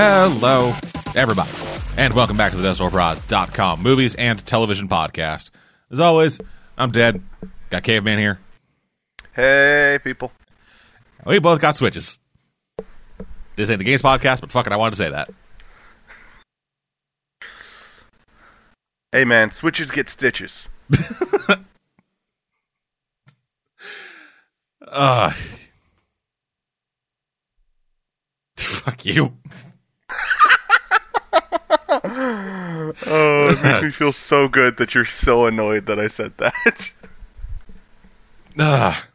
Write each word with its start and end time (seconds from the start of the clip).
Hello, 0.00 0.72
everybody, 1.16 1.50
and 1.96 2.14
welcome 2.14 2.36
back 2.36 2.52
to 2.52 2.56
the 2.56 2.68
DeathStorProd.com 2.68 3.82
movies 3.82 4.14
and 4.14 4.38
television 4.46 4.88
podcast. 4.88 5.50
As 5.90 5.98
always, 5.98 6.38
I'm 6.78 6.92
dead. 6.92 7.20
Got 7.70 7.82
Caveman 7.82 8.16
here. 8.16 8.38
Hey, 9.34 9.98
people. 10.04 10.30
We 11.26 11.40
both 11.40 11.60
got 11.60 11.74
switches. 11.74 12.20
This 13.56 13.70
ain't 13.70 13.78
the 13.80 13.84
games 13.84 14.00
podcast, 14.00 14.40
but 14.40 14.52
fuck 14.52 14.68
it, 14.68 14.72
I 14.72 14.76
wanted 14.76 14.92
to 14.92 14.96
say 14.98 15.10
that. 15.10 15.30
Hey, 19.10 19.24
man, 19.24 19.50
switches 19.50 19.90
get 19.90 20.08
stitches. 20.08 20.68
Uh, 24.80 25.32
fuck 28.56 29.04
you. 29.04 29.34
Oh, 33.06 33.48
it 33.50 33.62
makes 33.62 33.82
me 33.82 33.90
feel 33.90 34.12
so 34.12 34.48
good 34.48 34.78
that 34.78 34.94
you're 34.94 35.04
so 35.04 35.46
annoyed 35.46 35.86
that 35.86 35.98
I 35.98 36.06
said 36.06 36.36
that. 36.38 36.92
ah. 38.58 39.06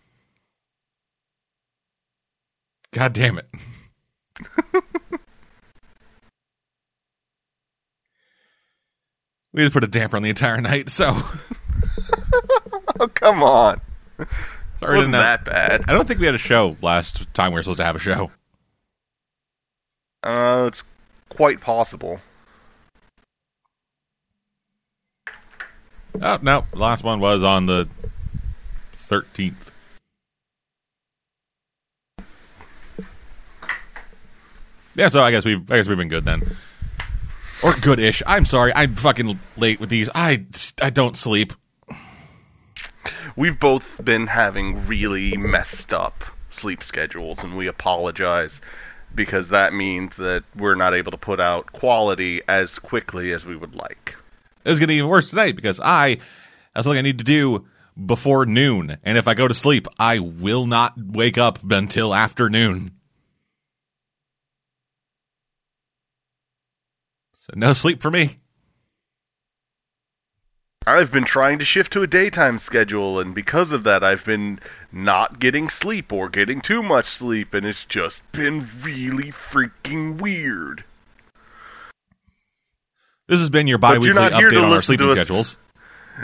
God 2.92 3.14
damn 3.14 3.40
it. 3.40 3.48
we 9.54 9.64
just 9.64 9.74
put 9.74 9.84
a 9.84 9.88
damper 9.88 10.18
on 10.18 10.24
the 10.24 10.30
entire 10.30 10.62
night, 10.62 10.90
so 10.90 11.16
oh, 13.00 13.08
come 13.08 13.42
on. 13.44 13.82
sorry 14.80 14.96
Wasn't 14.98 15.14
that 15.14 15.46
bad. 15.46 15.86
I 15.88 15.94
don't 15.94 16.08
think 16.08 16.20
we 16.20 16.26
had 16.28 16.36
a 16.36 16.40
show 16.40 16.78
last 16.82 17.34
time 17.34 17.54
we 17.54 17.56
were 17.56 17.64
supposed 17.64 17.80
to 17.80 17.86
have 17.86 17.96
a 17.96 18.00
show. 18.00 18.32
Uh, 20.22 20.66
it's 20.68 20.84
quite 21.36 21.62
possible. 21.62 22.20
Oh 26.22 26.40
no, 26.42 26.66
the 26.72 26.78
last 26.78 27.04
one 27.04 27.20
was 27.20 27.44
on 27.44 27.66
the 27.66 27.88
thirteenth. 28.94 29.72
Yeah, 34.96 35.08
so 35.08 35.22
I 35.22 35.32
guess 35.32 35.44
we've 35.44 35.70
I 35.72 35.78
guess 35.78 35.88
we've 35.88 35.98
been 35.98 36.08
good 36.08 36.24
then. 36.24 36.56
Or 37.64 37.74
good-ish. 37.74 38.22
I'm 38.28 38.46
sorry, 38.46 38.74
I'm 38.76 38.94
fucking 38.96 39.40
late 39.58 39.80
with 39.80 39.90
these. 39.90 40.10
I 40.14 40.46
I 40.82 40.90
don't 40.90 41.18
sleep. 41.18 41.54
We've 43.36 43.60
both 43.60 44.04
been 44.04 44.28
having 44.28 44.86
really 44.86 45.36
messed 45.36 45.94
up 45.94 46.24
sleep 46.52 46.84
schedules, 46.84 47.44
and 47.44 47.58
we 47.58 47.68
apologize 47.68 48.62
because 49.16 49.50
that 49.50 49.74
means 49.74 50.16
that 50.18 50.44
we're 50.56 50.76
not 50.76 50.94
able 50.94 51.12
to 51.12 51.18
put 51.18 51.40
out 51.40 51.72
quality 51.72 52.42
as 52.48 52.80
quickly 52.80 53.32
as 53.34 53.46
we 53.46 53.56
would 53.56 53.76
like. 53.76 54.16
It's 54.66 54.80
gonna 54.80 54.88
get 54.88 54.98
even 54.98 55.10
worse 55.10 55.30
tonight 55.30 55.56
because 55.56 55.80
I 55.80 56.18
have 56.76 56.84
something 56.84 56.98
I 56.98 57.02
need 57.02 57.20
to 57.20 57.24
do 57.24 57.66
before 58.04 58.46
noon, 58.46 58.98
and 59.04 59.18
if 59.18 59.28
I 59.28 59.34
go 59.34 59.48
to 59.48 59.54
sleep, 59.54 59.88
I 60.00 60.20
will 60.20 60.66
not 60.66 60.94
wake 60.98 61.38
up 61.38 61.60
until 61.70 62.16
afternoon. 62.16 62.92
So 67.36 67.54
no 67.56 67.74
sleep 67.74 68.02
for 68.02 68.10
me. 68.10 68.40
I've 70.86 71.12
been 71.12 71.24
trying 71.24 71.60
to 71.60 71.66
shift 71.66 71.94
to 71.94 72.02
a 72.02 72.08
daytime 72.08 72.60
schedule, 72.60 73.20
and 73.20 73.34
because 73.34 73.72
of 73.72 73.84
that, 73.84 74.04
I've 74.04 74.26
been 74.26 74.60
not 74.92 75.40
getting 75.40 75.70
sleep 75.70 76.12
or 76.12 76.28
getting 76.28 76.60
too 76.60 76.84
much 76.84 77.08
sleep, 77.08 77.54
and 77.54 77.66
it's 77.66 77.86
just 77.86 78.30
been 78.34 78.68
really 78.82 79.32
freaking 79.32 80.20
weird. 80.20 80.84
This 83.28 83.40
has 83.40 83.50
been 83.50 83.68
your 83.68 83.78
bi-weekly 83.78 84.08
you're 84.08 84.16
not 84.16 84.34
here 84.34 84.50
to 84.50 84.56
update 84.58 84.64
on 84.64 84.72
our 84.74 84.82
sleeping 84.82 85.16
schedules. 85.16 85.56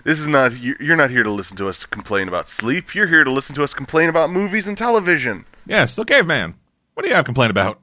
This 0.03 0.19
is 0.19 0.27
not, 0.27 0.55
you're 0.57 0.97
not 0.97 1.09
here 1.09 1.23
to 1.23 1.31
listen 1.31 1.57
to 1.57 1.69
us 1.69 1.85
complain 1.85 2.27
about 2.27 2.49
sleep. 2.49 2.93
You're 2.93 3.07
here 3.07 3.23
to 3.23 3.31
listen 3.31 3.55
to 3.55 3.63
us 3.63 3.73
complain 3.73 4.09
about 4.09 4.29
movies 4.29 4.67
and 4.67 4.77
television. 4.77 5.45
Yes, 5.65 5.97
okay, 5.97 6.21
man. 6.21 6.55
What 6.93 7.03
do 7.03 7.09
you 7.09 7.15
have 7.15 7.23
to 7.23 7.27
complain 7.27 7.49
about? 7.49 7.79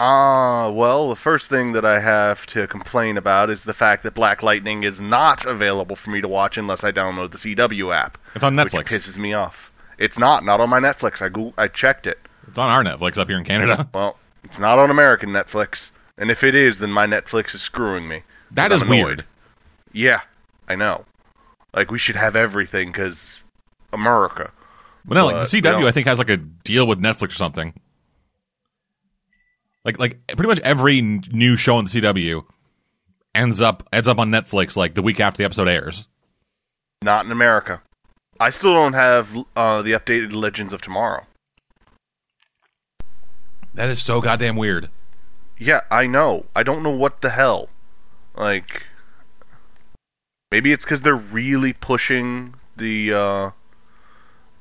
Ah, 0.00 0.70
well, 0.70 1.08
the 1.08 1.16
first 1.16 1.48
thing 1.48 1.72
that 1.72 1.84
I 1.84 1.98
have 1.98 2.46
to 2.48 2.68
complain 2.68 3.16
about 3.16 3.50
is 3.50 3.64
the 3.64 3.74
fact 3.74 4.04
that 4.04 4.14
Black 4.14 4.44
Lightning 4.44 4.84
is 4.84 5.00
not 5.00 5.44
available 5.44 5.96
for 5.96 6.10
me 6.10 6.20
to 6.20 6.28
watch 6.28 6.56
unless 6.56 6.84
I 6.84 6.92
download 6.92 7.32
the 7.32 7.38
CW 7.38 7.92
app. 7.94 8.16
It's 8.36 8.44
on 8.44 8.54
Netflix. 8.54 8.74
Which 8.74 8.86
pisses 8.86 9.16
me 9.18 9.32
off. 9.34 9.72
It's 9.98 10.16
not, 10.18 10.44
not 10.44 10.60
on 10.60 10.70
my 10.70 10.78
Netflix. 10.78 11.20
I 11.20 11.28
go- 11.30 11.52
I 11.58 11.66
checked 11.66 12.06
it. 12.06 12.18
It's 12.46 12.58
on 12.58 12.70
our 12.70 12.84
Netflix 12.84 13.18
up 13.18 13.26
here 13.28 13.36
in 13.38 13.44
Canada. 13.44 13.88
Well, 13.94 14.16
it's 14.44 14.60
not 14.60 14.78
on 14.78 14.90
American 14.90 15.30
Netflix, 15.30 15.90
and 16.16 16.30
if 16.30 16.44
it 16.44 16.54
is, 16.54 16.78
then 16.78 16.92
my 16.92 17.06
Netflix 17.06 17.54
is 17.56 17.60
screwing 17.62 18.06
me. 18.06 18.22
That 18.52 18.70
is 18.70 18.84
weird. 18.84 19.24
Yeah, 19.92 20.20
I 20.68 20.76
know. 20.76 21.04
Like 21.74 21.90
we 21.90 21.98
should 21.98 22.14
have 22.16 22.36
everything 22.36 22.88
because 22.92 23.42
America. 23.92 24.52
But 25.04 25.14
no, 25.14 25.26
like 25.26 25.50
the 25.50 25.60
CW, 25.60 25.86
I 25.86 25.90
think 25.90 26.06
has 26.06 26.18
like 26.20 26.30
a 26.30 26.36
deal 26.36 26.86
with 26.86 27.00
Netflix 27.00 27.30
or 27.30 27.34
something. 27.34 27.74
Like, 29.84 29.98
like 29.98 30.26
pretty 30.26 30.48
much 30.48 30.60
every 30.60 30.98
n- 30.98 31.22
new 31.30 31.56
show 31.56 31.76
on 31.76 31.84
the 31.84 31.90
CW 31.90 32.44
ends 33.34 33.60
up 33.60 33.88
ends 33.92 34.08
up 34.08 34.18
on 34.18 34.30
Netflix 34.30 34.76
like 34.76 34.94
the 34.94 35.02
week 35.02 35.20
after 35.20 35.38
the 35.38 35.44
episode 35.44 35.68
airs. 35.68 36.06
Not 37.02 37.24
in 37.24 37.32
America. 37.32 37.80
I 38.40 38.50
still 38.50 38.72
don't 38.72 38.92
have 38.92 39.36
uh, 39.56 39.82
the 39.82 39.92
updated 39.92 40.32
Legends 40.32 40.72
of 40.72 40.80
Tomorrow. 40.80 41.24
That 43.74 43.88
is 43.88 44.02
so 44.02 44.20
goddamn 44.20 44.56
weird. 44.56 44.88
Yeah, 45.58 45.80
I 45.90 46.06
know. 46.06 46.46
I 46.54 46.62
don't 46.62 46.82
know 46.82 46.94
what 46.94 47.20
the 47.20 47.30
hell. 47.30 47.68
Like, 48.36 48.82
maybe 50.52 50.72
it's 50.72 50.84
because 50.84 51.02
they're 51.02 51.14
really 51.16 51.72
pushing 51.72 52.54
the 52.76 53.12
uh, 53.12 53.50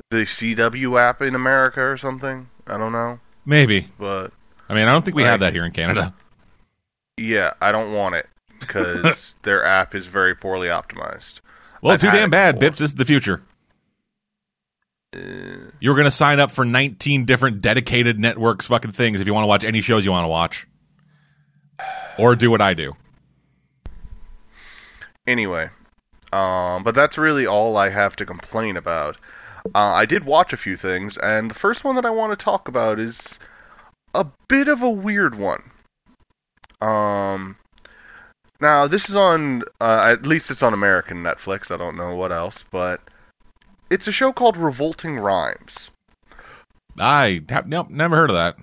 the 0.09 0.17
CW 0.25 0.99
app 0.99 1.21
in 1.21 1.35
America 1.35 1.81
or 1.81 1.97
something. 1.97 2.49
I 2.65 2.77
don't 2.77 2.91
know, 2.91 3.19
Maybe. 3.45 3.87
but 3.99 4.31
I 4.69 4.73
mean, 4.73 4.87
I 4.87 4.91
don't 4.91 5.03
think 5.03 5.15
we 5.15 5.23
have 5.23 5.39
that 5.41 5.53
here 5.53 5.65
in 5.65 5.71
Canada. 5.71 6.13
yeah, 7.17 7.53
I 7.61 7.71
don't 7.71 7.93
want 7.93 8.15
it 8.15 8.27
because 8.59 9.37
their 9.43 9.63
app 9.65 9.95
is 9.95 10.05
very 10.07 10.35
poorly 10.35 10.67
optimized. 10.67 11.39
Well, 11.81 11.93
I've 11.93 12.01
too 12.01 12.11
damn 12.11 12.29
bad, 12.29 12.59
bitch. 12.59 12.77
This 12.77 12.91
is 12.91 12.95
the 12.95 13.05
future. 13.05 13.41
Uh, 15.15 15.19
You're 15.79 15.95
going 15.95 16.05
to 16.05 16.11
sign 16.11 16.39
up 16.39 16.51
for 16.51 16.65
19 16.65 17.25
different 17.25 17.61
dedicated 17.61 18.19
networks 18.19 18.67
fucking 18.67 18.91
things 18.91 19.21
if 19.21 19.27
you 19.27 19.33
want 19.33 19.43
to 19.43 19.47
watch 19.47 19.63
any 19.63 19.81
shows 19.81 20.03
you 20.05 20.11
want 20.11 20.25
to 20.25 20.29
watch. 20.29 20.67
Or 22.17 22.35
do 22.35 22.49
what 22.49 22.61
I 22.61 22.73
do. 22.73 22.95
Anyway, 25.27 25.69
um, 26.33 26.83
but 26.83 26.95
that's 26.95 27.17
really 27.17 27.45
all 27.45 27.77
I 27.77 27.89
have 27.89 28.15
to 28.17 28.25
complain 28.25 28.77
about. 28.77 29.17
Uh, 29.75 29.93
I 29.93 30.05
did 30.05 30.23
watch 30.23 30.53
a 30.53 30.57
few 30.57 30.77
things, 30.77 31.17
and 31.17 31.51
the 31.51 31.55
first 31.55 31.83
one 31.83 31.95
that 31.95 32.05
I 32.05 32.09
want 32.09 32.37
to 32.37 32.43
talk 32.43 32.67
about 32.69 32.99
is 32.99 33.37
a 34.17 34.31
bit 34.47 34.67
of 34.67 34.81
a 34.81 34.89
weird 34.89 35.35
one. 35.35 35.63
Um, 36.81 37.57
now 38.59 38.87
this 38.87 39.09
is 39.09 39.15
on, 39.15 39.63
uh, 39.79 40.07
at 40.11 40.25
least 40.25 40.51
it's 40.51 40.63
on 40.63 40.73
American 40.73 41.23
Netflix. 41.23 41.71
I 41.71 41.77
don't 41.77 41.97
know 41.97 42.15
what 42.15 42.31
else, 42.31 42.63
but 42.71 43.01
it's 43.89 44.07
a 44.07 44.11
show 44.11 44.33
called 44.33 44.57
Revolting 44.57 45.17
Rhymes. 45.17 45.91
I 46.99 47.41
have 47.49 47.67
nope, 47.67 47.89
never 47.89 48.15
heard 48.15 48.31
of 48.31 48.35
that. 48.35 48.57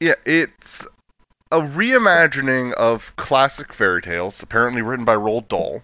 Yeah, 0.00 0.14
it's 0.26 0.84
a 1.52 1.60
reimagining 1.60 2.72
of 2.72 3.14
classic 3.16 3.72
fairy 3.72 4.02
tales, 4.02 4.42
apparently 4.42 4.82
written 4.82 5.04
by 5.04 5.14
Roald 5.14 5.48
Dahl. 5.48 5.82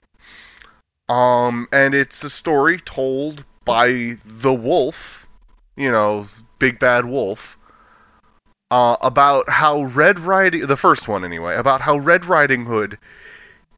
Um, 1.08 1.68
and 1.72 1.94
it's 1.94 2.24
a 2.24 2.30
story 2.30 2.78
told 2.78 3.44
by 3.64 4.18
the 4.24 4.52
wolf, 4.52 5.26
you 5.76 5.90
know, 5.90 6.26
Big 6.58 6.78
Bad 6.78 7.04
Wolf, 7.04 7.55
uh, 8.70 8.96
about 9.00 9.48
how 9.48 9.84
Red 9.84 10.18
Riding, 10.18 10.66
the 10.66 10.76
first 10.76 11.08
one 11.08 11.24
anyway, 11.24 11.56
about 11.56 11.80
how 11.80 11.98
Red 11.98 12.24
Riding 12.24 12.64
Hood 12.64 12.98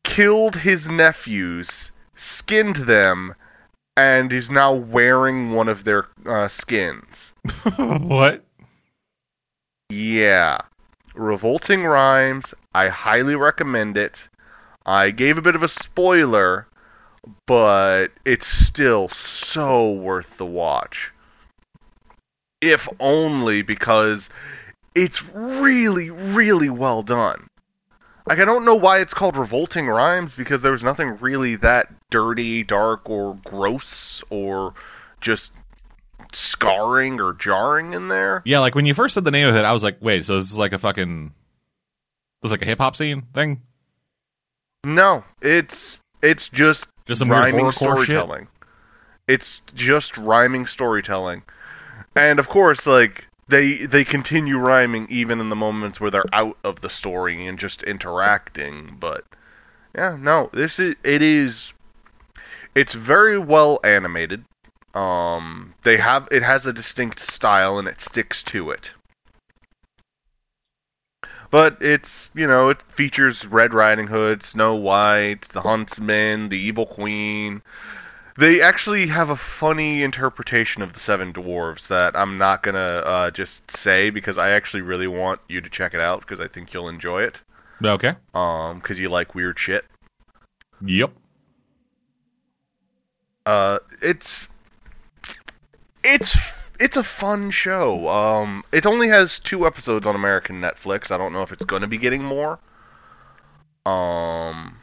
killed 0.02 0.56
his 0.56 0.88
nephews, 0.88 1.92
skinned 2.14 2.76
them, 2.76 3.34
and 3.96 4.32
is 4.32 4.50
now 4.50 4.72
wearing 4.72 5.52
one 5.52 5.68
of 5.68 5.84
their 5.84 6.06
uh, 6.24 6.48
skins. 6.48 7.34
what? 7.76 8.44
Yeah. 9.90 10.58
Revolting 11.14 11.84
Rhymes. 11.84 12.54
I 12.74 12.88
highly 12.88 13.34
recommend 13.34 13.96
it. 13.96 14.28
I 14.86 15.10
gave 15.10 15.36
a 15.36 15.42
bit 15.42 15.56
of 15.56 15.62
a 15.62 15.68
spoiler, 15.68 16.66
but 17.46 18.08
it's 18.24 18.46
still 18.46 19.08
so 19.08 19.92
worth 19.92 20.38
the 20.38 20.46
watch. 20.46 21.12
If 22.60 22.88
only 22.98 23.62
because 23.62 24.30
it's 25.02 25.24
really, 25.34 26.10
really 26.10 26.68
well 26.70 27.02
done. 27.02 27.46
Like, 28.26 28.40
I 28.40 28.44
don't 28.44 28.64
know 28.64 28.74
why 28.74 28.98
it's 28.98 29.14
called 29.14 29.36
Revolting 29.36 29.86
Rhymes 29.86 30.36
because 30.36 30.60
there 30.60 30.72
was 30.72 30.82
nothing 30.82 31.16
really 31.20 31.56
that 31.56 31.88
dirty, 32.10 32.62
dark, 32.64 33.08
or 33.08 33.38
gross, 33.44 34.22
or 34.28 34.74
just 35.20 35.54
scarring 36.32 37.20
or 37.20 37.32
jarring 37.32 37.94
in 37.94 38.08
there. 38.08 38.42
Yeah, 38.44 38.58
like 38.58 38.74
when 38.74 38.84
you 38.86 38.92
first 38.92 39.14
said 39.14 39.24
the 39.24 39.30
name 39.30 39.46
of 39.46 39.56
it, 39.56 39.64
I 39.64 39.72
was 39.72 39.82
like, 39.82 39.96
wait, 40.00 40.26
so 40.26 40.36
this 40.36 40.50
is 40.50 40.58
like 40.58 40.72
a 40.72 40.78
fucking, 40.78 41.32
this 42.42 42.48
is 42.48 42.50
like 42.50 42.62
a 42.62 42.66
hip 42.66 42.78
hop 42.78 42.96
scene 42.96 43.22
thing? 43.32 43.62
No, 44.84 45.24
it's 45.40 46.00
it's 46.22 46.48
just 46.48 46.88
Just 47.06 47.20
some 47.20 47.30
rhyming 47.30 47.66
horrorcore 47.66 47.70
shit? 47.70 48.06
storytelling. 48.06 48.48
It's 49.26 49.60
just 49.74 50.18
rhyming 50.18 50.66
storytelling, 50.66 51.42
and 52.14 52.38
of 52.38 52.48
course, 52.48 52.86
like 52.86 53.26
they 53.48 53.86
they 53.86 54.04
continue 54.04 54.58
rhyming 54.58 55.06
even 55.10 55.40
in 55.40 55.48
the 55.48 55.56
moments 55.56 56.00
where 56.00 56.10
they're 56.10 56.34
out 56.34 56.58
of 56.62 56.80
the 56.80 56.90
story 56.90 57.46
and 57.46 57.58
just 57.58 57.82
interacting. 57.82 58.96
But 59.00 59.24
yeah, 59.94 60.16
no, 60.18 60.50
this 60.52 60.78
is 60.78 60.94
it 61.02 61.22
is 61.22 61.72
it's 62.74 62.92
very 62.92 63.38
well 63.38 63.80
animated. 63.82 64.44
Um, 64.94 65.74
they 65.82 65.96
have 65.96 66.28
it 66.30 66.42
has 66.42 66.66
a 66.66 66.72
distinct 66.72 67.20
style 67.20 67.78
and 67.78 67.88
it 67.88 68.00
sticks 68.00 68.42
to 68.44 68.70
it. 68.70 68.92
But 71.50 71.78
it's 71.80 72.30
you 72.34 72.46
know 72.46 72.68
it 72.68 72.82
features 72.82 73.46
Red 73.46 73.72
Riding 73.72 74.08
Hood, 74.08 74.42
Snow 74.42 74.74
White, 74.74 75.48
the 75.48 75.62
Huntsman, 75.62 76.50
the 76.50 76.58
Evil 76.58 76.84
Queen. 76.84 77.62
They 78.38 78.62
actually 78.62 79.08
have 79.08 79.30
a 79.30 79.36
funny 79.36 80.04
interpretation 80.04 80.80
of 80.82 80.92
the 80.92 81.00
Seven 81.00 81.32
Dwarves 81.32 81.88
that 81.88 82.14
I'm 82.14 82.38
not 82.38 82.62
gonna 82.62 82.78
uh, 82.78 83.30
just 83.32 83.76
say 83.76 84.10
because 84.10 84.38
I 84.38 84.50
actually 84.50 84.82
really 84.82 85.08
want 85.08 85.40
you 85.48 85.60
to 85.60 85.68
check 85.68 85.92
it 85.92 86.00
out 86.00 86.20
because 86.20 86.38
I 86.38 86.46
think 86.46 86.72
you'll 86.72 86.88
enjoy 86.88 87.22
it. 87.22 87.42
Okay. 87.84 88.14
Um, 88.34 88.78
because 88.78 89.00
you 89.00 89.08
like 89.08 89.34
weird 89.34 89.58
shit. 89.58 89.84
Yep. 90.86 91.10
Uh, 93.44 93.80
it's 94.02 94.46
it's 96.04 96.38
it's 96.78 96.96
a 96.96 97.02
fun 97.02 97.50
show. 97.50 98.08
Um, 98.08 98.62
it 98.70 98.86
only 98.86 99.08
has 99.08 99.40
two 99.40 99.66
episodes 99.66 100.06
on 100.06 100.14
American 100.14 100.60
Netflix. 100.60 101.10
I 101.10 101.18
don't 101.18 101.32
know 101.32 101.42
if 101.42 101.50
it's 101.50 101.64
going 101.64 101.82
to 101.82 101.88
be 101.88 101.98
getting 101.98 102.22
more. 102.22 102.60
Um, 103.84 104.76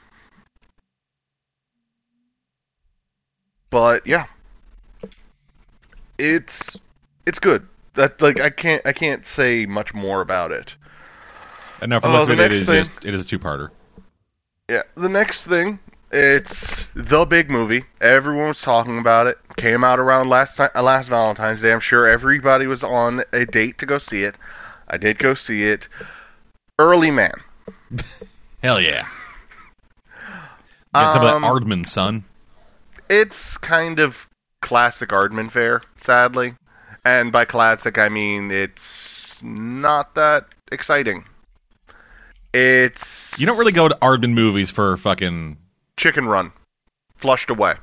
but 3.76 4.08
yeah, 4.08 4.24
it's 6.18 6.80
it's 7.26 7.40
good. 7.40 7.68
That 7.96 8.22
like 8.22 8.40
I 8.40 8.50
can't 8.50 8.82
I 8.86 8.94
can't 8.94 9.26
say 9.26 9.66
much 9.66 9.94
more 9.94 10.22
about 10.22 10.54
it. 10.54 10.78
And 11.82 11.90
now 11.90 12.00
for 12.00 12.08
most 12.08 12.28
the 12.28 12.34
of 12.34 12.40
it, 12.40 12.44
it 12.44 12.48
next 12.48 12.60
is 12.62 12.66
thing- 12.66 12.84
just 12.86 13.06
it 13.06 13.14
is 13.14 13.22
a 13.26 13.28
two 13.28 13.38
parter. 13.38 13.72
Yeah, 14.70 14.84
the 14.96 15.10
next 15.10 15.44
thing, 15.44 15.78
it's 16.10 16.86
the 16.96 17.26
big 17.26 17.52
movie. 17.52 17.84
Everyone 18.00 18.48
was 18.48 18.62
talking 18.62 18.98
about 18.98 19.28
it. 19.28 19.38
Came 19.58 19.84
out 19.84 20.00
around 20.00 20.30
last 20.30 20.56
ti- 20.56 20.64
uh, 20.74 20.82
last 20.82 21.10
Valentine's 21.10 21.62
Day. 21.62 21.74
I'm 21.74 21.82
sure 21.82 22.08
everybody 22.08 22.66
was 22.68 22.82
on 22.82 23.24
a 23.34 23.46
date 23.46 23.78
to 23.80 23.86
go 23.86 23.98
see 23.98 24.24
it. 24.24 24.36
I 24.88 24.96
did 24.96 25.20
go 25.20 25.34
see 25.34 25.64
it. 25.66 25.90
Early 26.80 27.12
Man. 27.12 27.34
Hell 28.64 28.80
yeah. 28.80 29.06
Get 30.96 31.12
some 31.12 31.24
of 31.26 31.34
Um, 31.34 31.42
that 31.42 31.52
Aardman, 31.52 31.86
son. 31.86 32.24
It's 33.10 33.58
kind 33.58 34.00
of 34.00 34.28
classic 34.62 35.10
Aardman 35.10 35.52
fare, 35.52 35.82
sadly. 35.98 36.56
And 37.04 37.32
by 37.32 37.46
classic, 37.46 37.98
I 37.98 38.10
mean 38.10 38.52
it's 38.52 39.38
not 39.44 40.16
that 40.16 40.48
exciting. 40.72 41.26
It's 42.54 43.40
You 43.40 43.46
don't 43.46 43.58
really 43.58 43.72
go 43.74 43.88
to 43.88 43.96
Aardman 44.02 44.34
movies 44.34 44.72
for 44.72 44.96
fucking. 44.98 45.58
Chicken 45.98 46.26
Run, 46.28 46.52
flushed 47.16 47.50
away. 47.50 47.76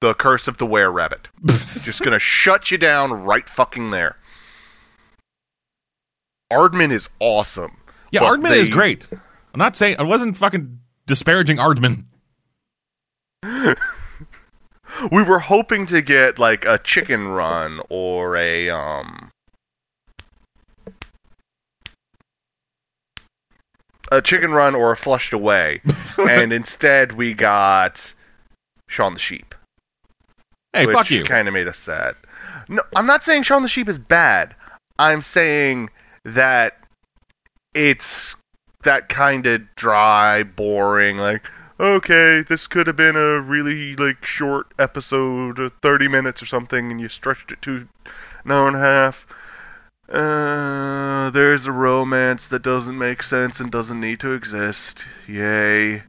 The 0.00 0.14
Curse 0.14 0.48
of 0.48 0.58
the 0.58 0.66
Were 0.66 0.90
Rabbit. 0.90 1.28
Just 1.46 2.02
gonna 2.02 2.18
shut 2.18 2.70
you 2.70 2.78
down 2.78 3.12
right 3.24 3.48
fucking 3.48 3.90
there. 3.90 4.16
Aardman 6.52 6.92
is 6.92 7.08
awesome. 7.18 7.76
Yeah, 8.10 8.20
Aardman 8.20 8.52
is 8.52 8.68
great. 8.68 9.08
I'm 9.10 9.58
not 9.58 9.76
saying 9.76 9.96
I 9.98 10.02
wasn't 10.02 10.36
fucking 10.36 10.80
disparaging 11.06 11.56
Aardman. 11.56 12.04
We 15.10 15.22
were 15.22 15.38
hoping 15.38 15.86
to 15.86 16.00
get 16.00 16.38
like 16.38 16.64
a 16.64 16.78
Chicken 16.78 17.28
Run 17.28 17.80
or 17.88 18.36
a 18.36 18.70
um 18.70 19.30
a 24.12 24.20
Chicken 24.20 24.52
Run 24.52 24.74
or 24.74 24.92
a 24.92 24.96
Flushed 24.96 25.32
Away, 25.32 25.80
and 26.18 26.52
instead 26.52 27.12
we 27.12 27.34
got 27.34 28.12
Shaun 28.86 29.14
the 29.14 29.18
Sheep. 29.18 29.54
Hey, 30.72 30.86
which 30.86 30.94
fuck 30.94 31.10
you. 31.10 31.24
Kind 31.24 31.48
of 31.48 31.54
made 31.54 31.66
us 31.66 31.78
sad. 31.78 32.14
No, 32.68 32.82
I'm 32.94 33.06
not 33.06 33.24
saying 33.24 33.42
Shaun 33.42 33.62
the 33.62 33.68
Sheep 33.68 33.88
is 33.88 33.98
bad. 33.98 34.54
I'm 34.98 35.22
saying 35.22 35.90
that 36.24 36.78
it's 37.74 38.36
that 38.84 39.08
kind 39.08 39.46
of 39.46 39.62
dry, 39.74 40.42
boring. 40.42 41.16
Like, 41.16 41.42
okay, 41.82 42.42
this 42.48 42.68
could 42.68 42.86
have 42.86 42.96
been 42.96 43.16
a 43.16 43.40
really 43.40 43.96
like 43.96 44.24
short 44.24 44.68
episode, 44.78 45.58
uh, 45.58 45.68
30 45.82 46.08
minutes 46.08 46.42
or 46.42 46.46
something, 46.46 46.90
and 46.90 47.00
you 47.00 47.08
stretched 47.08 47.50
it 47.50 47.60
to 47.62 47.88
an 48.44 48.50
hour 48.52 48.68
and 48.68 48.76
a 48.76 48.80
half. 48.80 49.26
Uh, 50.08 51.30
there's 51.30 51.66
a 51.66 51.72
romance 51.72 52.46
that 52.48 52.62
doesn't 52.62 52.96
make 52.96 53.22
sense 53.22 53.60
and 53.60 53.72
doesn't 53.72 54.00
need 54.00 54.20
to 54.20 54.32
exist. 54.32 55.04
Yay. 55.26 56.02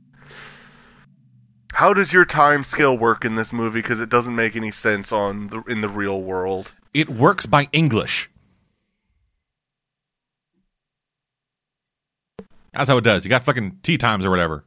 How 1.73 1.93
does 1.93 2.13
your 2.13 2.25
time 2.25 2.63
scale 2.63 2.95
work 2.95 3.25
in 3.25 3.35
this 3.35 3.51
movie? 3.51 3.81
Because 3.81 3.99
it 3.99 4.09
doesn't 4.09 4.35
make 4.35 4.55
any 4.55 4.71
sense 4.71 5.11
on 5.11 5.47
the, 5.47 5.63
in 5.63 5.81
the 5.81 5.89
real 5.89 6.21
world. 6.21 6.71
It 6.93 7.09
works 7.09 7.47
by 7.47 7.67
English. 7.71 8.29
That's 12.73 12.89
how 12.89 12.97
it 12.97 13.03
does. 13.03 13.23
You 13.23 13.29
got 13.29 13.43
fucking 13.43 13.79
tea 13.81 13.97
times 13.97 14.25
or 14.25 14.29
whatever. 14.29 14.65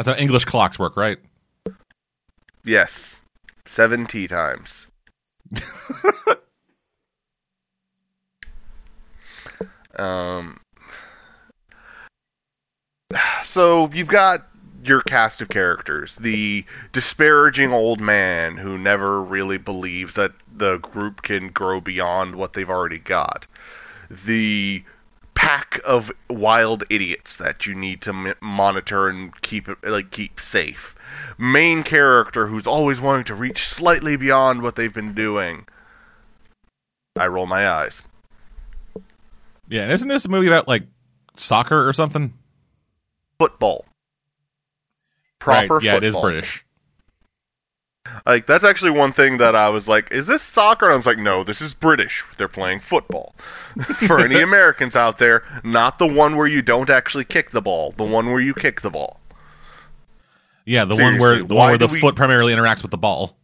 That's 0.00 0.08
how 0.08 0.14
English 0.14 0.46
clocks 0.46 0.78
work, 0.78 0.96
right? 0.96 1.18
Yes, 2.64 3.20
seven 3.66 4.06
tea 4.06 4.28
times. 4.28 4.86
um. 9.96 10.58
So 13.44 13.90
you've 13.92 14.08
got 14.08 14.46
your 14.82 15.02
cast 15.02 15.42
of 15.42 15.50
characters. 15.50 16.16
The 16.16 16.64
disparaging 16.92 17.74
old 17.74 18.00
man 18.00 18.56
who 18.56 18.78
never 18.78 19.20
really 19.22 19.58
believes 19.58 20.14
that 20.14 20.32
the 20.50 20.78
group 20.78 21.20
can 21.20 21.50
grow 21.50 21.78
beyond 21.82 22.36
what 22.36 22.54
they've 22.54 22.70
already 22.70 23.00
got. 23.00 23.46
The 24.08 24.82
pack 25.40 25.80
of 25.86 26.12
wild 26.28 26.84
idiots 26.90 27.36
that 27.36 27.66
you 27.66 27.74
need 27.74 28.02
to 28.02 28.10
m- 28.10 28.34
monitor 28.42 29.08
and 29.08 29.40
keep 29.40 29.68
like 29.82 30.10
keep 30.10 30.38
safe. 30.38 30.94
Main 31.38 31.82
character 31.82 32.46
who's 32.46 32.66
always 32.66 33.00
wanting 33.00 33.24
to 33.24 33.34
reach 33.34 33.66
slightly 33.66 34.18
beyond 34.18 34.60
what 34.60 34.76
they've 34.76 34.92
been 34.92 35.14
doing. 35.14 35.66
I 37.16 37.26
roll 37.28 37.46
my 37.46 37.66
eyes. 37.66 38.02
Yeah, 39.66 39.84
and 39.84 39.92
isn't 39.92 40.08
this 40.08 40.26
a 40.26 40.28
movie 40.28 40.46
about 40.46 40.68
like 40.68 40.82
soccer 41.36 41.88
or 41.88 41.94
something? 41.94 42.34
Football. 43.38 43.86
Proper 45.38 45.76
right. 45.76 45.82
Yeah, 45.82 45.96
it 45.96 46.04
is. 46.04 46.16
British. 46.16 46.66
Like 48.26 48.46
that's 48.46 48.64
actually 48.64 48.92
one 48.92 49.12
thing 49.12 49.38
that 49.38 49.54
I 49.54 49.70
was 49.70 49.88
like, 49.88 50.10
is 50.12 50.26
this 50.26 50.42
soccer? 50.42 50.86
And 50.86 50.92
I 50.92 50.96
was 50.96 51.06
like, 51.06 51.18
no, 51.18 51.44
this 51.44 51.60
is 51.60 51.74
British. 51.74 52.24
They're 52.36 52.48
playing 52.48 52.80
football. 52.80 53.34
For 54.06 54.20
any 54.20 54.40
Americans 54.40 54.96
out 54.96 55.18
there, 55.18 55.44
not 55.64 55.98
the 55.98 56.06
one 56.06 56.36
where 56.36 56.46
you 56.46 56.62
don't 56.62 56.90
actually 56.90 57.24
kick 57.24 57.50
the 57.50 57.62
ball, 57.62 57.92
the 57.96 58.04
one 58.04 58.30
where 58.30 58.40
you 58.40 58.54
kick 58.54 58.80
the 58.80 58.90
ball. 58.90 59.20
Yeah, 60.64 60.84
the 60.84 60.96
one 60.96 61.18
where 61.18 61.42
the 61.42 61.54
one 61.54 61.70
where 61.70 61.78
the 61.78 61.86
we- 61.86 62.00
foot 62.00 62.16
primarily 62.16 62.54
interacts 62.54 62.82
with 62.82 62.90
the 62.90 62.98
ball. 62.98 63.36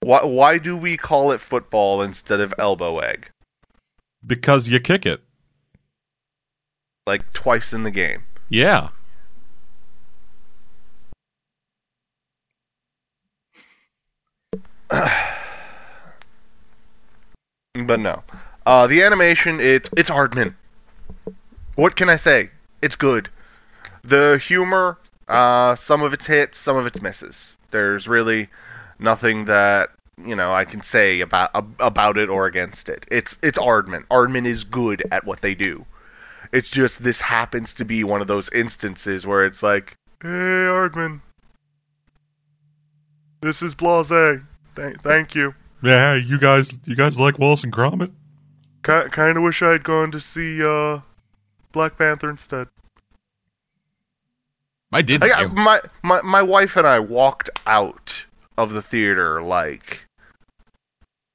Why 0.00 0.24
why 0.24 0.58
do 0.58 0.76
we 0.76 0.96
call 0.96 1.32
it 1.32 1.40
football 1.40 2.02
instead 2.02 2.40
of 2.40 2.52
elbow 2.58 2.98
egg? 2.98 3.30
Because 4.26 4.68
you 4.68 4.78
kick 4.80 5.06
it. 5.06 5.22
Like 7.06 7.32
twice 7.32 7.72
in 7.72 7.82
the 7.84 7.90
game. 7.90 8.22
Yeah. 8.48 8.90
But 17.74 17.98
no. 17.98 18.22
Uh, 18.64 18.86
the 18.86 19.02
animation, 19.02 19.58
it's 19.60 19.90
it's 19.96 20.08
Aardman. 20.08 20.54
What 21.74 21.96
can 21.96 22.08
I 22.08 22.16
say? 22.16 22.50
It's 22.80 22.94
good. 22.94 23.28
The 24.04 24.38
humor, 24.38 24.96
uh, 25.26 25.74
some 25.74 26.02
of 26.02 26.12
its 26.12 26.24
hits, 26.24 26.56
some 26.56 26.76
of 26.76 26.86
its 26.86 27.02
misses. 27.02 27.58
There's 27.72 28.06
really 28.06 28.48
nothing 29.00 29.46
that 29.46 29.90
you 30.24 30.36
know 30.36 30.54
I 30.54 30.64
can 30.64 30.82
say 30.82 31.20
about 31.20 31.50
about 31.80 32.16
it 32.16 32.28
or 32.28 32.46
against 32.46 32.88
it. 32.88 33.04
It's 33.10 33.36
it's 33.42 33.58
Aardman. 33.58 34.06
Aardman 34.06 34.46
is 34.46 34.62
good 34.62 35.02
at 35.10 35.24
what 35.24 35.40
they 35.40 35.56
do. 35.56 35.84
It's 36.52 36.70
just 36.70 37.02
this 37.02 37.20
happens 37.20 37.74
to 37.74 37.84
be 37.84 38.04
one 38.04 38.20
of 38.20 38.28
those 38.28 38.48
instances 38.50 39.26
where 39.26 39.44
it's 39.44 39.64
like, 39.64 39.96
hey 40.22 40.28
Aardman, 40.28 41.20
This 43.40 43.62
is 43.62 43.74
Blase. 43.74 44.40
Th- 44.76 44.96
thank 44.98 45.34
you. 45.34 45.54
Yeah, 45.82 46.14
you 46.14 46.38
guys, 46.38 46.72
you 46.84 46.96
guys 46.96 47.18
like 47.18 47.38
Wallace 47.38 47.64
and 47.64 47.72
Gromit? 47.72 48.12
Ki- 48.82 49.10
kind 49.10 49.36
of 49.36 49.42
wish 49.42 49.62
I 49.62 49.72
had 49.72 49.84
gone 49.84 50.10
to 50.12 50.20
see 50.20 50.62
uh, 50.64 51.00
Black 51.72 51.98
Panther 51.98 52.30
instead. 52.30 52.68
I 54.92 55.02
did. 55.02 55.24
I 55.24 55.28
got, 55.28 55.54
my, 55.54 55.80
my 56.02 56.22
my 56.22 56.42
wife 56.42 56.76
and 56.76 56.86
I 56.86 57.00
walked 57.00 57.50
out 57.66 58.24
of 58.56 58.70
the 58.70 58.80
theater 58.80 59.42
like, 59.42 60.06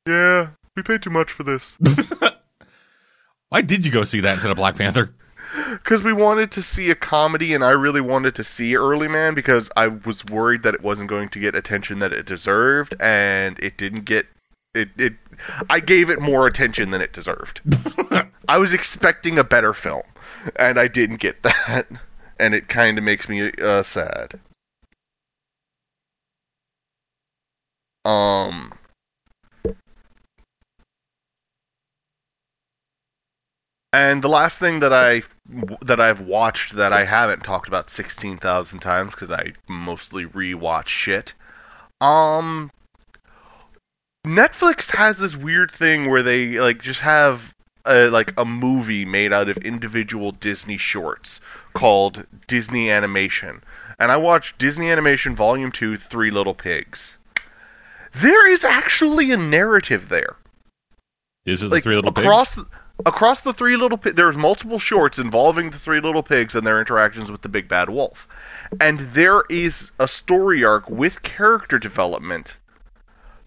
yeah, 0.08 0.50
we 0.76 0.84
paid 0.84 1.02
too 1.02 1.10
much 1.10 1.32
for 1.32 1.44
this 1.44 1.78
Why 3.50 3.62
did 3.62 3.86
you 3.86 3.92
go 3.92 4.04
see 4.04 4.22
that 4.22 4.34
instead 4.34 4.52
of 4.52 4.58
Black 4.58 4.76
Panther? 4.78 5.14
Because 5.72 6.04
we 6.04 6.14
wanted 6.14 6.52
to 6.52 6.62
see 6.62 6.92
a 6.92 6.96
comedy, 6.96 7.54
and 7.54 7.64
I 7.64 7.72
really 7.72 8.02
wanted 8.02 8.36
to 8.36 8.44
see 8.44 8.76
Early 8.76 9.08
Man 9.08 9.34
because 9.34 9.70
I 9.76 9.88
was 9.88 10.24
worried 10.26 10.64
that 10.64 10.76
it 10.76 10.82
wasn't 10.82 11.10
going 11.10 11.30
to 11.30 11.40
get 11.40 11.56
attention 11.56 12.00
that 12.00 12.14
it 12.14 12.26
deserved, 12.26 12.96
and 13.00 13.58
it 13.60 13.78
didn't 13.78 14.06
get 14.06 14.28
it. 14.74 14.90
It 14.98 15.14
I 15.70 15.80
gave 15.80 16.10
it 16.10 16.22
more 16.22 16.48
attention 16.48 16.92
than 16.92 17.02
it 17.02 17.14
deserved. 17.14 17.62
I 18.48 18.58
was 18.58 18.74
expecting 18.74 19.40
a 19.40 19.44
better 19.44 19.74
film, 19.74 20.04
and 20.56 20.80
I 20.80 20.88
didn't 20.88 21.18
get 21.18 21.42
that, 21.44 21.88
and 22.40 22.54
it 22.54 22.68
kind 22.68 22.98
of 22.98 23.04
makes 23.04 23.28
me 23.28 23.52
uh, 23.52 23.84
sad. 23.84 24.40
Um. 28.06 28.74
And 33.92 34.24
the 34.24 34.30
last 34.30 34.60
thing 34.60 34.82
that 34.82 34.94
I 34.94 35.24
that 35.82 36.00
I've 36.00 36.22
watched 36.22 36.76
that 36.76 36.94
I 36.94 37.06
haven't 37.06 37.44
talked 37.44 37.68
about 37.68 37.90
sixteen 37.90 38.38
thousand 38.38 38.80
times 38.80 39.12
because 39.12 39.32
I 39.32 39.54
mostly 39.68 40.26
rewatch 40.26 40.88
shit. 40.88 41.34
Um, 42.02 42.72
Netflix 44.26 44.92
has 44.92 45.18
this 45.18 45.36
weird 45.36 45.72
thing 45.72 46.10
where 46.10 46.24
they 46.24 46.60
like 46.60 46.82
just 46.82 47.02
have 47.02 47.54
a, 47.86 48.10
like 48.10 48.34
a 48.38 48.46
movie 48.46 49.06
made 49.06 49.34
out 49.34 49.50
of 49.50 49.58
individual 49.58 50.32
Disney 50.32 50.78
shorts 50.78 51.42
called 51.74 52.26
Disney 52.48 52.92
Animation, 52.92 53.64
and 53.98 54.12
I 54.12 54.18
watched 54.18 54.58
Disney 54.58 54.92
Animation 54.92 55.36
Volume 55.36 55.72
Two, 55.72 55.98
Three 55.98 56.32
Little 56.32 56.54
Pigs. 56.54 57.18
There 58.14 58.52
is 58.52 58.64
actually 58.64 59.32
a 59.32 59.38
narrative 59.38 60.10
there 60.10 60.36
Is 61.46 61.64
it 61.64 61.70
the 61.70 61.82
Three 61.82 61.96
Little 61.96 62.12
across 62.12 62.56
Pigs? 62.56 62.68
Across 63.06 63.42
the 63.42 63.54
three 63.54 63.76
little 63.76 63.98
there's 63.98 64.36
multiple 64.36 64.80
shorts 64.80 65.20
involving 65.20 65.70
the 65.70 65.80
three 65.80 66.00
little 66.00 66.24
pigs 66.24 66.56
and 66.56 66.66
their 66.66 66.80
interactions 66.80 67.32
with 67.32 67.42
the 67.42 67.50
big 67.50 67.68
bad 67.68 67.90
wolf. 67.90 68.28
And 68.80 69.00
there 69.00 69.44
is 69.50 69.92
a 70.00 70.08
story 70.08 70.64
arc 70.64 70.90
with 70.90 71.24
character 71.24 71.80
development 71.80 72.58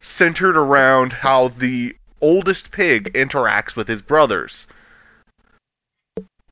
centered 0.00 0.56
around 0.56 1.12
how 1.12 1.48
the 1.48 1.94
oldest 2.20 2.72
pig 2.72 3.12
interacts 3.14 3.76
with 3.76 3.88
his 3.88 4.02
brothers. 4.02 4.66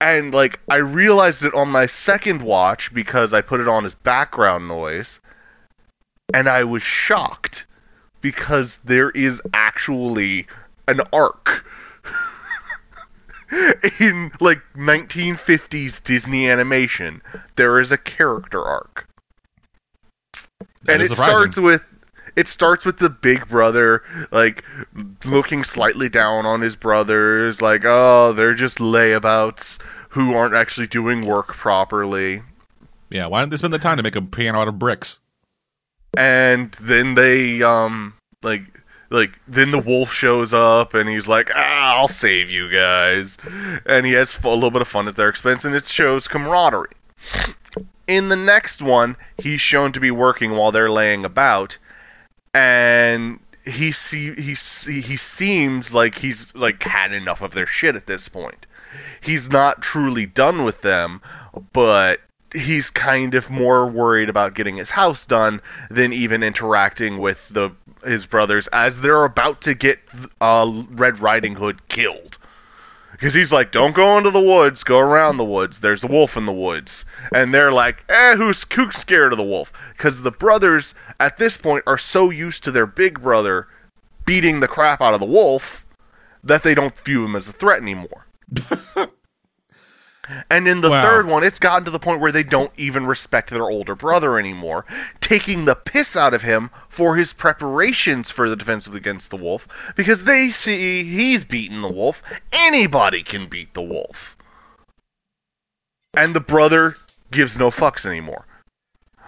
And 0.00 0.32
like 0.32 0.60
i 0.68 0.76
realized 0.76 1.44
it 1.44 1.54
on 1.54 1.68
my 1.68 1.86
second 1.86 2.42
watch 2.42 2.92
because 2.92 3.32
i 3.32 3.40
put 3.40 3.60
it 3.60 3.68
on 3.68 3.84
as 3.84 3.94
background 3.94 4.66
noise 4.66 5.20
and 6.32 6.48
i 6.48 6.64
was 6.64 6.82
shocked 6.82 7.66
because 8.22 8.76
there 8.78 9.10
is 9.10 9.42
actually 9.52 10.46
an 10.88 11.00
arc 11.12 11.64
in 14.00 14.30
like 14.40 14.58
1950s 14.76 16.02
Disney 16.02 16.48
animation, 16.50 17.22
there 17.56 17.78
is 17.80 17.90
a 17.92 17.98
character 17.98 18.62
arc, 18.64 19.06
That 20.84 20.94
and 20.94 21.02
it 21.02 21.10
surprising. 21.10 21.34
starts 21.34 21.56
with 21.58 21.84
it 22.36 22.46
starts 22.46 22.86
with 22.86 22.98
the 22.98 23.10
big 23.10 23.48
brother 23.48 24.02
like 24.30 24.64
looking 25.24 25.64
slightly 25.64 26.08
down 26.08 26.46
on 26.46 26.60
his 26.60 26.76
brothers, 26.76 27.60
like 27.60 27.82
oh 27.84 28.32
they're 28.34 28.54
just 28.54 28.78
layabouts 28.78 29.80
who 30.10 30.34
aren't 30.34 30.54
actually 30.54 30.86
doing 30.88 31.26
work 31.26 31.48
properly, 31.48 32.42
Yeah, 33.10 33.26
why 33.26 33.40
didn't 33.40 33.50
they 33.50 33.56
spend 33.58 33.72
the 33.72 33.78
time 33.78 33.96
to 33.96 34.02
make 34.02 34.16
a 34.16 34.22
piano 34.22 34.60
out 34.60 34.68
of 34.68 34.78
bricks? 34.78 35.18
and 36.16 36.72
then 36.80 37.14
they 37.14 37.62
um 37.62 38.14
like 38.42 38.62
like 39.10 39.38
then 39.48 39.70
the 39.70 39.78
wolf 39.78 40.12
shows 40.12 40.54
up 40.54 40.94
and 40.94 41.08
he's 41.08 41.28
like 41.28 41.50
ah, 41.54 41.98
i'll 41.98 42.08
save 42.08 42.50
you 42.50 42.70
guys. 42.70 43.36
And 43.84 44.06
he 44.06 44.12
has 44.12 44.38
a 44.42 44.48
little 44.48 44.70
bit 44.70 44.82
of 44.82 44.88
fun 44.88 45.08
at 45.08 45.16
their 45.16 45.28
expense 45.28 45.64
and 45.64 45.74
it 45.74 45.84
shows 45.84 46.28
camaraderie. 46.28 46.90
In 48.06 48.28
the 48.28 48.36
next 48.36 48.80
one 48.80 49.16
he's 49.38 49.60
shown 49.60 49.92
to 49.92 50.00
be 50.00 50.10
working 50.10 50.52
while 50.52 50.72
they're 50.72 50.90
laying 50.90 51.24
about 51.24 51.78
and 52.54 53.40
he 53.64 53.92
see 53.92 54.34
he 54.34 54.54
see, 54.54 55.00
he 55.00 55.16
seems 55.16 55.92
like 55.92 56.14
he's 56.14 56.54
like 56.54 56.82
had 56.82 57.12
enough 57.12 57.42
of 57.42 57.52
their 57.52 57.66
shit 57.66 57.96
at 57.96 58.06
this 58.06 58.28
point. 58.28 58.66
He's 59.20 59.50
not 59.50 59.82
truly 59.82 60.26
done 60.26 60.64
with 60.64 60.80
them 60.80 61.20
but 61.72 62.20
he's 62.54 62.90
kind 62.90 63.34
of 63.34 63.50
more 63.50 63.86
worried 63.86 64.28
about 64.28 64.54
getting 64.54 64.76
his 64.76 64.90
house 64.90 65.24
done 65.24 65.60
than 65.90 66.12
even 66.12 66.42
interacting 66.42 67.18
with 67.18 67.48
the 67.48 67.70
his 68.04 68.26
brothers 68.26 68.68
as 68.68 69.00
they're 69.00 69.24
about 69.24 69.62
to 69.62 69.74
get 69.74 69.98
uh, 70.40 70.84
Red 70.90 71.20
Riding 71.20 71.54
Hood 71.54 71.86
killed. 71.88 72.38
Because 73.12 73.34
he's 73.34 73.52
like, 73.52 73.70
don't 73.70 73.94
go 73.94 74.16
into 74.16 74.30
the 74.30 74.40
woods, 74.40 74.82
go 74.82 74.98
around 74.98 75.36
the 75.36 75.44
woods. 75.44 75.80
There's 75.80 76.04
a 76.04 76.06
wolf 76.06 76.38
in 76.38 76.46
the 76.46 76.52
woods. 76.52 77.04
And 77.34 77.52
they're 77.52 77.72
like, 77.72 78.02
eh, 78.08 78.34
who's, 78.36 78.64
who's 78.72 78.96
scared 78.96 79.32
of 79.32 79.36
the 79.36 79.44
wolf? 79.44 79.72
Because 79.92 80.22
the 80.22 80.30
brothers, 80.30 80.94
at 81.18 81.36
this 81.36 81.58
point, 81.58 81.84
are 81.86 81.98
so 81.98 82.30
used 82.30 82.64
to 82.64 82.70
their 82.70 82.86
big 82.86 83.20
brother 83.20 83.66
beating 84.24 84.60
the 84.60 84.68
crap 84.68 85.02
out 85.02 85.12
of 85.12 85.20
the 85.20 85.26
wolf 85.26 85.86
that 86.44 86.62
they 86.62 86.74
don't 86.74 86.96
view 86.98 87.24
him 87.24 87.36
as 87.36 87.46
a 87.46 87.52
threat 87.52 87.82
anymore. 87.82 88.26
And 90.50 90.68
in 90.68 90.80
the 90.80 90.90
Wow. 90.90 91.02
third 91.02 91.26
one, 91.26 91.44
it's 91.44 91.58
gotten 91.58 91.84
to 91.84 91.90
the 91.90 91.98
point 91.98 92.20
where 92.20 92.32
they 92.32 92.42
don't 92.42 92.72
even 92.76 93.06
respect 93.06 93.50
their 93.50 93.70
older 93.70 93.94
brother 93.94 94.38
anymore, 94.38 94.84
taking 95.20 95.64
the 95.64 95.74
piss 95.74 96.16
out 96.16 96.34
of 96.34 96.42
him 96.42 96.70
for 96.88 97.16
his 97.16 97.32
preparations 97.32 98.30
for 98.30 98.48
the 98.48 98.56
defense 98.56 98.86
against 98.86 99.30
the 99.30 99.36
wolf, 99.36 99.66
because 99.96 100.24
they 100.24 100.50
see 100.50 101.04
he's 101.04 101.44
beaten 101.44 101.82
the 101.82 101.92
wolf. 101.92 102.22
Anybody 102.52 103.22
can 103.22 103.46
beat 103.46 103.74
the 103.74 103.82
wolf. 103.82 104.36
And 106.14 106.34
the 106.34 106.40
brother 106.40 106.96
gives 107.30 107.58
no 107.58 107.70
fucks 107.70 108.04
anymore. 108.04 108.44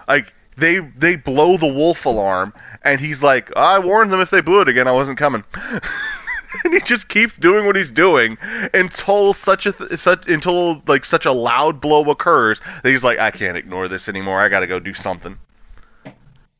Like 0.07 0.33
they 0.57 0.79
they 0.79 1.15
blow 1.15 1.57
the 1.57 1.73
wolf 1.73 2.05
alarm, 2.05 2.53
and 2.83 2.99
he's 2.99 3.23
like, 3.23 3.55
"I 3.55 3.79
warned 3.79 4.11
them 4.11 4.19
if 4.19 4.29
they 4.29 4.41
blew 4.41 4.61
it 4.61 4.67
again, 4.67 4.87
I 4.87 4.91
wasn't 4.91 5.17
coming." 5.17 5.43
and 6.63 6.73
he 6.73 6.79
just 6.81 7.09
keeps 7.09 7.37
doing 7.37 7.65
what 7.65 7.75
he's 7.75 7.91
doing 7.91 8.37
until 8.73 9.33
such 9.33 9.65
a 9.65 9.71
th- 9.71 9.99
such 9.99 10.27
until 10.27 10.81
like 10.87 11.05
such 11.05 11.25
a 11.25 11.31
loud 11.31 11.81
blow 11.81 12.09
occurs 12.09 12.61
that 12.83 12.89
he's 12.89 13.03
like, 13.03 13.19
I 13.19 13.31
can't 13.31 13.57
ignore 13.57 13.87
this 13.87 14.09
anymore. 14.09 14.39
I 14.39 14.49
got 14.49 14.61
to 14.61 14.67
go 14.67 14.79
do 14.79 14.93
something. 14.93 15.37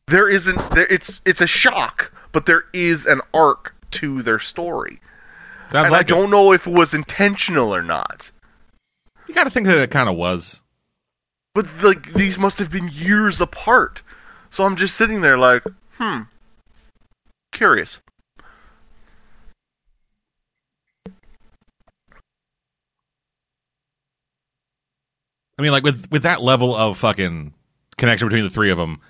There 0.07 0.29
isn't 0.29 0.71
there. 0.71 0.87
It's 0.87 1.21
it's 1.25 1.41
a 1.41 1.47
shock, 1.47 2.11
but 2.31 2.45
there 2.45 2.63
is 2.73 3.05
an 3.05 3.21
arc 3.33 3.73
to 3.91 4.21
their 4.21 4.39
story, 4.39 4.99
Sounds 5.71 5.85
and 5.85 5.91
like 5.91 6.01
I 6.01 6.03
don't 6.03 6.29
know 6.29 6.51
if 6.51 6.67
it 6.67 6.73
was 6.73 6.93
intentional 6.93 7.73
or 7.73 7.83
not. 7.83 8.29
You 9.27 9.33
got 9.33 9.45
to 9.45 9.49
think 9.49 9.67
that 9.67 9.77
it 9.77 9.91
kind 9.91 10.09
of 10.09 10.15
was. 10.15 10.61
But 11.55 11.67
like 11.81 12.13
these 12.13 12.37
must 12.37 12.59
have 12.59 12.71
been 12.71 12.89
years 12.91 13.39
apart. 13.39 14.01
So 14.49 14.65
I'm 14.65 14.75
just 14.75 14.95
sitting 14.95 15.21
there 15.21 15.37
like, 15.37 15.63
hmm, 15.97 16.21
curious. 17.51 18.01
I 25.57 25.61
mean, 25.61 25.71
like 25.71 25.83
with 25.83 26.09
with 26.11 26.23
that 26.23 26.41
level 26.41 26.75
of 26.75 26.97
fucking 26.97 27.53
connection 27.97 28.27
between 28.27 28.43
the 28.43 28.49
three 28.49 28.71
of 28.71 28.77
them, 28.77 29.01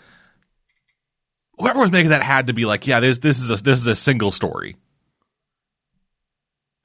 whoever 1.57 1.79
was 1.79 1.91
making 1.91 2.09
that 2.09 2.21
had 2.21 2.47
to 2.47 2.53
be 2.53 2.65
like, 2.65 2.85
yeah, 2.87 2.99
this 2.99 3.19
this 3.19 3.39
is 3.39 3.49
a 3.49 3.63
this 3.63 3.79
is 3.79 3.87
a 3.87 3.95
single 3.95 4.31
story. 4.31 4.75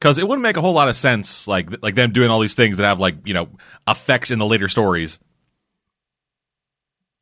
Because 0.01 0.19
it 0.19 0.29
wouldn't 0.29 0.45
make 0.45 0.57
a 0.57 0.61
whole 0.61 0.75
lot 0.75 0.89
of 0.89 0.97
sense, 0.97 1.49
like 1.49 1.83
like 1.83 1.97
them 1.97 2.13
doing 2.13 2.31
all 2.31 2.41
these 2.41 2.55
things 2.55 2.77
that 2.77 2.87
have 2.87 3.01
like 3.01 3.17
you 3.27 3.35
know 3.35 3.49
effects 3.89 4.31
in 4.31 4.39
the 4.39 4.47
later 4.47 4.69
stories, 4.69 5.19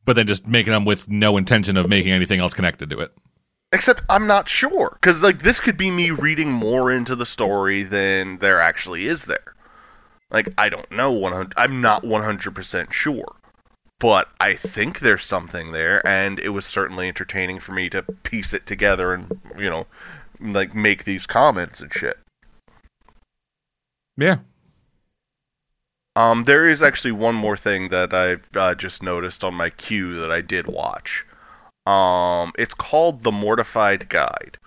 but 0.05 0.15
then 0.15 0.27
just 0.27 0.47
making 0.47 0.75
them 0.75 0.85
with 0.85 1.09
no 1.09 1.39
intention 1.39 1.79
of 1.79 1.89
making 1.89 2.13
anything 2.13 2.41
else 2.41 2.53
connected 2.53 2.91
to 2.91 2.99
it. 3.01 3.13
Except 3.73 4.03
I'm 4.11 4.27
not 4.27 4.49
sure 4.49 4.91
because 5.01 5.23
like 5.23 5.43
this 5.43 5.59
could 5.59 5.79
be 5.79 5.91
me 5.91 6.11
reading 6.11 6.53
more 6.53 6.93
into 6.93 7.17
the 7.17 7.27
story 7.27 7.83
than 7.83 8.39
there 8.39 8.61
actually 8.61 9.07
is 9.07 9.25
there. 9.25 9.56
Like 10.31 10.49
I 10.59 10.69
don't 10.69 10.91
know 10.91 11.13
100. 11.13 11.55
I'm 11.57 11.81
not 11.81 12.05
100 12.05 12.55
percent 12.55 12.93
sure, 12.93 13.37
but 14.01 14.29
I 14.41 14.55
think 14.57 14.99
there's 15.01 15.25
something 15.25 15.73
there, 15.73 16.07
and 16.07 16.39
it 16.41 16.51
was 16.51 16.67
certainly 16.67 17.09
entertaining 17.09 17.61
for 17.61 17.73
me 17.73 17.89
to 17.91 18.03
piece 18.03 18.53
it 18.55 18.67
together 18.67 19.13
and 19.15 19.41
you 19.59 19.71
know 19.71 19.87
like 20.41 20.75
make 20.75 21.05
these 21.05 21.27
comments 21.27 21.81
and 21.81 21.93
shit. 21.93 22.19
Yeah, 24.17 24.39
Um, 26.17 26.45
there 26.45 26.67
is 26.69 26.83
actually 26.83 27.13
one 27.13 27.35
more 27.35 27.57
thing 27.57 27.89
that 27.91 28.15
I've 28.15 28.49
uh, 28.57 28.75
just 28.75 29.03
noticed 29.03 29.45
on 29.45 29.55
my 29.55 29.71
queue 29.71 30.21
that 30.21 30.33
I 30.33 30.41
did 30.41 30.67
watch. 30.67 31.27
Um, 31.87 32.53
it's 32.59 32.75
called 32.75 33.23
The 33.23 33.33
Mortified 33.33 34.09
Guide, 34.09 34.59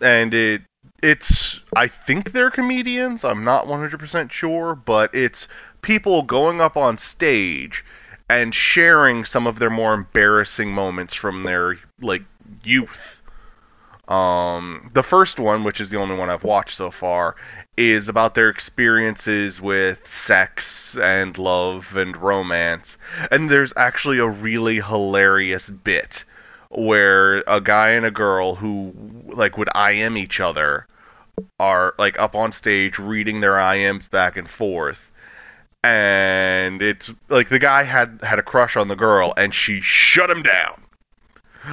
and 0.00 0.34
it 0.34 0.62
it's 1.04 1.60
I 1.76 1.88
think 1.88 2.32
they're 2.32 2.50
comedians. 2.50 3.24
I'm 3.24 3.44
not 3.44 3.66
100% 3.66 4.30
sure, 4.30 4.74
but 4.74 5.14
it's 5.14 5.48
people 5.82 6.22
going 6.22 6.62
up 6.62 6.78
on 6.78 6.96
stage 6.96 7.84
and 8.30 8.54
sharing 8.54 9.26
some 9.26 9.46
of 9.46 9.58
their 9.58 9.68
more 9.68 9.92
embarrassing 9.92 10.72
moments 10.72 11.14
from 11.14 11.42
their 11.42 11.76
like 12.00 12.22
youth. 12.62 13.20
Um, 14.08 14.88
the 14.94 15.02
first 15.02 15.38
one, 15.38 15.62
which 15.62 15.80
is 15.80 15.90
the 15.90 15.98
only 15.98 16.16
one 16.16 16.30
I've 16.30 16.44
watched 16.44 16.74
so 16.76 16.90
far, 16.90 17.36
is 17.76 18.08
about 18.08 18.34
their 18.34 18.48
experiences 18.48 19.60
with 19.60 20.08
sex 20.08 20.96
and 20.96 21.36
love 21.36 21.96
and 21.96 22.16
romance. 22.16 22.96
And 23.30 23.50
there's 23.50 23.74
actually 23.76 24.18
a 24.18 24.28
really 24.28 24.80
hilarious 24.80 25.68
bit 25.68 26.24
where 26.70 27.44
a 27.46 27.60
guy 27.60 27.90
and 27.90 28.06
a 28.06 28.10
girl 28.10 28.54
who 28.54 28.94
like 29.26 29.58
would 29.58 29.68
IM 29.74 30.16
each 30.16 30.40
other 30.40 30.86
are 31.58 31.94
like 31.98 32.18
up 32.20 32.34
on 32.34 32.52
stage 32.52 32.98
reading 32.98 33.40
their 33.40 33.52
IMs 33.52 34.10
back 34.10 34.36
and 34.36 34.48
forth. 34.48 35.10
And 35.82 36.80
it's 36.80 37.12
like 37.28 37.48
the 37.48 37.58
guy 37.58 37.82
had 37.82 38.20
had 38.22 38.38
a 38.38 38.42
crush 38.42 38.76
on 38.76 38.88
the 38.88 38.96
girl 38.96 39.34
and 39.36 39.54
she 39.54 39.80
shut 39.80 40.30
him 40.30 40.42
down. 40.42 40.82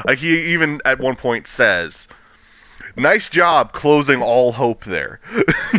Like 0.06 0.18
he 0.20 0.54
even 0.54 0.82
at 0.86 1.00
one 1.00 1.16
point 1.16 1.48
says, 1.48 2.08
nice 2.96 3.30
job 3.30 3.74
closing 3.74 4.22
all 4.22 4.52
hope 4.52 4.84
there. 4.86 5.20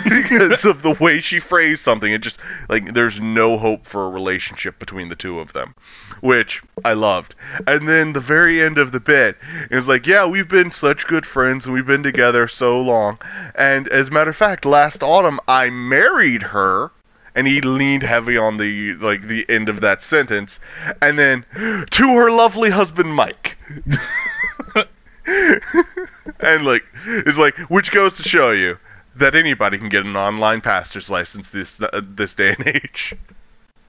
Because 0.04 0.64
of 0.64 0.82
the 0.82 0.96
way 0.98 1.20
she 1.20 1.38
phrased 1.38 1.82
something 1.82 2.12
it 2.12 2.22
just 2.22 2.38
like 2.68 2.94
there's 2.94 3.20
no 3.20 3.58
hope 3.58 3.86
for 3.86 4.06
a 4.06 4.10
relationship 4.10 4.78
between 4.78 5.08
the 5.08 5.14
two 5.14 5.38
of 5.38 5.52
them 5.52 5.74
which 6.20 6.62
i 6.84 6.92
loved. 6.94 7.34
And 7.66 7.86
then 7.86 8.12
the 8.12 8.20
very 8.20 8.62
end 8.62 8.78
of 8.78 8.92
the 8.92 9.00
bit 9.00 9.36
it 9.70 9.74
was 9.74 9.88
like 9.88 10.06
yeah 10.06 10.26
we've 10.26 10.48
been 10.48 10.70
such 10.70 11.06
good 11.06 11.26
friends 11.26 11.66
and 11.66 11.74
we've 11.74 11.86
been 11.86 12.02
together 12.02 12.48
so 12.48 12.80
long. 12.80 13.18
And 13.54 13.88
as 13.88 14.08
a 14.08 14.12
matter 14.12 14.30
of 14.30 14.36
fact 14.36 14.64
last 14.64 15.02
autumn 15.02 15.40
i 15.46 15.68
married 15.70 16.42
her 16.42 16.90
and 17.34 17.46
he 17.46 17.60
leaned 17.60 18.02
heavy 18.02 18.36
on 18.36 18.56
the 18.56 18.94
like 18.94 19.22
the 19.22 19.48
end 19.48 19.68
of 19.68 19.80
that 19.82 20.02
sentence. 20.02 20.58
And 21.00 21.18
then 21.18 21.44
to 21.90 22.16
her 22.16 22.30
lovely 22.30 22.70
husband 22.70 23.14
mike 23.14 23.56
and 26.40 26.64
like 26.64 26.84
it's 27.06 27.38
like 27.38 27.56
which 27.70 27.92
goes 27.92 28.16
to 28.16 28.22
show 28.22 28.50
you 28.50 28.78
that 29.16 29.34
anybody 29.34 29.78
can 29.78 29.88
get 29.88 30.04
an 30.04 30.16
online 30.16 30.60
pastor's 30.60 31.10
license 31.10 31.48
this 31.48 31.80
uh, 31.80 32.00
this 32.02 32.34
day 32.34 32.54
and 32.58 32.66
age. 32.66 33.14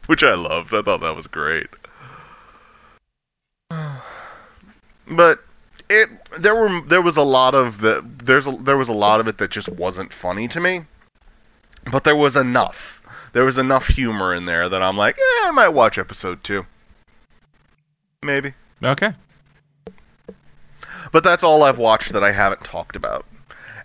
Which 0.06 0.22
i 0.22 0.34
loved. 0.36 0.74
I 0.74 0.82
thought 0.82 1.00
that 1.00 1.16
was 1.16 1.28
great. 1.28 1.68
But 5.06 5.40
it 5.90 6.10
there 6.40 6.56
were 6.56 6.82
there 6.88 7.02
was 7.02 7.18
a 7.18 7.24
lot 7.24 7.56
of 7.56 7.82
the 7.82 8.02
there's 8.24 8.48
a, 8.48 8.52
there 8.52 8.78
was 8.78 8.88
a 8.88 8.94
lot 8.94 9.20
of 9.20 9.28
it 9.28 9.38
that 9.40 9.52
just 9.52 9.68
wasn't 9.68 10.14
funny 10.14 10.48
to 10.48 10.62
me. 10.62 10.84
But 11.92 12.06
there 12.06 12.16
was 12.16 12.38
enough. 12.38 13.02
There 13.34 13.44
was 13.44 13.58
enough 13.58 13.88
humor 13.88 14.34
in 14.34 14.46
there 14.46 14.70
that 14.70 14.82
i'm 14.82 14.96
like 14.96 15.18
yeah 15.18 15.50
i 15.50 15.52
might 15.52 15.70
watch 15.70 15.98
episode 15.98 16.44
2 16.44 16.66
maybe. 18.24 18.54
Okay. 18.82 19.12
But 21.14 21.24
that's 21.24 21.44
all 21.44 21.64
I've 21.64 21.78
watched 21.78 22.12
that 22.14 22.24
I 22.24 22.32
haven't 22.32 22.64
talked 22.64 22.96
about. 22.98 23.26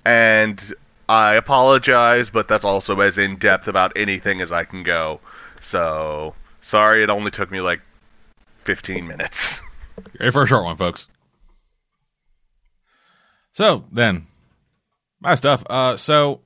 And 0.05 0.61
I 1.09 1.35
apologize, 1.35 2.31
but 2.31 2.49
that's 2.49 2.65
also 2.65 2.99
as 3.01 3.19
in 3.19 3.37
depth 3.37 3.69
about 3.69 3.93
anything 3.97 4.41
as 4.41 4.51
I 4.51 4.65
can 4.65 4.83
go. 4.83 5.21
So, 5.61 6.35
sorry 6.63 7.03
it 7.03 7.11
only 7.11 7.31
took 7.31 7.51
me 7.51 7.61
like 7.61 7.83
15 8.65 9.07
minutes. 9.07 9.61
For 10.33 10.43
a 10.43 10.47
short 10.47 10.65
one, 10.65 10.77
folks. 10.77 11.07
So 13.53 13.85
then, 13.93 14.27
my 15.21 15.35
stuff. 15.35 15.65
Uh, 15.69 15.97
so 15.97 16.41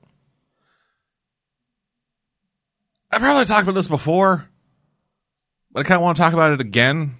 I've 3.09 3.21
probably 3.21 3.45
talked 3.45 3.63
about 3.63 3.75
this 3.75 3.87
before, 3.87 4.49
but 5.71 5.81
I 5.81 5.83
kind 5.83 5.97
of 5.97 6.01
want 6.01 6.17
to 6.17 6.23
talk 6.23 6.33
about 6.33 6.51
it 6.51 6.59
again. 6.59 7.15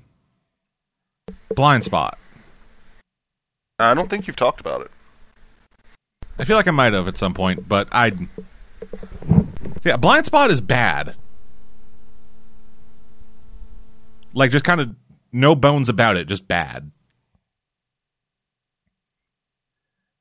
Blindspot. 1.54 2.16
I 3.80 3.94
don't 3.94 4.10
think 4.10 4.28
you've 4.28 4.36
talked 4.36 4.60
about 4.62 4.82
it. 4.82 4.92
I 6.38 6.46
feel 6.46 6.58
like 6.58 6.68
I 6.68 6.72
might 6.72 6.94
have 6.94 7.08
at 7.08 7.18
some 7.18 7.34
point, 7.34 7.68
but 7.68 7.88
I. 7.92 8.08
Yeah, 9.84 9.98
Blindspot 9.98 10.50
is 10.50 10.62
bad. 10.62 11.16
Like, 14.34 14.52
just 14.52 14.66
kind 14.66 14.82
of 14.82 14.96
no 15.32 15.56
bones 15.56 15.90
about 15.90 16.18
it, 16.18 16.28
just 16.28 16.48
bad. 16.48 16.92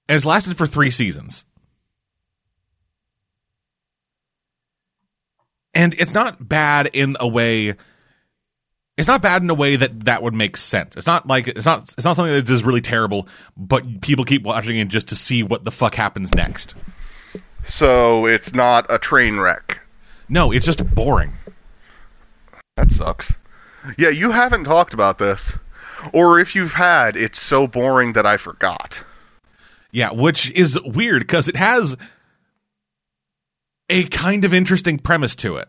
And 0.08 0.16
it's 0.16 0.26
lasted 0.26 0.56
for 0.56 0.66
three 0.66 0.90
seasons. 0.90 1.44
And 5.74 5.94
it's 5.94 6.12
not 6.12 6.46
bad 6.46 6.90
in 6.92 7.16
a 7.18 7.26
way. 7.26 7.76
It's 9.02 9.08
not 9.08 9.20
bad 9.20 9.42
in 9.42 9.50
a 9.50 9.54
way 9.54 9.74
that 9.74 10.04
that 10.04 10.22
would 10.22 10.32
make 10.32 10.56
sense. 10.56 10.96
It's 10.96 11.08
not 11.08 11.26
like 11.26 11.48
it's 11.48 11.66
not 11.66 11.92
it's 11.98 12.04
not 12.04 12.14
something 12.14 12.32
that's 12.32 12.62
really 12.62 12.80
terrible, 12.80 13.26
but 13.56 14.00
people 14.00 14.24
keep 14.24 14.44
watching 14.44 14.76
it 14.76 14.86
just 14.86 15.08
to 15.08 15.16
see 15.16 15.42
what 15.42 15.64
the 15.64 15.72
fuck 15.72 15.96
happens 15.96 16.32
next. 16.36 16.76
So, 17.64 18.26
it's 18.26 18.54
not 18.54 18.86
a 18.88 19.00
train 19.00 19.40
wreck. 19.40 19.80
No, 20.28 20.52
it's 20.52 20.64
just 20.64 20.94
boring. 20.94 21.32
That 22.76 22.92
sucks. 22.92 23.34
Yeah, 23.98 24.10
you 24.10 24.30
haven't 24.30 24.66
talked 24.66 24.94
about 24.94 25.18
this. 25.18 25.52
Or 26.12 26.38
if 26.38 26.54
you've 26.54 26.72
had, 26.72 27.16
it's 27.16 27.40
so 27.40 27.66
boring 27.66 28.12
that 28.12 28.24
I 28.24 28.36
forgot. 28.36 29.02
Yeah, 29.90 30.12
which 30.12 30.48
is 30.52 30.80
weird 30.80 31.22
because 31.22 31.48
it 31.48 31.56
has 31.56 31.96
a 33.88 34.04
kind 34.04 34.44
of 34.44 34.54
interesting 34.54 35.00
premise 35.00 35.34
to 35.36 35.56
it. 35.56 35.68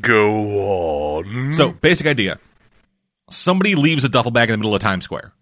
Go 0.00 1.20
on. 1.20 1.52
So, 1.52 1.72
basic 1.72 2.06
idea 2.06 2.38
somebody 3.30 3.74
leaves 3.74 4.04
a 4.04 4.08
duffel 4.08 4.30
bag 4.30 4.50
in 4.50 4.52
the 4.52 4.58
middle 4.58 4.74
of 4.74 4.80
Times 4.80 5.04
Square. 5.04 5.32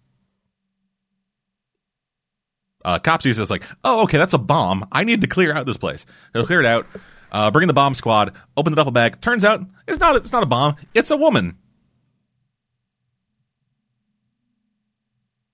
Uh, 2.85 2.97
cop 2.97 3.21
sees 3.21 3.37
this 3.37 3.49
like, 3.49 3.63
oh, 3.83 4.03
okay, 4.03 4.17
that's 4.17 4.33
a 4.33 4.37
bomb. 4.37 4.87
I 4.91 5.03
need 5.03 5.21
to 5.21 5.27
clear 5.27 5.53
out 5.53 5.65
this 5.65 5.77
place. 5.77 6.05
They'll 6.33 6.45
clear 6.45 6.61
it 6.61 6.65
out. 6.65 6.87
Uh, 7.31 7.51
bring 7.51 7.63
in 7.63 7.67
the 7.67 7.73
bomb 7.73 7.93
squad. 7.93 8.33
Open 8.55 8.71
the 8.71 8.77
duffel 8.77 8.91
bag. 8.91 9.19
Turns 9.21 9.43
out 9.43 9.65
it's 9.87 9.99
not. 9.99 10.15
It's 10.15 10.31
not 10.31 10.43
a 10.43 10.47
bomb. 10.47 10.77
It's 10.93 11.11
a 11.11 11.17
woman. 11.17 11.57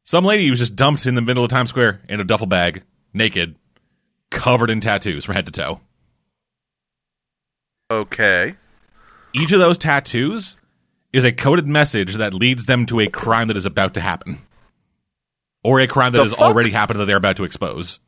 Some 0.03 0.23
lady 0.23 0.49
was 0.51 0.59
just 0.59 0.75
dumped 0.75 1.07
in 1.07 1.15
the 1.15 1.21
middle 1.21 1.43
of 1.43 1.49
Times 1.49 1.69
Square 1.69 2.01
in 2.07 2.19
a 2.19 2.23
duffel 2.23 2.45
bag, 2.45 2.83
naked, 3.11 3.55
covered 4.29 4.69
in 4.69 4.79
tattoos 4.79 5.25
from 5.25 5.33
head 5.33 5.47
to 5.47 5.51
toe. 5.51 5.81
Okay. 7.89 8.55
Each 9.35 9.51
of 9.51 9.59
those 9.59 9.77
tattoos 9.77 10.55
is 11.11 11.23
a 11.23 11.31
coded 11.31 11.67
message 11.67 12.15
that 12.15 12.33
leads 12.33 12.65
them 12.65 12.85
to 12.87 12.99
a 13.01 13.07
crime 13.07 13.47
that 13.49 13.57
is 13.57 13.65
about 13.65 13.93
to 13.95 14.01
happen, 14.01 14.39
or 15.63 15.79
a 15.79 15.87
crime 15.87 16.11
that 16.13 16.19
The 16.19 16.23
has 16.23 16.33
fuck? 16.33 16.41
already 16.41 16.71
happened 16.71 16.99
that 16.99 17.05
they're 17.05 17.17
about 17.17 17.37
to 17.37 17.43
expose. 17.43 17.99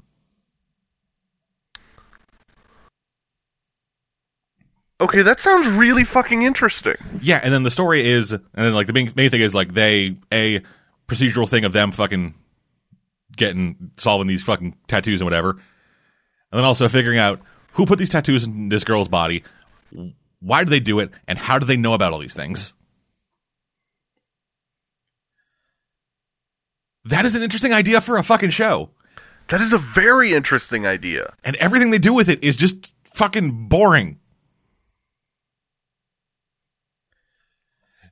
Okay, 5.00 5.22
that 5.22 5.40
sounds 5.40 5.68
really 5.68 6.04
fucking 6.04 6.42
interesting. 6.42 6.96
Yeah, 7.22 7.40
and 7.44 7.54
then 7.54 7.62
the 7.64 7.70
story 7.70 8.08
is, 8.10 8.32
and 8.32 8.42
then 8.56 8.74
like 8.74 8.88
the 8.88 8.94
main, 8.94 9.12
main 9.16 9.30
thing 9.30 9.42
is 9.42 9.54
like 9.54 9.74
they 9.74 10.18
a 10.32 10.62
procedural 11.08 11.48
thing 11.48 11.66
of 11.66 11.74
them 11.74 11.92
fucking 11.92 12.34
getting 13.36 13.92
solving 13.98 14.28
these 14.28 14.42
fucking 14.42 14.76
tattoos 14.88 15.22
and 15.22 15.26
whatever, 15.28 15.52
and 15.52 15.60
then 16.52 16.64
also 16.64 16.88
figuring 16.90 17.20
out 17.20 17.40
who 17.74 17.86
put 17.86 18.00
these 18.00 18.10
tattoos 18.10 18.44
in 18.46 18.70
this 18.70 18.84
girl's 18.84 19.08
body, 19.08 19.44
why 20.40 20.64
do 20.64 20.70
they 20.70 20.80
do 20.80 21.00
it, 21.00 21.12
and 21.28 21.38
how 21.38 21.58
do 21.60 21.66
they 21.66 21.78
know 21.78 21.94
about 21.94 22.14
all 22.14 22.20
these 22.20 22.34
things. 22.36 22.74
That 27.06 27.26
is 27.26 27.36
an 27.36 27.42
interesting 27.42 27.74
idea 27.74 28.02
for 28.02 28.18
a 28.18 28.24
fucking 28.24 28.50
show, 28.50 28.92
That 29.50 29.62
is 29.62 29.72
a 29.74 29.78
very 29.78 30.34
interesting 30.34 30.86
idea. 30.86 31.34
and 31.44 31.56
everything 31.56 31.90
they 31.92 32.00
do 32.00 32.14
with 32.14 32.28
it 32.30 32.44
is 32.44 32.56
just 32.58 32.94
fucking 33.14 33.68
boring. 33.70 34.20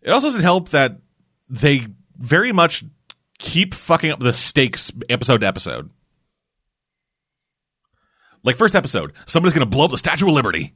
It 0.02 0.12
also 0.12 0.28
doesn't 0.28 0.42
help 0.42 0.70
that 0.70 1.00
they 1.50 1.88
very 2.18 2.52
much 2.52 2.86
keep 3.38 3.74
fucking 3.74 4.12
up 4.12 4.20
the 4.20 4.34
stakes 4.34 4.92
episode 5.10 5.40
to 5.42 5.48
episode. 5.48 5.90
Like 8.44 8.56
first 8.56 8.76
episode, 8.76 9.14
somebody's 9.26 9.54
gonna 9.54 9.66
blow 9.66 9.86
up 9.86 9.92
the 9.92 9.98
Statue 9.98 10.28
of 10.28 10.34
Liberty. 10.34 10.74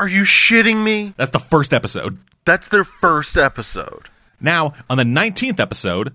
Are 0.00 0.08
you 0.08 0.22
shitting 0.22 0.82
me? 0.82 1.12
That's 1.18 1.30
the 1.30 1.38
first 1.38 1.74
episode. 1.74 2.16
That's 2.46 2.68
their 2.68 2.84
first 2.84 3.36
episode. 3.36 4.08
Now, 4.40 4.72
on 4.88 4.96
the 4.96 5.04
19th 5.04 5.60
episode, 5.60 6.14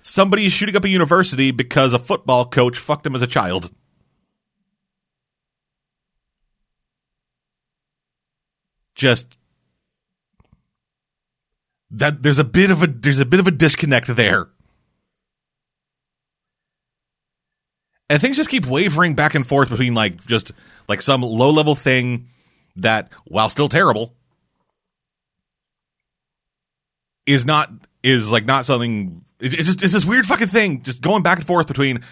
somebody 0.00 0.46
is 0.46 0.54
shooting 0.54 0.74
up 0.74 0.84
a 0.84 0.88
university 0.88 1.50
because 1.50 1.92
a 1.92 1.98
football 1.98 2.46
coach 2.46 2.78
fucked 2.78 3.04
him 3.04 3.14
as 3.14 3.20
a 3.20 3.26
child. 3.26 3.70
Just 8.94 9.36
that 11.90 12.22
there's 12.22 12.38
a 12.38 12.44
bit 12.44 12.70
of 12.70 12.82
a 12.82 12.86
there's 12.86 13.18
a 13.18 13.26
bit 13.26 13.38
of 13.38 13.46
a 13.46 13.50
disconnect 13.50 14.06
there. 14.16 14.48
And 18.12 18.20
things 18.20 18.36
just 18.36 18.50
keep 18.50 18.66
wavering 18.66 19.14
back 19.14 19.34
and 19.34 19.46
forth 19.46 19.70
between 19.70 19.94
like 19.94 20.22
just 20.26 20.52
like 20.86 21.00
some 21.00 21.22
low 21.22 21.48
level 21.48 21.74
thing 21.74 22.28
that, 22.76 23.10
while 23.24 23.48
still 23.48 23.70
terrible, 23.70 24.12
is 27.24 27.46
not 27.46 27.70
is 28.02 28.30
like 28.30 28.44
not 28.44 28.66
something 28.66 29.24
it's 29.40 29.56
just 29.56 29.82
it's 29.82 29.94
this 29.94 30.04
weird 30.04 30.26
fucking 30.26 30.48
thing 30.48 30.82
just 30.82 31.00
going 31.00 31.22
back 31.22 31.38
and 31.38 31.46
forth 31.46 31.66
between 31.66 32.04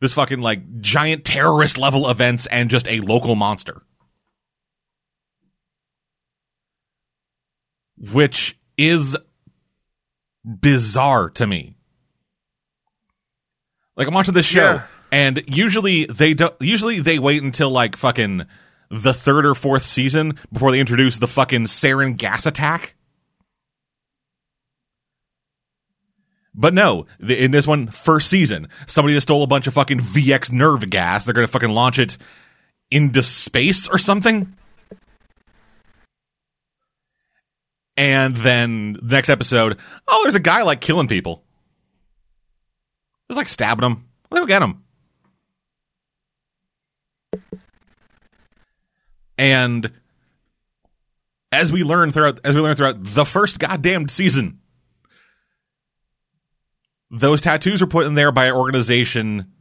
this 0.00 0.14
fucking 0.14 0.40
like 0.40 0.80
giant 0.80 1.22
terrorist 1.22 1.76
level 1.76 2.08
events 2.08 2.46
and 2.46 2.70
just 2.70 2.88
a 2.88 3.00
local 3.00 3.34
monster. 3.34 3.82
Which 8.10 8.58
is 8.78 9.18
bizarre 10.46 11.28
to 11.28 11.46
me. 11.46 11.76
Like 13.98 14.08
i'm 14.08 14.14
watching 14.14 14.32
this 14.32 14.46
show. 14.46 14.62
Yeah. 14.62 14.82
And 15.12 15.44
usually 15.46 16.06
they 16.06 16.34
don't 16.34 16.54
usually 16.60 16.98
they 16.98 17.20
wait 17.20 17.42
until 17.42 17.70
like 17.70 17.96
fucking 17.96 18.46
the 18.90 19.14
third 19.14 19.46
or 19.46 19.54
fourth 19.54 19.84
season 19.84 20.38
before 20.52 20.72
they 20.72 20.80
introduce 20.80 21.18
the 21.18 21.28
fucking 21.28 21.66
sarin 21.66 22.16
gas 22.16 22.46
attack 22.46 22.94
But 26.54 26.74
no, 26.74 27.06
in 27.18 27.50
this 27.50 27.66
one, 27.66 27.86
first 27.86 28.28
season, 28.28 28.68
somebody 28.86 29.14
just 29.14 29.26
stole 29.26 29.42
a 29.42 29.46
bunch 29.46 29.66
of 29.66 29.74
fucking 29.74 30.00
VX 30.00 30.52
nerve 30.52 30.88
gas. 30.90 31.24
They're 31.24 31.34
going 31.34 31.46
to 31.46 31.52
fucking 31.52 31.70
launch 31.70 31.98
it 31.98 32.18
into 32.90 33.22
space 33.22 33.88
or 33.88 33.96
something. 33.98 34.52
And 37.96 38.36
then 38.36 38.94
the 38.94 39.16
next 39.16 39.30
episode, 39.30 39.78
oh, 40.06 40.20
there's 40.24 40.34
a 40.34 40.40
guy 40.40 40.62
like 40.62 40.80
killing 40.80 41.08
people. 41.08 41.42
Just 43.30 43.38
like 43.38 43.48
stabbing 43.48 43.82
them. 43.82 44.08
Let's 44.30 44.42
go 44.42 44.46
get 44.46 44.62
him. 44.62 44.81
And 49.42 49.90
as 51.50 51.72
we 51.72 51.82
learn 51.82 52.12
throughout, 52.12 52.38
as 52.44 52.54
we 52.54 52.60
learn 52.60 52.76
throughout 52.76 53.02
the 53.02 53.24
first 53.24 53.58
goddamn 53.58 54.06
season, 54.06 54.60
those 57.10 57.40
tattoos 57.40 57.80
were 57.80 57.88
put 57.88 58.06
in 58.06 58.14
there 58.14 58.30
by 58.30 58.46
an 58.46 58.54
organization 58.54 59.52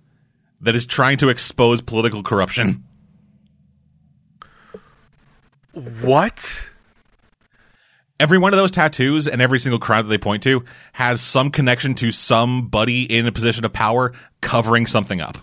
that 0.61 0.75
is 0.75 0.85
trying 0.85 1.17
to 1.17 1.29
expose 1.29 1.81
political 1.81 2.21
corruption. 2.21 2.83
What? 5.73 6.69
Every 8.19 8.37
one 8.37 8.53
of 8.53 8.57
those 8.57 8.69
tattoos 8.69 9.27
and 9.27 9.41
every 9.41 9.59
single 9.59 9.79
crime 9.79 10.05
that 10.05 10.09
they 10.09 10.19
point 10.19 10.43
to 10.43 10.63
has 10.93 11.21
some 11.21 11.49
connection 11.49 11.95
to 11.95 12.11
somebody 12.11 13.05
in 13.05 13.25
a 13.25 13.31
position 13.31 13.65
of 13.65 13.73
power 13.73 14.13
covering 14.41 14.85
something 14.85 15.21
up. 15.21 15.39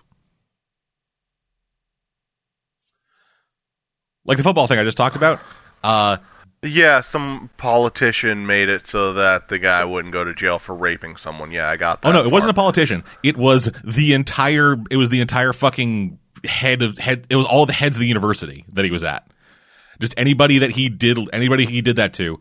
Like 4.29 4.37
the 4.37 4.45
football 4.45 4.67
thing 4.67 4.79
I 4.79 4.85
just 4.85 4.97
talked 4.99 5.17
about. 5.17 5.41
Uh, 5.83 6.19
Yeah, 6.63 7.01
some 7.01 7.51
politician 7.57 8.47
made 8.47 8.69
it 8.69 8.87
so 8.87 9.15
that 9.15 9.49
the 9.49 9.59
guy 9.59 9.85
wouldn't 9.85 10.13
go 10.13 10.23
to 10.23 10.35
jail 10.35 10.59
for 10.59 10.75
raping 10.75 11.17
someone. 11.17 11.51
Yeah, 11.51 11.69
I 11.69 11.77
got 11.77 12.03
that. 12.03 12.09
oh 12.09 12.13
no, 12.13 12.25
it 12.25 12.31
wasn't 12.31 12.51
a 12.51 12.55
politician. 12.55 13.05
It 13.23 13.37
was 13.37 13.71
the 13.83 14.13
entire. 14.13 14.77
It 14.91 14.97
was 14.97 15.09
the 15.11 15.21
entire 15.23 15.53
fucking 15.53 16.19
head 16.45 16.83
of 16.83 16.99
head. 16.99 17.27
It 17.31 17.37
was 17.37 17.47
all 17.47 17.65
the 17.65 17.73
heads 17.73 17.97
of 17.97 18.01
the 18.01 18.07
university 18.07 18.65
that 18.75 18.85
he 18.85 18.91
was 18.91 19.03
at. 19.03 19.27
Just 20.01 20.15
anybody 20.17 20.59
that 20.59 20.71
he 20.71 20.89
did, 20.89 21.19
anybody 21.33 21.65
he 21.65 21.81
did 21.81 21.97
that 21.97 22.13
to, 22.15 22.39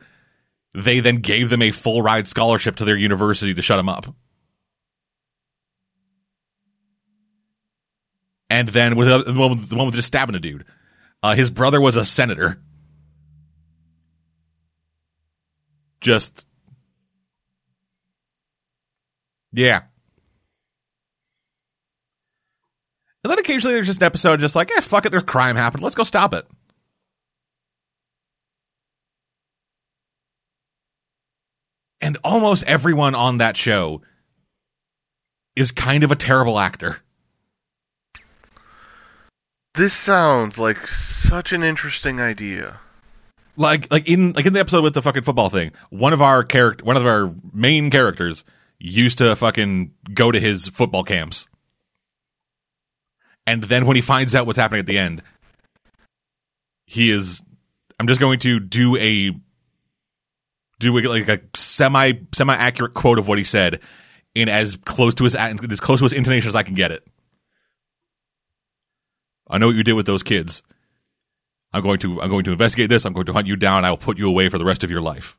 they 0.74 1.00
then 1.00 1.18
gave 1.18 1.50
them 1.50 1.62
a 1.62 1.72
full 1.72 2.02
ride 2.02 2.28
scholarship 2.28 2.76
to 2.76 2.86
their 2.86 2.98
university 2.98 3.54
to 3.54 3.62
shut 3.62 3.80
him 3.80 3.90
up. 3.90 4.14
And 8.50 8.68
then 8.70 8.96
with 8.96 9.08
the 9.08 9.32
the 9.32 9.40
one 9.40 9.52
with, 9.52 9.70
the 9.70 9.76
one 9.76 9.86
with 9.88 9.96
just 9.96 10.08
stabbing 10.08 10.36
a 10.36 10.40
dude, 10.40 10.66
uh, 11.28 11.36
his 11.36 11.50
brother 11.50 11.82
was 11.82 11.98
a 11.98 12.06
senator. 12.06 12.58
Just 16.00 16.46
yeah. 19.52 19.82
And 23.24 23.32
then 23.32 23.40
occasionally 23.40 23.74
there's 23.74 23.88
just 23.88 24.00
an 24.00 24.06
episode 24.06 24.40
just 24.40 24.56
like, 24.56 24.72
eh, 24.72 24.80
fuck 24.80 25.06
it, 25.06 25.10
there's 25.10 25.24
crime 25.24 25.58
happened. 25.58 25.84
Let's 25.84 25.96
go 25.96 26.06
stop 26.06 26.34
it. 26.34 26.48
And 32.00 32.18
almost 32.24 32.64
everyone 32.64 33.16
on 33.16 33.40
that 33.40 33.58
show 33.58 34.02
is 35.58 35.72
kind 35.72 36.06
of 36.06 36.12
a 36.12 36.16
terrible 36.16 36.58
actor. 36.58 37.02
This 39.78 39.94
sounds 39.94 40.58
like 40.58 40.88
such 40.88 41.54
an 41.54 41.62
interesting 41.62 42.20
idea. 42.20 42.80
Like 43.56 43.92
like 43.92 44.08
in 44.08 44.34
like 44.34 44.48
in 44.48 44.54
the 44.54 44.60
episode 44.60 44.84
with 44.84 44.96
the 44.96 45.04
fucking 45.04 45.22
football 45.22 45.50
thing, 45.50 45.72
one 45.92 46.14
of 46.14 46.22
our 46.22 46.44
character 46.44 46.84
one 46.84 46.98
of 46.98 47.06
our 47.06 47.32
main 47.54 47.92
characters 47.92 48.44
used 48.80 49.20
to 49.20 49.36
fucking 49.36 49.92
go 50.14 50.32
to 50.32 50.40
his 50.40 50.68
football 50.68 51.04
camps. 51.04 51.48
And 53.46 53.62
then 53.62 53.86
when 53.86 53.96
he 53.96 54.02
finds 54.02 54.34
out 54.34 54.48
what's 54.48 54.58
happening 54.58 54.80
at 54.80 54.88
the 54.88 54.98
end, 54.98 55.22
he 56.88 57.12
is 57.12 57.44
I'm 58.00 58.08
just 58.08 58.20
going 58.20 58.40
to 58.40 58.60
do 58.60 58.98
a 58.98 59.32
do 60.80 61.00
like 61.00 61.28
a 61.28 61.42
semi 61.56 62.14
semi 62.34 62.56
accurate 62.56 62.96
quote 62.96 63.20
of 63.20 63.28
what 63.28 63.38
he 63.38 63.44
said 63.44 63.80
in 64.34 64.50
as 64.50 64.76
close 64.86 65.14
to 65.16 65.24
his 65.24 65.36
as 65.36 65.80
close 65.80 66.00
to 66.00 66.06
his 66.06 66.14
intonation 66.14 66.48
as 66.48 66.56
I 66.56 66.64
can 66.64 66.74
get 66.74 66.92
it. 66.92 67.08
I 69.50 69.58
know 69.58 69.68
what 69.68 69.76
you 69.76 69.84
did 69.84 69.94
with 69.94 70.06
those 70.06 70.24
kids. 70.24 70.64
I'm 71.74 71.84
going 71.84 72.00
to 72.00 72.22
I'm 72.22 72.30
going 72.30 72.44
to 72.46 72.52
investigate 72.52 72.90
this. 72.90 73.06
I'm 73.06 73.14
going 73.14 73.26
to 73.26 73.34
hunt 73.34 73.48
you 73.48 73.56
down. 73.56 73.86
I 73.86 73.90
will 73.90 73.98
put 73.98 74.18
you 74.18 74.28
away 74.28 74.50
for 74.50 74.58
the 74.58 74.66
rest 74.66 74.84
of 74.84 74.92
your 74.92 75.02
life. 75.02 75.38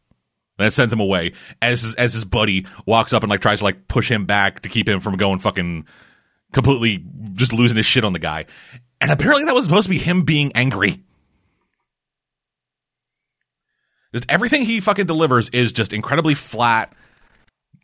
That 0.59 0.73
sends 0.73 0.93
him 0.93 1.01
away 1.01 1.33
as 1.63 1.83
his, 1.83 1.95
as 1.95 2.13
his 2.13 2.25
buddy 2.25 2.67
walks 2.85 3.13
up 3.13 3.23
and 3.23 3.31
like 3.31 3.41
tries 3.41 3.59
to 3.59 3.65
like 3.65 3.87
push 3.87 4.11
him 4.11 4.25
back 4.25 4.61
to 4.61 4.69
keep 4.69 4.89
him 4.89 5.01
from 5.01 5.17
going 5.17 5.39
fucking 5.39 5.87
completely 6.53 7.05
just 7.35 7.53
losing 7.53 7.77
his 7.77 7.87
shit 7.87 8.05
on 8.05 8.13
the 8.13 8.19
guy. 8.19 8.47
And 9.01 9.11
apparently 9.11 9.45
that 9.45 9.55
was 9.55 9.65
supposed 9.65 9.85
to 9.85 9.91
be 9.91 9.99
him 9.99 10.23
being 10.23 10.53
angry. 10.55 11.03
Just 14.13 14.27
everything 14.29 14.65
he 14.65 14.81
fucking 14.81 15.07
delivers 15.07 15.49
is 15.51 15.73
just 15.73 15.93
incredibly 15.93 16.35
flat, 16.35 16.93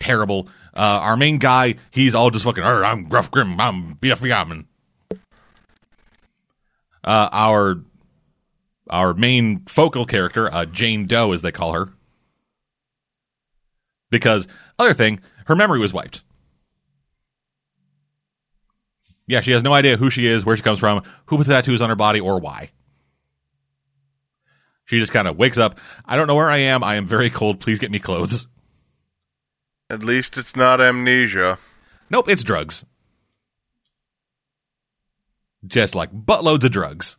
terrible. 0.01 0.49
Uh, 0.75 0.99
our 1.03 1.17
main 1.17 1.39
guy, 1.39 1.77
he's 1.91 2.15
all 2.15 2.31
just 2.31 2.45
fucking, 2.45 2.65
I'm 2.65 3.05
gruff 3.05 3.31
grim, 3.31 3.61
I'm 3.61 3.95
BF 3.97 4.27
Gammon. 4.27 4.67
Uh, 7.05 7.29
our 7.33 7.83
our 8.91 9.15
main 9.15 9.65
focal 9.67 10.07
character, 10.07 10.53
uh, 10.53 10.65
Jane 10.65 11.07
Doe, 11.07 11.33
as 11.33 11.43
they 11.43 11.53
call 11.53 11.73
her, 11.73 11.93
because 14.11 14.47
other 14.79 14.95
thing, 14.95 15.21
her 15.47 15.55
memory 15.55 15.81
was 15.81 15.93
wiped. 15.93 16.23
Yeah, 19.27 19.41
she 19.41 19.53
has 19.53 19.63
no 19.63 19.73
idea 19.73 19.97
who 19.97 20.11
she 20.11 20.27
is, 20.27 20.45
where 20.45 20.57
she 20.57 20.63
comes 20.63 20.79
from, 20.79 21.03
who 21.27 21.37
put 21.37 21.47
the 21.47 21.53
tattoos 21.53 21.81
on 21.81 21.89
her 21.89 21.97
body, 21.97 22.21
or 22.21 22.39
why. 22.39 22.71
She 24.85 24.99
just 24.99 25.13
kind 25.13 25.27
of 25.27 25.39
wakes 25.39 25.57
up. 25.57 25.79
I 26.05 26.17
don't 26.17 26.27
know 26.27 26.35
where 26.35 26.51
I 26.51 26.59
am. 26.59 26.85
I 26.85 26.97
am 26.97 27.07
very 27.07 27.31
cold. 27.31 27.61
Please 27.61 27.79
get 27.79 27.91
me 27.91 27.99
clothes. 27.99 28.47
At 29.89 30.03
least 30.03 30.37
it's 30.37 30.57
not 30.57 30.81
amnesia. 30.81 31.59
Nope, 32.11 32.29
it's 32.29 32.43
drugs. 32.43 32.85
Just 35.67 35.95
like 35.95 36.13
buttloads 36.13 36.65
of 36.65 36.71
drugs. 36.71 37.19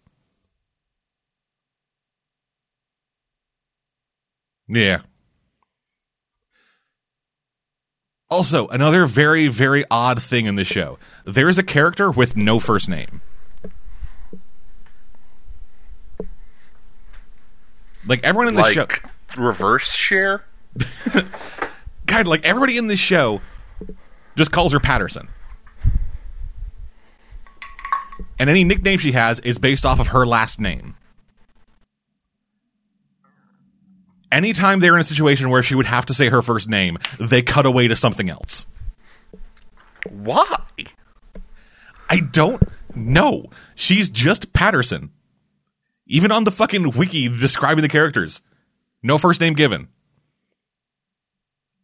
Yeah. 4.67 5.01
Also, 8.29 8.67
another 8.67 9.05
very, 9.05 9.47
very 9.47 9.85
odd 9.91 10.21
thing 10.21 10.45
in 10.47 10.55
this 10.55 10.67
show. 10.67 10.97
There 11.25 11.47
is 11.47 11.57
a 11.59 11.63
character 11.63 12.09
with 12.09 12.35
no 12.35 12.59
first 12.59 12.89
name. 12.89 13.21
Like 18.07 18.23
everyone 18.23 18.49
in 18.49 18.55
the 18.55 18.61
like 18.61 18.73
show, 18.73 18.87
reverse 19.37 19.93
share. 19.95 20.43
God, 22.05 22.27
like 22.27 22.45
everybody 22.45 22.77
in 22.77 22.87
this 22.87 22.99
show 22.99 23.41
just 24.35 24.51
calls 24.51 24.73
her 24.73 24.79
Patterson. 24.79 25.27
And 28.39 28.49
any 28.49 28.63
nickname 28.63 28.99
she 28.99 29.13
has 29.13 29.39
is 29.39 29.57
based 29.57 29.85
off 29.85 29.99
of 29.99 30.07
her 30.07 30.25
last 30.25 30.59
name. 30.59 30.95
Anytime 34.31 34.79
they're 34.79 34.95
in 34.95 34.99
a 34.99 35.03
situation 35.03 35.49
where 35.49 35.63
she 35.63 35.75
would 35.75 35.85
have 35.85 36.07
to 36.07 36.13
say 36.13 36.29
her 36.29 36.41
first 36.41 36.67
name, 36.67 36.97
they 37.19 37.41
cut 37.41 37.65
away 37.65 37.87
to 37.87 37.95
something 37.95 38.29
else. 38.29 38.67
Why? 40.09 40.65
I 42.09 42.19
don't 42.19 42.61
know. 42.93 43.49
She's 43.75 44.09
just 44.09 44.51
Patterson. 44.51 45.11
Even 46.07 46.31
on 46.31 46.43
the 46.43 46.51
fucking 46.51 46.91
wiki 46.91 47.29
describing 47.29 47.81
the 47.81 47.89
characters. 47.89 48.41
No 49.01 49.17
first 49.17 49.41
name 49.41 49.53
given. 49.53 49.87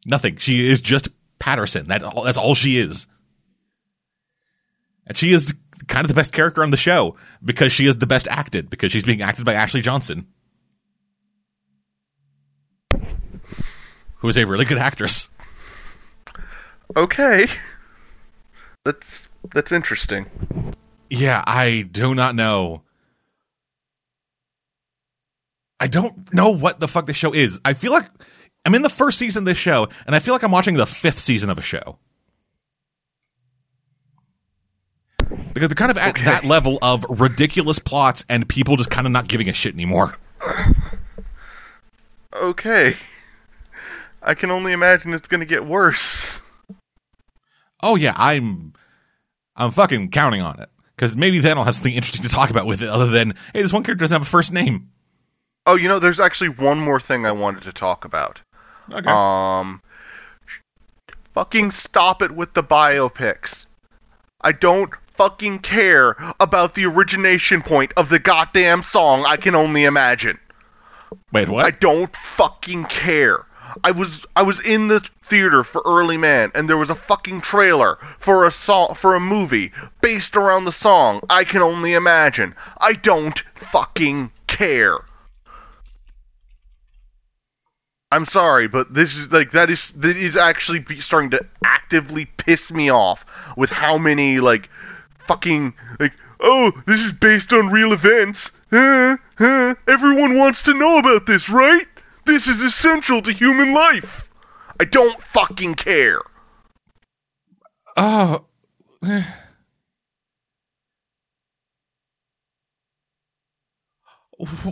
Nothing. 0.06 0.38
She 0.38 0.68
is 0.68 0.82
just 0.82 1.10
Patterson. 1.40 1.88
That 1.88 2.04
that's 2.24 2.38
all 2.38 2.56
she 2.56 2.78
is. 2.78 3.08
And 5.08 5.18
she 5.18 5.32
is 5.32 5.54
kind 5.88 6.06
of 6.06 6.08
the 6.08 6.14
best 6.14 6.32
character 6.32 6.64
on 6.64 6.72
the 6.72 6.78
show 6.78 7.16
because 7.44 7.72
she 7.72 7.86
is 7.86 7.98
the 7.98 8.08
best 8.08 8.28
acted 8.30 8.70
because 8.70 8.92
she's 8.92 9.06
being 9.06 9.22
acted 9.22 9.46
by 9.46 9.54
Ashley 9.54 9.82
Johnson. 9.82 10.28
Who 14.18 14.30
is 14.30 14.38
a 14.38 14.46
really 14.46 14.66
good 14.66 14.78
actress. 14.78 15.30
Okay. 16.96 17.48
That's 18.84 19.30
that's 19.54 19.72
interesting. 19.72 20.26
Yeah, 21.10 21.44
I 21.46 21.88
do 21.92 22.14
not 22.16 22.36
know. 22.36 22.84
I 25.80 25.88
don't 25.88 26.32
know 26.34 26.50
what 26.50 26.80
the 26.80 26.88
fuck 26.88 27.08
the 27.08 27.14
show 27.14 27.34
is. 27.34 27.60
I 27.66 27.74
feel 27.74 27.92
like 27.92 28.08
I'm 28.66 28.76
in 28.76 28.84
the 28.84 28.90
first 28.90 29.18
season 29.18 29.42
of 29.42 29.46
this 29.46 29.58
show, 29.58 29.90
and 30.06 30.16
I 30.16 30.20
feel 30.20 30.34
like 30.34 30.44
I'm 30.44 30.52
watching 30.52 30.76
the 30.76 30.86
fifth 30.86 31.20
season 31.20 31.50
of 31.50 31.58
a 31.58 31.62
show. 31.62 31.98
Because 35.54 35.70
they're 35.70 35.76
kind 35.76 35.92
of 35.92 35.98
at 35.98 36.10
Okay. 36.10 36.26
that 36.26 36.44
level 36.44 36.78
of 36.82 37.06
ridiculous 37.10 37.80
plots 37.80 38.24
and 38.30 38.48
people 38.48 38.78
just 38.78 38.90
kind 38.90 39.06
of 39.06 39.12
not 39.12 39.28
giving 39.28 39.50
a 39.50 39.54
shit 39.54 39.74
anymore. 39.74 40.16
Okay. 42.34 42.96
I 44.22 44.34
can 44.36 44.52
only 44.52 44.72
imagine 44.72 45.14
it's 45.14 45.28
going 45.28 45.40
to 45.42 45.46
get 45.46 45.66
worse. 45.66 46.40
Oh 47.84 47.96
yeah, 47.96 48.14
I'm 48.16 48.74
I'm 49.56 49.72
fucking 49.72 50.12
counting 50.12 50.42
on 50.42 50.60
it. 50.60 50.70
Because 50.96 51.16
maybe 51.16 51.40
then 51.40 51.58
I'll 51.58 51.64
have 51.64 51.76
something 51.76 51.94
interesting 51.94 52.22
to 52.24 52.30
talk 52.30 52.52
about 52.52 52.68
with 52.68 52.84
it 52.84 52.90
other 52.90 53.08
than, 53.08 53.34
hey, 53.54 53.64
this 53.64 53.74
one 53.74 53.84
character 53.84 54.04
doesn't 54.04 54.16
have 54.16 54.22
a 54.22 54.30
first 54.30 54.52
name. 54.54 54.92
Oh, 55.66 55.76
you 55.76 55.88
know, 55.88 55.98
there's 56.00 56.20
actually 56.20 56.50
one 56.50 56.80
more 56.80 57.00
thing 57.00 57.26
I 57.26 57.32
wanted 57.32 57.64
to 57.64 57.74
talk 57.74 58.06
about. 58.06 58.42
Okay. 58.94 59.10
Um, 59.10 59.82
fucking 61.34 61.72
stop 61.72 62.22
it 62.22 62.32
with 62.32 62.54
the 62.54 62.62
biopics. 62.64 63.66
I 64.42 64.52
don't 64.52 64.92
fucking 65.14 65.60
care 65.60 66.16
about 66.40 66.76
the 66.76 66.86
origination 66.86 67.62
point 67.62 67.94
of 67.98 68.10
the 68.10 68.20
goddamn 68.20 68.82
song. 68.82 69.26
I 69.26 69.38
can 69.38 69.56
only 69.56 69.86
imagine. 69.86 70.40
Wait, 71.32 71.50
what? 71.50 71.66
I 71.66 71.72
don't 71.72 72.16
fucking 72.16 72.86
care. 72.86 73.46
I 73.84 73.92
was 73.92 74.26
I 74.36 74.44
was 74.44 74.60
in 74.60 74.88
the 74.88 75.00
theater 75.24 75.64
for 75.64 75.82
Early 75.86 76.18
Man, 76.18 76.52
and 76.54 76.68
there 76.68 76.78
was 76.78 76.90
a 76.90 76.96
fucking 76.96 77.42
trailer 77.42 77.98
for 78.20 78.46
a 78.46 78.52
song 78.52 78.96
for 78.96 79.16
a 79.16 79.20
movie 79.20 79.72
based 80.02 80.36
around 80.36 80.66
the 80.66 80.72
song. 80.72 81.22
I 81.30 81.44
can 81.46 81.62
only 81.62 81.94
imagine. 81.94 82.56
I 82.80 82.94
don't 82.94 83.40
fucking 83.72 84.32
care. 84.48 84.98
I'm 88.12 88.26
sorry, 88.26 88.68
but 88.68 88.94
this 88.94 89.16
is 89.16 89.32
like 89.32 89.52
that 89.52 89.70
is 89.70 89.90
that 89.92 90.18
is 90.18 90.36
actually 90.36 90.84
starting 91.00 91.30
to 91.30 91.46
actively 91.64 92.26
piss 92.26 92.74
me 92.74 92.90
off 92.90 93.26
with 93.56 93.70
how 93.70 93.98
many 93.98 94.42
like 94.42 94.70
fucking 95.32 95.74
like 96.00 96.14
oh 96.42 96.72
this 96.86 97.00
is 97.00 97.14
based 97.14 97.54
on 97.54 97.70
real 97.70 97.94
events. 97.94 98.52
Huh, 98.70 99.18
huh, 99.38 99.76
everyone 99.88 100.38
wants 100.38 100.64
to 100.64 100.74
know 100.74 100.98
about 100.98 101.26
this, 101.26 101.50
right? 101.50 101.86
This 102.26 102.48
is 102.48 102.62
essential 102.62 103.22
to 103.22 103.32
human 103.32 103.74
life. 103.74 104.30
I 104.80 104.86
don't 104.86 105.20
fucking 105.22 105.76
care. 105.76 106.22
Oh. 107.96 108.46
Eh. 109.06 109.24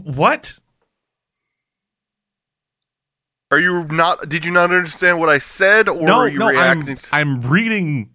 what? 0.04 0.54
Are 3.52 3.60
you 3.60 3.84
not? 3.86 4.30
Did 4.30 4.46
you 4.46 4.52
not 4.52 4.72
understand 4.72 5.20
what 5.20 5.30
I 5.30 5.40
said, 5.40 5.90
or 5.90 6.02
no, 6.02 6.20
are 6.20 6.30
you 6.30 6.40
no, 6.40 6.50
reacting? 6.50 7.00
I'm, 7.12 7.42
I'm 7.42 7.50
reading. 7.50 8.12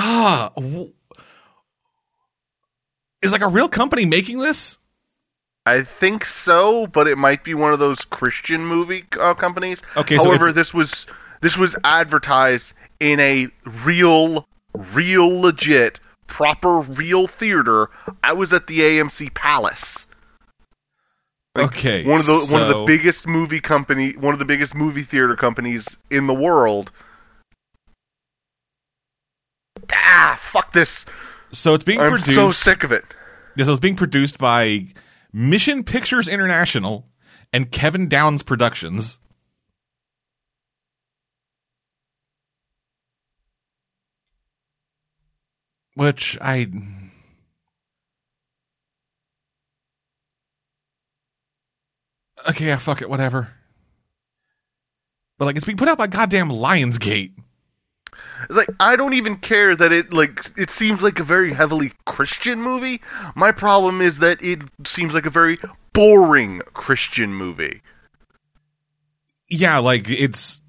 Ah, 0.00 0.50
w- 0.54 0.92
is 3.22 3.32
like 3.32 3.40
a 3.40 3.48
real 3.48 3.68
company 3.68 4.04
making 4.06 4.38
this? 4.38 4.78
I 5.66 5.82
think 5.82 6.24
so, 6.24 6.86
but 6.86 7.08
it 7.08 7.18
might 7.18 7.42
be 7.44 7.54
one 7.54 7.72
of 7.72 7.78
those 7.78 8.02
Christian 8.04 8.64
movie 8.64 9.04
uh, 9.18 9.34
companies. 9.34 9.82
Okay, 9.96 10.16
However, 10.16 10.48
it's- 10.50 10.54
this 10.54 10.72
was 10.74 11.06
this 11.40 11.56
was 11.58 11.76
advertised 11.84 12.72
in 13.00 13.18
a 13.20 13.48
real, 13.84 14.46
real, 14.94 15.40
legit, 15.40 15.98
proper, 16.26 16.78
real 16.80 17.26
theater. 17.26 17.90
I 18.22 18.32
was 18.34 18.52
at 18.52 18.66
the 18.66 18.80
AMC 18.80 19.34
Palace. 19.34 20.06
Like, 21.54 21.66
Okay, 21.66 22.04
one 22.06 22.20
of 22.20 22.26
the 22.26 22.46
one 22.52 22.62
of 22.62 22.68
the 22.68 22.84
biggest 22.86 23.26
movie 23.26 23.60
company, 23.60 24.12
one 24.12 24.32
of 24.32 24.38
the 24.38 24.44
biggest 24.44 24.74
movie 24.76 25.02
theater 25.02 25.34
companies 25.36 25.96
in 26.10 26.26
the 26.28 26.34
world. 26.34 26.92
Ah, 30.10 30.38
fuck 30.40 30.72
this! 30.72 31.04
So 31.52 31.74
it's 31.74 31.84
being 31.84 32.00
I'm 32.00 32.10
produced. 32.10 32.34
so 32.34 32.50
sick 32.50 32.82
of 32.82 32.92
it. 32.92 33.04
So 33.58 33.70
it's 33.70 33.80
being 33.80 33.96
produced 33.96 34.38
by 34.38 34.86
Mission 35.32 35.84
Pictures 35.84 36.28
International 36.28 37.08
and 37.52 37.70
Kevin 37.70 38.08
Downes 38.08 38.42
Productions. 38.42 39.18
Which 45.94 46.38
I. 46.40 46.68
Okay, 52.48 52.66
yeah, 52.66 52.76
fuck 52.78 53.02
it, 53.02 53.10
whatever. 53.10 53.48
But 55.38 55.46
like, 55.46 55.56
it's 55.56 55.64
being 55.64 55.76
put 55.76 55.88
out 55.88 55.98
by 55.98 56.06
goddamn 56.06 56.50
Lionsgate. 56.50 57.32
It's 58.44 58.56
like 58.56 58.68
I 58.78 58.96
don't 58.96 59.14
even 59.14 59.36
care 59.36 59.74
that 59.74 59.92
it 59.92 60.12
like 60.12 60.44
it 60.56 60.70
seems 60.70 61.02
like 61.02 61.18
a 61.18 61.24
very 61.24 61.52
heavily 61.52 61.92
Christian 62.04 62.62
movie. 62.62 63.00
My 63.34 63.52
problem 63.52 64.00
is 64.00 64.18
that 64.18 64.42
it 64.42 64.60
seems 64.84 65.14
like 65.14 65.26
a 65.26 65.30
very 65.30 65.58
boring 65.92 66.60
Christian 66.72 67.34
movie. 67.34 67.82
Yeah, 69.48 69.78
like 69.78 70.08
it's 70.08 70.60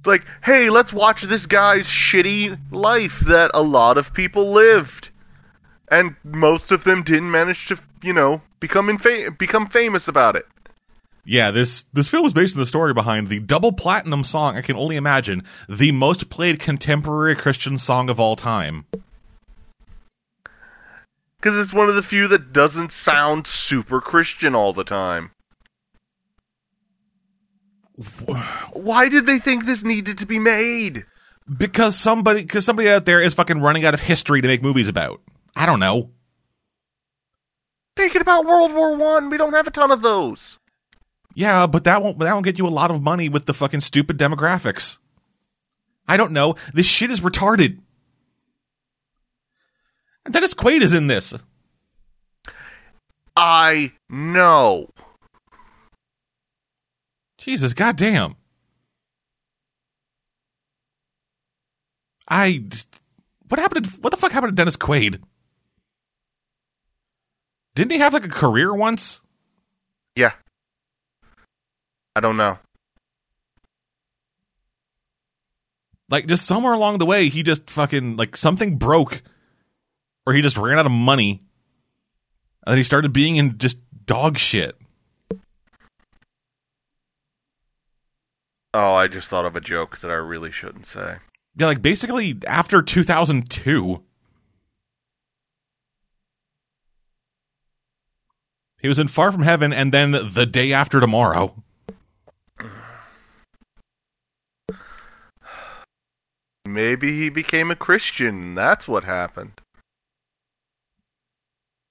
It's 0.00 0.06
like, 0.06 0.24
hey, 0.42 0.68
let's 0.68 0.92
watch 0.92 1.22
this 1.22 1.46
guy's 1.46 1.86
shitty 1.86 2.58
life 2.72 3.20
that 3.20 3.52
a 3.54 3.62
lot 3.62 3.98
of 3.98 4.12
people 4.12 4.50
lived, 4.50 5.10
and 5.88 6.16
most 6.24 6.72
of 6.72 6.82
them 6.82 7.04
didn't 7.04 7.30
manage 7.30 7.66
to, 7.66 7.78
you 8.02 8.12
know, 8.12 8.42
become 8.58 8.88
infa- 8.88 9.38
become 9.38 9.68
famous 9.68 10.08
about 10.08 10.34
it. 10.34 10.44
Yeah, 11.24 11.52
this 11.52 11.84
this 11.92 12.08
film 12.08 12.26
is 12.26 12.32
based 12.32 12.56
on 12.56 12.60
the 12.60 12.66
story 12.66 12.92
behind 12.92 13.28
the 13.28 13.38
double 13.38 13.72
platinum 13.72 14.24
song. 14.24 14.56
I 14.56 14.62
can 14.62 14.76
only 14.76 14.96
imagine 14.96 15.44
the 15.68 15.92
most 15.92 16.30
played 16.30 16.58
contemporary 16.58 17.36
Christian 17.36 17.78
song 17.78 18.10
of 18.10 18.18
all 18.18 18.34
time. 18.34 18.86
Because 21.38 21.58
it's 21.58 21.72
one 21.72 21.88
of 21.88 21.94
the 21.94 22.02
few 22.02 22.28
that 22.28 22.52
doesn't 22.52 22.92
sound 22.92 23.46
super 23.46 24.00
Christian 24.00 24.54
all 24.54 24.72
the 24.72 24.84
time. 24.84 25.30
Why 28.72 29.08
did 29.08 29.26
they 29.26 29.38
think 29.38 29.64
this 29.64 29.84
needed 29.84 30.18
to 30.18 30.26
be 30.26 30.38
made? 30.40 31.04
Because 31.56 31.96
somebody, 31.96 32.42
because 32.42 32.64
somebody 32.64 32.88
out 32.88 33.04
there 33.04 33.20
is 33.20 33.34
fucking 33.34 33.60
running 33.60 33.84
out 33.84 33.94
of 33.94 34.00
history 34.00 34.40
to 34.40 34.48
make 34.48 34.62
movies 34.62 34.88
about. 34.88 35.20
I 35.54 35.66
don't 35.66 35.80
know. 35.80 36.10
Make 37.96 38.14
it 38.16 38.22
about 38.22 38.46
World 38.46 38.72
War 38.72 38.96
One. 38.96 39.28
We 39.30 39.36
don't 39.36 39.52
have 39.52 39.66
a 39.66 39.72
ton 39.72 39.90
of 39.90 40.00
those. 40.00 40.58
Yeah, 41.34 41.66
but 41.66 41.84
that 41.84 42.02
won't 42.02 42.18
that 42.18 42.32
won't 42.32 42.44
get 42.44 42.58
you 42.58 42.66
a 42.66 42.68
lot 42.68 42.90
of 42.90 43.02
money 43.02 43.28
with 43.28 43.46
the 43.46 43.54
fucking 43.54 43.80
stupid 43.80 44.18
demographics. 44.18 44.98
I 46.06 46.16
don't 46.16 46.32
know. 46.32 46.56
This 46.74 46.86
shit 46.86 47.10
is 47.10 47.20
retarded. 47.20 47.78
Dennis 50.30 50.54
Quaid 50.54 50.82
is 50.82 50.92
in 50.92 51.06
this. 51.06 51.34
I 53.34 53.92
know. 54.08 54.88
Jesus, 57.38 57.74
goddamn. 57.74 58.36
I. 62.28 62.64
What 63.48 63.58
happened? 63.58 63.86
To, 63.86 64.00
what 64.00 64.10
the 64.10 64.16
fuck 64.16 64.32
happened 64.32 64.52
to 64.52 64.60
Dennis 64.60 64.76
Quaid? 64.76 65.20
Didn't 67.74 67.92
he 67.92 67.98
have 67.98 68.12
like 68.12 68.24
a 68.24 68.28
career 68.28 68.72
once? 68.74 69.20
Yeah. 70.14 70.32
I 72.14 72.20
don't 72.20 72.36
know. 72.36 72.58
Like 76.08 76.26
just 76.26 76.44
somewhere 76.44 76.74
along 76.74 76.98
the 76.98 77.06
way, 77.06 77.28
he 77.28 77.42
just 77.42 77.70
fucking 77.70 78.16
like 78.16 78.36
something 78.36 78.76
broke, 78.76 79.22
or 80.26 80.34
he 80.34 80.42
just 80.42 80.58
ran 80.58 80.78
out 80.78 80.84
of 80.84 80.92
money, 80.92 81.42
and 82.66 82.76
he 82.76 82.84
started 82.84 83.12
being 83.12 83.36
in 83.36 83.56
just 83.56 83.78
dog 84.04 84.36
shit. 84.36 84.76
Oh, 88.74 88.94
I 88.94 89.08
just 89.08 89.28
thought 89.28 89.46
of 89.46 89.56
a 89.56 89.60
joke 89.60 89.98
that 89.98 90.10
I 90.10 90.14
really 90.14 90.50
shouldn't 90.50 90.86
say. 90.86 91.16
Yeah, 91.56 91.66
like 91.66 91.82
basically 91.82 92.38
after 92.46 92.82
2002. 92.82 94.02
He 98.80 98.88
was 98.88 98.98
in 98.98 99.08
Far 99.08 99.30
From 99.30 99.42
Heaven 99.42 99.72
and 99.72 99.92
then 99.92 100.10
The 100.10 100.44
Day 100.44 100.72
After 100.72 100.98
Tomorrow. 100.98 101.62
Maybe 106.72 107.12
he 107.16 107.28
became 107.28 107.70
a 107.70 107.76
Christian. 107.76 108.54
That's 108.54 108.88
what 108.88 109.04
happened. 109.04 109.52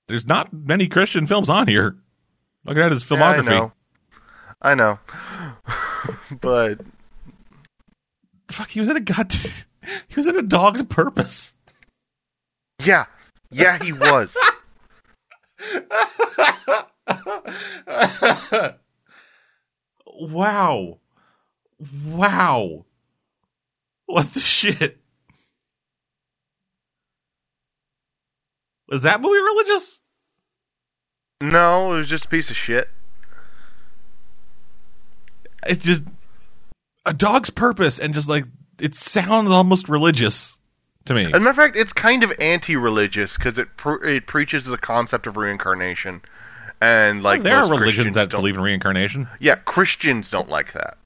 There's 0.07 0.27
not 0.27 0.51
many 0.51 0.87
Christian 0.87 1.27
films 1.27 1.49
on 1.49 1.67
here. 1.67 1.95
Look 2.65 2.77
at 2.77 2.91
his 2.91 3.09
Yeah, 3.09 3.17
filmography. 3.17 3.71
I 4.61 4.73
know. 4.73 4.73
I 4.73 4.75
know. 4.75 4.99
but 6.41 6.81
Fuck, 8.49 8.69
he 8.69 8.79
was 8.81 8.89
in 8.89 8.97
a 8.97 9.01
god. 9.01 9.31
he 10.07 10.15
was 10.15 10.27
in 10.27 10.37
a 10.37 10.41
Dog's 10.41 10.83
Purpose. 10.83 11.53
yeah, 12.83 13.05
yeah, 13.49 13.81
he 13.81 13.93
was. 13.93 14.35
wow, 20.05 20.97
wow, 22.05 22.85
what 24.11 24.33
the 24.33 24.39
shit? 24.39 24.97
Was 28.89 29.03
that 29.03 29.21
movie 29.21 29.39
religious? 29.39 29.99
no, 31.41 31.93
it 31.93 31.97
was 31.97 32.07
just 32.07 32.25
a 32.25 32.29
piece 32.29 32.49
of 32.51 32.55
shit. 32.57 32.87
It 35.67 35.79
just 35.79 36.03
a 37.05 37.13
dog's 37.13 37.49
purpose, 37.49 37.99
and 37.99 38.13
just 38.13 38.27
like 38.29 38.45
it 38.79 38.95
sounds 38.95 39.49
almost 39.49 39.89
religious 39.89 40.57
to 41.05 41.13
me. 41.13 41.25
As 41.25 41.33
a 41.33 41.39
matter 41.39 41.49
of 41.49 41.55
fact, 41.55 41.77
it's 41.77 41.93
kind 41.93 42.23
of 42.23 42.31
anti-religious 42.39 43.37
because 43.37 43.57
it 43.57 43.75
pr- 43.77 44.03
it 44.05 44.27
preaches 44.27 44.65
the 44.65 44.77
concept 44.77 45.27
of 45.27 45.37
reincarnation, 45.37 46.21
and 46.79 47.23
like 47.23 47.43
there 47.43 47.55
are 47.57 47.69
religions 47.69 47.95
Christians 47.95 48.15
that 48.15 48.29
believe 48.29 48.55
in 48.55 48.61
reincarnation. 48.61 49.27
Yeah, 49.39 49.55
Christians 49.55 50.29
don't 50.29 50.49
like 50.49 50.73
that. 50.73 50.97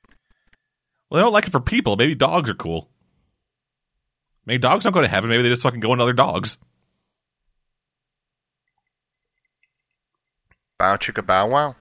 Well, 1.09 1.19
they 1.19 1.23
don't 1.23 1.33
like 1.33 1.47
it 1.47 1.51
for 1.51 1.59
people. 1.59 1.95
Maybe 1.97 2.15
dogs 2.15 2.49
are 2.49 2.55
cool. 2.55 2.89
Maybe 4.45 4.59
dogs 4.59 4.83
don't 4.83 4.93
go 4.93 5.01
to 5.01 5.07
heaven. 5.07 5.29
Maybe 5.29 5.43
they 5.43 5.49
just 5.49 5.63
fucking 5.63 5.79
go 5.79 5.91
into 5.93 6.03
other 6.03 6.13
dogs. 6.13 6.57
Bow 10.77 10.97
chicka 10.97 11.25
bow 11.25 11.47
wow. 11.47 11.75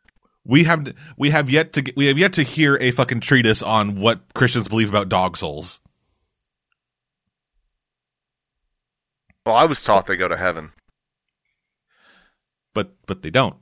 We 0.44 0.64
have 0.64 0.94
we 1.16 1.30
have 1.30 1.50
yet 1.50 1.72
to 1.74 1.82
get, 1.82 1.96
we 1.96 2.06
have 2.06 2.18
yet 2.18 2.34
to 2.34 2.42
hear 2.42 2.76
a 2.80 2.90
fucking 2.90 3.20
treatise 3.20 3.62
on 3.62 4.00
what 4.00 4.20
Christians 4.34 4.68
believe 4.68 4.88
about 4.88 5.08
dog 5.08 5.36
souls. 5.36 5.80
Well, 9.44 9.56
I 9.56 9.64
was 9.64 9.82
taught 9.82 10.06
they 10.06 10.16
go 10.16 10.28
to 10.28 10.36
heaven. 10.36 10.72
But 12.72 12.94
but 13.06 13.22
they 13.22 13.30
don't. 13.30 13.56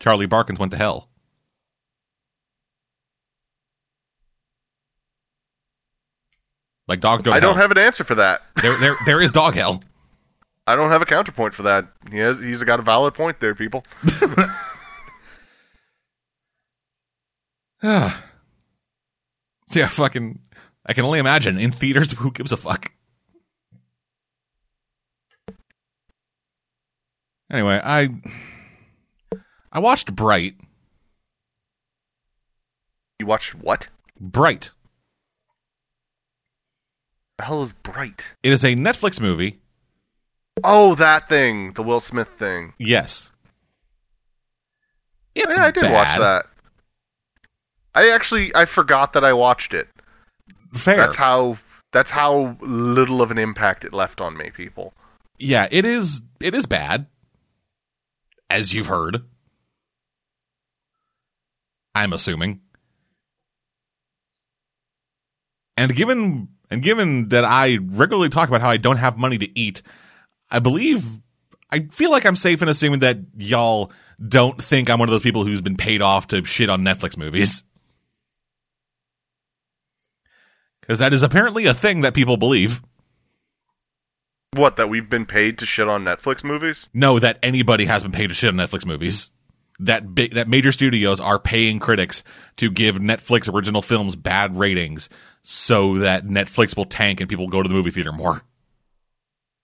Charlie 0.00 0.26
Barkins 0.26 0.58
went 0.58 0.72
to 0.72 0.78
hell. 0.78 1.07
Like 6.88 7.00
dogs 7.00 7.22
go 7.22 7.30
I 7.32 7.40
don't 7.40 7.54
hell. 7.54 7.62
have 7.62 7.70
an 7.70 7.78
answer 7.78 8.02
for 8.02 8.14
that. 8.16 8.40
there 8.62 8.76
there 8.78 8.96
there 9.04 9.20
is 9.20 9.30
dog 9.30 9.54
hell. 9.54 9.82
I 10.66 10.74
don't 10.74 10.90
have 10.90 11.02
a 11.02 11.06
counterpoint 11.06 11.54
for 11.54 11.62
that. 11.64 11.86
He 12.10 12.18
has 12.18 12.38
he's 12.38 12.62
got 12.62 12.80
a 12.80 12.82
valid 12.82 13.14
point 13.14 13.38
there, 13.40 13.54
people. 13.54 13.84
See, 19.68 19.80
yeah, 19.80 19.88
fucking 19.88 20.40
I 20.86 20.94
can 20.94 21.04
only 21.04 21.18
imagine 21.18 21.58
in 21.58 21.70
theaters 21.70 22.12
who 22.12 22.30
gives 22.32 22.52
a 22.52 22.56
fuck. 22.56 22.92
Anyway, 27.50 27.80
I 27.82 28.08
I 29.72 29.78
watched 29.78 30.14
Bright. 30.14 30.54
You 33.18 33.26
watched 33.26 33.54
what? 33.54 33.88
Bright. 34.20 34.70
The 37.38 37.44
hell 37.44 37.62
is 37.62 37.72
Bright? 37.72 38.26
It 38.42 38.52
is 38.52 38.64
a 38.64 38.74
Netflix 38.74 39.20
movie. 39.20 39.60
Oh, 40.64 40.96
that 40.96 41.28
thing, 41.28 41.72
the 41.72 41.82
Will 41.84 42.00
Smith 42.00 42.28
thing. 42.38 42.74
Yes. 42.78 43.30
Oh, 45.36 45.42
it's 45.42 45.56
yeah, 45.56 45.64
I 45.66 45.70
did 45.70 45.92
watch 45.92 46.18
that. 46.18 46.46
I 47.94 48.10
actually 48.10 48.52
I 48.54 48.64
forgot 48.64 49.12
that 49.12 49.24
I 49.24 49.32
watched 49.32 49.72
it. 49.72 49.88
Fair. 50.74 50.96
That's 50.96 51.16
how 51.16 51.58
that's 51.92 52.10
how 52.10 52.56
little 52.60 53.22
of 53.22 53.30
an 53.30 53.38
impact 53.38 53.84
it 53.84 53.92
left 53.92 54.20
on 54.20 54.36
me, 54.36 54.50
people. 54.50 54.92
yeah, 55.38 55.68
it 55.70 55.84
is 55.84 56.22
it 56.40 56.54
is 56.54 56.66
bad. 56.66 57.06
As 58.50 58.74
you've 58.74 58.86
heard. 58.88 59.22
I'm 61.94 62.12
assuming. 62.12 62.60
And 65.76 65.94
given 65.94 66.48
and 66.70 66.82
given 66.82 67.28
that 67.28 67.44
I 67.44 67.78
regularly 67.82 68.28
talk 68.28 68.48
about 68.48 68.60
how 68.60 68.70
I 68.70 68.76
don't 68.76 68.96
have 68.96 69.16
money 69.16 69.38
to 69.38 69.58
eat, 69.58 69.82
I 70.50 70.58
believe 70.58 71.04
I 71.70 71.80
feel 71.90 72.10
like 72.10 72.24
I'm 72.24 72.36
safe 72.36 72.62
in 72.62 72.68
assuming 72.68 73.00
that 73.00 73.18
y'all 73.36 73.92
don't 74.26 74.62
think 74.62 74.88
I'm 74.88 74.98
one 74.98 75.08
of 75.08 75.12
those 75.12 75.22
people 75.22 75.44
who's 75.44 75.60
been 75.60 75.76
paid 75.76 76.02
off 76.02 76.28
to 76.28 76.44
shit 76.44 76.70
on 76.70 76.82
Netflix 76.82 77.16
movies. 77.16 77.62
Cuz 80.86 80.98
that 80.98 81.12
is 81.12 81.22
apparently 81.22 81.66
a 81.66 81.74
thing 81.74 82.02
that 82.02 82.14
people 82.14 82.36
believe. 82.36 82.82
What 84.52 84.76
that 84.76 84.88
we've 84.88 85.08
been 85.08 85.26
paid 85.26 85.58
to 85.58 85.66
shit 85.66 85.88
on 85.88 86.04
Netflix 86.04 86.42
movies? 86.42 86.88
No, 86.94 87.18
that 87.18 87.38
anybody 87.42 87.84
has 87.84 88.02
been 88.02 88.12
paid 88.12 88.28
to 88.28 88.34
shit 88.34 88.48
on 88.48 88.56
Netflix 88.56 88.86
movies. 88.86 89.30
That 89.80 90.14
big, 90.14 90.34
that 90.34 90.48
major 90.48 90.72
studios 90.72 91.20
are 91.20 91.38
paying 91.38 91.78
critics 91.78 92.24
to 92.56 92.70
give 92.70 92.96
Netflix 92.96 93.52
original 93.52 93.82
films 93.82 94.16
bad 94.16 94.56
ratings 94.56 95.08
so 95.42 95.98
that 95.98 96.26
Netflix 96.26 96.76
will 96.76 96.84
tank 96.84 97.20
and 97.20 97.28
people 97.28 97.46
will 97.46 97.52
go 97.52 97.62
to 97.62 97.68
the 97.68 97.74
movie 97.74 97.90
theater 97.90 98.12
more. 98.12 98.42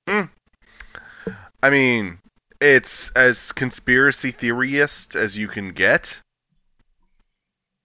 I 0.06 1.70
mean, 1.70 2.18
it's 2.60 3.10
as 3.12 3.52
conspiracy 3.52 4.30
theorist 4.30 5.14
as 5.14 5.36
you 5.38 5.48
can 5.48 5.70
get. 5.70 6.20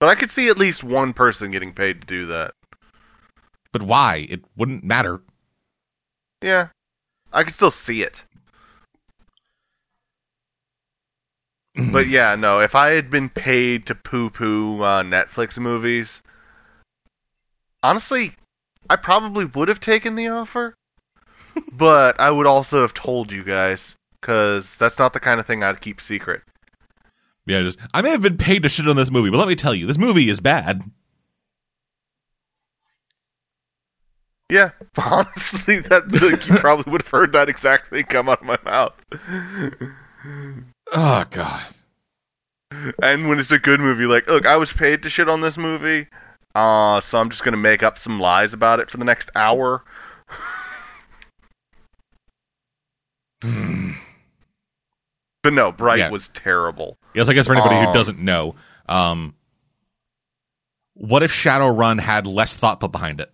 But 0.00 0.08
I 0.08 0.14
could 0.14 0.30
see 0.30 0.48
at 0.48 0.58
least 0.58 0.82
one 0.82 1.12
person 1.12 1.50
getting 1.50 1.72
paid 1.72 2.00
to 2.00 2.06
do 2.06 2.26
that. 2.26 2.52
But 3.72 3.82
why? 3.82 4.26
It 4.28 4.44
wouldn't 4.56 4.84
matter. 4.84 5.20
Yeah. 6.42 6.68
I 7.32 7.44
could 7.44 7.54
still 7.54 7.70
see 7.70 8.02
it. 8.02 8.24
But 11.92 12.08
yeah, 12.08 12.34
no, 12.34 12.60
if 12.60 12.74
I 12.74 12.90
had 12.90 13.10
been 13.10 13.28
paid 13.28 13.86
to 13.86 13.94
poo 13.94 14.28
poo 14.28 14.82
uh, 14.82 15.02
Netflix 15.02 15.56
movies, 15.56 16.22
honestly, 17.82 18.32
I 18.88 18.96
probably 18.96 19.44
would 19.44 19.68
have 19.68 19.80
taken 19.80 20.14
the 20.14 20.28
offer. 20.28 20.74
but 21.72 22.20
I 22.20 22.30
would 22.30 22.46
also 22.46 22.82
have 22.82 22.94
told 22.94 23.32
you 23.32 23.44
guys, 23.44 23.96
because 24.20 24.76
that's 24.76 24.98
not 24.98 25.12
the 25.12 25.20
kind 25.20 25.40
of 25.40 25.46
thing 25.46 25.62
I'd 25.62 25.80
keep 25.80 26.00
secret. 26.00 26.42
Yeah, 27.46 27.62
just, 27.62 27.78
I 27.92 28.02
may 28.02 28.10
have 28.10 28.22
been 28.22 28.36
paid 28.36 28.62
to 28.62 28.68
shit 28.68 28.88
on 28.88 28.96
this 28.96 29.10
movie, 29.10 29.30
but 29.30 29.38
let 29.38 29.48
me 29.48 29.56
tell 29.56 29.74
you, 29.74 29.86
this 29.86 29.98
movie 29.98 30.28
is 30.28 30.40
bad. 30.40 30.82
Yeah, 34.50 34.70
honestly, 34.96 35.78
that 35.80 36.10
like, 36.12 36.46
you 36.48 36.54
probably 36.58 36.90
would 36.90 37.02
have 37.02 37.10
heard 37.10 37.32
that 37.32 37.48
exact 37.48 37.88
thing 37.88 38.04
come 38.04 38.28
out 38.28 38.40
of 38.40 38.46
my 38.46 38.58
mouth. 38.64 38.94
Oh 40.92 41.24
god. 41.30 41.66
And 43.02 43.28
when 43.28 43.38
it's 43.38 43.50
a 43.50 43.58
good 43.58 43.80
movie, 43.80 44.06
like, 44.06 44.28
look, 44.28 44.46
I 44.46 44.56
was 44.56 44.72
paid 44.72 45.02
to 45.02 45.10
shit 45.10 45.28
on 45.28 45.40
this 45.40 45.56
movie, 45.56 46.06
uh, 46.54 47.00
so 47.00 47.18
I'm 47.20 47.30
just 47.30 47.44
gonna 47.44 47.56
make 47.56 47.82
up 47.82 47.98
some 47.98 48.20
lies 48.20 48.52
about 48.52 48.80
it 48.80 48.90
for 48.90 48.96
the 48.96 49.04
next 49.04 49.30
hour. 49.34 49.82
but 55.42 55.52
no, 55.52 55.72
Bright 55.72 55.98
Yeah. 55.98 56.10
was 56.10 56.28
terrible. 56.28 56.98
Yes, 57.14 57.28
I 57.28 57.32
guess 57.32 57.46
for 57.46 57.52
anybody 57.54 57.78
who 57.78 57.86
Um, 57.86 57.92
doesn't 57.92 58.18
know, 58.18 58.54
um, 58.88 59.34
what 60.94 61.22
if 61.22 61.32
Shadowrun 61.32 62.00
had 62.00 62.26
less 62.26 62.54
thought 62.54 62.80
put 62.80 62.92
behind 62.92 63.20
it? 63.20 63.32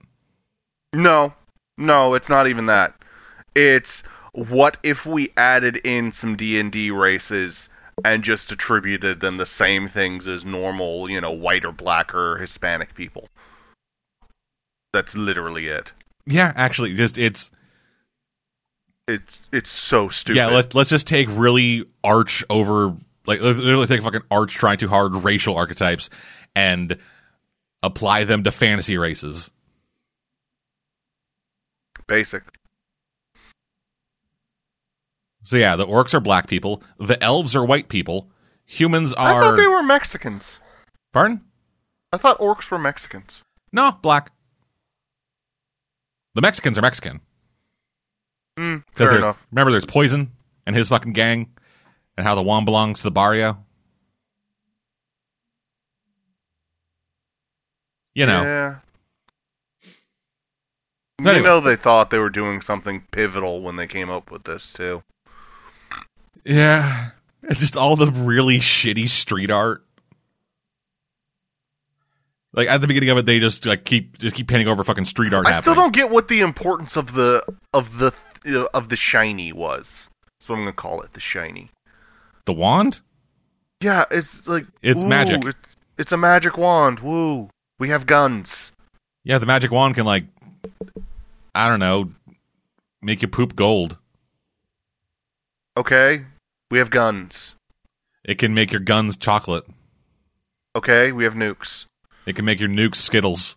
No, 0.93 1.35
no, 1.77 2.15
it's 2.15 2.31
not 2.31 2.47
even 2.47 2.67
that. 2.67 2.95
It's 3.55 4.03
what 4.33 4.77
if 4.83 5.05
we 5.07 5.31
added 5.37 5.77
in 5.77 6.13
some 6.13 6.37
D 6.37 6.61
and 6.61 6.71
D 6.71 6.91
races 6.91 7.69
and 8.05 8.23
just 8.23 8.53
attributed 8.53 9.21
them 9.21 9.37
the 9.37 9.47
same 9.47 9.89
things 9.89 10.27
as 10.27 10.45
normal, 10.45 11.09
you 11.09 11.21
know, 11.21 11.33
white 11.33 11.65
or 11.65 11.73
black 11.73 12.15
or 12.15 12.37
Hispanic 12.39 12.95
people. 12.95 13.29
That's 14.93 15.17
literally 15.17 15.69
it. 15.69 15.93
Yeah, 16.27 16.53
actually, 16.57 16.95
just 16.95 17.19
it's 17.19 17.51
It's 19.09 19.49
it's 19.53 19.71
so 19.71 20.09
stupid. 20.09 20.37
Yeah, 20.37 20.49
let, 20.49 20.75
let's 20.75 20.91
just 20.91 21.07
take 21.07 21.29
really 21.31 21.85
arch 22.03 22.45
over, 22.51 22.97
like, 23.27 23.41
let's 23.41 23.59
literally 23.59 23.87
take 23.87 24.03
fucking 24.03 24.23
arch 24.31 24.55
trying 24.55 24.79
too 24.79 24.89
hard 24.89 25.15
racial 25.15 25.57
archetypes 25.57 26.11
and 26.57 26.99
apply 27.83 28.25
them 28.25 28.43
to 28.45 28.51
fantasy 28.51 28.99
races. 28.99 29.53
Basic. 32.09 32.43
So 35.47 35.57
yeah, 35.59 35.77
the 35.77 35.87
orcs 35.87 36.13
are 36.13 36.19
black 36.19 36.49
people, 36.49 36.83
the 36.99 37.23
elves 37.23 37.55
are 37.55 37.65
white 37.65 37.89
people, 37.89 38.29
humans 38.65 39.15
are. 39.15 39.41
I 39.41 39.41
thought 39.41 39.57
they 39.57 39.69
were 39.69 39.85
Mexicans. 39.85 40.59
Pardon? 41.13 41.41
I 42.13 42.17
thought 42.17 42.41
orcs 42.41 42.69
were 42.69 42.81
Mexicans. 42.81 43.45
No, 43.71 43.93
black. 44.03 44.33
The 46.35 46.41
Mexicans 46.41 46.77
are 46.79 46.83
Mexican. 46.83 47.21
Mm, 48.59 48.83
fair 48.97 49.19
enough. 49.19 49.47
Remember, 49.53 49.71
there's 49.71 49.87
Poison 49.87 50.33
and 50.67 50.75
his 50.75 50.89
fucking 50.89 51.13
gang, 51.13 51.53
and 52.17 52.27
how 52.27 52.35
the 52.35 52.43
wand 52.43 52.67
belongs 52.67 52.99
to 52.99 53.05
the 53.05 53.13
barrio. 53.13 53.65
You 58.17 58.27
know, 58.27 58.43
Yeah. 58.43 58.75
Anyway. 61.21 61.37
You 61.37 61.43
know 61.45 61.61
they 61.61 61.77
thought 61.77 62.11
they 62.11 62.19
were 62.19 62.31
doing 62.31 62.63
something 62.63 63.07
pivotal 63.13 63.63
when 63.63 63.77
they 63.77 63.87
came 63.87 64.11
up 64.11 64.33
with 64.33 64.43
this 64.43 64.73
too. 64.73 65.05
Yeah, 66.47 67.11
It's 67.43 67.61
just 67.61 67.77
all 67.77 67.97
the 67.97 68.07
really 68.07 68.59
shitty 68.59 69.09
street 69.09 69.51
art. 69.51 69.85
Like 72.53 72.69
at 72.69 72.81
the 72.81 72.87
beginning 72.87 73.11
of 73.11 73.19
it, 73.19 73.27
they 73.27 73.39
just 73.39 73.67
like 73.67 73.85
keep 73.85 74.17
just 74.19 74.35
keep 74.35 74.49
painting 74.49 74.69
over 74.69 74.83
fucking 74.83 75.05
street 75.05 75.35
art. 75.35 75.47
I 75.47 75.51
happening. 75.51 75.63
still 75.63 75.75
don't 75.75 75.95
get 75.95 76.11
what 76.11 76.29
the 76.29 76.41
importance 76.41 76.97
of 76.97 77.13
the 77.13 77.45
of 77.75 77.99
the 77.99 78.15
uh, 78.47 78.67
of 78.73 78.89
the 78.89 78.97
shiny 78.97 79.53
was. 79.53 80.09
That's 80.39 80.49
what 80.49 80.57
I'm 80.57 80.63
gonna 80.63 80.73
call 80.73 81.03
it, 81.03 81.13
the 81.13 81.21
shiny. 81.21 81.71
The 82.47 82.55
wand? 82.55 83.01
Yeah, 83.83 84.05
it's 84.11 84.47
like 84.47 84.67
It's 84.83 85.03
ooh, 85.03 85.07
magic. 85.07 85.45
It's, 85.45 85.77
it's 85.99 86.13
a 86.13 86.17
magic 86.17 86.57
wand. 86.57 87.01
Woo! 87.01 87.51
We 87.79 87.91
have 87.91 88.07
guns. 88.07 88.73
Yeah, 89.25 89.39
the 89.39 89.47
magic 89.47 89.71
wand 89.71 89.97
can 89.97 90.07
like, 90.07 90.25
I 91.55 91.69
don't 91.69 91.81
know, 91.81 92.13
make 93.03 93.21
you 93.21 93.29
poop 93.29 93.55
gold. 93.55 93.99
Okay, 95.77 96.25
we 96.71 96.79
have 96.79 96.91
guns. 96.91 97.55
It 98.25 98.39
can 98.39 98.55
make 98.55 98.73
your 98.73 98.81
guns 98.81 99.17
chocolate. 99.17 99.65
Okay, 100.75 101.13
we 101.13 101.25
have 101.25 101.35
nukes. 101.35 101.87
It 102.27 102.37
can 102.37 102.45
make 102.45 102.61
your 102.61 102.69
nukes 102.69 102.97
Skittles. 102.97 103.57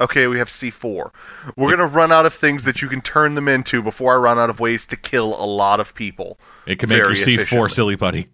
Okay, 0.00 0.26
we 0.26 0.38
have 0.38 0.48
C4. 0.48 1.12
We're 1.56 1.70
gonna 1.70 1.86
run 1.86 2.10
out 2.10 2.26
of 2.26 2.34
things 2.34 2.64
that 2.64 2.82
you 2.82 2.88
can 2.88 3.00
turn 3.00 3.36
them 3.36 3.46
into 3.46 3.82
before 3.82 4.14
I 4.14 4.16
run 4.16 4.38
out 4.38 4.50
of 4.50 4.58
ways 4.58 4.86
to 4.86 4.96
kill 4.96 5.40
a 5.40 5.46
lot 5.46 5.78
of 5.78 5.94
people. 5.94 6.38
It 6.66 6.80
can 6.80 6.88
make 6.88 6.98
your 6.98 7.12
C4 7.12 7.34
efficiently. 7.34 7.68
silly 7.70 7.96
putty. 7.96 8.26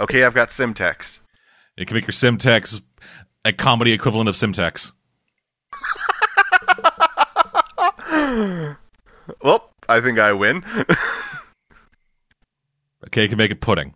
Okay, 0.00 0.22
I've 0.22 0.34
got 0.34 0.50
Semtex. 0.50 1.18
It 1.76 1.86
can 1.86 1.96
make 1.96 2.04
your 2.04 2.12
Semtex 2.12 2.80
a 3.44 3.52
comedy 3.52 3.92
equivalent 3.92 4.28
of 4.28 4.36
Semtex. 4.36 4.92
Well, 9.42 9.70
I 9.88 10.00
think 10.00 10.18
I 10.18 10.32
win. 10.32 10.64
Okay, 13.06 13.22
you 13.22 13.28
can 13.28 13.38
make 13.38 13.50
it 13.50 13.60
pudding. 13.60 13.94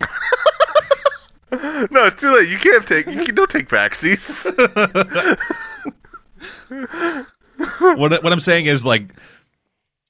no, 1.90 2.06
it's 2.06 2.20
too 2.20 2.34
late. 2.34 2.48
You 2.48 2.58
can't 2.58 2.86
take. 2.86 3.06
You 3.06 3.24
can, 3.24 3.34
don't 3.34 3.50
take 3.50 3.68
backsies. 3.68 4.44
what 7.80 8.22
what 8.22 8.32
I'm 8.32 8.40
saying 8.40 8.66
is 8.66 8.84
like 8.84 9.14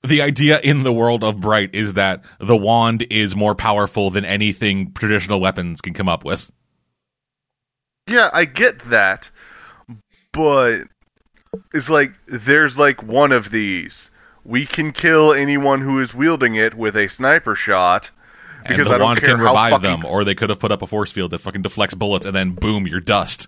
the 0.02 0.22
idea 0.22 0.60
in 0.60 0.82
the 0.82 0.92
world 0.92 1.24
of 1.24 1.40
Bright 1.40 1.74
is 1.74 1.94
that 1.94 2.24
the 2.38 2.56
wand 2.56 3.06
is 3.10 3.34
more 3.34 3.54
powerful 3.54 4.10
than 4.10 4.24
anything 4.24 4.92
traditional 4.92 5.40
weapons 5.40 5.80
can 5.80 5.94
come 5.94 6.08
up 6.08 6.24
with. 6.24 6.50
yeah, 8.08 8.30
I 8.32 8.44
get 8.44 8.78
that, 8.90 9.30
but 10.32 10.82
it's 11.72 11.90
like 11.90 12.12
there's 12.26 12.78
like 12.78 13.02
one 13.02 13.32
of 13.32 13.50
these. 13.50 14.10
We 14.44 14.66
can 14.66 14.92
kill 14.92 15.32
anyone 15.32 15.80
who 15.80 16.00
is 16.00 16.12
wielding 16.14 16.54
it 16.54 16.74
with 16.74 16.96
a 16.96 17.08
sniper 17.08 17.54
shot. 17.54 18.10
And 18.64 18.68
Because 18.76 18.88
the 18.88 18.94
I 18.94 18.98
don't 18.98 19.06
wand 19.08 19.20
care 19.20 19.30
can 19.30 19.40
revive 19.40 19.72
fucking- 19.72 19.90
them, 19.90 20.04
or 20.06 20.24
they 20.24 20.34
could 20.34 20.50
have 20.50 20.58
put 20.58 20.72
up 20.72 20.82
a 20.82 20.86
force 20.86 21.12
field 21.12 21.30
that 21.32 21.38
fucking 21.40 21.62
deflects 21.62 21.94
bullets, 21.94 22.24
and 22.26 22.34
then 22.34 22.50
boom, 22.52 22.86
you're 22.86 23.00
dust. 23.00 23.46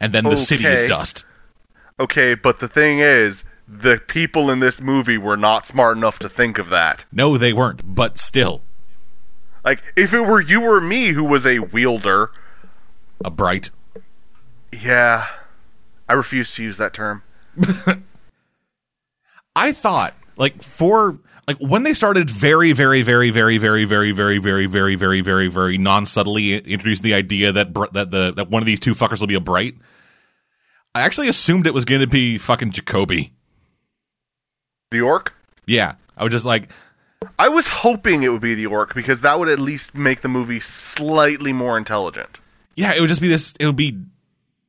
And 0.00 0.12
then 0.12 0.24
the 0.24 0.36
city 0.36 0.64
is 0.64 0.84
dust. 0.84 1.24
Okay, 1.98 2.34
but 2.34 2.60
the 2.60 2.68
thing 2.68 3.00
is, 3.00 3.44
the 3.66 3.98
people 3.98 4.50
in 4.50 4.60
this 4.60 4.80
movie 4.80 5.18
were 5.18 5.36
not 5.36 5.66
smart 5.66 5.96
enough 5.96 6.18
to 6.20 6.28
think 6.28 6.58
of 6.58 6.68
that. 6.70 7.04
No, 7.10 7.36
they 7.36 7.52
weren't, 7.52 7.80
but 7.84 8.18
still, 8.18 8.62
Like, 9.64 9.82
if 9.96 10.14
it 10.14 10.20
were 10.20 10.40
you 10.40 10.62
or 10.62 10.80
me 10.80 11.08
who 11.08 11.24
was 11.24 11.44
a 11.44 11.58
wielder, 11.58 12.30
a 13.24 13.30
bright. 13.30 13.70
yeah, 14.72 15.26
I 16.08 16.12
refuse 16.12 16.54
to 16.54 16.62
use 16.62 16.76
that 16.78 16.94
term. 16.94 17.22
I 19.58 19.72
thought 19.72 20.14
like 20.36 20.62
for 20.62 21.18
like 21.48 21.58
when 21.58 21.82
they 21.82 21.94
started 21.94 22.30
very 22.30 22.72
very 22.72 23.02
very 23.02 23.30
very 23.30 23.56
very 23.56 23.84
very 23.84 24.12
very 24.12 24.38
very 24.38 24.66
very 24.66 24.94
very 24.94 25.20
very 25.20 25.48
very 25.48 25.78
non 25.78 26.06
subtly 26.06 26.56
introducing 26.56 27.02
the 27.02 27.14
idea 27.14 27.52
that 27.52 27.74
that 27.92 28.10
the 28.10 28.32
that 28.34 28.50
one 28.50 28.62
of 28.62 28.66
these 28.66 28.78
two 28.78 28.94
fuckers 28.94 29.18
will 29.18 29.26
be 29.26 29.34
a 29.34 29.40
bright. 29.40 29.74
I 30.94 31.02
actually 31.02 31.28
assumed 31.28 31.66
it 31.66 31.74
was 31.74 31.84
going 31.84 32.00
to 32.00 32.06
be 32.06 32.38
fucking 32.38 32.70
Jakoby. 32.70 33.32
The 34.90 35.00
orc? 35.00 35.34
Yeah, 35.66 35.96
I 36.16 36.24
was 36.24 36.32
just 36.32 36.46
like, 36.46 36.70
I 37.38 37.48
was 37.48 37.68
hoping 37.68 38.22
it 38.22 38.28
would 38.28 38.40
be 38.40 38.54
the 38.54 38.66
orc 38.66 38.94
because 38.94 39.20
that 39.20 39.38
would 39.38 39.48
at 39.48 39.58
least 39.58 39.94
make 39.94 40.22
the 40.22 40.28
movie 40.28 40.60
slightly 40.60 41.52
more 41.52 41.76
intelligent. 41.76 42.38
yeah, 42.74 42.94
it 42.94 43.00
would 43.00 43.08
just 43.08 43.20
be 43.20 43.28
this. 43.28 43.54
It 43.60 43.66
would 43.66 43.76
be 43.76 44.00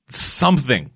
something. 0.10 0.92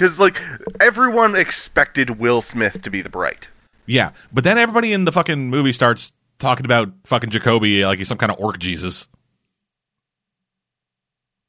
Because, 0.00 0.18
like, 0.18 0.40
everyone 0.80 1.36
expected 1.36 2.18
Will 2.18 2.40
Smith 2.40 2.80
to 2.82 2.90
be 2.90 3.02
the 3.02 3.10
bright. 3.10 3.48
Yeah, 3.84 4.12
but 4.32 4.44
then 4.44 4.56
everybody 4.56 4.94
in 4.94 5.04
the 5.04 5.12
fucking 5.12 5.50
movie 5.50 5.72
starts 5.72 6.12
talking 6.38 6.64
about 6.64 6.88
fucking 7.04 7.28
Jakoby 7.28 7.84
like 7.84 7.98
he's 7.98 8.08
some 8.08 8.16
kind 8.16 8.32
of 8.32 8.40
orc 8.40 8.58
Jesus, 8.58 9.08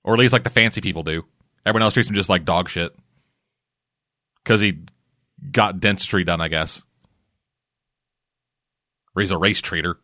or 0.04 0.12
at 0.12 0.20
least 0.20 0.34
like 0.34 0.44
the 0.44 0.50
fancy 0.50 0.82
people 0.82 1.04
do. 1.04 1.24
Everyone 1.66 1.84
else 1.84 1.94
treats 1.94 2.10
him 2.10 2.16
just 2.16 2.28
like 2.28 2.44
dog 2.44 2.68
shit 2.68 2.94
because 4.44 4.60
he 4.60 4.80
got 5.50 5.80
dentistry 5.80 6.26
done, 6.26 6.42
I 6.42 6.50
guess. 6.50 6.84
Or 9.16 9.22
he's 9.22 9.32
a 9.32 9.38
race 9.38 9.62
traitor. 9.62 9.98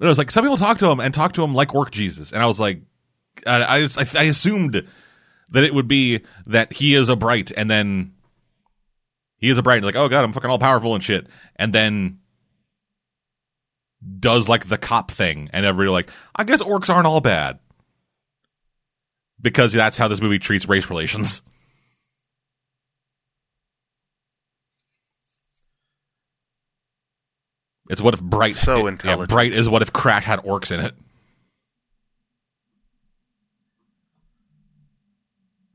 It 0.00 0.06
was 0.06 0.18
like 0.18 0.32
some 0.32 0.42
people 0.42 0.56
talk 0.56 0.78
to 0.78 0.88
him 0.88 0.98
and 0.98 1.14
talk 1.14 1.34
to 1.34 1.44
him 1.44 1.54
like 1.54 1.72
orc 1.72 1.92
Jesus, 1.92 2.32
and 2.32 2.42
I 2.42 2.46
was 2.46 2.58
like, 2.58 2.80
I, 3.46 3.84
I, 3.84 3.88
I 4.16 4.24
assumed 4.24 4.88
that 5.50 5.64
it 5.64 5.74
would 5.74 5.88
be 5.88 6.20
that 6.46 6.72
he 6.72 6.94
is 6.94 7.08
a 7.08 7.16
bright, 7.16 7.52
and 7.56 7.70
then 7.70 8.14
he 9.38 9.48
is 9.48 9.58
a 9.58 9.62
bright, 9.62 9.76
and 9.76 9.86
like, 9.86 9.96
oh 9.96 10.08
god, 10.08 10.24
I'm 10.24 10.32
fucking 10.32 10.50
all 10.50 10.58
powerful 10.58 10.94
and 10.94 11.02
shit, 11.02 11.26
and 11.56 11.72
then 11.72 12.18
does 14.18 14.48
like 14.48 14.68
the 14.68 14.78
cop 14.78 15.10
thing, 15.10 15.50
and 15.52 15.66
everybody 15.66 15.90
like, 15.90 16.10
I 16.34 16.44
guess 16.44 16.62
orcs 16.62 16.92
aren't 16.92 17.06
all 17.06 17.20
bad 17.20 17.58
because 19.40 19.72
that's 19.72 19.96
how 19.96 20.08
this 20.08 20.20
movie 20.20 20.38
treats 20.38 20.68
race 20.68 20.88
relations. 20.88 21.42
It's 27.88 28.00
what 28.00 28.14
if 28.14 28.22
Bright 28.22 28.54
So 28.54 28.82
yeah, 28.82 28.88
intelligent. 28.88 29.30
Bright 29.30 29.52
is 29.52 29.68
what 29.68 29.82
if 29.82 29.92
Crash 29.92 30.24
had 30.24 30.38
orcs 30.40 30.70
in 30.70 30.78
it. 30.78 30.94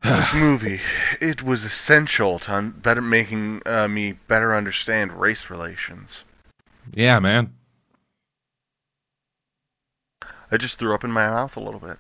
This 0.06 0.34
movie, 0.34 0.82
it 1.20 1.44
was 1.44 1.64
essential 1.64 2.40
to 2.40 2.54
un- 2.54 2.72
better 2.72 3.02
making 3.02 3.62
uh, 3.66 3.88
me 3.88 4.14
better 4.28 4.56
understand 4.56 5.14
race 5.14 5.50
relations. 5.50 6.24
Yeah, 6.94 7.20
man. 7.20 7.54
I 10.52 10.58
just 10.58 10.80
threw 10.80 10.94
up 10.94 11.04
in 11.04 11.12
my 11.12 11.28
mouth 11.28 11.58
a 11.58 11.60
little 11.60 11.80
bit. 11.80 11.98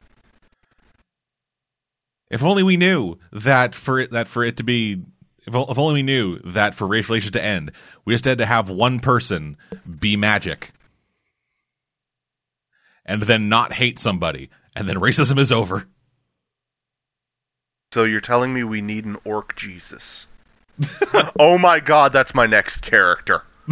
If 2.30 2.44
only 2.44 2.64
we 2.64 2.78
knew 2.78 3.18
that 3.32 3.76
for 3.76 4.00
it 4.00 4.12
that 4.12 4.28
for 4.28 4.44
it 4.44 4.58
to 4.58 4.64
be 4.64 5.04
if, 5.46 5.54
if 5.54 5.78
only 5.78 5.94
we 5.94 6.04
knew 6.04 6.40
that 6.40 6.76
for 6.76 6.88
race 6.88 7.10
relations 7.10 7.32
to 7.32 7.44
end, 7.44 7.72
we 8.04 8.14
just 8.14 8.26
had 8.26 8.40
to 8.40 8.46
have 8.46 8.70
one 8.70 9.00
person 9.00 9.58
be 10.00 10.16
magic. 10.16 10.72
And 13.06 13.22
then 13.22 13.50
not 13.50 13.74
hate 13.74 14.00
somebody. 14.00 14.50
And 14.76 14.90
then 14.90 14.98
racism 14.98 15.38
is 15.38 15.52
over. 15.52 15.88
So 17.96 18.04
you're 18.04 18.20
telling 18.20 18.54
me 18.54 18.66
we 18.66 18.82
need 18.82 19.06
an 19.06 19.16
orc 19.24 19.56
Jesus? 19.56 20.28
oh 21.40 21.58
my 21.58 21.80
god, 21.80 22.12
that's 22.12 22.36
my 22.36 22.46
next 22.46 22.82
character. 22.82 23.42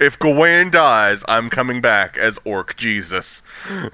if 0.00 0.18
Gawain 0.18 0.72
dies, 0.72 1.22
I'm 1.28 1.48
coming 1.48 1.80
back 1.80 2.18
as 2.18 2.40
Orc 2.44 2.76
Jesus. 2.76 3.42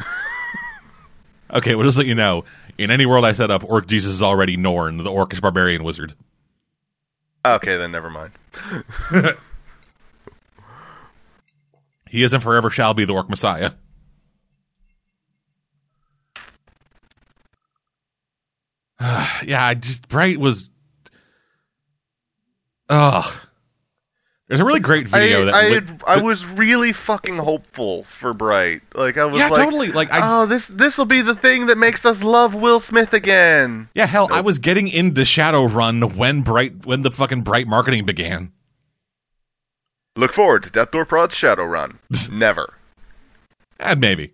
Okay, 1.53 1.75
well 1.75 1.85
just 1.85 1.99
let 1.99 2.07
you 2.07 2.15
know. 2.15 2.47
In 2.79 2.91
any 2.91 3.05
world 3.05 3.27
I 3.27 3.33
set 3.33 3.51
up, 3.51 3.63
Orc 3.63 3.87
Jesus 3.87 4.11
is 4.11 4.23
already 4.23 4.57
Norn, 4.57 4.97
the 4.97 5.11
orcish 5.11 5.43
barbarian 5.43 5.85
wizard. 5.85 6.15
Okay, 7.45 7.77
then 7.77 7.93
never 7.93 8.09
mind. 8.09 8.33
He 12.09 12.23
is 12.23 12.33
and 12.33 12.43
forever 12.43 12.71
shall 12.71 12.95
be 12.95 13.05
the 13.05 13.13
Orc 13.13 13.29
Messiah. 13.29 13.73
yeah, 19.01 19.65
I 19.65 19.75
just 19.75 20.09
Bright 20.09 20.39
was 20.39 20.69
Ugh. 22.89 23.41
There's 24.47 24.61
a 24.61 24.65
really 24.65 24.81
great 24.81 25.07
I 25.07 25.21
video 25.21 25.47
that 25.47 25.55
I, 25.55 25.69
li- 25.69 25.75
had, 25.75 26.03
I 26.07 26.23
was 26.23 26.45
really 26.45 26.93
fucking 26.93 27.39
hopeful 27.39 28.05
for 28.05 28.35
Bright. 28.35 28.83
Like 28.95 29.17
I 29.17 29.25
was 29.25 29.39
yeah, 29.39 29.49
like, 29.49 29.65
totally. 29.65 29.91
Like 29.91 30.13
I, 30.13 30.43
oh, 30.43 30.47
this 30.47 30.69
this 30.69 30.99
will 30.99 31.07
be 31.07 31.23
the 31.23 31.35
thing 31.35 31.67
that 31.67 31.79
makes 31.79 32.05
us 32.05 32.23
love 32.23 32.55
Will 32.55 32.79
Smith 32.79 33.15
again. 33.15 33.89
yeah, 33.95 34.05
hell, 34.05 34.29
I 34.31 34.43
was 34.43 34.59
getting 34.59 34.89
into 34.89 35.23
Shadowrun 35.23 36.15
when 36.17 36.43
Bright, 36.43 36.85
when 36.85 37.01
the 37.01 37.11
fucking 37.11 37.41
Bright 37.41 37.67
marketing 37.67 38.05
began. 38.05 38.53
Look 40.15 40.33
forward 40.33 40.65
to 40.65 40.71
Death 40.71 40.91
Door 40.91 41.07
Prod's 41.07 41.35
Shadowrun. 41.35 41.97
Never. 42.31 42.73
And 43.81 44.01
maybe. 44.01 44.34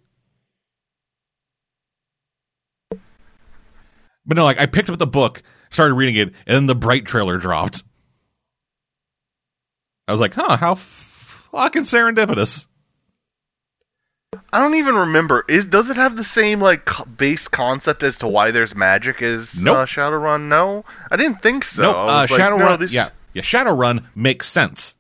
But 4.31 4.37
no, 4.37 4.45
like 4.45 4.61
I 4.61 4.67
picked 4.67 4.89
up 4.89 4.97
the 4.97 5.09
book, 5.09 5.43
started 5.71 5.95
reading 5.95 6.15
it, 6.15 6.33
and 6.47 6.55
then 6.55 6.67
the 6.67 6.77
Bright 6.77 7.05
trailer 7.05 7.37
dropped. 7.37 7.83
I 10.07 10.13
was 10.13 10.21
like, 10.21 10.35
huh, 10.35 10.57
how 10.57 10.77
fucking 10.77 11.83
serendipitous. 11.83 12.69
I 14.53 14.61
don't 14.61 14.77
even 14.77 14.95
remember. 14.95 15.45
Is 15.49 15.67
does 15.67 15.91
it 15.91 15.97
have 15.97 16.17
the 16.17 16.23
same 16.23 16.61
like 16.61 16.89
base 17.17 17.49
concept 17.49 18.05
as 18.05 18.19
to 18.19 18.29
why 18.29 18.53
there's 18.53 18.77
magic 18.77 19.21
as 19.21 19.61
Nope. 19.61 19.79
uh, 19.79 19.87
Shadowrun? 19.87 20.43
No, 20.43 20.85
I 21.11 21.17
didn't 21.17 21.43
think 21.43 21.65
so. 21.65 21.83
No, 21.83 21.91
I 21.91 22.03
uh, 22.19 22.23
was 22.23 22.31
like, 22.31 22.41
Shadowrun. 22.41 22.59
no, 22.61 22.77
this- 22.77 22.93
Yeah, 22.93 23.09
yeah. 23.35 23.43
Shadowrun 23.43 24.05
makes 24.15 24.47
sense. 24.47 24.95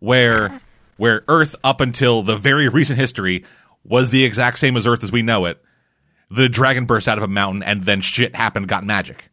Where, 0.00 0.60
where 0.98 1.22
Earth 1.28 1.56
up 1.64 1.80
until 1.80 2.22
the 2.22 2.36
very 2.36 2.68
recent 2.68 2.98
history 2.98 3.46
was 3.84 4.10
the 4.10 4.22
exact 4.24 4.58
same 4.58 4.76
as 4.76 4.86
Earth 4.86 5.02
as 5.02 5.10
we 5.10 5.22
know 5.22 5.46
it. 5.46 5.62
The 6.30 6.48
dragon 6.48 6.84
burst 6.84 7.08
out 7.08 7.18
of 7.18 7.24
a 7.24 7.28
mountain, 7.28 7.62
and 7.62 7.84
then 7.84 8.00
shit 8.00 8.34
happened, 8.34 8.68
got 8.68 8.84
magic. 8.84 9.30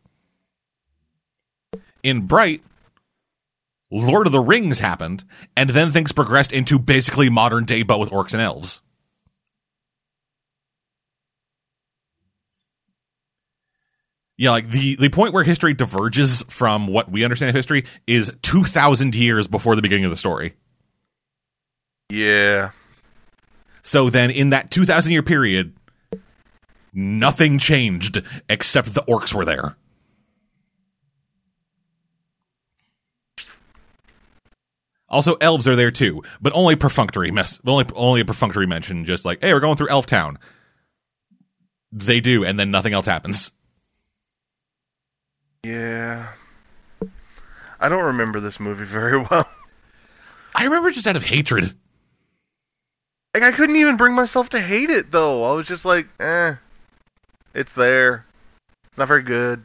In 2.04 2.28
Bright, 2.28 2.62
Lord 3.92 4.28
of 4.28 4.32
the 4.32 4.40
Rings 4.40 4.80
happened, 4.80 5.24
and 5.58 5.70
then 5.70 5.92
things 5.92 6.12
progressed 6.12 6.54
into 6.54 6.80
basically 6.80 7.30
modern 7.30 7.66
day, 7.66 7.84
but 7.84 8.00
with 8.00 8.10
orcs 8.10 8.34
and 8.34 8.42
elves. 8.42 8.82
Yeah, 14.38 14.52
like 14.52 14.68
the 14.68 14.96
the 14.96 15.10
point 15.10 15.34
where 15.34 15.44
history 15.44 15.74
diverges 15.74 16.44
from 16.50 16.88
what 16.88 17.10
we 17.10 17.24
understand 17.24 17.50
of 17.50 17.56
history 17.56 17.86
is 18.06 18.32
two 18.42 18.66
thousand 18.66 19.16
years 19.16 19.48
before 19.48 19.76
the 19.76 19.82
beginning 19.82 20.06
of 20.06 20.12
the 20.12 20.18
story. 20.18 20.56
Yeah. 22.10 22.72
So 23.82 24.10
then, 24.10 24.32
in 24.32 24.50
that 24.50 24.72
two 24.72 24.84
thousand 24.84 25.14
year 25.14 25.24
period, 25.24 25.74
nothing 26.96 27.60
changed 27.60 28.24
except 28.50 28.94
the 28.94 29.04
orcs 29.04 29.34
were 29.34 29.46
there. 29.46 29.76
Also, 35.08 35.36
elves 35.36 35.68
are 35.68 35.76
there 35.76 35.92
too, 35.92 36.24
but 36.42 36.52
only 36.54 36.76
perfunctory 36.76 37.32
mess. 37.32 37.60
Only 37.66 37.86
only 37.96 38.22
a 38.22 38.26
perfunctory 38.26 38.66
mention, 38.66 39.06
just 39.06 39.24
like, 39.24 39.40
"Hey, 39.42 39.54
we're 39.54 39.60
going 39.60 39.78
through 39.78 39.90
Elf 39.90 40.08
Town." 40.08 40.40
They 41.92 42.20
do, 42.20 42.44
and 42.44 42.60
then 42.60 42.72
nothing 42.72 42.94
else 42.94 43.06
happens. 43.06 43.52
Yeah. 45.64 46.28
I 47.80 47.90
don't 47.90 48.06
remember 48.06 48.40
this 48.40 48.60
movie 48.60 48.84
very 48.84 49.18
well. 49.32 49.48
I 50.54 50.64
remember 50.64 50.92
just 50.92 51.08
out 51.08 51.16
of 51.16 51.24
hatred. 51.24 51.74
Like 53.34 53.44
I 53.44 53.52
couldn't 53.52 53.76
even 53.76 53.98
bring 53.98 54.14
myself 54.14 54.50
to 54.50 54.62
hate 54.62 54.90
it 54.90 55.12
though. 55.12 55.44
I 55.44 55.54
was 55.56 55.68
just 55.68 55.86
like, 55.86 56.08
eh. 56.20 56.56
It's 57.56 57.74
there. 57.74 58.26
It's 58.86 58.98
not 58.98 59.08
very 59.08 59.24
good. 59.24 59.64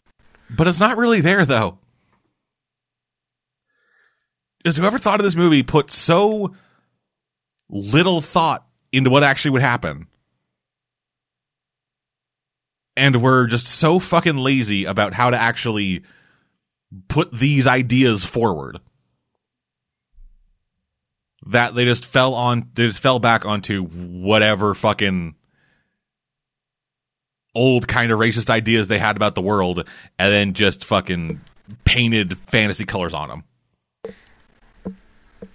But 0.49 0.68
it's 0.68 0.78
not 0.78 0.97
really 0.97 1.20
there, 1.20 1.45
though. 1.45 1.78
Because 4.59 4.76
whoever 4.76 4.99
thought 4.99 5.18
of 5.18 5.24
this 5.24 5.34
movie 5.34 5.64
put 5.64 5.91
so 5.91 6.55
little 7.68 8.20
thought 8.20 8.64
into 8.93 9.11
what 9.11 9.24
actually 9.24 9.53
would 9.53 9.62
happen. 9.62 10.07
And 12.97 13.22
we're 13.22 13.49
just 13.49 13.66
so 13.66 13.99
fucking 13.99 14.36
lazy 14.36 14.84
about 14.84 15.12
how 15.12 15.30
to 15.30 15.41
actually 15.41 16.05
put 17.09 17.32
these 17.32 17.66
ideas 17.66 18.24
forward. 18.24 18.78
That 21.47 21.74
they 21.74 21.84
just 21.84 22.07
fell 22.07 22.34
on, 22.34 22.70
they 22.74 22.86
just 22.86 23.03
fell 23.03 23.18
back 23.18 23.45
onto 23.47 23.82
whatever 23.82 24.74
fucking 24.74 25.34
old 27.55 27.89
kind 27.89 28.13
of 28.13 28.19
racist 28.19 28.51
ideas 28.51 28.89
they 28.89 28.99
had 28.99 29.17
about 29.17 29.35
the 29.35 29.43
world 29.43 29.87
and 30.19 30.33
then 30.33 30.55
just 30.55 30.85
fucking 30.85 31.41
painted 31.85 32.39
fantasy 32.39 32.85
colors 32.85 33.15
on 33.15 33.29
them. 33.29 33.45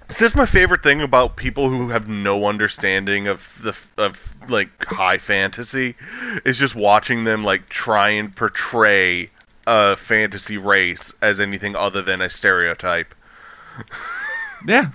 So 0.10 0.24
this 0.24 0.34
is 0.34 0.36
my 0.36 0.46
favorite 0.46 0.84
thing 0.84 1.02
about 1.02 1.36
people 1.36 1.70
who 1.70 1.89
have 1.89 2.08
no 2.08 2.46
understanding 2.46 3.28
of 3.28 3.48
the 3.62 3.76
of 4.02 4.36
like 4.50 4.86
high 4.86 5.18
fantasy 5.18 5.96
is 6.46 6.60
just 6.60 6.76
watching 6.76 7.24
them 7.24 7.43
like 7.43 7.68
try 7.70 8.12
and 8.12 8.36
portray 8.36 9.32
a 9.66 9.96
fantasy 9.96 10.58
race 10.58 11.14
as 11.24 11.39
anything 11.39 11.76
other 11.76 12.04
than 12.04 12.22
a 12.22 12.30
stereotype. 12.30 13.14
Yeah. 14.68 14.91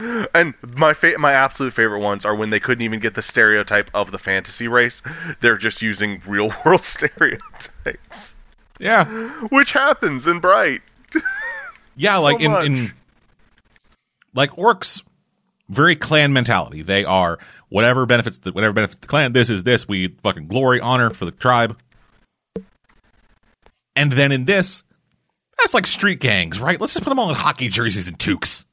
And 0.00 0.54
my 0.76 0.94
fa- 0.94 1.18
my 1.18 1.32
absolute 1.32 1.72
favorite 1.72 1.98
ones 2.00 2.24
are 2.24 2.34
when 2.34 2.50
they 2.50 2.60
couldn't 2.60 2.82
even 2.82 3.00
get 3.00 3.14
the 3.16 3.22
stereotype 3.22 3.90
of 3.94 4.12
the 4.12 4.18
fantasy 4.18 4.68
race. 4.68 5.02
They're 5.40 5.56
just 5.56 5.82
using 5.82 6.22
real 6.26 6.52
world 6.64 6.84
stereotypes, 6.84 8.36
Yeah. 8.78 9.06
which 9.50 9.72
happens 9.72 10.26
in 10.26 10.40
Bright. 10.40 10.82
Yeah, 12.00 12.18
like 12.18 12.40
in, 12.40 12.52
in 12.54 12.92
like 14.32 14.52
orcs 14.52 15.02
very 15.68 15.96
clan 15.96 16.32
mentality. 16.32 16.82
They 16.82 17.04
are 17.04 17.40
whatever 17.70 18.06
benefits 18.06 18.38
the 18.38 18.52
whatever 18.52 18.72
benefits 18.72 19.00
the 19.00 19.08
clan. 19.08 19.32
This 19.32 19.50
is 19.50 19.64
this. 19.64 19.88
We 19.88 20.06
fucking 20.22 20.46
glory, 20.46 20.78
honor 20.78 21.10
for 21.10 21.24
the 21.24 21.32
tribe. 21.32 21.76
And 23.96 24.12
then 24.12 24.30
in 24.30 24.44
this, 24.44 24.84
that's 25.58 25.74
like 25.74 25.88
street 25.88 26.20
gangs, 26.20 26.60
right? 26.60 26.80
Let's 26.80 26.94
just 26.94 27.02
put 27.02 27.10
them 27.10 27.18
all 27.18 27.30
in 27.30 27.34
hockey 27.34 27.68
jerseys 27.68 28.06
and 28.06 28.16
toques. 28.16 28.64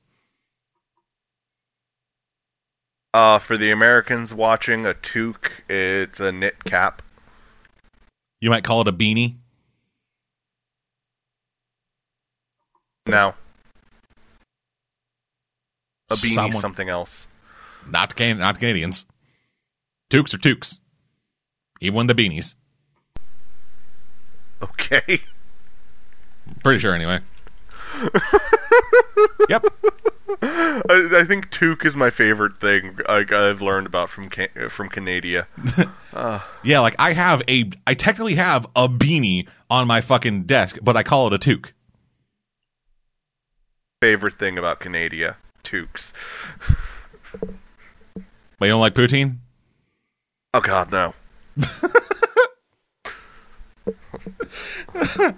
Uh, 3.16 3.40
for 3.40 3.56
the 3.56 3.72
Americans 3.72 4.34
watching, 4.34 4.86
a 4.86 4.94
toque, 4.94 5.50
it's 5.70 6.20
a 6.20 6.34
knit 6.34 6.62
cap. 6.66 7.02
You 8.42 8.50
might 8.50 8.66
call 8.66 8.82
it 8.82 8.90
a 8.90 8.92
beanie. 8.92 9.36
No. 13.06 13.34
a 16.10 16.16
beanie, 16.16 16.36
Someone- 16.36 16.60
something 16.60 16.90
else. 16.90 17.26
Not 17.88 18.18
can 18.18 18.38
not 18.38 18.60
Canadians. 18.60 19.06
Toques 20.10 20.34
are 20.34 20.38
toques. 20.38 20.80
Even 21.80 22.08
the 22.08 22.16
beanies. 22.16 22.56
Okay. 24.62 25.20
Pretty 26.64 26.80
sure 26.82 26.94
anyway. 26.94 27.20
yep. 29.50 29.64
I, 30.42 31.10
I 31.18 31.24
think 31.26 31.52
toque 31.52 31.86
is 31.86 31.96
my 31.96 32.10
favorite 32.10 32.58
thing 32.58 32.98
like, 33.08 33.32
I've 33.32 33.62
learned 33.62 33.88
about 33.88 34.10
from 34.10 34.30
Ca- 34.30 34.70
from 34.70 34.90
Canada. 34.90 35.48
Ah. 36.18 36.50
Yeah, 36.64 36.80
like 36.80 36.96
I 36.98 37.12
have 37.12 37.42
a 37.50 37.70
I 37.86 37.94
technically 37.94 38.36
have 38.36 38.66
a 38.74 38.88
beanie 38.88 39.50
on 39.70 39.86
my 39.86 40.00
fucking 40.00 40.44
desk, 40.44 40.78
but 40.82 40.96
I 40.96 41.04
call 41.04 41.28
it 41.28 41.34
a 41.34 41.38
toque. 41.38 41.74
favorite 44.02 44.36
thing 44.36 44.58
about 44.58 44.80
Canada, 44.80 45.36
toques. 45.64 46.14
But 48.58 48.62
you 48.62 48.68
don't 48.70 48.80
like 48.80 48.94
poutine? 48.94 49.40
Oh 50.54 50.62
God, 50.62 50.90
no. 50.90 51.14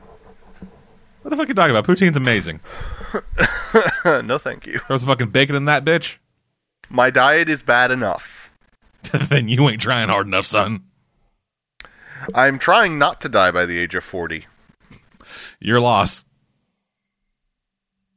What 1.22 1.30
the 1.32 1.36
fuck 1.36 1.46
are 1.46 1.50
you 1.50 1.54
talking 1.56 1.72
about? 1.72 1.86
Poutine's 1.86 2.18
amazing. 2.18 2.60
no, 4.06 4.38
thank 4.38 4.66
you. 4.66 4.80
Throw 4.80 4.98
some 4.98 5.08
fucking 5.08 5.30
bacon 5.30 5.56
in 5.56 5.66
that 5.66 5.84
bitch. 5.84 6.18
My 6.90 7.10
diet 7.10 7.50
is 7.50 7.62
bad 7.62 7.92
enough. 7.92 8.50
then 9.30 9.50
you 9.50 9.68
ain't 9.70 9.82
trying 9.82 10.10
hard 10.10 10.28
enough, 10.28 10.46
son. 10.46 10.84
I'm 12.34 12.60
trying 12.60 12.98
not 12.98 13.22
to 13.22 13.30
die 13.30 13.52
by 13.52 13.66
the 13.66 13.78
age 13.78 13.96
of 13.96 14.04
40. 14.04 14.46
Your 15.60 15.80
loss. 15.80 16.24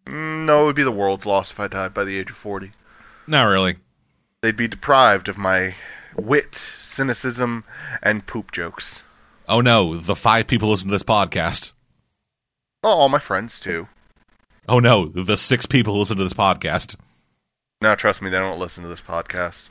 Mm, 0.06 0.44
No, 0.46 0.62
it 0.62 0.66
would 0.66 0.76
be 0.76 0.82
the 0.82 0.90
world's 0.92 1.26
loss 1.26 1.52
if 1.52 1.60
I 1.60 1.68
died 1.68 1.94
by 1.94 2.04
the 2.04 2.16
age 2.16 2.30
of 2.30 2.36
40. 2.36 2.70
Not 3.26 3.44
really. 3.44 3.76
They'd 4.42 4.56
be 4.56 4.68
deprived 4.68 5.28
of 5.28 5.36
my 5.36 5.74
wit, 6.16 6.54
cynicism, 6.54 7.64
and 8.02 8.26
poop 8.26 8.52
jokes. 8.52 9.02
Oh 9.48 9.60
no, 9.60 9.96
the 9.98 10.14
five 10.16 10.46
people 10.46 10.70
listen 10.70 10.88
to 10.88 10.92
this 10.92 11.02
podcast. 11.02 11.72
Oh, 12.82 12.88
all 12.90 13.08
my 13.08 13.18
friends 13.18 13.60
too. 13.60 13.88
Oh 14.68 14.78
no, 14.78 15.06
the 15.06 15.36
six 15.36 15.66
people 15.66 15.94
who 15.94 16.00
listen 16.00 16.16
to 16.16 16.24
this 16.24 16.32
podcast. 16.32 16.96
Now, 17.82 17.94
trust 17.94 18.22
me, 18.22 18.30
they 18.30 18.38
don't 18.38 18.58
listen 18.58 18.82
to 18.82 18.88
this 18.88 19.00
podcast. 19.00 19.68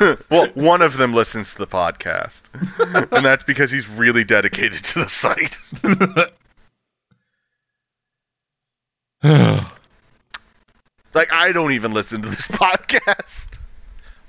well, 0.30 0.48
one 0.54 0.82
of 0.82 0.96
them 0.96 1.14
listens 1.14 1.52
to 1.52 1.58
the 1.58 1.66
podcast, 1.66 2.48
and 3.12 3.24
that's 3.24 3.44
because 3.44 3.70
he's 3.70 3.88
really 3.88 4.24
dedicated 4.24 4.84
to 4.84 5.00
the 5.00 5.10
site. 5.10 5.58
Like 11.14 11.30
I 11.30 11.52
don't 11.52 11.72
even 11.72 11.92
listen 11.92 12.22
to 12.22 12.28
this 12.30 12.46
podcast. 12.46 13.58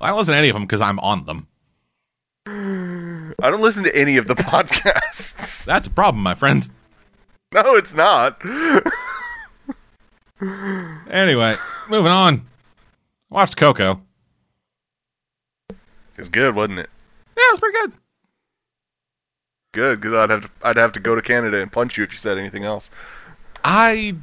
I 0.01 0.09
don't 0.09 0.17
listen 0.17 0.33
to 0.33 0.37
any 0.37 0.49
of 0.49 0.53
them 0.53 0.63
because 0.63 0.81
I'm 0.81 0.99
on 0.99 1.25
them. 1.25 1.47
I 2.45 3.49
don't 3.49 3.61
listen 3.61 3.85
to 3.85 3.95
any 3.95 4.17
of 4.17 4.27
the 4.27 4.35
podcasts. 4.35 5.63
That's 5.63 5.87
a 5.87 5.89
problem, 5.89 6.21
my 6.21 6.35
friend. 6.35 6.69
No, 7.63 7.75
it's 7.75 7.93
not. 7.93 8.41
Anyway, 11.09 11.55
moving 11.87 12.11
on. 12.11 12.41
Watched 13.29 13.55
Coco. 13.55 14.01
It's 16.17 16.29
good, 16.29 16.55
wasn't 16.55 16.79
it? 16.79 16.89
Yeah, 17.37 17.43
it 17.43 17.51
was 17.51 17.59
pretty 17.59 17.77
good. 17.79 17.91
Good, 19.73 20.01
because 20.01 20.13
I'd 20.13 20.29
have 20.29 20.41
to 20.43 20.49
I'd 20.63 20.77
have 20.77 20.91
to 20.93 20.99
go 20.99 21.15
to 21.15 21.21
Canada 21.21 21.61
and 21.61 21.71
punch 21.71 21.97
you 21.97 22.03
if 22.03 22.11
you 22.11 22.17
said 22.17 22.37
anything 22.37 22.63
else. 22.63 22.91
I 23.63 24.15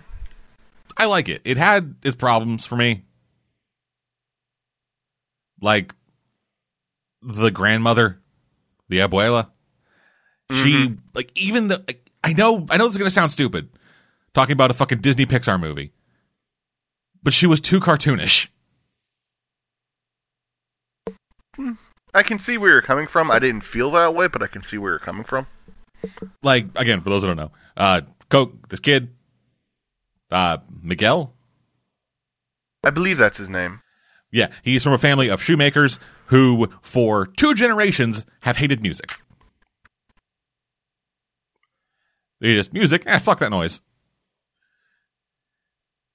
I 0.97 1.07
like 1.07 1.29
it. 1.29 1.43
It 1.45 1.57
had 1.57 1.95
its 2.03 2.17
problems 2.17 2.67
for 2.67 2.77
me. 2.77 3.03
Like 5.61 5.95
the 7.23 7.51
grandmother, 7.51 8.21
the 8.89 8.99
abuela. 8.99 9.51
She 10.51 10.73
mm-hmm. 10.73 10.95
like 11.15 11.31
even 11.37 11.69
the 11.69 11.85
like, 11.87 12.10
I 12.23 12.33
know 12.33 12.67
I 12.71 12.77
know 12.77 12.85
this 12.85 12.93
is 12.95 12.99
gonna 12.99 13.11
sound 13.11 13.31
stupid 13.31 13.69
talking 14.35 14.53
about 14.53 14.71
a 14.71 14.75
fucking 14.75 15.01
Disney 15.01 15.27
Pixar 15.27 15.59
movie. 15.59 15.93
But 17.23 17.35
she 17.35 17.47
was 17.47 17.61
too 17.61 17.81
cartoonish. 17.81 18.49
I 22.15 22.23
can 22.23 22.39
see 22.39 22.59
where 22.59 22.71
you're 22.71 22.83
coming 22.83 23.07
from. 23.07 23.31
I 23.31 23.39
didn't 23.39 23.63
feel 23.63 23.91
that 23.93 24.15
way, 24.15 24.29
but 24.29 24.43
I 24.43 24.47
can 24.47 24.63
see 24.63 24.79
where 24.79 24.93
you're 24.93 24.99
coming 24.99 25.25
from. 25.25 25.47
Like 26.43 26.67
again, 26.77 27.03
for 27.03 27.11
those 27.11 27.23
who 27.23 27.29
don't 27.29 27.37
know, 27.37 27.53
uh 27.77 28.03
Coke, 28.31 28.69
this 28.69 28.81
kid, 28.81 29.11
uh 30.31 30.59
Miguel, 30.83 31.35
I 32.83 32.91
believe 32.91 33.19
that's 33.19 33.39
his 33.39 33.49
name. 33.49 33.81
Yeah, 34.33 34.49
he's 34.63 34.83
from 34.85 34.93
a 34.93 34.99
family 34.99 35.29
of 35.29 35.43
shoemakers 35.43 35.99
who, 36.27 36.69
for 36.83 37.27
two 37.27 37.53
generations, 37.55 38.25
have 38.41 38.57
hated 38.57 38.81
music. 38.81 39.11
They 42.41 42.55
just 42.55 42.73
music, 42.73 43.05
eh, 43.07 43.19
fuck 43.19 43.41
that 43.41 43.51
noise. 43.51 43.81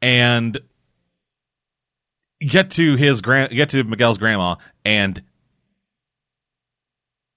And 0.01 0.59
get 2.39 2.71
to 2.71 2.95
his 2.95 3.21
grand, 3.21 3.51
get 3.51 3.69
to 3.69 3.83
Miguel's 3.83 4.17
grandma, 4.17 4.55
and 4.83 5.23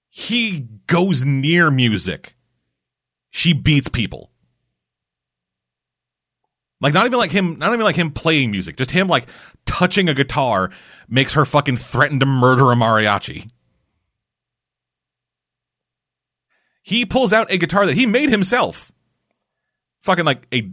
he 0.09 0.67
goes 0.87 1.23
near 1.23 1.71
music. 1.71 2.35
She 3.29 3.53
beats 3.53 3.87
people. 3.87 4.31
Like 6.81 6.93
not 6.93 7.05
even 7.05 7.19
like 7.19 7.31
him, 7.31 7.57
not 7.59 7.73
even 7.73 7.83
like 7.83 7.95
him 7.95 8.11
playing 8.11 8.51
music, 8.51 8.77
just 8.77 8.91
him 8.91 9.07
like 9.07 9.27
touching 9.65 10.09
a 10.09 10.13
guitar 10.13 10.71
makes 11.07 11.33
her 11.33 11.45
fucking 11.45 11.77
threaten 11.77 12.19
to 12.21 12.25
murder 12.25 12.71
a 12.71 12.75
mariachi. 12.75 13.49
He 16.81 17.05
pulls 17.05 17.33
out 17.33 17.51
a 17.51 17.57
guitar 17.57 17.85
that 17.85 17.95
he 17.95 18.05
made 18.05 18.29
himself. 18.29 18.91
Fucking 20.01 20.25
like 20.25 20.47
a 20.53 20.69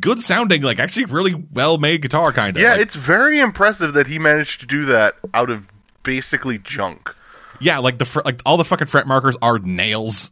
good 0.00 0.22
sounding, 0.22 0.62
like 0.62 0.78
actually 0.78 1.04
really 1.06 1.34
well 1.52 1.78
made 1.78 2.02
guitar 2.02 2.32
kind 2.32 2.56
of. 2.56 2.62
Yeah, 2.62 2.72
like, 2.72 2.80
it's 2.80 2.96
very 2.96 3.38
impressive 3.38 3.94
that 3.94 4.06
he 4.06 4.18
managed 4.18 4.60
to 4.60 4.66
do 4.66 4.86
that 4.86 5.14
out 5.34 5.50
of 5.50 5.66
basically 6.02 6.58
junk. 6.58 7.14
yeah, 7.60 7.78
like 7.78 7.98
the 7.98 8.04
fr- 8.04 8.22
like 8.24 8.40
all 8.44 8.56
the 8.56 8.64
fucking 8.64 8.88
fret 8.88 9.06
markers 9.06 9.36
are 9.40 9.58
nails. 9.58 10.30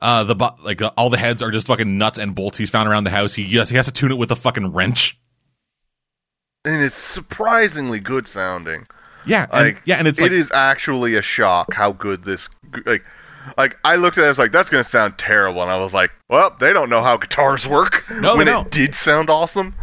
Uh, 0.00 0.24
the 0.24 0.34
bu- 0.34 0.62
like 0.62 0.80
uh, 0.80 0.90
all 0.96 1.10
the 1.10 1.18
heads 1.18 1.42
are 1.42 1.50
just 1.50 1.66
fucking 1.66 1.98
nuts 1.98 2.18
and 2.18 2.34
bolts 2.34 2.56
he's 2.58 2.70
found 2.70 2.88
around 2.88 3.04
the 3.04 3.10
house. 3.10 3.34
He 3.34 3.44
yes, 3.44 3.68
he 3.68 3.76
has 3.76 3.86
to 3.86 3.92
tune 3.92 4.10
it 4.12 4.16
with 4.18 4.30
a 4.30 4.36
fucking 4.36 4.72
wrench. 4.72 5.18
And 6.64 6.82
it's 6.82 6.94
surprisingly 6.94 8.00
good 8.00 8.26
sounding. 8.26 8.86
Yeah, 9.26 9.46
and, 9.52 9.68
Like 9.68 9.82
yeah, 9.84 9.96
and 9.96 10.08
it's 10.08 10.18
it 10.18 10.24
like 10.24 10.32
is 10.32 10.50
actually 10.52 11.16
a 11.16 11.22
shock 11.22 11.72
how 11.74 11.92
good 11.92 12.24
this 12.24 12.48
like 12.86 13.04
like 13.56 13.76
I 13.84 13.96
looked 13.96 14.18
at 14.18 14.22
it 14.22 14.26
I 14.26 14.28
was 14.28 14.38
like 14.38 14.52
that's 14.52 14.70
going 14.70 14.82
to 14.82 14.88
sound 14.88 15.18
terrible 15.18 15.62
and 15.62 15.70
I 15.70 15.78
was 15.78 15.92
like, 15.94 16.10
well, 16.28 16.54
they 16.58 16.72
don't 16.72 16.90
know 16.90 17.02
how 17.02 17.16
guitars 17.16 17.66
work. 17.66 18.04
No, 18.10 18.36
when 18.36 18.48
it 18.48 18.70
did 18.70 18.94
sound 18.94 19.30
awesome. 19.30 19.74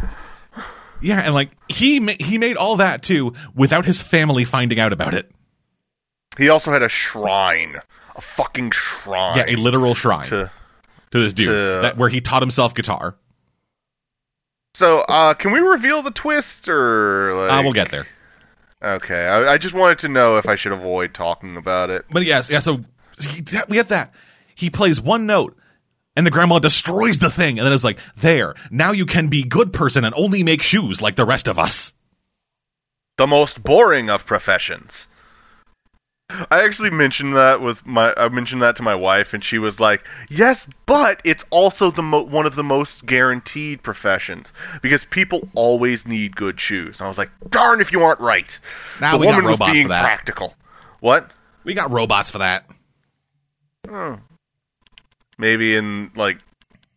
yeah, 1.00 1.20
and 1.20 1.34
like 1.34 1.50
he 1.68 2.00
ma- 2.00 2.12
he 2.18 2.38
made 2.38 2.56
all 2.56 2.76
that 2.76 3.02
too 3.02 3.34
without 3.54 3.84
his 3.84 4.00
family 4.02 4.44
finding 4.44 4.78
out 4.80 4.92
about 4.92 5.14
it. 5.14 5.30
He 6.36 6.48
also 6.50 6.70
had 6.72 6.82
a 6.82 6.88
shrine, 6.88 7.78
a 8.14 8.20
fucking 8.20 8.70
shrine. 8.70 9.36
Yeah, 9.38 9.44
a 9.48 9.56
literal 9.56 9.94
shrine 9.94 10.26
to 10.26 10.50
to 11.10 11.18
this 11.20 11.32
dude 11.32 11.48
to- 11.48 11.80
that 11.82 11.96
where 11.96 12.08
he 12.08 12.20
taught 12.20 12.42
himself 12.42 12.74
guitar. 12.74 13.16
So, 14.74 14.98
uh, 15.00 15.34
can 15.34 15.50
we 15.52 15.58
reveal 15.58 16.02
the 16.02 16.10
twist, 16.12 16.68
or 16.68 17.34
like? 17.34 17.50
Uh, 17.50 17.62
we'll 17.64 17.72
get 17.72 17.90
there. 17.90 18.06
Okay, 18.80 19.26
I, 19.26 19.54
I 19.54 19.58
just 19.58 19.74
wanted 19.74 19.98
to 20.00 20.08
know 20.08 20.36
if 20.36 20.46
I 20.46 20.54
should 20.54 20.70
avoid 20.70 21.14
talking 21.14 21.56
about 21.56 21.90
it. 21.90 22.04
But 22.10 22.24
yes, 22.24 22.48
yeah. 22.48 22.60
So 22.60 22.84
he, 23.24 23.42
we 23.68 23.76
have 23.76 23.88
that 23.88 24.12
he 24.58 24.70
plays 24.70 25.00
one 25.00 25.24
note, 25.24 25.56
and 26.16 26.26
the 26.26 26.32
grandma 26.32 26.58
destroys 26.58 27.20
the 27.20 27.30
thing, 27.30 27.58
and 27.58 27.64
then 27.64 27.72
it's 27.72 27.84
like, 27.84 28.00
there, 28.16 28.56
now 28.72 28.90
you 28.90 29.06
can 29.06 29.28
be 29.28 29.44
good 29.44 29.72
person 29.72 30.04
and 30.04 30.12
only 30.16 30.42
make 30.42 30.62
shoes 30.62 31.00
like 31.00 31.14
the 31.14 31.24
rest 31.24 31.46
of 31.46 31.60
us. 31.60 31.92
The 33.18 33.28
most 33.28 33.62
boring 33.62 34.10
of 34.10 34.26
professions. 34.26 35.06
I 36.28 36.64
actually 36.64 36.90
mentioned 36.90 37.36
that 37.36 37.62
with 37.62 37.86
my. 37.86 38.12
I 38.14 38.28
mentioned 38.28 38.60
that 38.60 38.76
to 38.76 38.82
my 38.82 38.94
wife, 38.94 39.32
and 39.32 39.42
she 39.42 39.58
was 39.58 39.80
like, 39.80 40.06
"Yes, 40.28 40.70
but 40.84 41.22
it's 41.24 41.44
also 41.48 41.90
the 41.90 42.02
mo- 42.02 42.24
one 42.24 42.44
of 42.44 42.54
the 42.54 42.62
most 42.62 43.06
guaranteed 43.06 43.82
professions 43.82 44.52
because 44.82 45.06
people 45.06 45.48
always 45.54 46.06
need 46.06 46.36
good 46.36 46.60
shoes." 46.60 47.00
And 47.00 47.06
I 47.06 47.08
was 47.08 47.16
like, 47.16 47.30
"Darn 47.48 47.80
if 47.80 47.92
you 47.92 48.02
aren't 48.02 48.20
right." 48.20 48.58
Now 49.00 49.12
the 49.12 49.18
we 49.20 49.26
got 49.26 49.36
woman 49.36 49.44
was 49.46 49.58
robots 49.58 49.72
being 49.72 49.84
for 49.86 49.88
that. 49.88 50.02
practical. 50.02 50.54
What? 51.00 51.30
We 51.64 51.72
got 51.72 51.90
robots 51.90 52.30
for 52.30 52.38
that. 52.38 52.66
Oh. 53.90 54.18
Maybe 55.38 55.76
in 55.76 56.10
like 56.14 56.38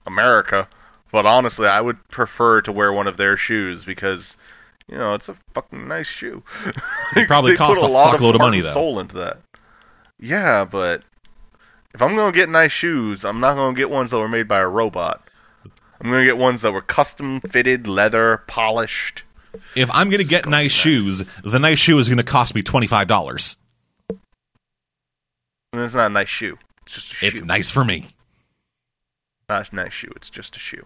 America, 0.06 0.68
but 1.12 1.26
honestly, 1.26 1.68
I 1.68 1.80
would 1.80 2.08
prefer 2.10 2.62
to 2.64 2.72
wear 2.72 2.92
one 2.92 3.08
of 3.08 3.18
their 3.18 3.38
shoes 3.38 3.84
because 3.84 4.36
you 4.88 4.98
know 4.98 5.14
it's 5.14 5.30
a 5.30 5.36
fucking 5.54 5.88
nice 5.88 6.08
shoe. 6.08 6.44
It 7.16 7.28
probably 7.28 7.56
costs 7.56 7.84
a 7.84 7.88
lot 7.88 8.16
fuckload 8.16 8.36
of 8.36 8.42
heart 8.42 8.52
money, 8.52 8.62
though. 8.62 8.74
Soul 8.74 9.00
into 9.00 9.16
that. 9.18 9.39
Yeah, 10.20 10.66
but 10.66 11.04
if 11.94 12.02
I'm 12.02 12.16
gonna 12.16 12.32
get 12.32 12.50
nice 12.50 12.72
shoes, 12.72 13.26
I'm 13.26 13.39
not 13.39 13.56
gonna 13.56 13.76
get 13.76 13.89
ones 13.89 14.12
that 14.12 14.20
were 14.20 14.28
made 14.30 14.48
by 14.48 14.60
a 14.60 14.68
robot. 14.68 15.22
I'm 16.00 16.10
gonna 16.10 16.26
get 16.26 16.38
ones 16.38 16.62
that 16.62 16.74
were 16.74 16.82
custom 16.82 17.42
fitted, 17.42 17.88
leather, 17.88 18.42
polished. 18.48 19.24
If 19.76 19.89
I'm 19.92 20.10
gonna 20.10 20.24
get 20.24 20.46
nice 20.46 20.52
nice. 20.64 20.72
shoes, 20.72 21.24
the 21.44 21.60
nice 21.60 21.80
shoe 21.80 21.98
is 22.00 22.10
gonna 22.10 22.24
cost 22.24 22.56
me 22.56 22.64
twenty 22.64 22.88
five 22.88 23.08
dollars. 23.08 23.58
And 25.74 25.82
it's 25.84 25.94
not 25.94 26.08
a 26.08 26.14
nice 26.14 26.28
shoe. 26.28 26.58
It's 26.84 26.94
just 26.94 27.12
a 27.12 27.16
shoe. 27.16 27.28
It's 27.28 27.42
nice 27.44 27.72
for 27.72 27.84
me. 27.86 28.08
not 29.50 29.72
a 29.72 29.76
nice 29.76 29.94
shoe. 29.94 30.12
It's 30.16 30.30
just 30.30 30.56
a 30.56 30.60
shoe. 30.60 30.86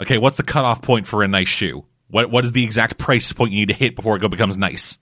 Okay, 0.00 0.18
what's 0.18 0.36
the 0.36 0.42
cutoff 0.42 0.82
point 0.82 1.06
for 1.06 1.22
a 1.22 1.28
nice 1.28 1.48
shoe? 1.48 1.84
What 2.08 2.30
what 2.30 2.44
is 2.44 2.52
the 2.52 2.64
exact 2.64 2.98
price 2.98 3.32
point 3.32 3.52
you 3.52 3.60
need 3.60 3.68
to 3.68 3.74
hit 3.74 3.96
before 3.96 4.16
it 4.16 4.30
becomes 4.30 4.56
nice? 4.56 4.98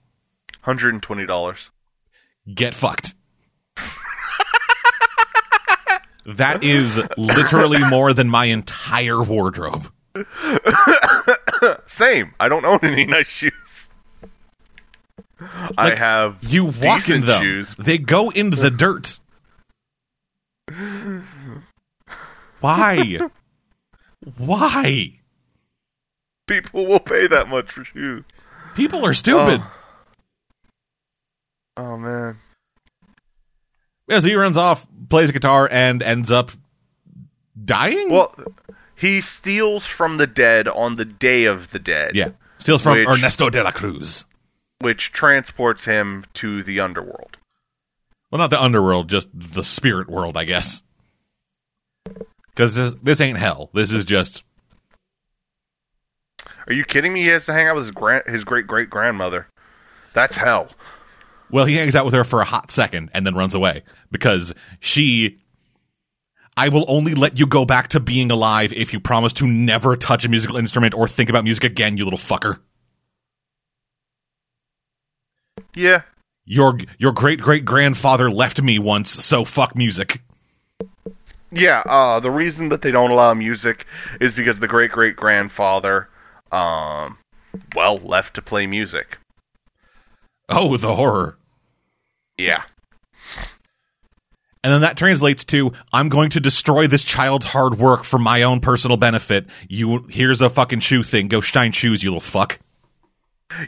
Hundred 0.61 0.93
and 0.93 1.03
twenty 1.03 1.25
dollars. 1.25 1.71
Get 2.53 2.73
fucked. 2.73 3.15
that 6.25 6.63
is 6.63 7.01
literally 7.17 7.79
more 7.89 8.13
than 8.13 8.29
my 8.29 8.45
entire 8.45 9.21
wardrobe. 9.21 9.91
Same. 11.87 12.33
I 12.39 12.47
don't 12.49 12.65
own 12.65 12.79
any 12.83 13.05
nice 13.05 13.27
shoes. 13.27 13.51
I 15.77 15.95
have 15.95 16.37
You 16.41 16.65
walk 16.65 17.09
in 17.09 17.25
them. 17.25 17.41
shoes. 17.41 17.75
They 17.79 17.97
go 17.97 18.29
in 18.29 18.51
the 18.51 18.69
dirt. 18.69 19.19
Why? 22.59 23.19
Why? 24.37 25.19
People 26.47 26.85
will 26.87 26.99
pay 26.99 27.27
that 27.27 27.47
much 27.47 27.71
for 27.71 27.83
shoes. 27.83 28.23
People 28.75 29.05
are 29.05 29.13
stupid. 29.13 29.61
Oh. 29.63 29.73
Oh 31.77 31.97
man. 31.97 32.35
Yeah, 34.07 34.19
so 34.19 34.27
he 34.27 34.35
runs 34.35 34.57
off, 34.57 34.85
plays 35.09 35.29
a 35.29 35.33
guitar, 35.33 35.67
and 35.71 36.03
ends 36.03 36.29
up 36.31 36.51
dying. 37.63 38.09
Well, 38.11 38.35
he 38.95 39.21
steals 39.21 39.87
from 39.87 40.17
the 40.17 40.27
dead 40.27 40.67
on 40.67 40.95
the 40.95 41.05
Day 41.05 41.45
of 41.45 41.71
the 41.71 41.79
Dead. 41.79 42.15
yeah, 42.15 42.29
steals 42.59 42.81
from 42.83 42.97
Which- 42.97 43.07
Ernesto 43.07 43.49
de 43.49 43.63
la 43.63 43.71
Cruz. 43.71 44.25
Which 44.81 45.11
transports 45.13 45.85
him 45.85 46.25
to 46.33 46.63
the 46.63 46.79
underworld. 46.79 47.37
Well, 48.31 48.39
not 48.39 48.49
the 48.49 48.61
underworld, 48.61 49.09
just 49.09 49.27
the 49.33 49.63
spirit 49.63 50.09
world, 50.09 50.37
I 50.37 50.45
guess. 50.45 50.83
Because 52.49 52.75
this, 52.75 52.93
this 52.95 53.21
ain't 53.21 53.37
hell. 53.37 53.69
This 53.73 53.91
is 53.91 54.05
just 54.05 54.43
Are 56.67 56.73
you 56.73 56.83
kidding 56.83 57.13
me? 57.13 57.21
He 57.21 57.27
has 57.27 57.45
to 57.45 57.53
hang 57.53 57.67
out 57.67 57.75
with 57.75 57.85
his 57.85 57.91
grand 57.91 58.23
his 58.27 58.43
great 58.43 58.67
great 58.67 58.89
grandmother. 58.89 59.47
That's 60.13 60.35
hell. 60.35 60.69
well, 61.49 61.65
he 61.65 61.75
hangs 61.75 61.95
out 61.95 62.05
with 62.05 62.13
her 62.13 62.23
for 62.23 62.41
a 62.41 62.45
hot 62.45 62.71
second 62.71 63.09
and 63.13 63.25
then 63.25 63.35
runs 63.35 63.55
away 63.55 63.83
because 64.11 64.53
she. 64.79 65.37
I 66.57 66.67
will 66.67 66.83
only 66.89 67.15
let 67.15 67.39
you 67.39 67.47
go 67.47 67.63
back 67.63 67.87
to 67.89 68.01
being 68.01 68.29
alive 68.29 68.73
if 68.73 68.91
you 68.91 68.99
promise 68.99 69.31
to 69.33 69.47
never 69.47 69.95
touch 69.95 70.25
a 70.25 70.29
musical 70.29 70.57
instrument 70.57 70.93
or 70.93 71.07
think 71.07 71.29
about 71.29 71.45
music 71.45 71.63
again, 71.63 71.95
you 71.95 72.03
little 72.03 72.19
fucker. 72.19 72.59
Yeah. 75.73 76.01
Your 76.45 76.79
your 76.97 77.11
great 77.11 77.39
great 77.39 77.65
grandfather 77.65 78.29
left 78.29 78.61
me 78.61 78.79
once, 78.79 79.09
so 79.09 79.45
fuck 79.45 79.75
music. 79.75 80.21
Yeah, 81.51 81.79
uh, 81.85 82.19
the 82.19 82.31
reason 82.31 82.69
that 82.69 82.81
they 82.81 82.91
don't 82.91 83.11
allow 83.11 83.33
music 83.33 83.85
is 84.19 84.33
because 84.33 84.59
the 84.59 84.67
great 84.67 84.91
great 84.91 85.15
grandfather, 85.15 86.09
um, 86.51 87.17
well, 87.75 87.97
left 87.97 88.35
to 88.35 88.41
play 88.41 88.65
music. 88.67 89.17
Oh, 90.49 90.77
the 90.77 90.95
horror. 90.95 91.37
Yeah. 92.37 92.63
And 94.63 94.71
then 94.71 94.81
that 94.81 94.97
translates 94.97 95.43
to 95.45 95.73
I'm 95.91 96.09
going 96.09 96.29
to 96.31 96.39
destroy 96.39 96.87
this 96.87 97.03
child's 97.03 97.47
hard 97.47 97.79
work 97.79 98.03
for 98.03 98.19
my 98.19 98.43
own 98.43 98.59
personal 98.59 98.97
benefit. 98.97 99.47
You 99.67 100.05
here's 100.09 100.41
a 100.41 100.49
fucking 100.49 100.81
shoe 100.81 101.03
thing. 101.03 101.27
Go 101.27 101.41
shine 101.41 101.71
shoes, 101.71 102.03
you 102.03 102.09
little 102.09 102.21
fuck. 102.21 102.59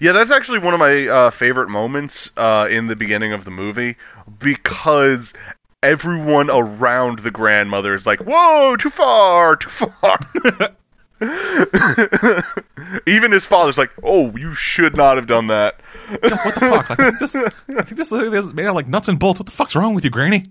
Yeah, 0.01 0.11
that's 0.11 0.31
actually 0.31 0.59
one 0.59 0.73
of 0.73 0.79
my 0.79 1.07
uh, 1.07 1.31
favorite 1.31 1.69
moments 1.69 2.31
uh, 2.38 2.67
in 2.69 2.88
the 2.88 2.95
beginning 2.95 3.34
of 3.34 3.45
the 3.45 3.51
movie 3.51 3.95
because 4.39 5.34
everyone 5.81 6.49
around 6.49 7.19
the 7.19 7.31
grandmother 7.31 7.93
is 7.93 8.05
like, 8.05 8.19
"Whoa, 8.21 8.75
too 8.77 8.89
far, 8.89 9.55
too 9.55 9.69
far." 9.69 10.19
Even 13.07 13.31
his 13.31 13.45
father's 13.45 13.77
like, 13.77 13.91
"Oh, 14.03 14.36
you 14.36 14.53
should 14.55 14.97
not 14.97 15.15
have 15.17 15.27
done 15.27 15.47
that." 15.47 15.79
What 16.09 16.21
the 16.21 16.38
fuck? 16.38 16.89
Like, 16.89 16.99
I 16.99 17.09
think 17.11 17.19
this, 17.19 17.36
I 17.36 17.49
think 17.84 17.97
this 17.97 18.11
is 18.11 18.53
made 18.53 18.65
out 18.65 18.69
of 18.69 18.75
like 18.75 18.88
nuts 18.88 19.07
and 19.07 19.19
bolts. 19.19 19.39
What 19.39 19.45
the 19.45 19.51
fuck's 19.51 19.75
wrong 19.75 19.93
with 19.93 20.03
you, 20.03 20.09
Granny? 20.09 20.47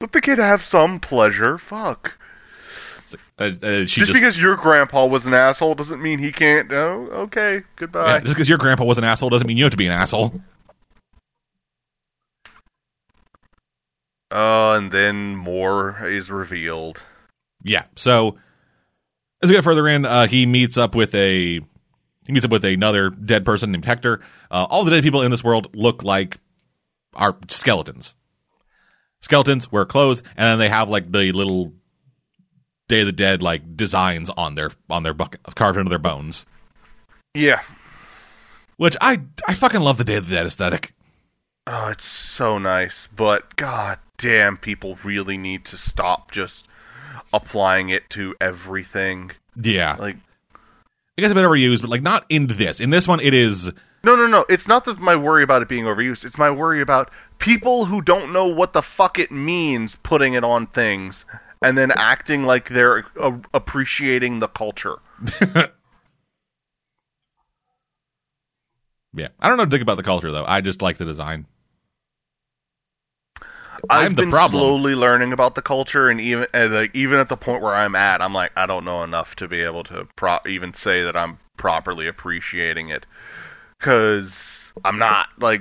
Let 0.00 0.12
the 0.12 0.20
kid 0.20 0.38
have 0.38 0.62
some 0.62 1.00
pleasure. 1.00 1.56
Fuck. 1.56 2.18
Like, 3.38 3.62
uh, 3.62 3.66
uh, 3.66 3.78
she 3.86 4.00
Just, 4.00 4.12
just, 4.12 4.12
because 4.12 4.40
your 4.40 4.56
grandpa 4.56 5.06
was 5.06 5.26
an 5.26 5.34
asshole 5.34 5.74
doesn't 5.74 6.02
mean 6.02 6.18
he 6.18 6.32
can't. 6.32 6.72
Oh, 6.72 7.08
okay, 7.12 7.62
goodbye. 7.76 8.06
yeah, 8.06 8.20
just 8.20 8.34
because 8.34 8.48
your 8.48 8.58
grandpa 8.58 8.84
was 8.84 8.98
an 8.98 9.04
asshole 9.04 9.30
doesn't 9.30 9.46
mean 9.46 9.56
you 9.56 9.64
have 9.64 9.72
to 9.72 9.76
be 9.76 9.86
an 9.86 9.92
asshole. 9.92 10.40
Uh, 14.30 14.72
and 14.72 14.90
then 14.90 15.36
more 15.36 15.96
is 16.06 16.30
revealed. 16.30 17.00
Yeah. 17.62 17.84
So 17.94 18.36
as 19.42 19.48
we 19.48 19.54
get 19.54 19.62
further 19.64 19.86
in, 19.86 20.04
uh, 20.04 20.26
he 20.26 20.44
meets 20.44 20.76
up 20.76 20.94
with 20.94 21.14
a 21.14 21.60
he 22.26 22.32
meets 22.32 22.44
up 22.44 22.50
with 22.50 22.64
another 22.64 23.10
dead 23.10 23.44
person 23.44 23.70
named 23.70 23.84
Hector. 23.84 24.20
Uh, 24.50 24.66
all 24.68 24.84
the 24.84 24.90
dead 24.90 25.02
people 25.02 25.22
in 25.22 25.30
this 25.30 25.44
world 25.44 25.76
look 25.76 26.02
like 26.02 26.38
are 27.14 27.36
skeletons. 27.48 28.16
Skeletons 29.20 29.70
wear 29.70 29.84
clothes, 29.84 30.22
and 30.36 30.46
then 30.46 30.58
they 30.58 30.68
have 30.68 30.88
like 30.88 31.10
the 31.12 31.32
little 31.32 31.72
Day 32.88 33.00
of 33.00 33.06
the 33.06 33.12
Dead 33.12 33.42
like 33.42 33.76
designs 33.76 34.30
on 34.30 34.54
their 34.54 34.70
on 34.90 35.02
their 35.02 35.14
bucket 35.14 35.40
carved 35.54 35.78
into 35.78 35.88
their 35.88 35.98
bones. 35.98 36.44
Yeah. 37.34 37.60
Which 38.76 38.96
I 39.00 39.20
I 39.46 39.54
fucking 39.54 39.80
love 39.80 39.98
the 39.98 40.04
Day 40.04 40.16
of 40.16 40.28
the 40.28 40.34
Dead 40.34 40.46
aesthetic. 40.46 40.92
Oh, 41.66 41.88
it's 41.88 42.04
so 42.04 42.58
nice, 42.58 43.06
but 43.06 43.56
god 43.56 43.98
damn, 44.18 44.56
people 44.56 44.98
really 45.02 45.38
need 45.38 45.64
to 45.66 45.76
stop 45.76 46.30
just 46.30 46.68
applying 47.32 47.88
it 47.88 48.08
to 48.10 48.34
everything. 48.40 49.30
Yeah, 49.56 49.96
Like, 49.98 50.16
I 51.16 51.22
guess 51.22 51.30
a 51.30 51.34
bit 51.34 51.44
overused, 51.44 51.80
but 51.80 51.90
like 51.90 52.02
not 52.02 52.26
in 52.28 52.48
this. 52.48 52.80
In 52.80 52.90
this 52.90 53.06
one, 53.08 53.20
it 53.20 53.34
is 53.34 53.72
no, 54.04 54.16
no, 54.16 54.26
no. 54.26 54.44
It's 54.50 54.68
not 54.68 54.84
that 54.84 54.98
my 54.98 55.16
worry 55.16 55.42
about 55.42 55.62
it 55.62 55.68
being 55.68 55.84
overused. 55.84 56.26
It's 56.26 56.36
my 56.36 56.50
worry 56.50 56.82
about 56.82 57.10
people 57.38 57.86
who 57.86 58.02
don't 58.02 58.32
know 58.34 58.48
what 58.48 58.74
the 58.74 58.82
fuck 58.82 59.18
it 59.18 59.30
means 59.30 59.96
putting 59.96 60.34
it 60.34 60.44
on 60.44 60.66
things 60.66 61.24
and 61.62 61.76
then 61.76 61.90
acting 61.90 62.44
like 62.44 62.68
they're 62.68 63.04
uh, 63.18 63.38
appreciating 63.52 64.40
the 64.40 64.48
culture. 64.48 64.96
yeah. 69.14 69.28
I 69.40 69.48
don't 69.48 69.56
know 69.56 69.66
dick 69.66 69.82
about 69.82 69.96
the 69.96 70.02
culture 70.02 70.30
though. 70.30 70.44
I 70.46 70.60
just 70.60 70.82
like 70.82 70.96
the 70.98 71.04
design. 71.04 71.46
I've 73.90 74.06
I'm 74.06 74.14
the 74.14 74.22
been 74.22 74.30
problem. 74.30 74.60
slowly 74.60 74.94
learning 74.94 75.32
about 75.32 75.54
the 75.54 75.62
culture, 75.62 76.08
and 76.08 76.20
even 76.20 76.46
and 76.54 76.72
like 76.72 76.94
even 76.94 77.18
at 77.18 77.28
the 77.28 77.36
point 77.36 77.62
where 77.62 77.74
I'm 77.74 77.94
at, 77.94 78.22
I'm 78.22 78.32
like 78.32 78.52
I 78.56 78.66
don't 78.66 78.84
know 78.84 79.02
enough 79.02 79.36
to 79.36 79.48
be 79.48 79.60
able 79.60 79.84
to 79.84 80.06
pro- 80.16 80.38
even 80.46 80.72
say 80.74 81.02
that 81.02 81.16
I'm 81.16 81.38
properly 81.56 82.06
appreciating 82.06 82.88
it, 82.88 83.04
because 83.78 84.72
I'm 84.84 84.98
not 84.98 85.28
like 85.38 85.60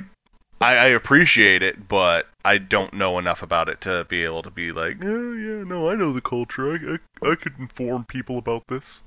I, 0.63 0.75
I 0.75 0.85
appreciate 0.87 1.61
it, 1.61 1.89
but 1.89 2.27
I 2.45 2.57
don't 2.57 2.93
know 2.93 3.19
enough 3.19 3.41
about 3.43 3.67
it 3.67 3.81
to 3.81 4.05
be 4.07 4.23
able 4.23 4.43
to 4.43 4.49
be 4.49 4.71
like, 4.71 4.97
oh, 5.03 5.33
yeah, 5.33 5.63
no, 5.65 5.89
I 5.89 5.95
know 5.95 6.13
the 6.13 6.21
culture. 6.21 6.71
I, 6.71 6.95
I 7.25 7.31
I 7.31 7.35
could 7.35 7.59
inform 7.59 8.05
people 8.05 8.37
about 8.37 8.67
this. 8.67 9.03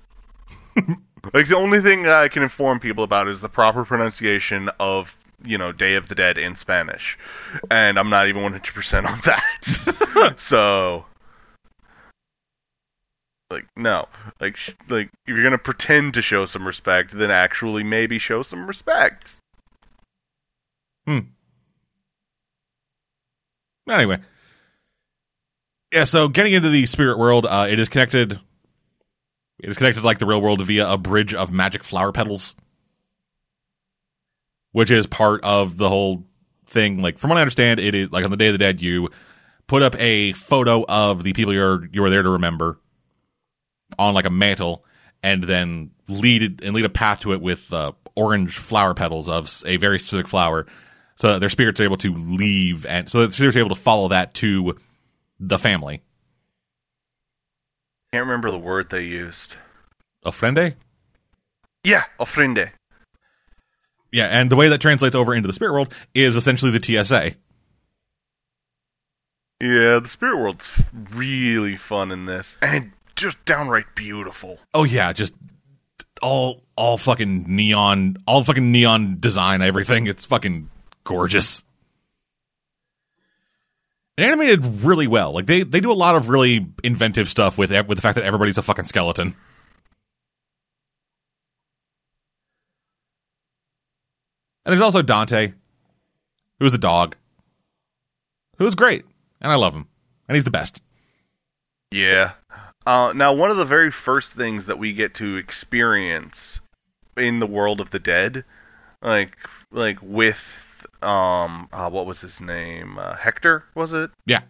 like 1.33 1.49
the 1.49 1.57
only 1.57 1.81
thing 1.81 2.07
I 2.07 2.29
can 2.29 2.43
inform 2.43 2.79
people 2.79 3.05
about 3.05 3.29
is 3.29 3.41
the 3.41 3.49
proper 3.49 3.87
pronunciation 3.87 4.69
of 4.79 5.17
you 5.45 5.57
know 5.57 5.73
Day 5.73 5.95
of 5.95 6.09
the 6.09 6.15
Dead 6.15 6.37
in 6.37 6.57
Spanish, 6.57 7.19
and 7.71 7.99
I'm 7.99 8.11
not 8.11 8.29
even 8.29 8.43
100% 8.43 9.07
on 9.07 9.21
that. 9.25 10.35
so, 10.39 11.07
like, 13.51 13.67
no, 13.77 14.09
like, 14.41 14.57
sh- 14.57 14.73
like 14.89 15.09
if 15.27 15.35
you're 15.35 15.43
gonna 15.43 15.57
pretend 15.57 16.15
to 16.15 16.23
show 16.23 16.45
some 16.45 16.67
respect, 16.67 17.13
then 17.13 17.31
actually 17.31 17.83
maybe 17.83 18.19
show 18.19 18.43
some 18.43 18.67
respect. 18.67 19.37
Hmm. 21.07 21.21
Anyway. 23.89 24.21
Yeah, 25.93 26.05
so 26.05 26.29
getting 26.29 26.53
into 26.53 26.69
the 26.69 26.87
spirit 26.87 27.19
world, 27.19 27.47
uh, 27.47 27.69
it 27.71 27.79
is 27.79 27.89
connected 27.89 28.41
it 29.59 29.71
is 29.71 29.77
connected 29.77 30.05
like 30.05 30.19
the 30.19 30.27
real 30.27 30.43
world 30.43 30.65
via 30.67 30.89
a 30.91 30.99
bridge 30.99 31.35
of 31.35 31.53
magic 31.53 31.83
flower 31.83 32.13
petals. 32.13 32.57
Which 34.73 34.91
is 34.91 35.07
part 35.07 35.43
of 35.43 35.79
the 35.79 35.89
whole 35.89 36.27
thing. 36.67 37.01
Like 37.01 37.19
from 37.19 37.31
what 37.31 37.39
I 37.39 37.43
understand, 37.43 37.81
it 37.81 37.95
is 37.95 38.13
like 38.13 38.25
on 38.25 38.31
the 38.31 38.37
Day 38.37 38.49
of 38.49 38.53
the 38.53 38.59
Dead 38.59 38.83
you 38.83 39.09
put 39.67 39.83
up 39.83 39.99
a 39.99 40.33
photo 40.35 40.85
of 40.87 41.23
the 41.23 41.33
people 41.33 41.55
you're 41.55 41.87
you 41.91 42.03
were 42.03 42.11
there 42.11 42.23
to 42.23 42.31
remember 42.31 42.79
on 43.99 44.15
like 44.15 44.27
a 44.27 44.31
mantle 44.31 44.85
and 45.23 45.43
then 45.43 45.93
lead 46.09 46.63
and 46.63 46.75
lead 46.75 46.85
a 46.85 46.91
path 46.91 47.21
to 47.21 47.33
it 47.33 47.41
with 47.41 47.73
uh, 47.73 47.93
orange 48.15 48.59
flower 48.59 48.93
petals 48.93 49.29
of 49.29 49.63
a 49.65 49.79
very 49.79 49.99
specific 49.99 50.29
flower 50.29 50.67
so 51.17 51.33
that 51.33 51.41
their 51.41 51.49
spirits 51.49 51.81
are 51.81 51.85
able 51.85 51.97
to 51.99 52.15
leave 52.15 52.87
and 52.87 53.11
so 53.11 53.21
that 53.21 53.33
spirits 53.33 53.57
are 53.57 53.61
able 53.61 53.75
to 53.75 53.81
follow 53.81 54.09
that 54.09 54.35
to 54.35 54.77
the 55.41 55.59
family. 55.59 56.03
I 58.13 58.17
can't 58.17 58.27
remember 58.27 58.51
the 58.51 58.59
word 58.59 58.91
they 58.91 59.03
used. 59.03 59.57
Ofrenda? 60.25 60.75
Yeah, 61.85 62.05
ofrenda. 62.19 62.71
Yeah, 64.13 64.27
and 64.27 64.51
the 64.51 64.57
way 64.57 64.69
that 64.69 64.81
translates 64.81 65.15
over 65.15 65.35
into 65.35 65.47
the 65.47 65.53
spirit 65.53 65.73
world 65.73 65.93
is 66.15 66.37
essentially 66.37 66.77
the 66.77 66.83
TSA. 66.83 67.35
Yeah, 69.61 70.01
the 70.01 70.09
spirit 70.09 70.37
world's 70.37 70.83
really 71.15 71.77
fun 71.77 72.11
in 72.13 72.27
this, 72.27 72.59
and 72.61 72.93
just 73.15 73.43
downright 73.45 73.87
beautiful. 73.95 74.59
Oh 74.75 74.85
yeah, 74.85 75.13
just 75.13 75.35
all 76.21 76.63
all 76.77 76.99
fucking 76.99 77.45
neon, 77.49 78.19
all 78.27 78.45
fucking 78.45 78.71
neon 78.71 79.19
design, 79.19 79.63
everything. 79.63 80.07
It's 80.07 80.27
fucking 80.27 80.69
gorgeous. 81.07 81.65
And 84.19 84.27
animated 84.27 84.83
really 84.83 85.07
well. 85.07 85.33
Like 85.33 85.47
they 85.47 85.63
they 85.63 85.81
do 85.81 85.93
a 85.93 85.95
lot 85.95 86.15
of 86.15 86.29
really 86.29 86.67
inventive 86.85 87.31
stuff 87.31 87.57
with 87.57 87.71
with 87.71 87.97
the 87.97 88.03
fact 88.03 88.17
that 88.17 88.25
everybody's 88.25 88.59
a 88.59 88.63
fucking 88.63 88.87
skeleton. 88.87 89.37
And 94.65 94.73
there's 94.73 94.81
also 94.81 95.03
Dante, 95.03 95.53
who's 96.59 96.75
a 96.75 96.79
dog, 96.79 97.15
who's 98.59 98.75
great, 98.75 99.05
and 99.41 99.53
I 99.53 99.55
love 99.55 99.75
him, 99.75 99.87
and 100.29 100.35
he's 100.35 100.45
the 100.45 100.51
best. 100.51 100.83
Yeah. 101.93 102.33
Uh, 102.85 103.13
now, 103.15 103.33
one 103.33 103.53
of 103.53 103.59
the 103.59 103.65
very 103.65 103.93
first 103.93 104.33
things 104.33 104.67
that 104.67 104.79
we 104.79 104.93
get 104.93 105.15
to 105.15 105.37
experience 105.37 106.61
in 107.17 107.39
the 107.39 107.47
world 107.47 107.81
of 107.81 107.91
the 107.91 107.99
dead, 107.99 108.45
like 109.03 109.37
like 109.71 109.99
with 110.03 110.66
um, 111.03 111.69
uh, 111.73 111.91
what 111.91 112.07
was 112.07 112.21
his 112.21 112.41
name? 112.41 112.99
Uh, 112.99 113.15
Hector 113.15 113.65
was 113.75 113.93
it? 113.93 114.11
Yeah, 114.27 114.43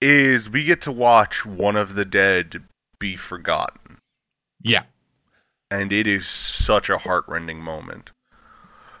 Is 0.00 0.48
we 0.50 0.64
get 0.64 0.82
to 0.82 0.92
watch 0.92 1.44
one 1.44 1.76
of 1.76 1.94
the 1.94 2.04
dead 2.04 2.62
be 2.98 3.16
forgotten, 3.16 3.98
yeah. 4.62 4.84
and 5.70 5.92
it 5.92 6.06
is 6.06 6.26
such 6.26 6.90
a 6.90 6.98
heartrending 6.98 7.60
moment. 7.60 8.10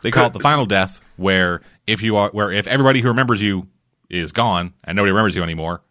They 0.02 0.10
call 0.10 0.26
it 0.26 0.32
the 0.32 0.40
final 0.40 0.66
death, 0.66 1.00
where 1.16 1.60
if 1.86 2.02
you 2.02 2.16
are, 2.16 2.30
where 2.30 2.52
if 2.52 2.66
everybody 2.66 3.00
who 3.00 3.08
remembers 3.08 3.42
you 3.42 3.66
is 4.08 4.32
gone 4.32 4.74
and 4.84 4.96
nobody 4.96 5.10
remembers 5.10 5.34
you 5.34 5.42
anymore, 5.42 5.82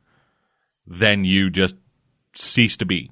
then 0.86 1.26
you 1.26 1.50
just 1.50 1.76
cease 2.34 2.78
to 2.78 2.86
be. 2.86 3.12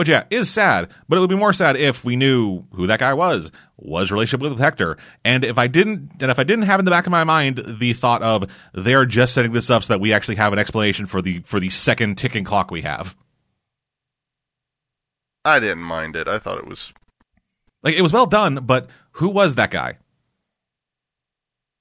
Which 0.00 0.08
yeah, 0.08 0.24
is 0.30 0.48
sad, 0.48 0.88
but 1.10 1.18
it 1.18 1.20
would 1.20 1.28
be 1.28 1.36
more 1.36 1.52
sad 1.52 1.76
if 1.76 2.06
we 2.06 2.16
knew 2.16 2.64
who 2.72 2.86
that 2.86 3.00
guy 3.00 3.12
was, 3.12 3.52
was 3.76 4.10
relationship 4.10 4.40
with 4.40 4.58
Hector, 4.58 4.96
and 5.26 5.44
if 5.44 5.58
I 5.58 5.66
didn't, 5.66 6.12
and 6.20 6.30
if 6.30 6.38
I 6.38 6.42
didn't 6.42 6.64
have 6.64 6.78
in 6.78 6.86
the 6.86 6.90
back 6.90 7.04
of 7.04 7.10
my 7.10 7.22
mind 7.22 7.62
the 7.66 7.92
thought 7.92 8.22
of 8.22 8.50
they're 8.72 9.04
just 9.04 9.34
setting 9.34 9.52
this 9.52 9.68
up 9.68 9.82
so 9.82 9.92
that 9.92 10.00
we 10.00 10.14
actually 10.14 10.36
have 10.36 10.54
an 10.54 10.58
explanation 10.58 11.04
for 11.04 11.20
the 11.20 11.40
for 11.40 11.60
the 11.60 11.68
second 11.68 12.16
ticking 12.16 12.44
clock 12.44 12.70
we 12.70 12.80
have. 12.80 13.14
I 15.44 15.60
didn't 15.60 15.84
mind 15.84 16.16
it. 16.16 16.28
I 16.28 16.38
thought 16.38 16.56
it 16.56 16.66
was 16.66 16.94
Like 17.82 17.94
it 17.94 18.00
was 18.00 18.14
well 18.14 18.24
done, 18.24 18.60
but 18.64 18.88
who 19.10 19.28
was 19.28 19.56
that 19.56 19.70
guy? 19.70 19.98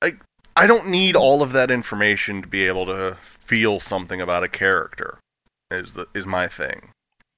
i 0.02 0.12
I 0.58 0.68
don't 0.68 0.90
need 0.90 1.16
all 1.16 1.42
of 1.42 1.54
that 1.54 1.72
information 1.72 2.42
to 2.42 2.50
be 2.50 2.68
able 2.68 2.86
to 2.88 3.16
feel 3.22 3.80
something 3.80 4.20
about 4.20 4.44
a 4.44 4.50
character. 4.50 5.20
Is 5.72 5.94
the 5.94 6.06
is 6.14 6.26
my 6.26 6.50
thing. 6.50 6.92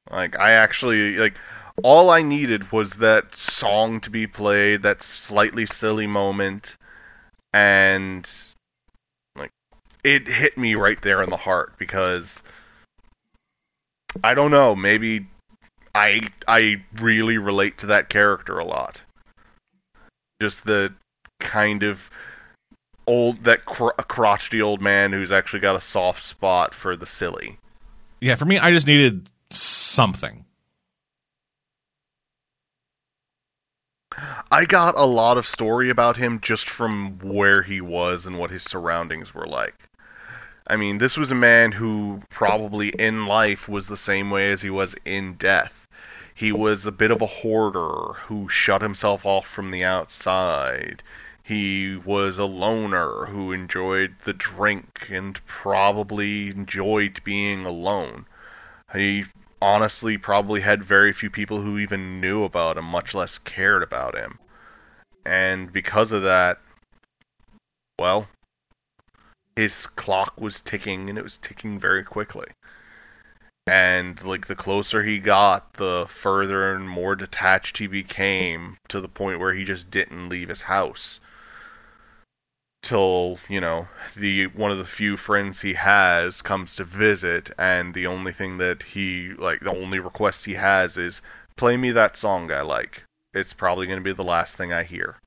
Like 0.09 0.37
I 0.37 0.51
actually 0.51 1.17
like 1.17 1.35
all 1.83 2.09
I 2.09 2.21
needed 2.21 2.71
was 2.71 2.93
that 2.95 3.35
song 3.35 3.99
to 4.01 4.09
be 4.09 4.27
played, 4.27 4.83
that 4.83 5.03
slightly 5.03 5.65
silly 5.65 6.07
moment, 6.07 6.75
and 7.53 8.29
like 9.35 9.51
it 10.03 10.27
hit 10.27 10.57
me 10.57 10.75
right 10.75 11.01
there 11.01 11.21
in 11.21 11.29
the 11.29 11.37
heart 11.37 11.73
because 11.77 12.41
I 14.23 14.33
don't 14.33 14.51
know, 14.51 14.75
maybe 14.75 15.27
I 15.95 16.29
I 16.47 16.83
really 16.99 17.37
relate 17.37 17.79
to 17.79 17.87
that 17.87 18.09
character 18.09 18.59
a 18.59 18.65
lot. 18.65 19.01
Just 20.41 20.65
the 20.65 20.93
kind 21.39 21.83
of 21.83 22.09
old 23.07 23.43
that 23.45 23.65
cr- 23.65 23.89
crotchety 24.07 24.61
old 24.61 24.81
man 24.81 25.11
who's 25.11 25.31
actually 25.31 25.59
got 25.59 25.75
a 25.75 25.81
soft 25.81 26.23
spot 26.23 26.73
for 26.73 26.95
the 26.95 27.05
silly. 27.05 27.57
Yeah, 28.19 28.35
for 28.35 28.45
me, 28.45 28.59
I 28.59 28.71
just 28.71 28.87
needed 28.87 29.29
something. 29.91 30.45
I 34.51 34.65
got 34.65 34.95
a 34.97 35.05
lot 35.05 35.37
of 35.37 35.47
story 35.47 35.89
about 35.89 36.17
him 36.17 36.39
just 36.41 36.69
from 36.69 37.19
where 37.19 37.61
he 37.61 37.79
was 37.79 38.25
and 38.25 38.37
what 38.37 38.49
his 38.49 38.63
surroundings 38.63 39.33
were 39.33 39.47
like. 39.47 39.75
I 40.67 40.75
mean, 40.75 40.97
this 40.97 41.17
was 41.17 41.31
a 41.31 41.35
man 41.35 41.71
who 41.71 42.21
probably 42.29 42.89
in 42.89 43.25
life 43.25 43.67
was 43.67 43.87
the 43.87 43.97
same 43.97 44.29
way 44.29 44.51
as 44.51 44.61
he 44.61 44.69
was 44.69 44.95
in 45.05 45.35
death. 45.35 45.87
He 46.33 46.51
was 46.51 46.85
a 46.85 46.91
bit 46.91 47.11
of 47.11 47.21
a 47.21 47.25
hoarder 47.25 48.13
who 48.25 48.49
shut 48.49 48.81
himself 48.81 49.25
off 49.25 49.47
from 49.47 49.71
the 49.71 49.83
outside. 49.83 51.03
He 51.43 51.95
was 51.95 52.37
a 52.37 52.45
loner 52.45 53.25
who 53.25 53.51
enjoyed 53.51 54.15
the 54.23 54.33
drink 54.33 55.07
and 55.09 55.45
probably 55.45 56.49
enjoyed 56.49 57.21
being 57.23 57.65
alone. 57.65 58.25
He 58.93 59.25
honestly 59.61 60.17
probably 60.17 60.61
had 60.61 60.83
very 60.83 61.13
few 61.13 61.29
people 61.29 61.61
who 61.61 61.77
even 61.77 62.19
knew 62.19 62.43
about 62.43 62.77
him, 62.77 62.85
much 62.85 63.13
less 63.13 63.37
cared 63.37 63.83
about 63.83 64.17
him. 64.17 64.39
And 65.25 65.71
because 65.71 66.11
of 66.11 66.23
that, 66.23 66.59
well, 67.99 68.27
his 69.55 69.85
clock 69.85 70.39
was 70.39 70.61
ticking 70.61 71.09
and 71.09 71.17
it 71.17 71.23
was 71.23 71.37
ticking 71.37 71.79
very 71.79 72.03
quickly. 72.03 72.47
And 73.67 74.21
like 74.23 74.47
the 74.47 74.55
closer 74.55 75.03
he 75.03 75.19
got, 75.19 75.73
the 75.73 76.07
further 76.09 76.73
and 76.73 76.89
more 76.89 77.15
detached 77.15 77.77
he 77.77 77.87
became 77.87 78.77
to 78.87 78.99
the 78.99 79.07
point 79.07 79.39
where 79.39 79.53
he 79.53 79.63
just 79.63 79.91
didn't 79.91 80.29
leave 80.29 80.49
his 80.49 80.63
house 80.63 81.19
till 82.81 83.37
you 83.47 83.61
know 83.61 83.87
the 84.15 84.47
one 84.47 84.71
of 84.71 84.77
the 84.77 84.85
few 84.85 85.15
friends 85.17 85.61
he 85.61 85.73
has 85.73 86.41
comes 86.41 86.75
to 86.75 86.83
visit 86.83 87.51
and 87.59 87.93
the 87.93 88.07
only 88.07 88.33
thing 88.33 88.57
that 88.57 88.81
he 88.81 89.33
like 89.37 89.59
the 89.59 89.69
only 89.71 89.99
request 89.99 90.45
he 90.45 90.55
has 90.55 90.97
is 90.97 91.21
play 91.55 91.77
me 91.77 91.91
that 91.91 92.17
song 92.17 92.51
I 92.51 92.61
like 92.61 93.03
it's 93.33 93.53
probably 93.53 93.85
going 93.85 93.99
to 93.99 94.03
be 94.03 94.13
the 94.13 94.23
last 94.23 94.55
thing 94.55 94.73
I 94.73 94.83
hear 94.83 95.17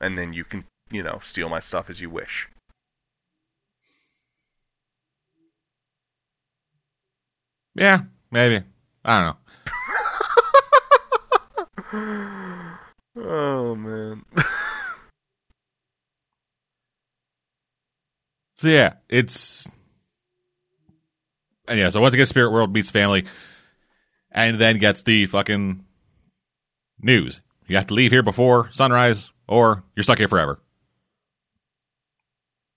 and 0.00 0.16
then 0.16 0.32
you 0.32 0.44
can 0.44 0.64
you 0.90 1.02
know 1.02 1.18
steal 1.22 1.48
my 1.48 1.60
stuff 1.60 1.90
as 1.90 2.00
you 2.00 2.08
wish 2.08 2.48
Yeah, 7.74 8.00
maybe. 8.30 8.64
I 9.04 9.22
don't 9.22 9.36
know. 11.94 12.56
oh 13.16 13.74
man. 13.74 14.24
So 18.60 18.68
yeah, 18.68 18.96
it's 19.08 19.66
and 21.66 21.78
yeah. 21.78 21.88
So 21.88 22.02
once 22.02 22.12
again, 22.12 22.26
Spirit 22.26 22.50
World 22.50 22.74
meets 22.74 22.90
family, 22.90 23.24
and 24.30 24.58
then 24.58 24.76
gets 24.76 25.02
the 25.02 25.24
fucking 25.24 25.82
news. 27.00 27.40
You 27.68 27.76
have 27.76 27.86
to 27.86 27.94
leave 27.94 28.10
here 28.10 28.22
before 28.22 28.68
sunrise, 28.70 29.30
or 29.48 29.82
you're 29.96 30.02
stuck 30.02 30.18
here 30.18 30.28
forever. 30.28 30.60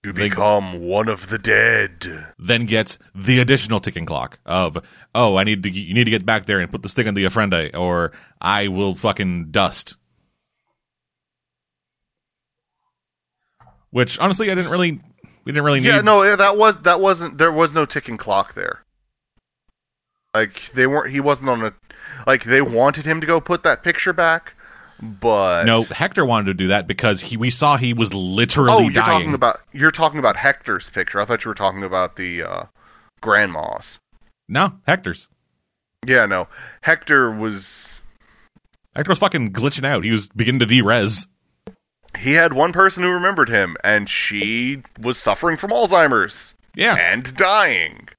To 0.03 0.13
become 0.13 0.88
one 0.88 1.09
of 1.09 1.27
the 1.27 1.38
dead. 1.38 2.27
Then 2.39 2.65
gets 2.65 2.97
the 3.13 3.39
additional 3.39 3.81
ticking 3.81 4.05
clock 4.05 4.39
of, 4.45 4.77
oh, 5.13 5.36
I 5.36 5.43
need 5.43 5.63
to, 5.63 5.69
you 5.69 5.93
need 5.93 6.05
to 6.05 6.11
get 6.11 6.25
back 6.25 6.45
there 6.45 6.59
and 6.59 6.71
put 6.71 6.81
this 6.81 6.93
thing 6.93 7.09
on 7.09 7.13
the 7.13 7.25
ofrenda, 7.25 7.75
or 7.75 8.13
I 8.39 8.69
will 8.69 8.95
fucking 8.95 9.51
dust. 9.51 9.97
Which 13.89 14.17
honestly, 14.19 14.49
I 14.49 14.55
didn't 14.55 14.71
really 14.71 15.01
we 15.45 15.51
didn't 15.51 15.65
really 15.65 15.79
need. 15.79 15.87
Yeah, 15.87 16.01
no, 16.01 16.35
that 16.35 16.57
was 16.57 16.81
that 16.81 16.99
wasn't 16.99 17.37
there 17.37 17.51
was 17.51 17.73
no 17.73 17.85
ticking 17.85 18.17
clock 18.17 18.53
there. 18.53 18.83
Like 20.33 20.71
they 20.73 20.87
weren't. 20.87 21.11
He 21.11 21.19
wasn't 21.19 21.49
on 21.49 21.63
a. 21.63 21.73
Like 22.25 22.43
they 22.43 22.61
wanted 22.61 23.05
him 23.05 23.21
to 23.21 23.27
go 23.27 23.39
put 23.39 23.63
that 23.63 23.83
picture 23.83 24.13
back, 24.13 24.53
but 25.01 25.65
no, 25.65 25.83
Hector 25.83 26.25
wanted 26.25 26.45
to 26.45 26.53
do 26.53 26.67
that 26.67 26.87
because 26.87 27.21
he 27.21 27.37
we 27.37 27.49
saw 27.49 27.77
he 27.77 27.93
was 27.93 28.13
literally 28.13 28.71
oh, 28.71 28.79
you're 28.79 28.91
dying. 28.91 29.19
talking 29.19 29.33
about 29.33 29.59
you're 29.71 29.91
talking 29.91 30.19
about 30.19 30.35
Hector's 30.37 30.89
picture. 30.89 31.19
I 31.19 31.25
thought 31.25 31.43
you 31.43 31.49
were 31.49 31.55
talking 31.55 31.83
about 31.83 32.15
the 32.15 32.43
uh, 32.43 32.63
grandma's. 33.21 33.99
No, 34.47 34.73
Hector's. 34.87 35.27
Yeah, 36.05 36.25
no, 36.25 36.47
Hector 36.81 37.31
was. 37.31 38.01
Hector 38.95 39.09
was 39.11 39.19
fucking 39.19 39.51
glitching 39.53 39.85
out. 39.85 40.03
He 40.03 40.11
was 40.11 40.29
beginning 40.29 40.59
to 40.59 40.67
derez 40.67 41.27
he 42.18 42.34
had 42.34 42.53
one 42.53 42.74
person 42.74 43.03
who 43.03 43.11
remembered 43.11 43.49
him, 43.49 43.76
and 43.84 44.09
she 44.09 44.84
was 44.99 45.18
suffering 45.18 45.57
from 45.57 45.72
Alzheimer's. 45.72 46.55
Yeah. 46.76 46.95
And 46.95 47.36
dying. 47.36 48.09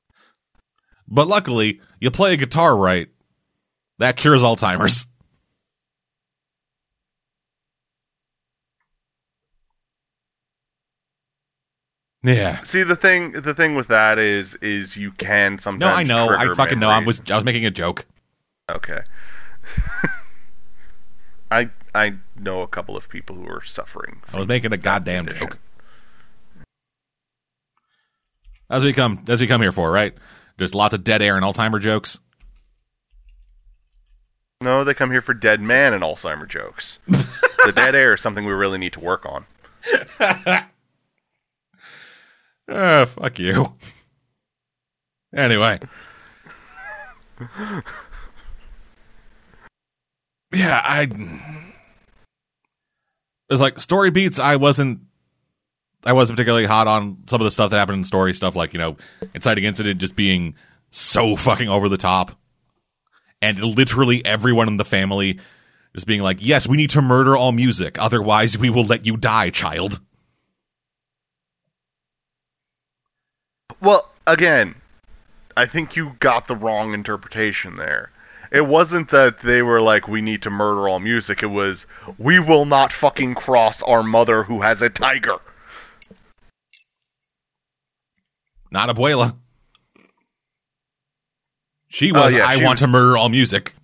But 1.09 1.27
luckily, 1.27 1.81
you 2.01 2.11
play 2.11 2.35
a 2.35 2.37
guitar 2.37 2.77
right. 2.77 3.09
That 3.99 4.17
cures 4.17 4.43
Alzheimer's. 4.43 5.07
Yeah. 12.25 12.63
See 12.63 12.83
the 12.83 12.97
thing 12.97 13.33
the 13.33 13.53
thing 13.53 13.75
with 13.75 13.89
that 13.89 14.19
is 14.19 14.55
is 14.57 14.97
you 14.97 15.11
can 15.13 15.59
sometimes 15.59 16.09
No, 16.09 16.17
I 16.17 16.27
know. 16.27 16.35
I 16.35 16.55
fucking 16.55 16.79
know. 16.79 16.89
I 16.89 17.01
was 17.01 17.21
I 17.31 17.37
was 17.37 17.45
making 17.45 17.67
a 17.67 17.71
joke. 17.71 18.07
Okay. 18.71 19.03
I 21.51 21.69
I 21.95 22.15
know 22.37 22.63
a 22.63 22.67
couple 22.67 22.97
of 22.97 23.09
people 23.09 23.37
who 23.37 23.47
are 23.47 23.63
suffering. 23.63 24.21
I 24.33 24.39
was 24.39 24.49
making 24.49 24.73
a 24.73 24.77
goddamn 24.77 25.29
joke. 25.29 25.59
As 28.69 28.83
we 28.83 28.93
come 28.93 29.25
as 29.29 29.41
we 29.41 29.47
come 29.47 29.61
here 29.63 29.71
for, 29.73 29.91
right? 29.93 30.15
There's 30.59 30.75
lots 30.75 30.95
of 30.95 31.05
dead 31.05 31.23
air 31.23 31.37
and 31.37 31.45
Alzheimer 31.45 31.81
jokes. 31.81 32.19
No, 34.61 34.83
they 34.83 34.95
come 34.95 35.11
here 35.11 35.21
for 35.21 35.35
dead 35.35 35.61
man 35.61 35.93
and 35.95 36.03
Alzheimer 36.03 36.49
jokes. 36.49 36.99
the 37.07 37.73
dead 37.75 37.95
air 37.95 38.15
is 38.15 38.21
something 38.21 38.45
we 38.45 38.53
really 38.53 38.79
need 38.79 38.95
to 38.95 39.01
work 39.01 39.27
on. 39.27 39.45
uh, 42.69 43.07
fuck 43.07 43.39
you. 43.39 43.75
Anyway. 45.35 45.79
yeah, 50.53 50.81
I 50.83 51.07
it's 53.51 53.61
like 53.61 53.79
story 53.81 54.11
beats. 54.11 54.39
I 54.39 54.57
wasn't. 54.57 55.01
I 56.07 56.13
wasn't 56.13 56.37
particularly 56.37 56.67
hot 56.67 56.87
on 56.87 57.25
some 57.29 57.41
of 57.41 57.47
the 57.47 57.51
stuff 57.51 57.71
that 57.71 57.79
happened 57.79 57.99
in 57.99 58.05
story 58.05 58.35
stuff, 58.35 58.55
like 58.55 58.73
you 58.73 58.79
know, 58.79 58.97
inciting 59.35 59.65
incident 59.65 60.01
just 60.01 60.15
being 60.15 60.55
so 60.91 61.37
fucking 61.37 61.69
over 61.69 61.89
the 61.89 61.97
top, 61.97 62.33
and 63.41 63.59
literally 63.59 64.25
everyone 64.25 64.69
in 64.69 64.77
the 64.77 64.85
family 64.85 65.41
just 65.95 66.07
being 66.07 66.21
like, 66.21 66.39
"Yes, 66.41 66.67
we 66.67 66.77
need 66.77 66.91
to 66.91 67.03
murder 67.03 67.37
all 67.37 67.53
music, 67.53 67.99
otherwise 67.99 68.59
we 68.59 68.71
will 68.71 68.85
let 68.85 69.07
you 69.07 69.17
die, 69.17 69.51
child." 69.51 70.01
Well, 73.81 74.11
again, 74.27 74.75
I 75.57 75.67
think 75.67 75.97
you 75.97 76.17
got 76.21 76.47
the 76.47 76.57
wrong 76.57 76.95
interpretation 76.95 77.77
there 77.77 78.11
it 78.55 78.65
wasn't 78.65 79.11
that 79.11 79.41
they 79.41 79.63
were 79.63 79.81
like, 79.81 80.07
we 80.07 80.21
need 80.23 80.43
to 80.43 80.51
murder 80.51 80.89
all 80.89 81.01
music. 81.01 81.43
It 81.43 81.47
was, 81.49 81.87
we 82.19 82.39
will 82.39 82.65
not 82.65 82.93
fucking 82.93 83.35
cross 83.35 83.83
our 83.83 84.05
mother 84.05 84.45
who 84.45 84.61
has 84.61 84.81
a 84.81 84.89
tiger. 84.89 85.39
Not 88.71 88.95
Abuela. 88.95 89.37
She 91.89 92.13
oh, 92.13 92.21
was 92.21 92.33
Oh, 92.33 92.37
yeah, 92.37 92.47
I 92.47 92.57
she 92.57 92.65
want 92.65 92.75
was- 92.75 92.81
to 92.83 92.87
murder 92.87 93.17
all 93.17 93.29
music. 93.29 93.75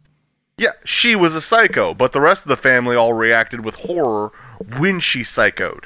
Yeah, 0.57 0.73
she 0.85 1.17
was 1.17 1.35
a 1.35 1.41
psycho, 1.41 1.95
but 1.95 2.13
the 2.13 2.21
rest 2.21 2.45
of 2.45 2.51
the 2.51 2.57
family 2.57 2.95
all 2.95 3.15
reacted 3.15 3.65
with 3.65 3.75
horror 3.75 4.31
when 4.79 5.01
she 5.01 5.23
psychoed. 5.23 5.85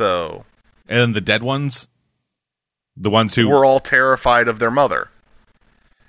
So 0.00 0.44
And 0.88 1.14
the 1.14 1.20
dead 1.20 1.42
ones, 1.42 1.88
the 2.96 3.10
ones 3.10 3.36
who 3.36 3.48
we're 3.48 3.64
all 3.64 3.80
terrified 3.80 4.48
of 4.48 4.58
their 4.58 4.72
mother. 4.72 5.08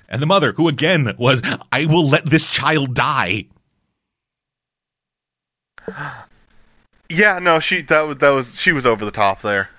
And 0.10 0.22
the 0.22 0.26
mother 0.26 0.52
who 0.54 0.68
again 0.68 1.16
was 1.18 1.42
I 1.72 1.86
will 1.86 2.08
let 2.08 2.26
this 2.26 2.52
child 2.52 2.96
die. 2.96 3.46
Yeah, 7.10 7.40
no, 7.40 7.60
she 7.60 7.84
that 7.84 8.02
was 8.02 8.18
that 8.18 8.30
was 8.30 8.60
she 8.60 8.72
was 8.72 8.86
over 8.86 9.06
the 9.06 9.12
top 9.12 9.42
there. 9.42 9.70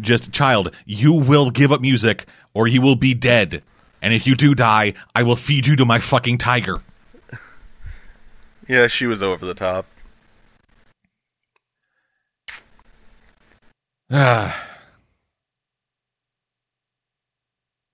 Just 0.00 0.32
child, 0.32 0.74
you 0.84 1.12
will 1.12 1.50
give 1.50 1.70
up 1.70 1.80
music 1.80 2.26
or 2.52 2.66
you 2.66 2.82
will 2.82 2.96
be 2.96 3.14
dead. 3.14 3.62
And 4.02 4.12
if 4.12 4.26
you 4.26 4.34
do 4.34 4.54
die, 4.54 4.94
I 5.14 5.22
will 5.22 5.36
feed 5.36 5.66
you 5.66 5.76
to 5.76 5.84
my 5.84 5.98
fucking 5.98 6.38
tiger. 6.38 6.82
Yeah, 8.68 8.86
she 8.86 9.06
was 9.06 9.22
over 9.22 9.46
the 9.46 9.54
top. 9.54 9.86
Ah, 14.10 14.60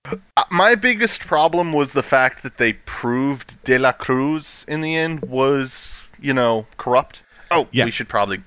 My 0.51 0.75
biggest 0.75 1.21
problem 1.21 1.73
was 1.73 1.93
the 1.93 2.03
fact 2.03 2.43
that 2.43 2.57
they 2.57 2.73
proved 2.73 3.63
De 3.63 3.77
La 3.77 3.91
Cruz 3.91 4.65
in 4.67 4.81
the 4.81 4.95
end 4.95 5.21
was, 5.21 6.05
you 6.19 6.33
know, 6.33 6.65
corrupt. 6.77 7.21
Oh, 7.49 7.67
Yeah. 7.71 7.85
we 7.85 7.91
should 7.91 8.09
probably 8.09 8.39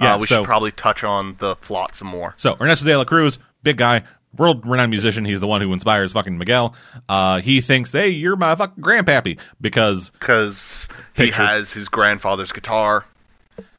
Yeah, 0.00 0.14
uh, 0.14 0.18
we 0.18 0.26
so- 0.26 0.40
should 0.40 0.46
probably 0.46 0.72
touch 0.72 1.04
on 1.04 1.36
the 1.38 1.54
plot 1.56 1.94
some 1.96 2.08
more. 2.08 2.34
So 2.36 2.56
Ernesto 2.60 2.84
de 2.86 2.96
la 2.96 3.04
Cruz, 3.04 3.38
big 3.62 3.76
guy, 3.76 4.02
world 4.36 4.66
renowned 4.66 4.90
musician. 4.90 5.24
He's 5.24 5.40
the 5.40 5.46
one 5.46 5.60
who 5.60 5.72
inspires 5.72 6.12
fucking 6.12 6.38
Miguel. 6.38 6.74
Uh, 7.08 7.40
he 7.40 7.60
thinks, 7.60 7.92
hey, 7.92 8.08
you're 8.08 8.36
my 8.36 8.54
fucking 8.56 8.82
grandpappy 8.82 9.38
because 9.60 10.10
Because 10.18 10.88
he 11.14 11.30
has 11.30 11.72
his 11.72 11.88
grandfather's 11.88 12.50
guitar, 12.52 13.04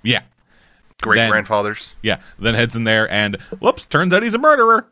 yeah, 0.04 0.22
great 1.02 1.28
grandfather's. 1.30 1.96
yeah. 2.04 2.20
Then 2.40 2.54
heads 2.54 2.76
in 2.76 2.84
there 2.84 3.10
and 3.12 3.38
whoops, 3.60 3.86
turns 3.86 4.14
out 4.14 4.22
he's 4.24 4.36
a 4.36 4.40
murderer. 4.40 4.86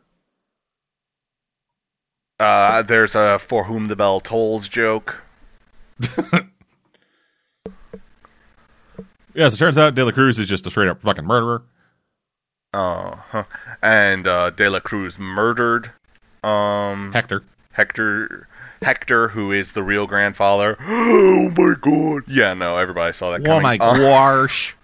Uh, 2.40 2.82
there's 2.82 3.14
a 3.14 3.38
"For 3.38 3.64
Whom 3.64 3.88
the 3.88 3.96
Bell 3.96 4.20
Tolls" 4.20 4.68
joke. 4.68 5.16
Yeah, 9.34 9.48
so 9.48 9.54
it 9.54 9.58
turns 9.58 9.78
out 9.78 9.94
De 9.94 10.04
La 10.04 10.10
Cruz 10.10 10.38
is 10.38 10.46
just 10.46 10.66
a 10.66 10.70
straight 10.70 10.88
up 10.90 11.00
fucking 11.00 11.24
murderer. 11.24 11.62
Uh, 12.74 13.16
huh. 13.16 13.44
and 13.82 14.26
uh, 14.26 14.50
De 14.50 14.68
La 14.68 14.78
Cruz 14.80 15.18
murdered 15.18 15.90
um, 16.44 17.12
Hector. 17.12 17.42
Hector. 17.72 18.46
Hector, 18.82 19.28
who 19.28 19.52
is 19.52 19.72
the 19.72 19.82
real 19.82 20.06
grandfather. 20.06 20.76
Oh 20.86 21.50
my 21.56 21.74
god! 21.80 22.22
Yeah, 22.28 22.52
no, 22.54 22.76
everybody 22.76 23.12
saw 23.14 23.30
that 23.30 23.42
coming. 23.42 23.58
Oh 23.58 23.60
my 23.62 23.76
Uh, 23.80 23.96
gosh. 23.96 24.76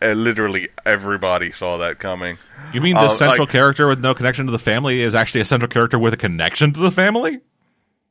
literally 0.00 0.68
everybody 0.84 1.52
saw 1.52 1.78
that 1.78 1.98
coming. 1.98 2.38
You 2.72 2.80
mean 2.80 2.94
the 2.94 3.02
uh, 3.02 3.08
central 3.08 3.46
like- 3.46 3.52
character 3.52 3.88
with 3.88 4.00
no 4.00 4.14
connection 4.14 4.46
to 4.46 4.52
the 4.52 4.58
family 4.58 5.00
is 5.00 5.14
actually 5.14 5.42
a 5.42 5.44
central 5.44 5.68
character 5.68 5.98
with 5.98 6.14
a 6.14 6.18
connection 6.18 6.72
to 6.72 6.80
the 6.80 6.90
family? 6.90 7.40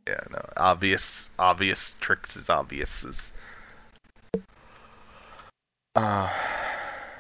Yeah, 0.08 0.22
no, 0.32 0.42
obvious, 0.56 1.30
obvious 1.38 1.94
tricks 2.00 2.38
is 2.38 2.50
obvious. 2.50 3.04
Is... 3.04 3.32
Uh, 5.96 6.30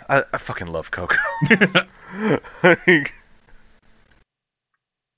I, 0.09 0.23
I 0.31 0.37
fucking 0.37 0.67
love 0.67 0.91
Coco. 0.91 1.15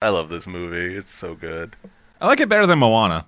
I 0.01 0.09
love 0.09 0.29
this 0.29 0.47
movie. 0.47 0.95
It's 0.95 1.13
so 1.13 1.35
good. 1.35 1.75
I 2.21 2.27
like 2.27 2.39
it 2.39 2.49
better 2.49 2.65
than 2.65 2.79
Moana. 2.79 3.25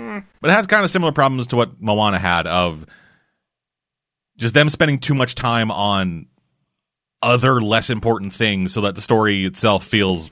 Hmm. 0.00 0.18
But 0.40 0.50
it 0.50 0.54
has 0.54 0.66
kind 0.66 0.84
of 0.84 0.90
similar 0.90 1.12
problems 1.12 1.48
to 1.48 1.56
what 1.56 1.80
Moana 1.80 2.18
had 2.18 2.46
of 2.46 2.86
just 4.38 4.54
them 4.54 4.70
spending 4.70 4.98
too 4.98 5.14
much 5.14 5.34
time 5.34 5.70
on 5.70 6.26
other 7.20 7.60
less 7.60 7.90
important 7.90 8.32
things 8.32 8.72
so 8.72 8.82
that 8.82 8.94
the 8.94 9.00
story 9.00 9.44
itself 9.44 9.84
feels 9.84 10.30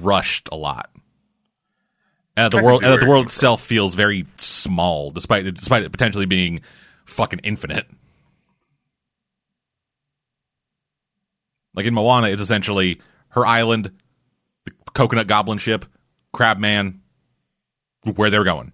rushed 0.00 0.48
a 0.52 0.56
lot. 0.56 0.90
And 2.36 2.52
the 2.52 2.62
world 2.62 2.82
and 2.82 2.92
that 2.92 2.98
the 2.98 3.06
world 3.06 3.26
itself 3.26 3.62
feels 3.62 3.94
very 3.94 4.26
small 4.36 5.12
despite 5.12 5.46
it, 5.46 5.56
despite 5.56 5.84
it 5.84 5.92
potentially 5.92 6.26
being 6.26 6.62
fucking 7.04 7.40
infinite. 7.44 7.86
Like 11.74 11.86
in 11.86 11.94
Moana, 11.94 12.28
it's 12.28 12.42
essentially 12.42 13.00
her 13.30 13.46
island, 13.46 13.92
the 14.64 14.72
coconut 14.94 15.28
goblin 15.28 15.58
ship, 15.58 15.84
Crabman, 16.32 17.00
where 18.16 18.30
they're 18.30 18.44
going. 18.44 18.72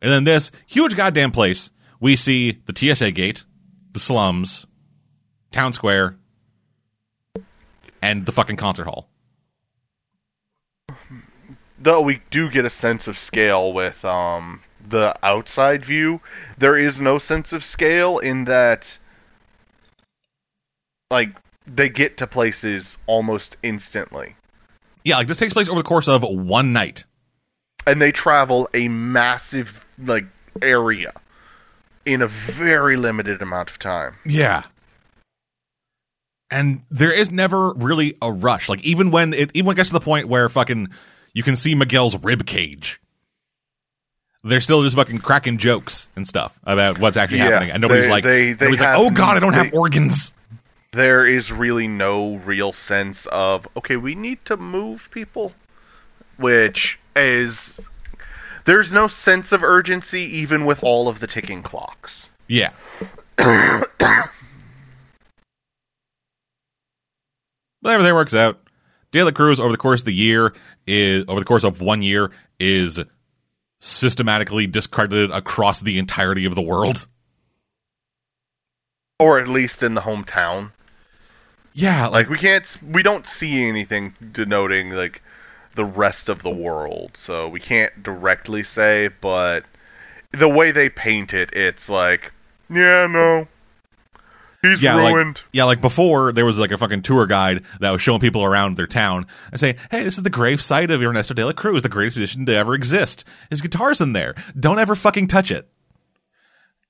And 0.00 0.12
then 0.12 0.24
this 0.24 0.50
huge 0.66 0.96
goddamn 0.96 1.32
place, 1.32 1.70
we 2.00 2.16
see 2.16 2.62
the 2.66 2.74
TSA 2.74 3.12
gate, 3.12 3.44
the 3.92 4.00
slums, 4.00 4.66
town 5.50 5.72
square, 5.72 6.16
and 8.00 8.24
the 8.26 8.32
fucking 8.32 8.56
concert 8.56 8.84
hall. 8.84 9.08
Though 11.80 12.00
we 12.00 12.20
do 12.30 12.50
get 12.50 12.64
a 12.64 12.70
sense 12.70 13.08
of 13.08 13.16
scale 13.16 13.72
with 13.72 14.04
um 14.04 14.60
the 14.88 15.16
outside 15.22 15.84
view, 15.84 16.20
there 16.56 16.76
is 16.76 17.00
no 17.00 17.18
sense 17.18 17.52
of 17.52 17.64
scale 17.64 18.18
in 18.18 18.44
that 18.44 18.98
like 21.10 21.30
they 21.66 21.88
get 21.88 22.18
to 22.18 22.26
places 22.26 22.98
almost 23.06 23.56
instantly. 23.62 24.34
Yeah, 25.04 25.16
like 25.16 25.28
this 25.28 25.38
takes 25.38 25.52
place 25.52 25.68
over 25.68 25.80
the 25.80 25.88
course 25.88 26.08
of 26.08 26.22
one 26.22 26.72
night. 26.72 27.04
And 27.86 28.00
they 28.02 28.12
travel 28.12 28.68
a 28.74 28.88
massive 28.88 29.84
like 29.98 30.24
area 30.62 31.12
in 32.04 32.22
a 32.22 32.26
very 32.28 32.96
limited 32.96 33.42
amount 33.42 33.70
of 33.70 33.78
time. 33.78 34.14
Yeah. 34.24 34.62
And 36.50 36.82
there 36.90 37.12
is 37.12 37.30
never 37.30 37.72
really 37.74 38.16
a 38.22 38.32
rush. 38.32 38.68
Like 38.68 38.82
even 38.84 39.10
when 39.10 39.34
it 39.34 39.50
even 39.54 39.66
when 39.66 39.74
it 39.74 39.76
gets 39.76 39.90
to 39.90 39.92
the 39.92 40.00
point 40.00 40.28
where 40.28 40.48
fucking 40.48 40.88
you 41.34 41.42
can 41.42 41.56
see 41.56 41.74
Miguel's 41.74 42.16
rib 42.16 42.46
cage. 42.46 43.00
They're 44.44 44.60
still 44.60 44.82
just 44.82 44.96
fucking 44.96 45.18
cracking 45.18 45.58
jokes 45.58 46.06
and 46.16 46.26
stuff 46.26 46.58
about 46.64 46.98
what's 46.98 47.16
actually 47.16 47.38
Yeah, 47.38 47.50
happening, 47.50 47.70
and 47.72 47.82
nobody's 47.82 48.04
they- 48.04 48.10
like, 48.10 48.24
they- 48.24 48.52
they 48.52 48.64
nobody's 48.66 48.80
like, 48.80 48.96
"Oh 48.96 49.10
God, 49.10 49.36
I 49.36 49.40
don't 49.40 49.52
have 49.52 49.74
organs." 49.74 50.32
There 50.92 51.26
is 51.26 51.52
really 51.52 51.86
no 51.88 52.36
real 52.36 52.72
sense 52.72 53.26
of 53.26 53.68
okay, 53.76 53.96
we 53.96 54.14
need 54.14 54.42
to 54.46 54.56
move 54.56 55.08
people, 55.10 55.52
which 56.38 56.98
is 57.14 57.78
there's 58.68 58.92
no 58.92 59.06
sense 59.06 59.52
of 59.52 59.64
urgency 59.64 60.20
even 60.40 60.66
with 60.66 60.84
all 60.84 61.08
of 61.08 61.20
the 61.20 61.26
ticking 61.26 61.62
clocks. 61.62 62.28
Yeah, 62.48 62.72
but 63.36 64.30
everything 67.82 68.14
works 68.14 68.34
out. 68.34 68.60
De 69.10 69.22
La 69.22 69.30
Cruz 69.30 69.58
over 69.58 69.72
the 69.72 69.78
course 69.78 70.02
of 70.02 70.04
the 70.04 70.14
year 70.14 70.52
is 70.86 71.24
over 71.28 71.40
the 71.40 71.46
course 71.46 71.64
of 71.64 71.80
one 71.80 72.02
year 72.02 72.30
is 72.60 73.00
systematically 73.80 74.66
discredited 74.66 75.30
across 75.30 75.80
the 75.80 75.98
entirety 75.98 76.44
of 76.44 76.54
the 76.54 76.60
world. 76.60 77.06
Or 79.18 79.38
at 79.38 79.48
least 79.48 79.82
in 79.82 79.94
the 79.94 80.02
hometown. 80.02 80.72
Yeah, 81.72 82.08
like 82.08 82.12
Like 82.12 82.28
we 82.28 82.36
can't 82.36 82.76
we 82.86 83.02
don't 83.02 83.26
see 83.26 83.66
anything 83.66 84.12
denoting 84.32 84.90
like 84.90 85.22
the 85.78 85.84
rest 85.84 86.28
of 86.28 86.42
the 86.42 86.50
world. 86.50 87.16
So 87.16 87.48
we 87.48 87.60
can't 87.60 88.02
directly 88.02 88.64
say, 88.64 89.10
but 89.20 89.62
the 90.32 90.48
way 90.48 90.72
they 90.72 90.88
paint 90.88 91.32
it, 91.32 91.52
it's 91.52 91.88
like, 91.88 92.32
yeah, 92.68 93.06
no. 93.06 93.46
He's 94.60 94.82
yeah, 94.82 94.96
ruined. 94.96 95.36
like 95.36 95.44
yeah, 95.52 95.64
like 95.64 95.80
before 95.80 96.32
there 96.32 96.44
was 96.44 96.58
like 96.58 96.72
a 96.72 96.78
fucking 96.78 97.02
tour 97.02 97.26
guide 97.26 97.62
that 97.78 97.92
was 97.92 98.02
showing 98.02 98.18
people 98.18 98.42
around 98.42 98.76
their 98.76 98.88
town 98.88 99.28
and 99.52 99.60
saying, 99.60 99.76
"Hey, 99.88 100.02
this 100.02 100.18
is 100.18 100.24
the 100.24 100.30
grave 100.30 100.60
site 100.60 100.90
of 100.90 101.00
Ernesto 101.00 101.32
de 101.32 101.46
la 101.46 101.52
Cruz, 101.52 101.84
the 101.84 101.88
greatest 101.88 102.16
musician 102.16 102.44
to 102.46 102.56
ever 102.56 102.74
exist. 102.74 103.24
His 103.50 103.62
guitar's 103.62 104.00
in 104.00 104.14
there. 104.14 104.34
Don't 104.58 104.80
ever 104.80 104.96
fucking 104.96 105.28
touch 105.28 105.52
it." 105.52 105.68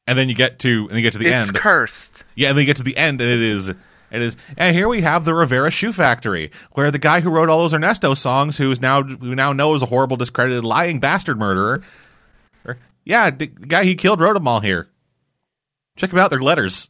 And 0.06 0.18
then 0.18 0.30
you 0.30 0.34
get 0.34 0.60
to 0.60 0.86
and 0.88 0.96
you 0.96 1.02
get 1.02 1.12
to 1.12 1.18
the 1.18 1.26
it's 1.26 1.48
end. 1.48 1.58
cursed. 1.58 2.24
Yeah, 2.34 2.48
and 2.48 2.56
then 2.56 2.62
you 2.62 2.66
get 2.66 2.78
to 2.78 2.84
the 2.84 2.96
end, 2.96 3.20
and 3.20 3.30
it 3.30 3.42
is, 3.42 3.70
it 4.10 4.22
is, 4.22 4.36
and 4.56 4.74
here 4.74 4.88
we 4.88 5.02
have 5.02 5.24
the 5.24 5.34
Rivera 5.34 5.70
Shoe 5.70 5.92
Factory, 5.92 6.50
where 6.72 6.90
the 6.90 6.98
guy 6.98 7.20
who 7.20 7.30
wrote 7.30 7.48
all 7.48 7.58
those 7.58 7.74
Ernesto 7.74 8.14
songs, 8.14 8.56
who's 8.56 8.80
now 8.80 9.02
we 9.02 9.34
now 9.34 9.52
know 9.52 9.74
is 9.74 9.82
a 9.82 9.86
horrible, 9.86 10.16
discredited, 10.16 10.64
lying 10.64 11.00
bastard 11.00 11.38
murderer. 11.38 11.82
yeah, 13.04 13.30
the 13.30 13.46
guy 13.46 13.84
he 13.84 13.94
killed 13.94 14.20
wrote 14.20 14.34
them 14.34 14.48
all 14.48 14.60
here. 14.60 14.88
Check 15.96 16.10
them 16.10 16.18
out; 16.18 16.30
they're 16.30 16.40
letters. 16.40 16.88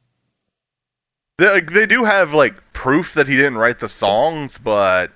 They, 1.38 1.60
they 1.60 1.86
do 1.86 2.04
have 2.04 2.34
like 2.34 2.54
proof 2.72 3.14
that 3.14 3.28
he 3.28 3.36
didn't 3.36 3.58
write 3.58 3.80
the 3.80 3.88
songs, 3.88 4.58
but 4.58 5.10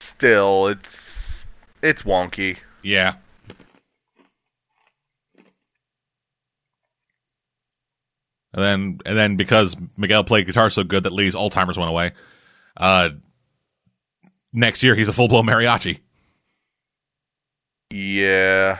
still, 0.00 0.68
it's 0.68 1.44
it's 1.82 2.02
wonky. 2.02 2.58
Yeah. 2.82 3.14
And 8.54 8.62
then, 8.62 9.00
and 9.06 9.16
then 9.16 9.36
because 9.36 9.76
Miguel 9.96 10.24
played 10.24 10.46
guitar 10.46 10.68
so 10.68 10.84
good 10.84 11.04
that 11.04 11.12
Lee's 11.12 11.34
Alzheimer's 11.34 11.78
went 11.78 11.90
away. 11.90 12.12
Uh, 12.76 13.10
next 14.52 14.82
year, 14.82 14.94
he's 14.94 15.08
a 15.08 15.12
full 15.12 15.28
blown 15.28 15.46
mariachi. 15.46 16.00
Yeah. 17.90 18.78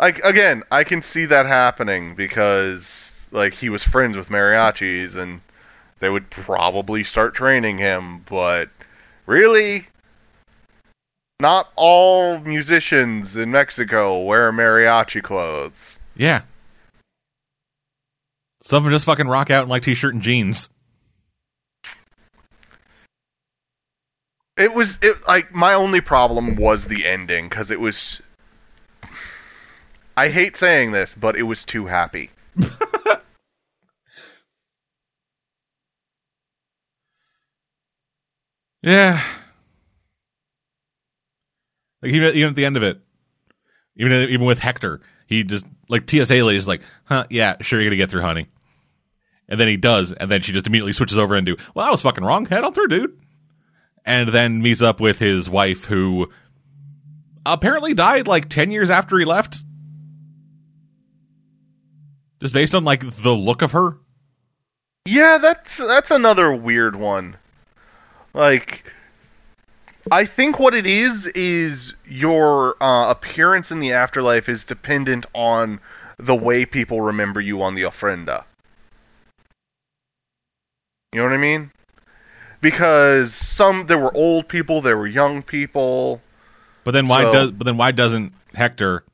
Like 0.00 0.24
again, 0.24 0.62
I 0.70 0.84
can 0.84 1.02
see 1.02 1.26
that 1.26 1.46
happening 1.46 2.14
because 2.14 3.28
like 3.32 3.52
he 3.52 3.68
was 3.68 3.84
friends 3.84 4.16
with 4.16 4.28
mariachis 4.28 5.16
and 5.16 5.40
they 5.98 6.08
would 6.08 6.30
probably 6.30 7.04
start 7.04 7.34
training 7.34 7.78
him, 7.78 8.24
but 8.28 8.70
really 9.26 9.86
not 11.40 11.68
all 11.76 12.38
musicians 12.38 13.36
in 13.36 13.50
Mexico 13.50 14.22
wear 14.22 14.50
mariachi 14.52 15.22
clothes. 15.22 15.98
Yeah. 16.16 16.42
Some 18.62 18.78
of 18.78 18.84
them 18.84 18.92
just 18.92 19.06
fucking 19.06 19.28
rock 19.28 19.50
out 19.50 19.64
in 19.64 19.68
like 19.68 19.82
t-shirt 19.82 20.14
and 20.14 20.22
jeans. 20.22 20.68
It 24.56 24.74
was 24.74 24.98
it 25.02 25.16
like 25.26 25.54
my 25.54 25.74
only 25.74 26.02
problem 26.02 26.56
was 26.56 26.84
the 26.84 27.06
ending 27.06 27.48
because 27.48 27.70
it 27.70 27.80
was. 27.80 28.20
I 30.16 30.28
hate 30.28 30.56
saying 30.56 30.92
this, 30.92 31.14
but 31.14 31.36
it 31.36 31.44
was 31.44 31.64
too 31.64 31.86
happy. 31.86 32.30
Yeah. 38.82 39.22
Like 42.02 42.12
even, 42.12 42.34
even 42.34 42.50
at 42.50 42.56
the 42.56 42.64
end 42.64 42.76
of 42.76 42.82
it, 42.82 42.98
even 43.96 44.12
even 44.12 44.46
with 44.46 44.60
Hector, 44.60 45.00
he 45.26 45.44
just 45.44 45.66
like 45.90 46.08
TSA 46.08 46.42
lady 46.44 46.56
is 46.56 46.68
like, 46.68 46.80
"Huh, 47.04 47.26
yeah, 47.28 47.56
sure, 47.60 47.80
you're 47.80 47.90
gonna 47.90 47.96
get 47.96 48.10
through, 48.10 48.22
honey." 48.22 48.46
And 49.48 49.58
then 49.58 49.68
he 49.68 49.76
does, 49.76 50.12
and 50.12 50.30
then 50.30 50.42
she 50.42 50.52
just 50.52 50.66
immediately 50.66 50.92
switches 50.92 51.18
over 51.18 51.38
do, 51.40 51.56
"Well, 51.74 51.86
I 51.86 51.90
was 51.90 52.02
fucking 52.02 52.24
wrong. 52.24 52.46
Head 52.46 52.64
on 52.64 52.72
through, 52.72 52.88
dude." 52.88 53.18
And 54.06 54.30
then 54.30 54.62
meets 54.62 54.80
up 54.80 55.00
with 55.00 55.18
his 55.18 55.50
wife, 55.50 55.84
who 55.84 56.30
apparently 57.44 57.92
died 57.92 58.28
like 58.28 58.48
ten 58.48 58.70
years 58.70 58.88
after 58.88 59.18
he 59.18 59.24
left, 59.24 59.62
just 62.40 62.54
based 62.54 62.74
on 62.74 62.84
like 62.84 63.00
the 63.00 63.32
look 63.32 63.62
of 63.62 63.72
her. 63.72 63.98
Yeah, 65.06 65.38
that's 65.38 65.76
that's 65.76 66.10
another 66.10 66.54
weird 66.54 66.94
one. 66.94 67.36
Like, 68.32 68.84
I 70.10 70.24
think 70.24 70.58
what 70.58 70.74
it 70.74 70.86
is 70.86 71.26
is 71.26 71.94
your 72.06 72.76
uh, 72.82 73.10
appearance 73.10 73.70
in 73.70 73.80
the 73.80 73.92
afterlife 73.92 74.48
is 74.48 74.64
dependent 74.64 75.26
on 75.34 75.80
the 76.16 76.34
way 76.34 76.64
people 76.66 77.00
remember 77.00 77.40
you 77.40 77.62
on 77.62 77.74
the 77.74 77.82
ofrenda. 77.82 78.44
You 81.12 81.18
know 81.20 81.24
what 81.24 81.32
I 81.32 81.38
mean? 81.38 81.70
Because 82.60 83.34
some 83.34 83.86
there 83.86 83.98
were 83.98 84.14
old 84.14 84.48
people, 84.48 84.80
there 84.80 84.96
were 84.96 85.06
young 85.06 85.42
people. 85.42 86.20
But 86.84 86.92
then 86.92 87.08
why 87.08 87.22
So- 87.22 87.32
does 87.32 87.50
but 87.52 87.64
then 87.64 87.76
why 87.76 87.90
doesn't 87.90 88.32
Hector 88.54 89.04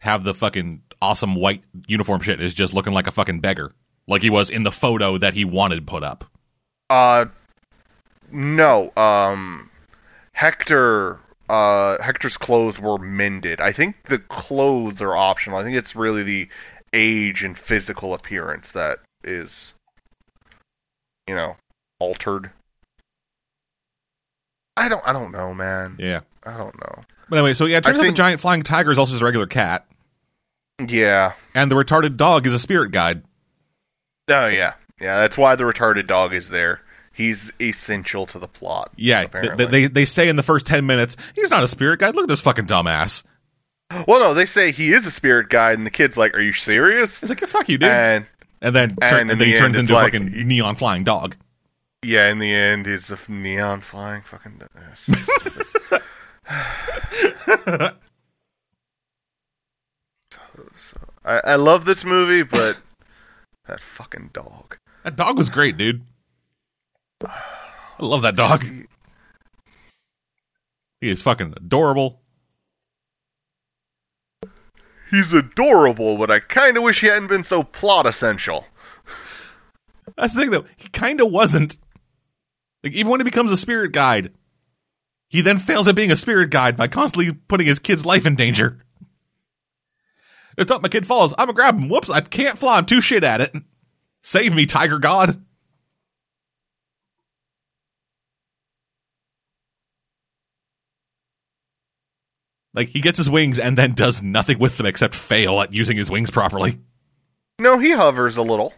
have 0.00 0.24
the 0.24 0.34
fucking 0.34 0.82
awesome 1.00 1.34
white 1.34 1.62
uniform 1.86 2.20
shit 2.22 2.40
is 2.40 2.54
just 2.54 2.74
looking 2.74 2.92
like 2.92 3.06
a 3.06 3.12
fucking 3.12 3.40
beggar? 3.40 3.72
Like 4.08 4.22
he 4.22 4.30
was 4.30 4.50
in 4.50 4.62
the 4.62 4.72
photo 4.72 5.18
that 5.18 5.34
he 5.34 5.44
wanted 5.44 5.86
put 5.86 6.02
up. 6.02 6.24
Uh, 6.88 7.26
no. 8.32 8.92
Um, 8.96 9.68
Hector. 10.36 11.18
Uh, 11.48 11.96
Hector's 12.02 12.36
clothes 12.36 12.78
were 12.80 12.98
mended. 12.98 13.60
I 13.60 13.72
think 13.72 13.96
the 14.04 14.18
clothes 14.18 15.00
are 15.00 15.16
optional. 15.16 15.58
I 15.58 15.62
think 15.62 15.76
it's 15.76 15.94
really 15.96 16.22
the 16.24 16.48
age 16.92 17.42
and 17.44 17.56
physical 17.56 18.14
appearance 18.14 18.72
that 18.72 18.98
is, 19.24 19.72
you 21.28 21.34
know, 21.36 21.56
altered. 22.00 22.50
I 24.76 24.88
don't. 24.88 25.02
I 25.06 25.12
don't 25.12 25.32
know, 25.32 25.54
man. 25.54 25.96
Yeah. 25.98 26.20
I 26.44 26.56
don't 26.56 26.74
know. 26.80 27.02
But 27.30 27.38
anyway, 27.38 27.54
so 27.54 27.64
yeah, 27.66 27.78
it 27.78 27.84
turns 27.84 27.96
I 27.96 27.98
out 27.98 28.02
think- 28.02 28.14
the 28.16 28.18
giant 28.18 28.40
flying 28.40 28.62
tiger 28.62 28.90
is 28.92 28.98
also 28.98 29.12
just 29.12 29.22
a 29.22 29.24
regular 29.24 29.46
cat, 29.46 29.86
Yeah. 30.86 31.32
and 31.54 31.70
the 31.70 31.76
retarded 31.76 32.16
dog 32.16 32.46
is 32.46 32.52
a 32.54 32.58
spirit 32.60 32.92
guide. 32.92 33.22
Oh 34.28 34.46
yeah. 34.48 34.74
Yeah. 35.00 35.18
That's 35.20 35.38
why 35.38 35.56
the 35.56 35.64
retarded 35.64 36.06
dog 36.08 36.34
is 36.34 36.48
there. 36.50 36.80
He's 37.16 37.52
essential 37.60 38.26
to 38.26 38.38
the 38.38 38.48
plot. 38.48 38.92
Yeah, 38.96 39.18
th- 39.20 39.26
Apparently. 39.28 39.56
th- 39.66 39.70
they 39.70 39.86
they 39.88 40.04
say 40.04 40.28
in 40.28 40.36
the 40.36 40.42
first 40.42 40.66
ten 40.66 40.84
minutes 40.86 41.16
he's 41.34 41.50
not 41.50 41.64
a 41.64 41.68
spirit 41.68 42.00
guide. 42.00 42.14
Look 42.14 42.24
at 42.24 42.28
this 42.28 42.40
fucking 42.42 42.66
dumbass. 42.66 43.22
Well, 44.06 44.20
no, 44.20 44.34
they 44.34 44.46
say 44.46 44.72
he 44.72 44.92
is 44.92 45.06
a 45.06 45.10
spirit 45.10 45.48
guide, 45.48 45.78
and 45.78 45.86
the 45.86 45.90
kid's 45.90 46.16
like, 46.18 46.36
"Are 46.36 46.40
you 46.40 46.52
serious?" 46.52 47.20
He's 47.20 47.30
like, 47.30 47.40
yeah, 47.40 47.46
fuck 47.46 47.68
you, 47.68 47.78
dude. 47.78 47.88
And 47.88 48.26
and 48.60 48.76
then 48.76 48.90
turn, 48.96 48.98
and 49.00 49.20
and, 49.20 49.30
in 49.30 49.38
then 49.38 49.48
he 49.48 49.56
turns 49.56 49.78
into 49.78 49.92
a 49.92 49.94
like- 49.94 50.12
fucking 50.12 50.46
neon 50.46 50.76
flying 50.76 51.04
dog. 51.04 51.36
yeah, 52.04 52.30
in 52.30 52.38
the 52.38 52.52
end, 52.52 52.86
he's 52.86 53.10
a 53.10 53.18
neon 53.28 53.80
flying 53.80 54.22
fucking. 54.22 54.60
So, 60.78 60.96
I, 61.24 61.40
I 61.44 61.54
love 61.56 61.84
this 61.84 62.04
movie, 62.04 62.42
but 62.42 62.76
that 63.66 63.80
fucking 63.80 64.30
dog. 64.32 64.76
That 65.04 65.16
dog 65.16 65.36
was 65.38 65.50
great, 65.50 65.76
dude. 65.76 66.02
I 67.24 68.00
love 68.00 68.22
that 68.22 68.36
dog. 68.36 68.64
He 71.00 71.10
is 71.10 71.22
fucking 71.22 71.54
adorable. 71.56 72.20
He's 75.10 75.32
adorable, 75.32 76.18
but 76.18 76.30
I 76.30 76.40
kind 76.40 76.76
of 76.76 76.82
wish 76.82 77.00
he 77.00 77.06
hadn't 77.06 77.28
been 77.28 77.44
so 77.44 77.62
plot 77.62 78.06
essential. 78.06 78.64
That's 80.16 80.34
the 80.34 80.40
thing, 80.40 80.50
though. 80.50 80.64
He 80.76 80.88
kind 80.88 81.20
of 81.20 81.30
wasn't. 81.30 81.76
Like, 82.82 82.92
even 82.92 83.10
when 83.10 83.20
he 83.20 83.24
becomes 83.24 83.52
a 83.52 83.56
spirit 83.56 83.92
guide, 83.92 84.32
he 85.28 85.40
then 85.42 85.58
fails 85.58 85.88
at 85.88 85.94
being 85.94 86.10
a 86.12 86.16
spirit 86.16 86.50
guide 86.50 86.76
by 86.76 86.88
constantly 86.88 87.32
putting 87.32 87.66
his 87.66 87.78
kid's 87.78 88.06
life 88.06 88.26
in 88.26 88.36
danger. 88.36 88.82
If 90.56 90.68
my 90.68 90.88
kid 90.88 91.06
falls, 91.06 91.32
I'm 91.32 91.46
gonna 91.46 91.52
grab 91.52 91.78
him. 91.78 91.88
Whoops, 91.88 92.10
I 92.10 92.20
can't 92.20 92.58
fly. 92.58 92.78
I'm 92.78 92.86
too 92.86 93.00
shit 93.00 93.24
at 93.24 93.40
it. 93.40 93.54
Save 94.22 94.54
me, 94.54 94.66
Tiger 94.66 94.98
God. 94.98 95.44
Like, 102.76 102.90
he 102.90 103.00
gets 103.00 103.16
his 103.16 103.30
wings 103.30 103.58
and 103.58 103.76
then 103.76 103.94
does 103.94 104.22
nothing 104.22 104.58
with 104.58 104.76
them 104.76 104.84
except 104.84 105.14
fail 105.14 105.62
at 105.62 105.72
using 105.72 105.96
his 105.96 106.10
wings 106.10 106.30
properly. 106.30 106.78
No, 107.58 107.78
he 107.78 107.92
hovers 107.92 108.36
a 108.36 108.42
little. 108.42 108.74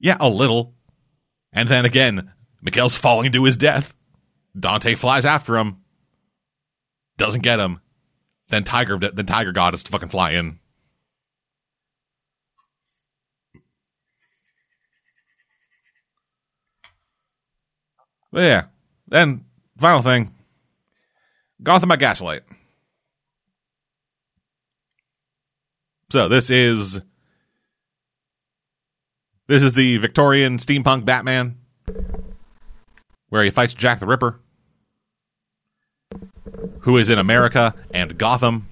Yeah, 0.00 0.16
a 0.18 0.28
little. 0.28 0.74
And 1.52 1.68
then 1.68 1.84
again, 1.84 2.32
Miguel's 2.62 2.96
falling 2.96 3.30
to 3.32 3.44
his 3.44 3.58
death. 3.58 3.94
Dante 4.58 4.94
flies 4.94 5.26
after 5.26 5.58
him. 5.58 5.82
Doesn't 7.18 7.42
get 7.42 7.60
him. 7.60 7.80
Then 8.48 8.64
Tiger 8.64 8.98
then 8.98 9.26
Tiger 9.26 9.52
God 9.52 9.74
is 9.74 9.84
to 9.84 9.90
fucking 9.90 10.08
fly 10.08 10.32
in. 10.32 10.58
But 18.32 18.40
yeah. 18.40 18.64
Then 19.08 19.44
final 19.78 20.00
thing. 20.00 20.34
Gotham 21.62 21.90
by 21.90 21.96
Gaslight. 21.96 22.42
So 26.12 26.28
this 26.28 26.50
is 26.50 27.00
this 29.46 29.62
is 29.62 29.72
the 29.72 29.96
Victorian 29.96 30.58
steampunk 30.58 31.06
Batman, 31.06 31.56
where 33.30 33.42
he 33.42 33.48
fights 33.48 33.72
Jack 33.72 33.98
the 33.98 34.04
Ripper, 34.04 34.38
who 36.80 36.98
is 36.98 37.08
in 37.08 37.18
America 37.18 37.74
and 37.94 38.18
Gotham. 38.18 38.68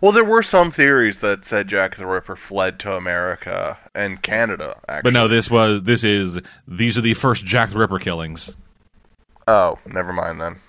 Well, 0.00 0.12
there 0.12 0.24
were 0.24 0.42
some 0.42 0.70
theories 0.70 1.20
that 1.20 1.44
said 1.44 1.68
Jack 1.68 1.96
the 1.96 2.06
Ripper 2.06 2.36
fled 2.36 2.80
to 2.80 2.94
America 2.94 3.76
and 3.94 4.22
Canada. 4.22 4.80
Actually, 4.88 5.10
But 5.10 5.12
no, 5.12 5.28
this 5.28 5.50
was 5.50 5.82
this 5.82 6.04
is 6.04 6.40
these 6.66 6.96
are 6.96 7.02
the 7.02 7.12
first 7.12 7.44
Jack 7.44 7.68
the 7.68 7.76
Ripper 7.76 7.98
killings. 7.98 8.56
Oh, 9.46 9.78
never 9.84 10.14
mind 10.14 10.40
then. 10.40 10.60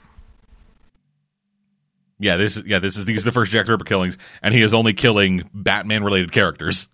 Yeah, 2.20 2.38
this 2.38 2.58
is 2.58 2.66
yeah, 2.66 2.80
this 2.80 2.96
is 2.98 3.06
these 3.06 3.24
are 3.24 3.26
the 3.26 3.32
first 3.32 3.52
Jack 3.52 3.66
the 3.66 3.74
Ripper 3.74 3.84
killings, 3.84 4.18
and 4.42 4.54
he 4.54 4.62
is 4.62 4.74
only 4.74 4.94
killing 4.94 5.50
Batman 5.54 6.04
related 6.04 6.32
characters. 6.32 6.88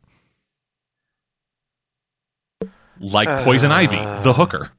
Like 2.99 3.27
uh, 3.27 3.43
Poison 3.43 3.71
Ivy, 3.71 3.97
the 4.23 4.33
hooker. 4.33 4.71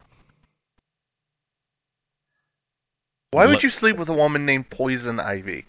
Why 3.32 3.46
would 3.46 3.62
you 3.62 3.70
sleep 3.70 3.96
with 3.96 4.08
a 4.08 4.12
woman 4.12 4.44
named 4.44 4.68
Poison 4.68 5.18
Ivy? 5.18 5.64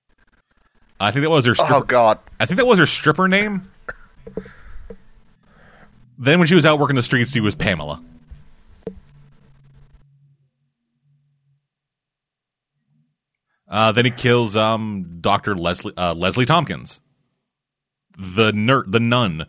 I 1.00 1.12
think 1.12 1.24
that 1.24 1.30
was 1.30 1.46
her 1.46 1.56
stripper 1.56 1.76
Oh 1.76 1.82
God. 1.82 2.20
I 2.40 2.46
think 2.46 2.58
that 2.58 2.66
was 2.66 2.80
her 2.80 2.86
stripper 2.86 3.28
name. 3.28 3.70
then 6.18 6.40
when 6.40 6.48
she 6.48 6.56
was 6.56 6.66
out 6.66 6.80
working 6.80 6.96
the 6.96 7.04
streets, 7.04 7.32
she 7.32 7.40
was 7.40 7.56
Pamela. 7.56 8.04
Uh, 13.74 13.92
then 13.92 14.06
he 14.06 14.12
kills 14.12 14.56
um, 14.56 15.18
Doctor 15.20 15.56
Leslie 15.56 15.94
uh, 15.98 16.14
Leslie 16.14 16.46
Tompkins, 16.46 17.02
the 18.16 18.52
ner- 18.54 18.86
the 18.86 19.00
nun 19.00 19.48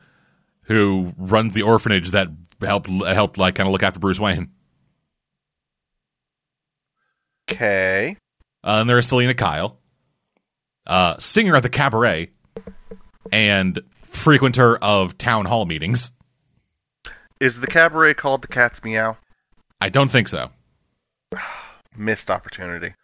who 0.63 1.13
runs 1.19 1.53
the 1.53 1.61
orphanage 1.61 2.13
that 2.13 2.29
helped 2.63 2.89
helped 2.89 3.37
like 3.37 3.55
kind 3.57 3.69
of 3.69 3.73
look 3.73 3.83
after 3.83 4.01
Bruce 4.01 4.19
Wayne. 4.19 4.49
Okay. 7.53 8.17
Uh, 8.65 8.79
and 8.81 8.89
there's 8.89 9.09
Selina 9.09 9.35
Kyle, 9.35 9.79
uh, 10.87 11.19
singer 11.19 11.55
at 11.55 11.63
the 11.63 11.69
cabaret, 11.69 12.31
and 13.31 13.79
frequenter 14.07 14.79
of 14.81 15.19
town 15.19 15.45
hall 15.45 15.67
meetings. 15.67 16.13
Is 17.41 17.61
the 17.61 17.67
cabaret 17.67 18.15
called 18.15 18.41
the 18.41 18.49
Cat's 18.49 18.83
Meow? 18.83 19.19
I 19.83 19.91
don't 19.91 20.11
think 20.11 20.29
so. 20.29 20.49
Missed 21.95 22.31
opportunity. 22.31 22.95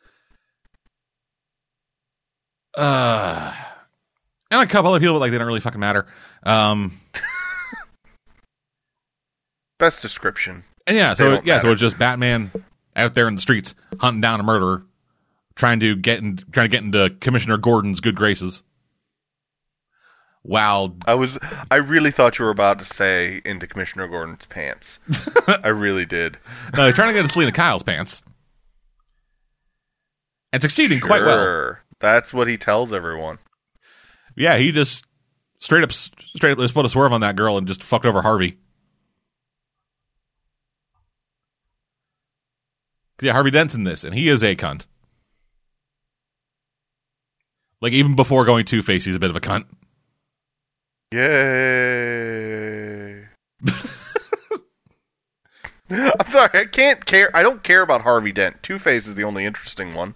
Uh, 2.77 3.53
and 4.51 4.63
a 4.63 4.67
couple 4.67 4.91
other 4.91 5.01
people, 5.01 5.15
but 5.15 5.21
like 5.21 5.31
they 5.31 5.39
don't 5.39 5.47
really 5.47 5.61
fucking 5.61 5.81
matter. 5.81 6.07
Um, 6.43 7.01
Best 9.79 10.03
description. 10.03 10.65
and 10.87 10.97
yeah, 10.97 11.15
so 11.15 11.41
yeah, 11.43 11.59
so 11.59 11.69
matter. 11.69 11.71
it's 11.73 11.81
just 11.81 11.99
Batman 11.99 12.51
out 12.95 13.15
there 13.15 13.29
in 13.29 13.35
the 13.35 13.41
streets 13.41 13.75
hunting 13.99 14.21
down 14.21 14.41
a 14.41 14.43
murderer, 14.43 14.83
trying 15.55 15.81
to 15.81 15.97
get 15.97 16.19
in, 16.19 16.37
trying 16.53 16.67
to 16.67 16.71
get 16.71 16.83
into 16.83 17.11
Commissioner 17.21 17.57
Gordon's 17.57 18.01
good 18.01 18.15
graces. 18.15 18.63
Wow, 20.43 20.95
I 21.07 21.15
was 21.15 21.39
I 21.71 21.77
really 21.77 22.11
thought 22.11 22.39
you 22.39 22.45
were 22.47 22.51
about 22.51 22.79
to 22.79 22.85
say 22.85 23.41
into 23.45 23.67
Commissioner 23.67 24.09
Gordon's 24.09 24.47
pants. 24.47 24.99
I 25.47 25.69
really 25.69 26.07
did. 26.07 26.39
no, 26.77 26.87
he's 26.87 26.95
trying 26.95 27.09
to 27.09 27.13
get 27.15 27.21
into 27.21 27.33
Selina 27.33 27.53
Kyle's 27.53 27.83
pants, 27.83 28.23
and 30.53 30.61
succeeding 30.63 31.01
quite 31.01 31.23
well. 31.25 31.79
That's 32.01 32.33
what 32.33 32.49
he 32.49 32.57
tells 32.57 32.93
everyone. 32.93 33.39
Yeah, 34.37 34.57
he 34.57 34.73
just 34.73 35.05
straight 35.61 35.85
up, 35.85 35.93
straight 35.93 36.53
up 36.53 36.59
just 36.59 36.75
put 36.75 36.87
a 36.87 36.89
swerve 36.89 37.13
on 37.13 37.21
that 37.21 37.37
girl 37.37 37.57
and 37.59 37.69
just 37.69 37.85
fucked 37.85 38.07
over 38.07 38.23
Harvey. 38.23 38.59
Yeah, 43.21 43.33
Harvey 43.33 43.51
Dent's 43.51 43.75
in 43.75 43.85
this, 43.85 44.03
and 44.03 44.15
he 44.15 44.29
is 44.29 44.43
a 44.43 44.57
cunt. 44.57 44.87
Like 47.83 47.93
even 47.93 48.17
before 48.17 48.47
going 48.47 48.65
Two 48.65 48.83
Face, 48.83 49.05
he's 49.05 49.15
a 49.15 49.21
bit 49.21 49.31
of 49.31 49.37
a 49.37 49.41
cunt. 49.41 49.67
Yay. 51.13 51.31
I'm 55.91 56.29
sorry, 56.29 56.51
I 56.55 56.67
can't 56.67 57.05
care 57.05 57.35
I 57.37 57.43
don't 57.43 57.63
care 57.63 57.83
about 57.83 58.01
Harvey 58.01 58.33
Dent. 58.33 58.63
Two 58.63 58.79
Face 58.79 59.07
is 59.07 59.15
the 59.17 59.25
only 59.25 59.45
interesting 59.45 59.93
one. 59.95 60.15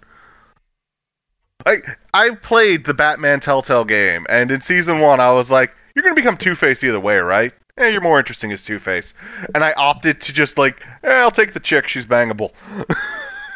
I 1.65 1.77
I 2.13 2.35
played 2.35 2.85
the 2.85 2.93
Batman 2.93 3.39
Telltale 3.39 3.85
game, 3.85 4.25
and 4.29 4.51
in 4.51 4.61
season 4.61 4.99
one 4.99 5.19
I 5.19 5.31
was 5.31 5.49
like, 5.49 5.73
You're 5.95 6.03
gonna 6.03 6.15
become 6.15 6.37
Two 6.37 6.55
Face 6.55 6.83
either 6.83 6.99
way, 6.99 7.17
right? 7.17 7.53
Eh, 7.77 7.89
you're 7.89 8.01
more 8.01 8.19
interesting 8.19 8.51
as 8.51 8.61
Two 8.61 8.79
Face. 8.79 9.13
And 9.53 9.63
I 9.63 9.73
opted 9.73 10.21
to 10.21 10.33
just 10.33 10.57
like, 10.57 10.81
eh, 11.03 11.09
I'll 11.11 11.31
take 11.31 11.53
the 11.53 11.59
chick, 11.59 11.87
she's 11.87 12.05
bangable. 12.05 12.51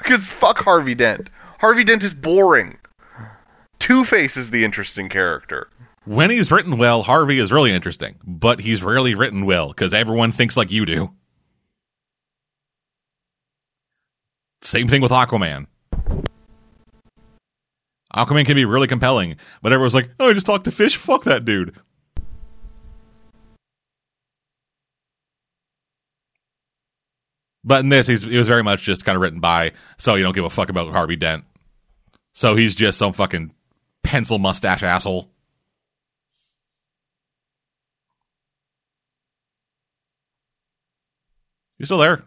Because 0.01 0.29
fuck 0.29 0.57
Harvey 0.57 0.95
Dent. 0.95 1.29
Harvey 1.59 1.83
Dent 1.83 2.03
is 2.03 2.13
boring. 2.13 2.79
Two 3.79 4.05
Face 4.05 4.37
is 4.37 4.49
the 4.49 4.63
interesting 4.63 5.09
character. 5.09 5.67
When 6.05 6.31
he's 6.31 6.49
written 6.51 6.77
well, 6.77 7.03
Harvey 7.03 7.37
is 7.37 7.51
really 7.51 7.71
interesting, 7.71 8.15
but 8.25 8.59
he's 8.61 8.81
rarely 8.81 9.13
written 9.13 9.45
well 9.45 9.67
because 9.67 9.93
everyone 9.93 10.31
thinks 10.31 10.57
like 10.57 10.71
you 10.71 10.85
do. 10.85 11.11
Same 14.61 14.87
thing 14.87 15.01
with 15.01 15.11
Aquaman. 15.11 15.67
Aquaman 18.15 18.45
can 18.45 18.55
be 18.55 18.65
really 18.65 18.87
compelling, 18.87 19.35
but 19.61 19.71
everyone's 19.71 19.93
like, 19.93 20.09
"Oh, 20.19 20.29
I 20.29 20.33
just 20.33 20.45
talked 20.45 20.65
to 20.65 20.71
fish. 20.71 20.97
Fuck 20.97 21.25
that 21.25 21.45
dude." 21.45 21.75
But 27.63 27.81
in 27.81 27.89
this, 27.89 28.07
he's, 28.07 28.23
he 28.23 28.37
was 28.37 28.47
very 28.47 28.63
much 28.63 28.81
just 28.83 29.05
kind 29.05 29.15
of 29.15 29.21
written 29.21 29.39
by, 29.39 29.73
so 29.97 30.15
you 30.15 30.23
don't 30.23 30.33
give 30.33 30.45
a 30.45 30.49
fuck 30.49 30.69
about 30.69 30.91
Harvey 30.91 31.17
Dent. 31.17 31.43
So 32.33 32.55
he's 32.55 32.73
just 32.73 32.97
some 32.97 33.13
fucking 33.13 33.53
pencil 34.01 34.39
mustache 34.39 34.81
asshole. 34.81 35.29
You 41.77 41.85
still 41.85 41.97
there? 41.97 42.23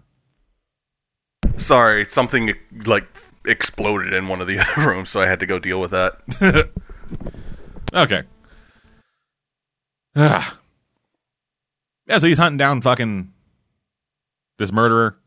Sorry, 1.59 2.07
something 2.09 2.55
like 2.87 3.07
exploded 3.45 4.13
in 4.13 4.29
one 4.29 4.41
of 4.41 4.47
the 4.47 4.59
other 4.77 4.89
rooms, 4.89 5.11
so 5.11 5.21
I 5.21 5.27
had 5.27 5.41
to 5.41 5.47
go 5.47 5.59
deal 5.59 5.81
with 5.81 5.93
that. 5.93 6.71
Okay. 7.95 8.23
Ah. 10.17 10.59
yeah, 12.07 12.19
so 12.19 12.27
he's 12.27 12.39
hunting 12.39 12.59
down 12.59 12.81
fucking 12.81 13.33
this 14.59 14.73
murderer. 14.73 15.19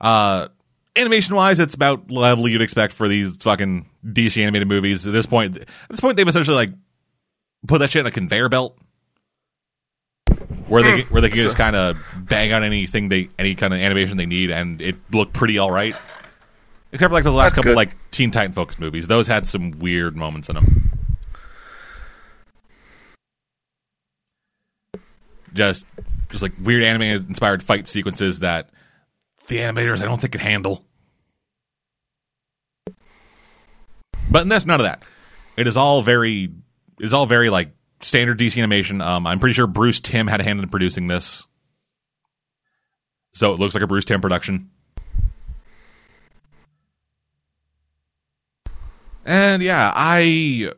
Uh 0.00 0.48
animation 0.96 1.36
wise, 1.36 1.60
it's 1.60 1.74
about 1.74 2.08
the 2.08 2.14
level 2.14 2.48
you'd 2.48 2.60
expect 2.60 2.92
for 2.92 3.06
these 3.08 3.36
fucking 3.36 3.88
DC 4.04 4.42
animated 4.42 4.68
movies. 4.68 5.06
At 5.06 5.12
this 5.12 5.26
point 5.26 5.56
at 5.58 5.68
this 5.88 6.00
point 6.00 6.16
they've 6.16 6.26
essentially 6.26 6.56
like 6.56 6.70
put 7.68 7.78
that 7.78 7.90
shit 7.90 8.00
in 8.00 8.06
a 8.06 8.10
conveyor 8.10 8.48
belt. 8.48 8.76
Where 10.66 10.82
they 10.82 11.02
where 11.02 11.20
they 11.20 11.28
can 11.28 11.38
just 11.38 11.56
kind 11.56 11.76
of 11.76 11.98
bang 12.16 12.50
out 12.50 12.62
anything 12.62 13.08
they 13.10 13.28
any 13.38 13.54
kind 13.54 13.74
of 13.74 13.80
animation 13.80 14.16
they 14.16 14.26
need 14.26 14.50
and 14.50 14.80
it 14.80 14.96
looked 15.12 15.34
pretty 15.34 15.58
all 15.58 15.70
right. 15.70 15.94
Except 16.92 17.10
for 17.10 17.14
like 17.14 17.24
the 17.24 17.30
last 17.32 17.50
That's 17.50 17.54
couple 17.56 17.70
good. 17.70 17.76
like 17.76 18.10
Teen 18.10 18.30
Titan 18.30 18.52
focused 18.52 18.78
movies. 18.78 19.06
Those 19.06 19.26
had 19.26 19.46
some 19.46 19.70
weird 19.78 20.16
moments 20.16 20.48
in 20.48 20.56
them. 20.56 20.92
just 25.54 25.86
just 26.30 26.42
like 26.42 26.52
weird 26.62 26.82
anime 26.82 27.02
inspired 27.02 27.62
fight 27.62 27.86
sequences 27.86 28.40
that 28.40 28.70
the 29.48 29.58
animators 29.58 30.02
I 30.02 30.06
don't 30.06 30.20
think 30.20 30.32
could 30.32 30.40
handle. 30.40 30.84
But 34.30 34.42
in 34.42 34.48
this, 34.48 34.64
none 34.64 34.80
of 34.80 34.84
that. 34.84 35.02
It 35.56 35.66
is 35.66 35.76
all 35.76 36.02
very 36.02 36.44
it 36.44 37.04
is 37.04 37.12
all 37.12 37.26
very 37.26 37.50
like 37.50 37.70
standard 38.00 38.38
DC 38.38 38.56
animation. 38.56 39.00
Um, 39.00 39.26
I'm 39.26 39.38
pretty 39.40 39.54
sure 39.54 39.66
Bruce 39.66 40.00
Timm 40.00 40.26
had 40.26 40.40
a 40.40 40.44
hand 40.44 40.60
in 40.60 40.68
producing 40.68 41.06
this, 41.06 41.46
so 43.34 43.52
it 43.52 43.58
looks 43.58 43.74
like 43.74 43.84
a 43.84 43.86
Bruce 43.86 44.04
Timm 44.04 44.20
production. 44.20 44.70
And 49.24 49.62
yeah, 49.62 49.92
I 49.94 50.72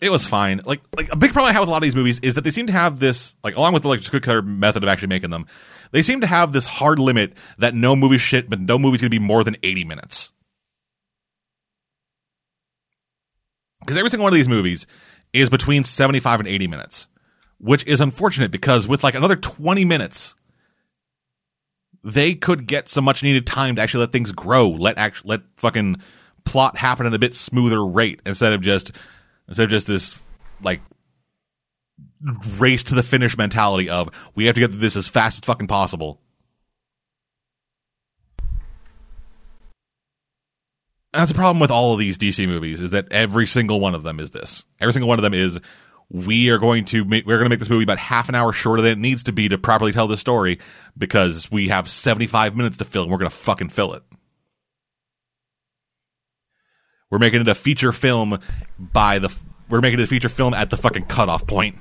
it 0.00 0.10
was 0.10 0.26
fine. 0.26 0.60
Like 0.64 0.80
like 0.96 1.12
a 1.12 1.16
big 1.16 1.32
problem 1.32 1.50
I 1.50 1.52
have 1.52 1.60
with 1.60 1.68
a 1.68 1.72
lot 1.72 1.78
of 1.78 1.82
these 1.82 1.96
movies 1.96 2.20
is 2.20 2.34
that 2.34 2.42
they 2.42 2.50
seem 2.50 2.66
to 2.66 2.72
have 2.72 3.00
this 3.00 3.34
like 3.44 3.56
along 3.56 3.74
with 3.74 3.82
the 3.82 3.88
like 3.88 4.04
cookie 4.04 4.20
cutter 4.20 4.42
method 4.42 4.82
of 4.82 4.88
actually 4.88 5.08
making 5.08 5.30
them, 5.30 5.46
they 5.92 6.02
seem 6.02 6.20
to 6.20 6.26
have 6.26 6.52
this 6.52 6.66
hard 6.66 6.98
limit 6.98 7.34
that 7.58 7.74
no 7.74 7.96
movie 7.96 8.18
shit, 8.18 8.48
but 8.48 8.60
no 8.60 8.78
movie's 8.78 9.00
gonna 9.00 9.10
be 9.10 9.18
more 9.18 9.44
than 9.44 9.56
eighty 9.62 9.84
minutes. 9.84 10.30
Because 13.80 13.96
every 13.96 14.10
single 14.10 14.24
one 14.24 14.32
of 14.32 14.36
these 14.36 14.48
movies 14.48 14.86
is 15.32 15.48
between 15.48 15.84
seventy 15.84 16.20
five 16.20 16.40
and 16.40 16.48
eighty 16.48 16.66
minutes, 16.66 17.06
which 17.58 17.86
is 17.86 18.00
unfortunate 18.00 18.50
because 18.50 18.86
with 18.86 19.02
like 19.02 19.14
another 19.14 19.36
twenty 19.36 19.84
minutes, 19.84 20.34
they 22.04 22.34
could 22.34 22.66
get 22.66 22.88
some 22.88 23.04
much 23.04 23.22
needed 23.22 23.46
time 23.46 23.76
to 23.76 23.82
actually 23.82 24.00
let 24.00 24.12
things 24.12 24.32
grow, 24.32 24.68
let 24.68 24.98
act, 24.98 25.24
let 25.24 25.40
fucking 25.56 26.00
plot 26.44 26.76
happen 26.76 27.06
at 27.06 27.14
a 27.14 27.18
bit 27.18 27.34
smoother 27.34 27.84
rate 27.84 28.20
instead 28.26 28.52
of 28.52 28.60
just 28.60 28.92
instead 29.48 29.64
of 29.64 29.70
just 29.70 29.86
this 29.86 30.18
like 30.62 30.80
race 32.58 32.84
to 32.84 32.94
the 32.94 33.02
finish 33.02 33.36
mentality 33.36 33.88
of 33.88 34.10
we 34.34 34.46
have 34.46 34.54
to 34.54 34.60
get 34.60 34.70
through 34.70 34.80
this 34.80 34.96
as 34.96 35.08
fast 35.08 35.42
as 35.42 35.46
fucking 35.46 35.66
possible. 35.66 36.20
That's 41.12 41.32
the 41.32 41.36
problem 41.36 41.58
with 41.58 41.72
all 41.72 41.92
of 41.92 41.98
these 41.98 42.18
DC 42.18 42.46
movies 42.46 42.80
is 42.80 42.92
that 42.92 43.10
every 43.10 43.46
single 43.46 43.80
one 43.80 43.96
of 43.96 44.04
them 44.04 44.20
is 44.20 44.30
this. 44.30 44.64
Every 44.80 44.92
single 44.92 45.08
one 45.08 45.18
of 45.18 45.24
them 45.24 45.34
is 45.34 45.58
we 46.08 46.50
are 46.50 46.58
going 46.58 46.84
to 46.86 47.04
make, 47.04 47.26
we're 47.26 47.36
going 47.38 47.46
to 47.46 47.50
make 47.50 47.58
this 47.58 47.70
movie 47.70 47.82
about 47.82 47.98
half 47.98 48.28
an 48.28 48.36
hour 48.36 48.52
shorter 48.52 48.82
than 48.82 48.92
it 48.92 48.98
needs 48.98 49.24
to 49.24 49.32
be 49.32 49.48
to 49.48 49.58
properly 49.58 49.92
tell 49.92 50.06
the 50.06 50.16
story 50.16 50.60
because 50.96 51.50
we 51.50 51.68
have 51.68 51.88
75 51.88 52.56
minutes 52.56 52.76
to 52.78 52.84
fill 52.84 53.02
and 53.02 53.10
we're 53.10 53.18
going 53.18 53.30
to 53.30 53.36
fucking 53.36 53.70
fill 53.70 53.94
it. 53.94 54.04
We're 57.10 57.18
making 57.18 57.40
it 57.40 57.48
a 57.48 57.54
feature 57.54 57.92
film 57.92 58.38
by 58.78 59.18
the 59.18 59.34
we're 59.68 59.80
making 59.80 60.00
it 60.00 60.04
a 60.04 60.06
feature 60.06 60.28
film 60.28 60.54
at 60.54 60.70
the 60.70 60.76
fucking 60.76 61.04
cutoff 61.04 61.46
point. 61.46 61.76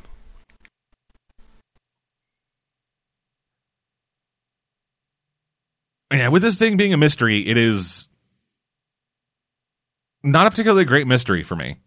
Yeah, 6.12 6.30
with 6.30 6.42
this 6.42 6.58
thing 6.58 6.78
being 6.78 6.94
a 6.94 6.98
mystery, 6.98 7.48
it 7.48 7.58
is 7.58 8.10
not 10.24 10.48
a 10.48 10.50
particularly 10.50 10.86
great 10.86 11.08
mystery 11.08 11.44
for 11.44 11.56
me. 11.56 11.78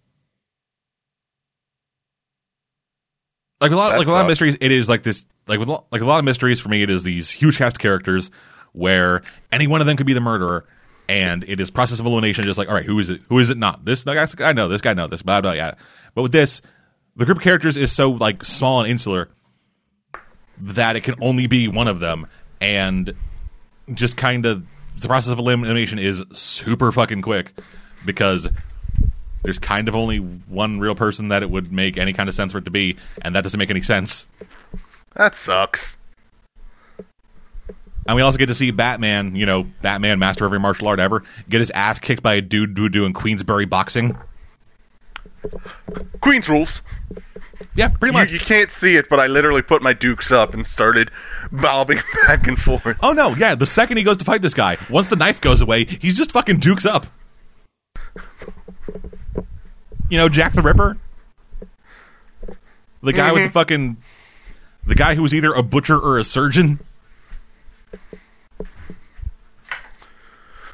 Like 3.61 3.73
a 3.73 3.77
lot, 3.77 3.91
That 3.91 3.99
like 3.99 4.09
a 4.09 4.13
lot 4.13 4.23
of 4.23 4.27
mysteries, 4.29 4.57
it 4.61 4.73
is 4.73 4.89
like 4.89 5.03
this. 5.03 5.25
Like 5.49 5.59
with 5.59 5.69
like 5.69 6.01
a 6.01 6.05
lot 6.05 6.19
of 6.19 6.25
mysteries 6.25 6.61
for 6.61 6.69
me, 6.69 6.83
it 6.83 6.91
is 6.91 7.03
these 7.03 7.31
huge 7.31 7.59
cast 7.59 7.79
characters 7.79 8.31
where 8.73 9.23
any 9.51 9.67
one 9.67 9.81
of 9.81 9.87
them 9.87 9.97
could 9.97 10.07
be 10.07 10.13
the 10.15 10.21
murderer, 10.21 10.67
and 11.13 11.45
it 11.47 11.61
is 11.61 11.71
process 11.71 12.01
of 12.01 12.07
elimination. 12.07 12.43
Just 12.43 12.59
like, 12.59 12.69
all 12.69 12.75
right, 12.75 12.87
who 12.87 12.99
is 12.99 13.11
it? 13.11 13.21
Who 13.29 13.39
is 13.39 13.51
it 13.51 13.59
not? 13.59 13.85
This 13.85 14.03
guy, 14.05 14.27
I 14.41 14.53
know. 14.55 14.69
This 14.69 14.81
guy, 14.81 14.95
know. 14.95 15.07
This 15.07 15.21
blah 15.21 15.43
blah. 15.43 15.53
Yeah. 15.53 15.75
But 16.15 16.23
with 16.23 16.33
this, 16.33 16.63
the 17.17 17.27
group 17.27 17.39
of 17.39 17.45
characters 17.45 17.77
is 17.77 17.93
so 17.93 18.11
like 18.11 18.43
small 18.45 18.81
and 18.81 18.91
insular 18.91 19.29
that 20.59 20.97
it 20.97 21.03
can 21.03 21.17
only 21.21 21.47
be 21.47 21.69
one 21.69 21.87
of 21.87 22.01
them, 22.01 22.27
and 22.63 23.15
just 23.93 24.17
kind 24.17 24.47
of 24.47 24.65
the 24.99 25.07
process 25.07 25.33
of 25.33 25.39
elimination 25.39 25.99
is 25.99 26.23
super 26.33 26.91
fucking 26.91 27.21
quick 27.21 27.53
because 28.07 28.49
there's 29.43 29.59
kind 29.59 29.89
of 29.89 29.95
only 29.95 30.17
one 30.19 30.81
real 30.81 30.95
person 30.95 31.29
that 31.29 31.43
it 31.43 31.51
would 31.51 31.71
make 31.73 31.99
any 31.99 32.15
kind 32.15 32.31
of 32.31 32.35
sense 32.35 32.53
for 32.53 32.59
it 32.59 32.65
to 32.65 32.71
be, 32.71 32.97
and 33.21 33.37
that 33.37 33.43
doesn't 33.43 33.59
make 33.59 33.71
any 33.71 33.83
sense. 33.83 34.27
That 35.15 35.35
sucks. 35.35 35.99
And 38.07 38.17
we 38.17 38.23
also 38.23 38.39
get 38.39 38.47
to 38.47 38.55
see 38.55 38.71
Batman, 38.71 39.37
you 39.37 39.47
know, 39.47 39.65
Batman, 39.81 40.19
master 40.19 40.45
of 40.45 40.49
every 40.49 40.59
martial 40.59 40.89
art 40.89 40.99
ever, 40.99 41.23
get 41.49 41.61
his 41.61 41.71
ass 41.71 41.99
kicked 41.99 42.23
by 42.23 42.35
a 42.35 42.41
dude 42.41 42.77
who 42.77 42.89
doing 42.89 43.13
Queensberry 43.13 43.65
boxing. 43.65 44.17
Queen's 46.21 46.49
rules. 46.49 46.83
Yeah, 47.75 47.89
pretty 47.89 48.13
much. 48.13 48.33
you 48.33 48.39
can't 48.39 48.71
see 48.71 48.97
it, 48.97 49.09
but 49.09 49.19
I 49.19 49.29
literally 49.29 49.63
put 49.63 49.83
my 49.83 49.93
dukes 49.93 50.33
up 50.33 50.53
and 50.53 50.67
started 50.67 51.11
bobbing 51.51 51.99
back 52.27 52.47
and 52.47 52.59
forth. 52.59 52.99
Oh 53.03 53.13
no, 53.13 53.35
yeah, 53.35 53.55
the 53.55 53.67
second 53.67 53.97
he 53.97 54.03
goes 54.03 54.19
to 54.19 54.25
fight 54.25 54.43
this 54.43 54.55
guy, 54.55 54.79
once 54.91 55.07
the 55.07 55.17
knife 55.17 55.41
goes 55.41 55.61
away, 55.61 55.85
he's 55.85 56.17
just 56.17 56.33
fucking 56.33 56.59
dukes 56.59 56.85
up. 56.85 57.07
You 60.09 60.19
know, 60.19 60.29
Jack 60.29 60.53
the 60.53 60.63
Ripper? 60.63 60.99
The 63.03 63.13
guy 63.13 63.33
with 63.33 63.43
the 63.43 63.49
mm-hmm. 63.49 63.53
fucking 63.53 63.97
the 64.87 64.95
guy 64.95 65.15
who 65.15 65.23
was 65.23 65.35
either 65.35 65.53
a 65.53 65.63
butcher 65.63 65.99
or 65.99 66.19
a 66.19 66.25
surgeon. 66.25 66.79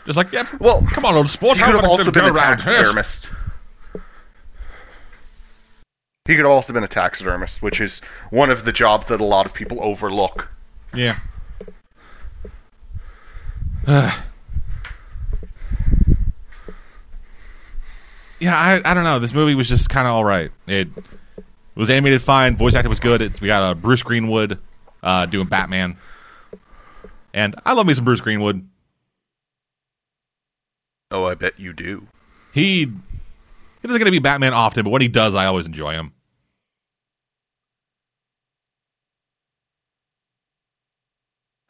Just 0.07 0.17
like, 0.17 0.33
yeah, 0.33 0.47
Well, 0.59 0.83
come 0.91 1.05
on, 1.05 1.15
old 1.15 1.29
sport. 1.29 1.59
He 1.59 1.63
could 1.63 1.75
how 1.75 1.81
have 1.83 1.91
also 1.91 2.11
been 2.11 2.25
a 2.25 2.33
taxidermist. 2.33 3.31
He 6.25 6.35
could 6.35 6.45
have 6.45 6.53
also 6.53 6.73
been 6.73 6.85
a 6.85 6.89
taxidermist, 6.89 7.63
which 7.63 7.81
is 7.81 8.01
one 8.31 8.51
of 8.51 8.65
the 8.65 8.73
jobs 8.73 9.09
that 9.09 9.21
a 9.21 9.25
lot 9.25 9.47
of 9.47 9.55
people 9.55 9.83
overlook. 9.83 10.49
Yeah. 10.95 11.17
yeah, 13.87 14.13
I 18.55 18.81
I 18.85 18.95
don't 18.95 19.05
know. 19.05 19.19
This 19.19 19.33
movie 19.33 19.55
was 19.55 19.69
just 19.69 19.89
kind 19.89 20.07
of 20.07 20.15
all 20.15 20.25
right. 20.25 20.51
It 20.67 20.89
was 21.75 21.89
animated 21.91 22.21
fine. 22.21 22.57
Voice 22.57 22.75
acting 22.75 22.91
was 22.91 23.01
good. 23.01 23.23
It's, 23.23 23.41
we 23.41 23.47
got 23.47 23.63
uh, 23.63 23.75
Bruce 23.75 24.03
Greenwood 24.03 24.59
uh, 25.03 25.25
doing 25.27 25.47
Batman, 25.47 25.97
and 27.33 27.55
I 27.65 27.75
love 27.75 27.87
me 27.87 27.95
some 27.95 28.05
Bruce 28.05 28.21
Greenwood. 28.21 28.69
Oh, 31.11 31.25
I 31.25 31.35
bet 31.35 31.59
you 31.59 31.73
do. 31.73 32.07
He 32.53 32.85
he 32.85 33.87
doesn't 33.87 33.99
get 33.99 34.05
to 34.05 34.11
be 34.11 34.19
Batman 34.19 34.53
often, 34.53 34.85
but 34.85 34.91
when 34.91 35.03
he 35.03 35.09
does, 35.09 35.35
I 35.35 35.47
always 35.47 35.67
enjoy 35.67 35.93
him. 35.93 36.13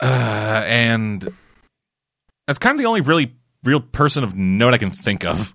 Uh, 0.00 0.62
and 0.66 1.28
that's 2.46 2.58
kind 2.58 2.74
of 2.74 2.78
the 2.78 2.86
only 2.86 3.00
really 3.00 3.34
real 3.64 3.80
person 3.80 4.24
of 4.24 4.36
note 4.36 4.74
I 4.74 4.78
can 4.78 4.90
think 4.90 5.24
of. 5.24 5.54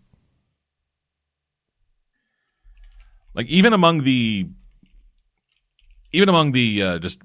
Like 3.34 3.48
even 3.48 3.74
among 3.74 4.04
the 4.04 4.48
even 6.12 6.30
among 6.30 6.52
the 6.52 6.84
uh, 6.84 7.00
just 7.00 7.20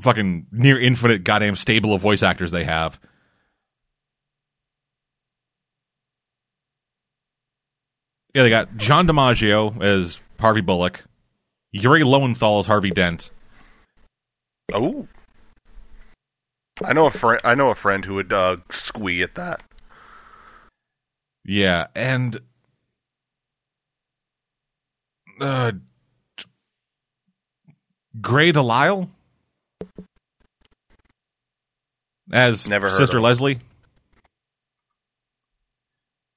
fucking 0.00 0.46
near 0.50 0.78
infinite 0.78 1.24
goddamn 1.24 1.56
stable 1.56 1.94
of 1.94 2.00
voice 2.00 2.22
actors 2.22 2.50
they 2.50 2.64
have. 2.64 2.98
Yeah, 8.34 8.42
they 8.42 8.50
got 8.50 8.76
John 8.76 9.06
DiMaggio 9.08 9.82
as 9.82 10.18
Harvey 10.38 10.60
Bullock, 10.60 11.04
Yuri 11.72 12.04
Lowenthal 12.04 12.60
as 12.60 12.66
Harvey 12.66 12.90
Dent. 12.90 13.30
Oh, 14.72 15.08
I 16.84 16.92
know 16.92 17.06
a 17.06 17.10
friend. 17.10 17.40
I 17.44 17.54
know 17.54 17.70
a 17.70 17.74
friend 17.74 18.04
who 18.04 18.14
would 18.14 18.32
uh, 18.32 18.58
squee 18.70 19.22
at 19.22 19.34
that. 19.34 19.62
Yeah, 21.44 21.88
and 21.96 22.40
uh, 25.40 25.72
Grey 28.20 28.52
DeLisle 28.52 29.08
as 32.32 32.68
Never 32.68 32.88
heard 32.88 32.96
Sister 32.96 33.16
of 33.18 33.20
him. 33.20 33.24
Leslie. 33.24 33.58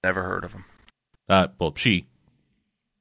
Never 0.03 0.21
heard 0.23 0.43
of 0.43 0.53
him. 0.53 0.65
Uh, 1.29 1.47
well, 1.59 1.73
she. 1.75 2.05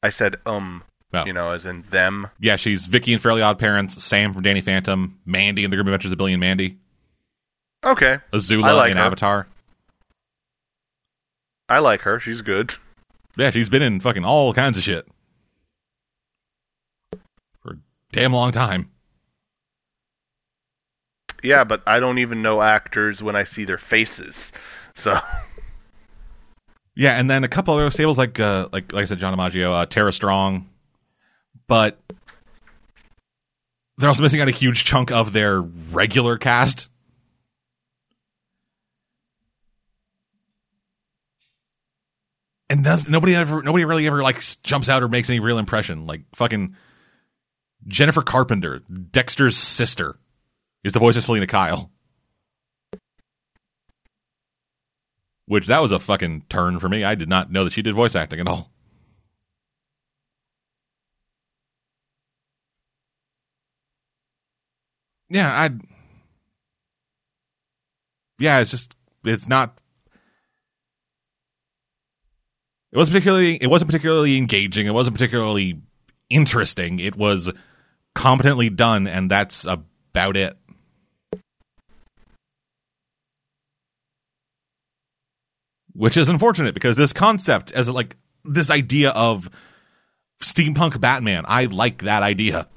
I 0.03 0.11
said 0.11 0.37
um, 0.47 0.83
Oh. 1.15 1.25
you 1.27 1.33
know, 1.33 1.51
as 1.51 1.67
in 1.67 1.83
them. 1.83 2.29
Yeah, 2.41 2.57
she's 2.57 2.87
Vicky 2.87 3.13
in 3.13 3.19
Fairly 3.19 3.43
Odd 3.43 3.59
Parents, 3.59 4.03
Sam 4.03 4.33
from 4.33 4.43
Danny 4.43 4.61
Phantom, 4.63 5.19
Mandy 5.27 5.65
in 5.65 5.71
The 5.71 5.77
Grim 5.77 5.87
Adventures 5.89 6.13
of 6.13 6.19
Billy 6.19 6.33
and 6.33 6.41
Mandy, 6.41 6.79
Okay, 7.85 8.19
Azula 8.33 8.77
like 8.77 8.93
in 8.93 8.97
her. 8.97 9.03
Avatar. 9.03 9.47
I 11.69 11.81
like 11.81 12.03
her. 12.03 12.19
She's 12.21 12.41
good. 12.43 12.73
Yeah, 13.37 13.51
she's 13.51 13.69
been 13.69 13.83
in 13.83 13.99
fucking 14.01 14.25
all 14.25 14.55
kinds 14.55 14.79
of 14.79 14.85
shit 14.85 15.07
for 17.61 17.73
a 17.73 17.77
damn 18.13 18.33
long 18.33 18.53
time. 18.53 18.91
Yeah, 21.43 21.65
but 21.65 21.83
I 21.87 22.01
don't 22.01 22.19
even 22.19 22.43
know 22.43 22.63
actors 22.63 23.23
when 23.23 23.37
I 23.37 23.45
see 23.45 23.65
their 23.65 23.79
faces. 23.79 24.53
So 24.95 25.19
Yeah, 26.95 27.19
and 27.19 27.31
then 27.31 27.43
a 27.45 27.49
couple 27.49 27.75
other 27.75 27.91
stables 27.91 28.19
like 28.19 28.39
uh, 28.39 28.69
like 28.73 28.93
like 28.93 29.03
I 29.03 29.05
said, 29.05 29.19
John 29.19 29.37
DiMaggio, 29.37 29.73
uh, 29.73 29.87
Tara 29.87 30.13
Strong, 30.13 30.69
but 31.67 31.99
they're 33.99 34.09
also 34.09 34.23
missing 34.23 34.41
out 34.41 34.49
a 34.49 34.53
huge 34.53 34.85
chunk 34.85 35.11
of 35.11 35.33
their 35.33 35.61
regular 35.61 36.37
cast. 36.37 36.89
And 42.69 42.83
no, 42.83 42.99
nobody 43.09 43.35
ever, 43.35 43.63
nobody 43.63 43.85
really 43.85 44.07
ever 44.07 44.23
like 44.23 44.43
jumps 44.63 44.89
out 44.89 45.03
or 45.03 45.09
makes 45.09 45.29
any 45.29 45.41
real 45.41 45.59
impression. 45.59 46.07
Like 46.07 46.23
fucking 46.35 46.75
Jennifer 47.87 48.23
Carpenter, 48.23 48.81
Dexter's 48.81 49.59
sister, 49.59 50.17
is 50.85 50.93
the 50.93 50.99
voice 50.99 51.17
of 51.17 51.23
Selina 51.23 51.47
Kyle. 51.47 51.91
Which 55.47 55.67
that 55.67 55.83
was 55.83 55.93
a 55.93 55.99
fucking 55.99 56.45
turn 56.49 56.79
for 56.79 56.89
me. 56.89 57.05
I 57.05 57.15
did 57.15 57.29
not 57.29 57.51
know 57.51 57.65
that 57.65 57.73
she 57.73 57.83
did 57.83 57.95
voice 57.95 58.15
acting 58.15 58.41
at 58.41 58.49
all. 58.49 58.71
Yeah, 65.29 65.51
I. 65.51 65.71
Yeah, 68.39 68.61
it's 68.61 68.71
just 68.71 68.97
it's 69.25 69.49
not. 69.49 69.81
It 72.93 72.99
wasn't 72.99 73.15
particularly. 73.15 73.57
It 73.57 73.69
wasn't 73.69 73.91
particularly 73.91 74.37
engaging. 74.37 74.87
It 74.87 74.93
wasn't 74.93 75.17
particularly 75.17 75.81
interesting. 76.29 76.99
It 76.99 77.17
was 77.17 77.51
competently 78.15 78.69
done, 78.69 79.07
and 79.07 79.31
that's 79.31 79.65
about 79.65 80.37
it. 80.37 80.57
Which 85.95 86.17
is 86.17 86.29
unfortunate 86.29 86.75
because 86.75 86.97
this 86.97 87.13
concept 87.13 87.73
as 87.73 87.89
like 87.89 88.17
this 88.45 88.71
idea 88.71 89.11
of 89.11 89.49
steampunk 90.41 91.01
batman 91.01 91.45
i 91.47 91.65
like 91.67 92.03
that 92.03 92.23
idea. 92.23 92.69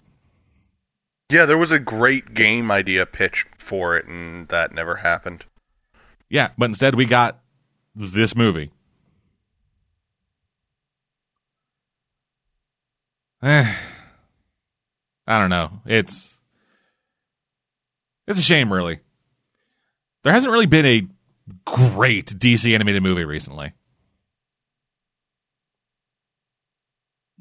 Yeah, 1.31 1.47
there 1.47 1.57
was 1.57 1.71
a 1.71 1.79
great 1.79 2.35
game 2.35 2.69
idea 2.69 3.07
pitched 3.07 3.47
for 3.57 3.97
it, 3.97 4.05
and 4.05 4.47
that 4.49 4.71
never 4.71 4.95
happened. 4.97 5.45
yeah 6.29 6.49
but 6.57 6.65
instead 6.65 6.95
we 6.95 7.05
got 7.05 7.39
this 7.95 8.35
movie. 8.35 8.71
Eh, 13.41 13.75
i 15.27 15.39
don't 15.39 15.49
know. 15.49 15.81
It's 15.85 16.37
it's 18.27 18.39
a 18.39 18.43
shame 18.43 18.71
really. 18.71 18.99
There 20.23 20.33
hasn't 20.33 20.51
really 20.51 20.65
been 20.65 20.85
a 20.85 21.07
great 21.65 22.27
dc 22.27 22.73
animated 22.73 23.03
movie 23.03 23.25
recently. 23.25 23.73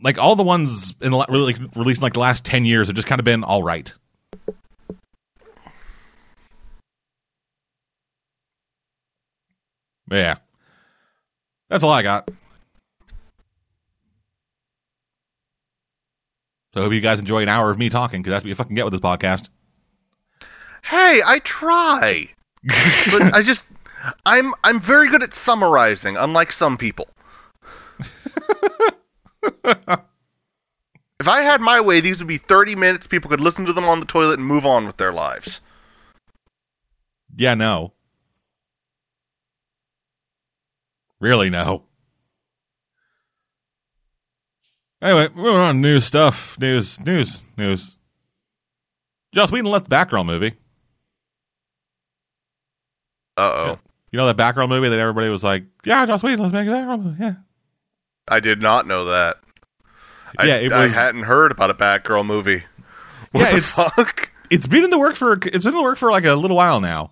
Like 0.02 0.18
all 0.18 0.36
the 0.36 0.42
ones 0.42 0.94
in 1.00 1.12
the, 1.12 1.26
really 1.28 1.54
like, 1.54 1.76
released 1.76 2.00
in 2.00 2.02
like 2.02 2.12
the 2.12 2.20
last 2.20 2.44
10 2.44 2.64
years 2.64 2.88
have 2.88 2.96
just 2.96 3.08
kind 3.08 3.20
of 3.20 3.24
been 3.24 3.44
all 3.44 3.62
right. 3.62 3.92
But 10.06 10.16
yeah. 10.16 10.36
That's 11.70 11.82
all 11.82 11.90
i 11.90 12.02
got. 12.02 12.30
So 16.74 16.80
i 16.80 16.84
hope 16.84 16.92
you 16.92 17.00
guys 17.00 17.20
enjoy 17.20 17.42
an 17.42 17.48
hour 17.48 17.70
of 17.70 17.78
me 17.78 17.88
talking 17.88 18.20
because 18.20 18.32
that's 18.32 18.44
what 18.44 18.48
you 18.48 18.54
fucking 18.56 18.74
get 18.74 18.84
with 18.84 18.92
this 18.92 19.00
podcast. 19.00 19.48
Hey, 20.82 21.22
I 21.24 21.38
try, 21.38 22.28
but 22.64 23.32
I 23.32 23.40
just 23.40 23.68
I'm 24.24 24.52
I'm 24.62 24.80
very 24.80 25.08
good 25.08 25.22
at 25.22 25.34
summarizing, 25.34 26.16
unlike 26.16 26.52
some 26.52 26.76
people. 26.76 27.08
if 29.64 31.28
I 31.28 31.40
had 31.40 31.60
my 31.60 31.80
way, 31.80 32.00
these 32.00 32.18
would 32.18 32.28
be 32.28 32.38
30 32.38 32.76
minutes. 32.76 33.06
People 33.06 33.30
could 33.30 33.40
listen 33.40 33.66
to 33.66 33.72
them 33.72 33.84
on 33.84 34.00
the 34.00 34.06
toilet 34.06 34.38
and 34.38 34.46
move 34.46 34.66
on 34.66 34.86
with 34.86 34.96
their 34.96 35.12
lives. 35.12 35.60
Yeah, 37.36 37.54
no. 37.54 37.92
Really, 41.20 41.50
no. 41.50 41.84
Anyway, 45.00 45.28
moving 45.34 45.60
on 45.60 45.74
to 45.74 45.80
news 45.80 46.04
stuff. 46.04 46.58
News, 46.58 47.00
news, 47.00 47.44
news. 47.56 47.98
Joss 49.34 49.50
Whedon 49.50 49.70
left 49.70 49.88
the 49.88 49.96
Batgirl 49.96 50.24
movie. 50.24 50.54
Uh 53.36 53.40
oh. 53.40 53.78
You 54.14 54.18
know 54.18 54.32
that 54.32 54.36
Batgirl 54.36 54.68
movie 54.68 54.90
that 54.90 54.98
everybody 55.00 55.28
was 55.28 55.42
like, 55.42 55.64
yeah, 55.84 56.06
Joss 56.06 56.22
Whedon, 56.22 56.38
let's 56.38 56.52
make 56.52 56.68
a 56.68 56.70
Batgirl 56.70 57.02
movie. 57.02 57.16
Yeah. 57.20 57.34
I 58.28 58.38
did 58.38 58.62
not 58.62 58.86
know 58.86 59.06
that. 59.06 59.38
I, 60.38 60.44
Yeah, 60.44 60.54
it 60.54 60.70
I 60.72 60.84
was- 60.84 60.94
hadn't 60.94 61.24
heard 61.24 61.50
about 61.50 61.70
a 61.70 61.74
Batgirl 61.74 62.24
movie. 62.24 62.62
What 63.32 63.40
Yeah, 63.40 63.50
the 63.50 63.56
it's- 63.56 63.72
fuck? 63.74 64.30
It's 64.50 64.68
been 64.68 64.84
in 64.84 64.90
the 64.90 65.00
work 65.00 65.16
for 65.16 65.32
it's 65.32 65.64
been 65.64 65.72
in 65.72 65.78
the 65.78 65.82
work 65.82 65.98
for 65.98 66.12
like 66.12 66.24
a 66.26 66.34
little 66.34 66.56
while 66.56 66.80
now, 66.80 67.10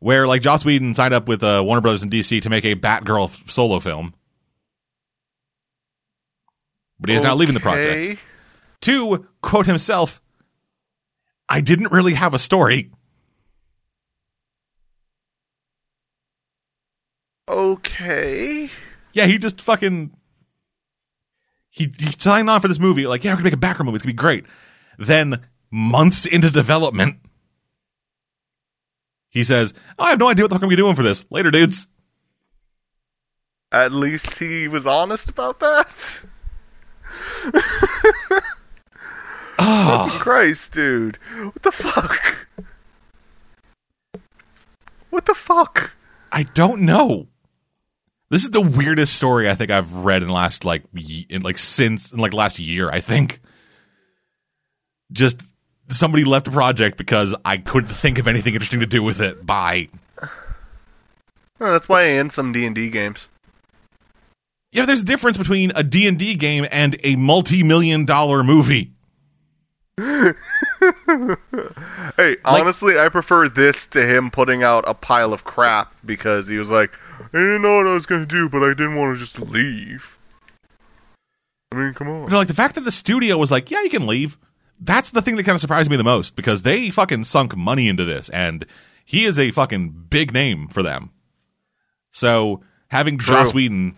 where 0.00 0.26
like 0.26 0.42
Joss 0.42 0.66
Whedon 0.66 0.92
signed 0.92 1.14
up 1.14 1.28
with 1.28 1.42
uh, 1.42 1.62
Warner 1.64 1.80
Brothers 1.80 2.02
in 2.02 2.10
DC 2.10 2.42
to 2.42 2.50
make 2.50 2.66
a 2.66 2.74
Batgirl 2.74 3.30
f- 3.30 3.50
solo 3.50 3.80
film, 3.80 4.12
but 7.00 7.08
he 7.08 7.16
is 7.16 7.22
now 7.22 7.34
leaving 7.34 7.54
the 7.54 7.60
project. 7.60 8.20
To 8.82 9.26
quote 9.40 9.64
himself, 9.64 10.20
"I 11.48 11.62
didn't 11.62 11.90
really 11.90 12.12
have 12.12 12.34
a 12.34 12.38
story." 12.38 12.90
Okay. 17.48 18.70
Yeah, 19.12 19.26
he 19.26 19.38
just 19.38 19.60
fucking 19.60 20.10
he, 21.70 21.92
he 21.98 22.12
signed 22.18 22.48
on 22.48 22.60
for 22.60 22.68
this 22.68 22.78
movie. 22.78 23.06
Like, 23.06 23.24
yeah, 23.24 23.32
we're 23.32 23.42
gonna 23.42 23.44
make 23.44 23.54
a 23.54 23.56
Batgirl 23.56 23.84
movie. 23.84 23.96
It's 23.96 24.04
gonna 24.04 24.12
be 24.12 24.16
great. 24.16 24.44
Then 24.98 25.40
months 25.70 26.24
into 26.24 26.50
development, 26.50 27.18
he 29.28 29.42
says, 29.44 29.74
oh, 29.98 30.04
"I 30.04 30.10
have 30.10 30.18
no 30.18 30.28
idea 30.28 30.44
what 30.44 30.48
the 30.48 30.54
fuck 30.54 30.62
I'm 30.62 30.68
gonna 30.68 30.76
be 30.76 30.82
doing 30.82 30.94
for 30.94 31.02
this." 31.02 31.24
Later, 31.30 31.50
dudes. 31.50 31.88
At 33.72 33.92
least 33.92 34.38
he 34.38 34.68
was 34.68 34.86
honest 34.86 35.28
about 35.28 35.60
that. 35.60 36.20
Oh, 39.56 40.08
Christ, 40.20 40.72
dude. 40.72 41.16
What 41.16 41.62
the 41.62 41.72
fuck? 41.72 42.36
What 45.10 45.26
the 45.26 45.34
fuck? 45.34 45.92
I 46.32 46.42
don't 46.42 46.82
know. 46.82 47.28
This 48.34 48.42
is 48.42 48.50
the 48.50 48.60
weirdest 48.60 49.14
story 49.14 49.48
I 49.48 49.54
think 49.54 49.70
I've 49.70 49.92
read 49.92 50.24
in 50.24 50.28
last 50.28 50.64
like 50.64 50.82
in 51.28 51.42
like 51.42 51.56
since 51.56 52.10
in 52.10 52.18
like 52.18 52.34
last 52.34 52.58
year. 52.58 52.90
I 52.90 52.98
think 52.98 53.40
just 55.12 55.40
somebody 55.88 56.24
left 56.24 56.48
a 56.48 56.50
project 56.50 56.98
because 56.98 57.32
I 57.44 57.58
couldn't 57.58 57.94
think 57.94 58.18
of 58.18 58.26
anything 58.26 58.54
interesting 58.54 58.80
to 58.80 58.86
do 58.86 59.04
with 59.04 59.20
it. 59.20 59.46
Bye. 59.46 59.86
Oh, 60.20 60.28
that's 61.60 61.88
why 61.88 62.02
I 62.02 62.08
end 62.08 62.32
some 62.32 62.50
D 62.50 62.66
and 62.66 62.74
D 62.74 62.90
games. 62.90 63.28
Yeah, 64.72 64.84
there's 64.84 65.02
a 65.02 65.04
difference 65.04 65.38
between 65.38 65.70
a 65.76 65.84
D&D 65.84 66.34
game 66.34 66.66
and 66.68 66.98
a 67.04 67.14
multi-million 67.14 68.04
dollar 68.04 68.42
movie. 68.42 68.94
Hey, 72.16 72.36
honestly, 72.44 72.98
I 72.98 73.08
prefer 73.08 73.48
this 73.48 73.88
to 73.88 74.06
him 74.06 74.30
putting 74.30 74.62
out 74.62 74.84
a 74.86 74.94
pile 74.94 75.32
of 75.32 75.44
crap 75.44 75.92
because 76.04 76.46
he 76.46 76.58
was 76.58 76.70
like, 76.70 76.92
I 77.18 77.38
didn't 77.38 77.62
know 77.62 77.76
what 77.76 77.86
I 77.86 77.94
was 77.94 78.06
gonna 78.06 78.26
do, 78.26 78.48
but 78.48 78.62
I 78.62 78.68
didn't 78.68 78.96
want 78.96 79.16
to 79.16 79.20
just 79.20 79.40
leave. 79.40 80.16
I 81.72 81.76
mean, 81.76 81.94
come 81.94 82.08
on. 82.08 82.28
But 82.28 82.36
like 82.36 82.48
the 82.48 82.54
fact 82.54 82.76
that 82.76 82.82
the 82.82 82.92
studio 82.92 83.36
was 83.36 83.50
like, 83.50 83.70
"Yeah, 83.70 83.82
you 83.82 83.90
can 83.90 84.06
leave." 84.06 84.38
That's 84.80 85.10
the 85.10 85.22
thing 85.22 85.36
that 85.36 85.44
kind 85.44 85.54
of 85.54 85.60
surprised 85.60 85.90
me 85.90 85.96
the 85.96 86.04
most 86.04 86.36
because 86.36 86.62
they 86.62 86.90
fucking 86.90 87.24
sunk 87.24 87.56
money 87.56 87.88
into 87.88 88.04
this 88.04 88.28
and 88.28 88.64
he 89.04 89.24
is 89.24 89.38
a 89.38 89.50
fucking 89.50 90.06
big 90.08 90.32
name 90.32 90.68
for 90.68 90.82
them. 90.82 91.10
So, 92.10 92.62
having 92.88 93.18
True. 93.18 93.36
Joss 93.36 93.54
Whedon 93.54 93.96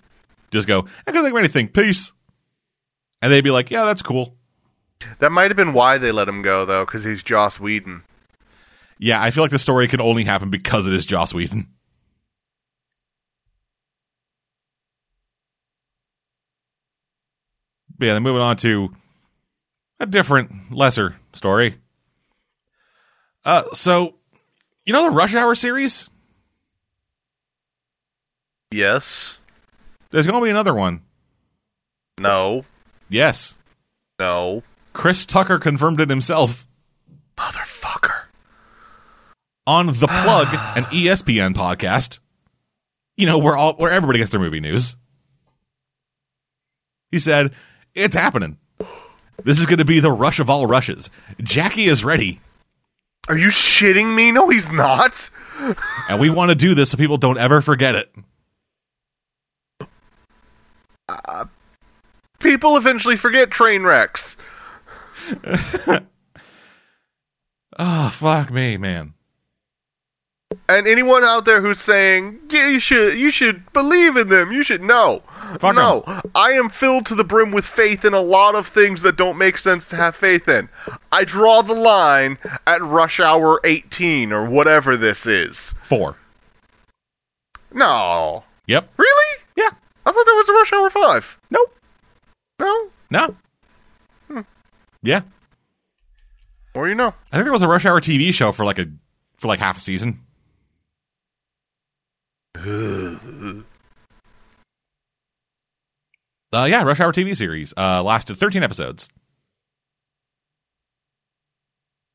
just 0.50 0.68
go, 0.68 0.86
"I 1.06 1.10
couldn't 1.10 1.24
think 1.24 1.34
of 1.34 1.38
anything. 1.38 1.68
Peace." 1.68 2.12
And 3.20 3.30
they'd 3.30 3.44
be 3.44 3.50
like, 3.50 3.70
"Yeah, 3.70 3.84
that's 3.84 4.02
cool." 4.02 4.35
That 5.18 5.32
might 5.32 5.50
have 5.50 5.56
been 5.56 5.72
why 5.72 5.98
they 5.98 6.12
let 6.12 6.28
him 6.28 6.42
go, 6.42 6.64
though, 6.64 6.84
because 6.84 7.04
he's 7.04 7.22
Joss 7.22 7.58
Whedon. 7.60 8.02
Yeah, 8.98 9.22
I 9.22 9.30
feel 9.30 9.44
like 9.44 9.50
the 9.50 9.58
story 9.58 9.88
can 9.88 10.00
only 10.00 10.24
happen 10.24 10.50
because 10.50 10.86
it 10.86 10.92
is 10.92 11.04
Joss 11.06 11.34
Whedon. 11.34 11.68
But 17.98 18.06
yeah, 18.06 18.12
then 18.14 18.22
moving 18.22 18.42
on 18.42 18.56
to 18.58 18.90
a 20.00 20.06
different, 20.06 20.72
lesser 20.72 21.16
story. 21.32 21.76
Uh, 23.44 23.62
so 23.72 24.14
you 24.84 24.92
know 24.92 25.04
the 25.04 25.10
Rush 25.10 25.34
Hour 25.34 25.54
series? 25.54 26.10
Yes. 28.70 29.38
There's 30.10 30.26
going 30.26 30.40
to 30.40 30.44
be 30.44 30.50
another 30.50 30.74
one. 30.74 31.02
No. 32.18 32.64
Yes, 33.08 33.54
No. 34.18 34.62
Chris 34.96 35.26
Tucker 35.26 35.58
confirmed 35.58 36.00
it 36.00 36.08
himself 36.08 36.66
Motherfucker. 37.36 38.22
on 39.66 39.88
the 39.88 39.92
Plug, 40.06 40.48
an 40.74 40.84
ESPN 40.84 41.52
podcast. 41.54 42.18
You 43.18 43.26
know 43.26 43.36
where 43.36 43.58
all 43.58 43.74
where 43.74 43.92
everybody 43.92 44.20
gets 44.20 44.30
their 44.30 44.40
movie 44.40 44.60
news. 44.60 44.96
He 47.10 47.18
said, 47.18 47.52
"It's 47.94 48.14
happening. 48.16 48.56
This 49.44 49.60
is 49.60 49.66
going 49.66 49.80
to 49.80 49.84
be 49.84 50.00
the 50.00 50.10
rush 50.10 50.38
of 50.40 50.48
all 50.48 50.66
rushes. 50.66 51.10
Jackie 51.42 51.84
is 51.88 52.02
ready, 52.02 52.40
Are 53.28 53.36
you 53.36 53.48
shitting 53.48 54.14
me? 54.16 54.32
No, 54.32 54.48
he's 54.48 54.72
not. 54.72 55.28
and 56.08 56.18
we 56.20 56.30
want 56.30 56.48
to 56.50 56.54
do 56.54 56.74
this 56.74 56.90
so 56.90 56.96
people 56.96 57.18
don't 57.18 57.38
ever 57.38 57.60
forget 57.60 57.94
it." 57.96 58.14
Uh, 61.08 61.44
people 62.40 62.78
eventually 62.78 63.16
forget 63.16 63.50
train 63.50 63.82
wrecks. 63.84 64.38
Oh 67.78 68.08
fuck 68.12 68.50
me, 68.50 68.76
man. 68.76 69.12
And 70.68 70.86
anyone 70.86 71.24
out 71.24 71.44
there 71.44 71.60
who's 71.60 71.80
saying, 71.80 72.38
"Yeah, 72.50 72.68
you 72.68 72.78
should, 72.80 73.18
you 73.18 73.30
should 73.30 73.72
believe 73.72 74.16
in 74.16 74.28
them," 74.28 74.52
you 74.52 74.62
should 74.62 74.82
no, 74.82 75.22
Fuck 75.58 75.74
no. 75.74 76.04
I 76.34 76.52
am 76.52 76.68
filled 76.70 77.06
to 77.06 77.14
the 77.16 77.24
brim 77.24 77.50
with 77.50 77.64
faith 77.66 78.04
in 78.04 78.14
a 78.14 78.20
lot 78.20 78.54
of 78.54 78.66
things 78.66 79.02
that 79.02 79.16
don't 79.16 79.38
make 79.38 79.58
sense 79.58 79.88
to 79.88 79.96
have 79.96 80.14
faith 80.16 80.48
in. 80.48 80.68
I 81.10 81.24
draw 81.24 81.62
the 81.62 81.74
line 81.74 82.38
at 82.66 82.82
Rush 82.82 83.18
Hour 83.20 83.60
18 83.64 84.32
or 84.32 84.48
whatever 84.48 84.96
this 84.96 85.26
is. 85.26 85.74
Four. 85.82 86.16
No, 87.72 88.44
Yep. 88.66 88.88
really? 88.96 89.40
Yeah. 89.56 89.70
I 90.06 90.12
thought 90.12 90.26
there 90.26 90.34
was 90.36 90.48
a 90.48 90.52
Rush 90.52 90.72
Hour 90.72 90.90
5. 90.90 91.38
Nope. 91.50 91.76
No, 92.60 92.88
No. 93.10 93.34
Yeah. 95.06 95.22
or 96.74 96.88
you 96.88 96.96
know. 96.96 97.14
I 97.30 97.36
think 97.36 97.44
there 97.44 97.52
was 97.52 97.62
a 97.62 97.68
Rush 97.68 97.86
Hour 97.86 98.00
TV 98.00 98.34
show 98.34 98.50
for 98.50 98.64
like 98.64 98.80
a 98.80 98.86
for 99.38 99.46
like 99.46 99.60
half 99.60 99.78
a 99.78 99.80
season. 99.80 100.20
Uh, 106.52 106.64
yeah, 106.64 106.82
Rush 106.84 107.00
Hour 107.00 107.12
TV 107.12 107.36
series 107.36 107.74
uh, 107.76 108.02
lasted 108.02 108.36
13 108.36 108.62
episodes. 108.62 109.10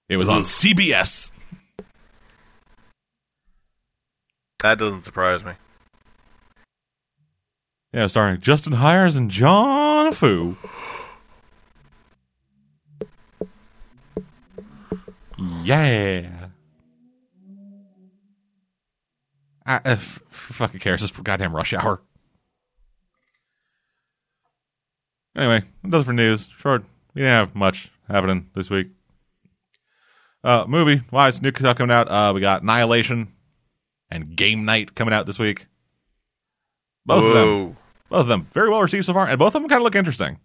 It 0.09 0.17
was 0.17 0.29
on 0.29 0.43
CBS. 0.43 1.29
That 4.63 4.79
doesn't 4.79 5.03
surprise 5.03 5.43
me. 5.43 5.51
Yeah, 7.93 8.07
starring 8.07 8.39
Justin 8.39 8.73
Hires 8.73 9.15
and 9.15 9.29
Jon 9.29 10.13
Foo. 10.13 10.57
Yeah. 15.63 16.47
I, 19.65 19.75
uh, 19.75 19.79
f- 19.85 20.21
fucking 20.29 20.79
cares? 20.79 21.01
This 21.01 21.11
goddamn 21.11 21.55
rush 21.55 21.73
hour. 21.73 22.01
Anyway, 25.35 25.63
that 25.83 25.91
does 25.91 26.01
it 26.01 26.05
for 26.05 26.13
news. 26.13 26.49
Short. 26.57 26.83
We 27.13 27.21
didn't 27.21 27.33
have 27.33 27.55
much 27.55 27.91
happening 28.07 28.49
this 28.55 28.69
week. 28.69 28.87
Uh, 30.43 30.65
movie 30.67 31.01
wise, 31.11 31.41
new 31.41 31.51
stuff 31.51 31.77
coming 31.77 31.95
out. 31.95 32.09
Uh, 32.09 32.31
we 32.33 32.41
got 32.41 32.63
Annihilation 32.63 33.31
and 34.09 34.35
Game 34.35 34.65
Night 34.65 34.95
coming 34.95 35.13
out 35.13 35.25
this 35.25 35.39
week. 35.39 35.67
Both 37.05 37.23
of 37.23 37.33
them 37.33 37.77
both 38.09 38.21
of 38.21 38.27
them 38.27 38.43
very 38.53 38.69
well 38.69 38.81
received 38.81 39.05
so 39.05 39.13
far, 39.13 39.27
and 39.27 39.39
both 39.39 39.55
of 39.55 39.61
them 39.61 39.69
kind 39.69 39.79
of 39.79 39.83
look 39.83 39.95
interesting. 39.95 40.39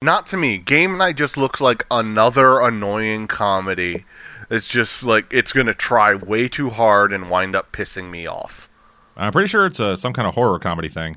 Not 0.00 0.26
to 0.28 0.36
me. 0.36 0.58
Game 0.58 0.96
Night 0.96 1.16
just 1.16 1.36
looks 1.36 1.60
like 1.60 1.84
another 1.90 2.60
annoying 2.60 3.26
comedy. 3.26 4.04
It's 4.48 4.66
just 4.66 5.02
like 5.02 5.26
it's 5.32 5.52
gonna 5.52 5.74
try 5.74 6.14
way 6.14 6.48
too 6.48 6.70
hard 6.70 7.12
and 7.12 7.28
wind 7.28 7.56
up 7.56 7.72
pissing 7.72 8.08
me 8.08 8.26
off. 8.26 8.68
I'm 9.16 9.32
pretty 9.32 9.48
sure 9.48 9.66
it's 9.66 9.80
a, 9.80 9.96
some 9.96 10.12
kind 10.12 10.28
of 10.28 10.34
horror 10.34 10.60
comedy 10.60 10.88
thing. 10.88 11.16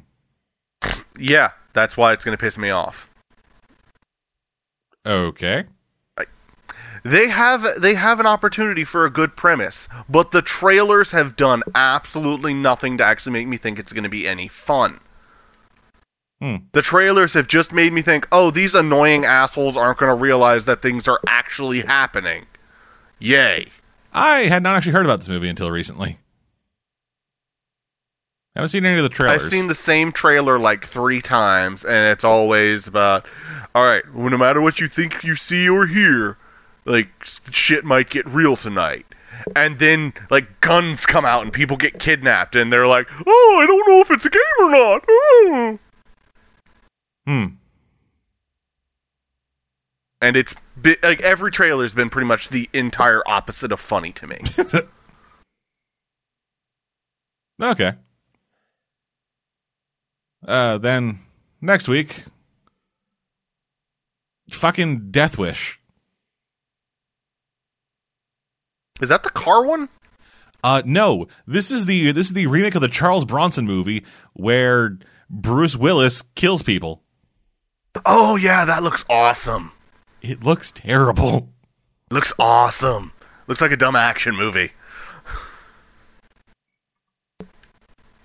Yeah, 1.18 1.52
that's 1.74 1.96
why 1.96 2.14
it's 2.14 2.26
gonna 2.26 2.38
piss 2.38 2.58
me 2.58 2.72
off. 2.72 3.08
Okay. 5.06 5.66
They 7.04 7.28
have 7.30 7.66
they 7.82 7.96
have 7.96 8.20
an 8.20 8.28
opportunity 8.28 8.84
for 8.84 9.06
a 9.06 9.10
good 9.10 9.36
premise, 9.36 9.88
but 10.08 10.32
the 10.32 10.44
trailers 10.44 11.12
have 11.12 11.36
done 11.36 11.64
absolutely 11.74 12.54
nothing 12.54 13.00
to 13.00 13.06
actually 13.06 13.34
make 13.34 13.48
me 13.48 13.58
think 13.58 13.80
it's 13.80 13.94
going 13.94 14.04
to 14.04 14.10
be 14.10 14.28
any 14.28 14.48
fun. 14.48 15.00
Hmm. 16.42 16.56
The 16.72 16.82
trailers 16.82 17.34
have 17.34 17.48
just 17.48 17.72
made 17.72 17.94
me 17.94 18.02
think, 18.02 18.28
"Oh, 18.32 18.50
these 18.50 18.74
annoying 18.74 19.26
assholes 19.26 19.78
aren't 19.78 20.00
going 20.00 20.10
to 20.10 20.16
realize 20.16 20.66
that 20.66 20.82
things 20.82 21.08
are 21.08 21.20
actually 21.28 21.82
happening." 21.82 22.46
Yay. 23.20 23.68
I 24.12 24.46
had 24.48 24.64
not 24.64 24.76
actually 24.76 24.94
heard 24.94 25.06
about 25.06 25.20
this 25.20 25.30
movie 25.30 25.50
until 25.50 25.70
recently. 25.70 26.18
I 28.56 28.60
haven't 28.60 28.70
seen 28.70 28.86
any 28.86 28.98
of 28.98 29.04
the 29.04 29.10
trailers. 29.10 29.44
I've 29.44 29.50
seen 29.50 29.68
the 29.68 29.76
same 29.76 30.12
trailer 30.12 30.58
like 30.60 30.86
3 30.86 31.22
times 31.22 31.86
and 31.86 32.08
it's 32.08 32.24
always 32.24 32.88
about, 32.88 33.26
"All 33.76 33.84
right, 33.84 34.04
well, 34.14 34.30
no 34.30 34.38
matter 34.38 34.60
what 34.60 34.80
you 34.80 34.88
think 34.88 35.24
you 35.24 35.36
see 35.36 35.70
or 35.70 35.86
hear, 35.86 36.38
like 36.86 37.08
shit 37.52 37.86
might 37.86 38.10
get 38.10 38.26
real 38.28 38.56
tonight." 38.58 39.06
And 39.56 39.78
then 39.78 40.14
like 40.32 40.60
guns 40.60 41.06
come 41.06 41.24
out 41.24 41.44
and 41.44 41.54
people 41.54 41.78
get 41.78 42.00
kidnapped 42.00 42.56
and 42.56 42.74
they're 42.74 42.88
like, 42.88 43.08
"Oh, 43.26 43.60
I 43.62 43.66
don't 43.68 43.88
know 43.88 44.02
if 44.02 44.10
it's 44.10 44.26
a 44.26 44.30
game 44.30 44.42
or 44.60 44.72
not." 44.72 45.06
Oh. 45.08 45.80
Hmm. 47.26 47.46
And 50.22 50.36
it's 50.36 50.54
bi- 50.78 50.98
like 51.02 51.22
every 51.22 51.52
trailer's 51.52 51.94
been 51.94 52.10
pretty 52.10 52.28
much 52.28 52.50
the 52.50 52.70
entire 52.74 53.22
opposite 53.28 53.72
of 53.72 53.80
funny 53.80 54.12
to 54.14 54.28
me. 54.28 54.40
Okay. 57.62 57.94
Uh, 60.48 60.80
then 60.80 61.20
next 61.62 61.88
week, 61.88 62.24
fucking 64.50 65.12
Death 65.12 65.38
Wish. 65.38 65.80
Is 69.00 69.10
that 69.10 69.24
the 69.24 69.30
car 69.30 69.64
one? 69.64 69.90
Uh, 70.64 70.82
no, 70.86 71.28
this 71.48 71.72
is 71.72 71.86
the 71.86 72.12
this 72.12 72.28
is 72.28 72.34
the 72.34 72.48
remake 72.48 72.76
of 72.76 72.82
the 72.82 72.88
Charles 72.88 73.26
Bronson 73.26 73.66
movie 73.66 74.06
where 74.34 74.98
Bruce 75.30 75.76
Willis 75.76 76.24
kills 76.36 76.64
people. 76.64 77.01
Oh 78.06 78.36
yeah, 78.36 78.66
that 78.66 78.84
looks 78.84 79.04
awesome. 79.10 79.72
It 80.22 80.44
looks 80.44 80.72
terrible. 80.72 81.50
Looks 82.10 82.34
awesome. 82.40 83.12
Looks 83.48 83.62
like 83.62 83.72
a 83.72 83.78
dumb 83.78 83.96
action 83.96 84.36
movie. 84.36 84.72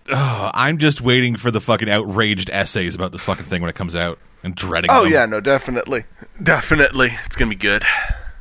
Ugh, 0.08 0.50
I'm 0.54 0.78
just 0.78 1.00
waiting 1.00 1.34
for 1.36 1.50
the 1.50 1.60
fucking 1.60 1.90
outraged 1.90 2.48
essays 2.50 2.94
about 2.94 3.10
this 3.12 3.24
fucking 3.24 3.44
thing 3.46 3.60
when 3.60 3.68
it 3.70 3.74
comes 3.74 3.96
out 3.96 4.18
and 4.44 4.54
dreading 4.54 4.90
Oh 4.92 5.02
them. 5.04 5.12
yeah, 5.12 5.26
no, 5.26 5.40
definitely, 5.40 6.04
definitely, 6.42 7.10
it's 7.24 7.34
gonna 7.34 7.48
be 7.48 7.56
good. 7.56 7.82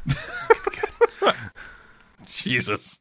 Jesus. 2.27 2.99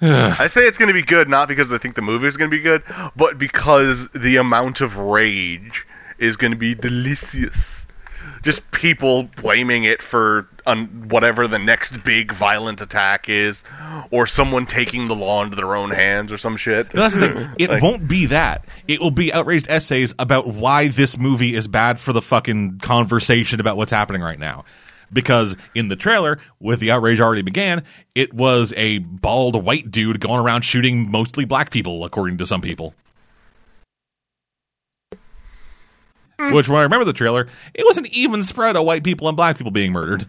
I 0.40 0.46
say 0.46 0.62
it's 0.66 0.78
gonna 0.78 0.92
be 0.92 1.02
good 1.02 1.28
not 1.28 1.48
because 1.48 1.70
I 1.72 1.78
think 1.78 1.94
the 1.94 2.02
movie 2.02 2.26
is 2.26 2.36
gonna 2.36 2.50
be 2.50 2.60
good, 2.60 2.82
but 3.16 3.38
because 3.38 4.08
the 4.10 4.36
amount 4.36 4.80
of 4.80 4.96
rage 4.96 5.86
is 6.18 6.36
gonna 6.36 6.56
be 6.56 6.74
delicious. 6.74 7.78
Just 8.42 8.70
people 8.70 9.24
blaming 9.24 9.84
it 9.84 10.00
for 10.00 10.46
un- 10.66 11.08
whatever 11.10 11.46
the 11.46 11.58
next 11.58 12.02
big 12.04 12.32
violent 12.32 12.80
attack 12.80 13.28
is, 13.28 13.64
or 14.10 14.26
someone 14.26 14.64
taking 14.64 15.08
the 15.08 15.14
law 15.14 15.42
into 15.42 15.56
their 15.56 15.74
own 15.76 15.90
hands 15.90 16.32
or 16.32 16.38
some 16.38 16.56
shit. 16.56 16.94
No, 16.94 17.02
that's 17.02 17.14
the 17.16 17.28
thing. 17.28 17.48
It 17.58 17.68
Like- 17.70 17.82
won't 17.82 18.08
be 18.08 18.26
that. 18.26 18.64
It 18.88 19.00
will 19.00 19.10
be 19.10 19.30
outraged 19.32 19.66
essays 19.68 20.14
about 20.18 20.46
why 20.48 20.88
this 20.88 21.18
movie 21.18 21.54
is 21.54 21.66
bad 21.68 22.00
for 22.00 22.14
the 22.14 22.22
fucking 22.22 22.78
conversation 22.78 23.60
about 23.60 23.76
what's 23.76 23.92
happening 23.92 24.22
right 24.22 24.38
now. 24.38 24.64
Because 25.12 25.56
in 25.74 25.88
the 25.88 25.96
trailer, 25.96 26.38
with 26.60 26.78
the 26.80 26.92
outrage 26.92 27.20
already 27.20 27.42
began, 27.42 27.82
it 28.14 28.32
was 28.32 28.72
a 28.76 28.98
bald 28.98 29.62
white 29.64 29.90
dude 29.90 30.20
going 30.20 30.40
around 30.40 30.62
shooting 30.62 31.10
mostly 31.10 31.44
black 31.44 31.70
people, 31.70 32.04
according 32.04 32.38
to 32.38 32.46
some 32.46 32.60
people. 32.60 32.94
Mm. 36.38 36.54
Which, 36.54 36.68
when 36.68 36.78
I 36.78 36.82
remember 36.82 37.04
the 37.04 37.12
trailer, 37.12 37.48
it 37.74 37.84
was 37.84 37.98
an 37.98 38.06
even 38.12 38.42
spread 38.42 38.76
of 38.76 38.84
white 38.84 39.04
people 39.04 39.28
and 39.28 39.36
black 39.36 39.58
people 39.58 39.72
being 39.72 39.92
murdered. 39.92 40.26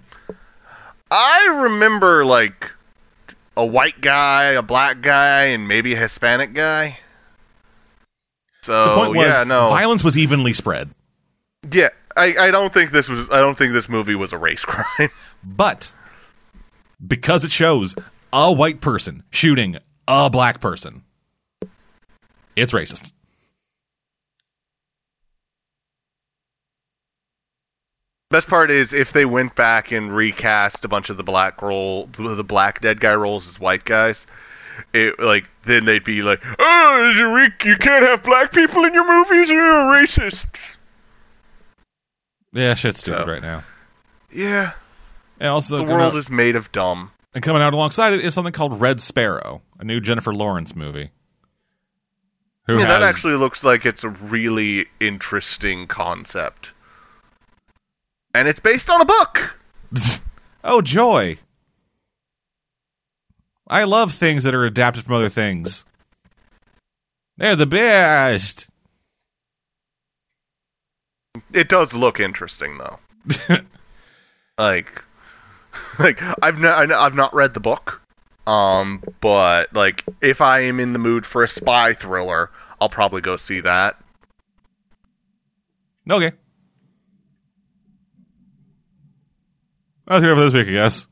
I 1.10 1.64
remember 1.64 2.26
like 2.26 2.70
a 3.56 3.66
white 3.66 4.00
guy, 4.02 4.52
a 4.54 4.62
black 4.62 5.02
guy, 5.02 5.46
and 5.46 5.68
maybe 5.68 5.94
a 5.94 5.98
Hispanic 5.98 6.54
guy. 6.54 6.98
So 8.62 8.86
The 8.86 8.96
point 8.96 9.16
was, 9.16 9.28
yeah, 9.28 9.44
no, 9.44 9.70
violence 9.70 10.04
was 10.04 10.18
evenly 10.18 10.54
spread. 10.54 10.90
yeah, 11.72 11.90
I, 12.16 12.36
I 12.48 12.52
don't 12.52 12.74
think 12.74 12.92
this 12.92 13.08
was. 13.10 13.30
I 13.30 13.40
don't 13.40 13.58
think 13.58 13.74
this 13.74 13.90
movie 13.90 14.16
was 14.16 14.34
a 14.34 14.38
race 14.38 14.66
crime. 14.66 15.10
But 15.44 15.92
because 17.06 17.44
it 17.44 17.52
shows 17.52 17.96
a 18.34 18.52
white 18.52 18.82
person 18.82 19.24
shooting 19.32 19.78
a 20.08 20.30
black 20.30 20.60
person, 20.62 21.04
it's 22.56 22.74
racist. 22.74 23.12
Best 28.30 28.48
part 28.48 28.72
is 28.72 28.94
if 28.94 29.12
they 29.12 29.26
went 29.26 29.56
back 29.56 29.92
and 29.92 30.16
recast 30.16 30.86
a 30.86 30.88
bunch 30.88 31.10
of 31.10 31.18
the 31.18 31.24
black 31.24 31.62
role, 31.62 32.06
the 32.18 32.46
black 32.46 32.80
dead 32.80 33.02
guy 33.02 33.14
roles 33.14 33.48
as 33.48 33.60
white 33.60 33.84
guys. 33.84 34.26
It 34.94 35.20
like 35.20 35.46
then 35.66 35.84
they'd 35.84 36.04
be 36.04 36.22
like, 36.22 36.42
"Oh, 36.58 37.14
you 37.16 37.36
re- 37.36 37.70
you 37.70 37.76
can't 37.76 38.06
have 38.06 38.24
black 38.24 38.54
people 38.54 38.86
in 38.86 38.94
your 38.94 39.06
movies. 39.06 39.50
You're 39.50 39.62
racist." 39.62 40.78
Yeah, 42.54 42.74
shit's 42.74 43.00
stupid 43.02 43.26
So- 43.26 43.32
right 43.32 43.42
now. 43.42 43.64
Yeah, 44.34 44.74
And 45.40 45.50
also, 45.50 45.78
the 45.78 45.84
world 45.84 46.14
out, 46.14 46.16
is 46.16 46.30
made 46.30 46.56
of 46.56 46.72
dumb. 46.72 47.12
and 47.34 47.44
coming 47.44 47.62
out 47.62 47.74
alongside 47.74 48.14
it 48.14 48.22
is 48.22 48.34
something 48.34 48.54
called 48.54 48.80
Red 48.80 49.02
Sparrow, 49.02 49.62
a 49.80 49.84
new 49.84 50.00
Jennifer 50.00 50.34
Lawrence 50.34 50.74
movie. 50.76 51.12
Who 52.68 52.78
Yeah, 52.80 52.86
that 52.86 53.02
actually 53.04 53.36
looks 53.36 53.64
like 53.66 53.86
it's 53.86 54.04
a 54.06 54.10
really 54.10 54.86
interesting 55.02 55.88
concept. 55.88 56.72
And 58.34 58.48
it's 58.48 58.60
based 58.62 58.90
on 58.90 59.02
a 59.02 59.06
book. 59.06 59.56
oh 60.64 60.82
joy! 60.82 61.38
I 63.68 63.84
love 63.84 64.14
things 64.14 64.44
that 64.44 64.56
are 64.56 64.64
adapted 64.66 65.04
from 65.04 65.16
other 65.16 65.30
things. 65.30 65.84
They're 67.38 67.56
the 67.58 67.66
best. 67.66 68.68
It 71.54 71.70
does 71.70 71.94
look 71.94 72.20
interesting 72.20 72.78
though. 72.78 73.00
like 74.58 75.04
like 76.00 76.22
I've 76.42 76.60
not 76.60 76.92
I've 76.92 77.16
not 77.16 77.34
read 77.34 77.54
the 77.54 77.60
book. 77.60 78.02
Um 78.48 79.04
but 79.22 79.74
like 79.74 80.04
if 80.22 80.42
I 80.42 80.62
am 80.62 80.80
in 80.80 80.94
the 80.94 81.00
mood 81.00 81.26
for 81.26 81.44
a 81.44 81.48
spy 81.48 81.94
thriller, 81.94 82.50
I'll 82.80 82.90
probably 82.90 83.22
go 83.22 83.38
see 83.38 83.62
that. 83.62 83.98
Okay. 86.10 86.32
That's 90.08 90.26
it 90.26 90.36
for 90.36 90.50
this 90.50 90.54
week, 90.54 90.68
I 90.68 90.72
guess. 90.72 91.08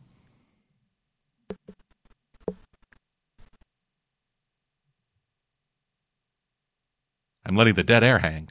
I'm 7.46 7.56
letting 7.56 7.76
the 7.76 7.84
dead 7.84 8.04
air 8.04 8.20
hang. 8.20 8.50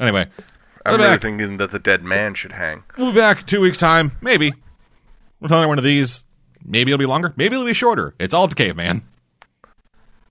Anyway, 0.00 0.26
I'm 0.86 0.96
really 0.96 1.08
back. 1.08 1.20
thinking 1.22 1.56
that 1.58 1.70
the 1.72 1.78
dead 1.78 2.02
man 2.04 2.34
should 2.34 2.52
hang. 2.52 2.84
we'll 2.96 3.12
be 3.12 3.18
back 3.18 3.46
two 3.46 3.60
weeks' 3.60 3.78
time. 3.78 4.12
Maybe. 4.20 4.54
We'll 5.40 5.48
tell 5.48 5.60
you 5.62 5.68
one 5.68 5.78
of 5.78 5.84
these. 5.84 6.24
Maybe 6.64 6.90
it'll 6.92 6.98
be 6.98 7.06
longer. 7.06 7.32
Maybe 7.36 7.54
it'll 7.54 7.66
be 7.66 7.72
shorter. 7.74 8.14
It's 8.18 8.32
all 8.34 8.44
up 8.44 8.50
to 8.50 8.56
Caveman. 8.56 9.02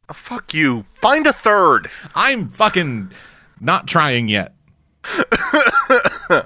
Oh, 0.09 0.13
fuck 0.13 0.53
you. 0.53 0.85
Find 0.95 1.27
a 1.27 1.33
third. 1.33 1.89
I'm 2.15 2.49
fucking 2.49 3.11
not 3.59 3.87
trying 3.87 4.27
yet. 4.27 4.53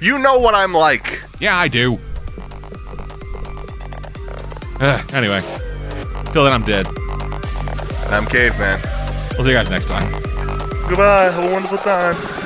You 0.00 0.18
know 0.18 0.38
what 0.38 0.54
I'm 0.54 0.72
like. 0.72 1.20
Yeah, 1.38 1.54
I 1.54 1.68
do. 1.68 1.98
Ugh, 4.80 5.14
anyway, 5.14 5.42
till 6.32 6.44
then, 6.44 6.52
I'm 6.54 6.64
dead. 6.64 6.86
I'm 8.08 8.24
caveman. 8.24 8.80
We'll 9.32 9.44
see 9.44 9.50
you 9.50 9.56
guys 9.56 9.68
next 9.68 9.84
time. 9.84 10.10
Goodbye. 10.88 11.30
Have 11.30 11.44
a 11.44 11.52
wonderful 11.52 11.78
time. 11.78 12.45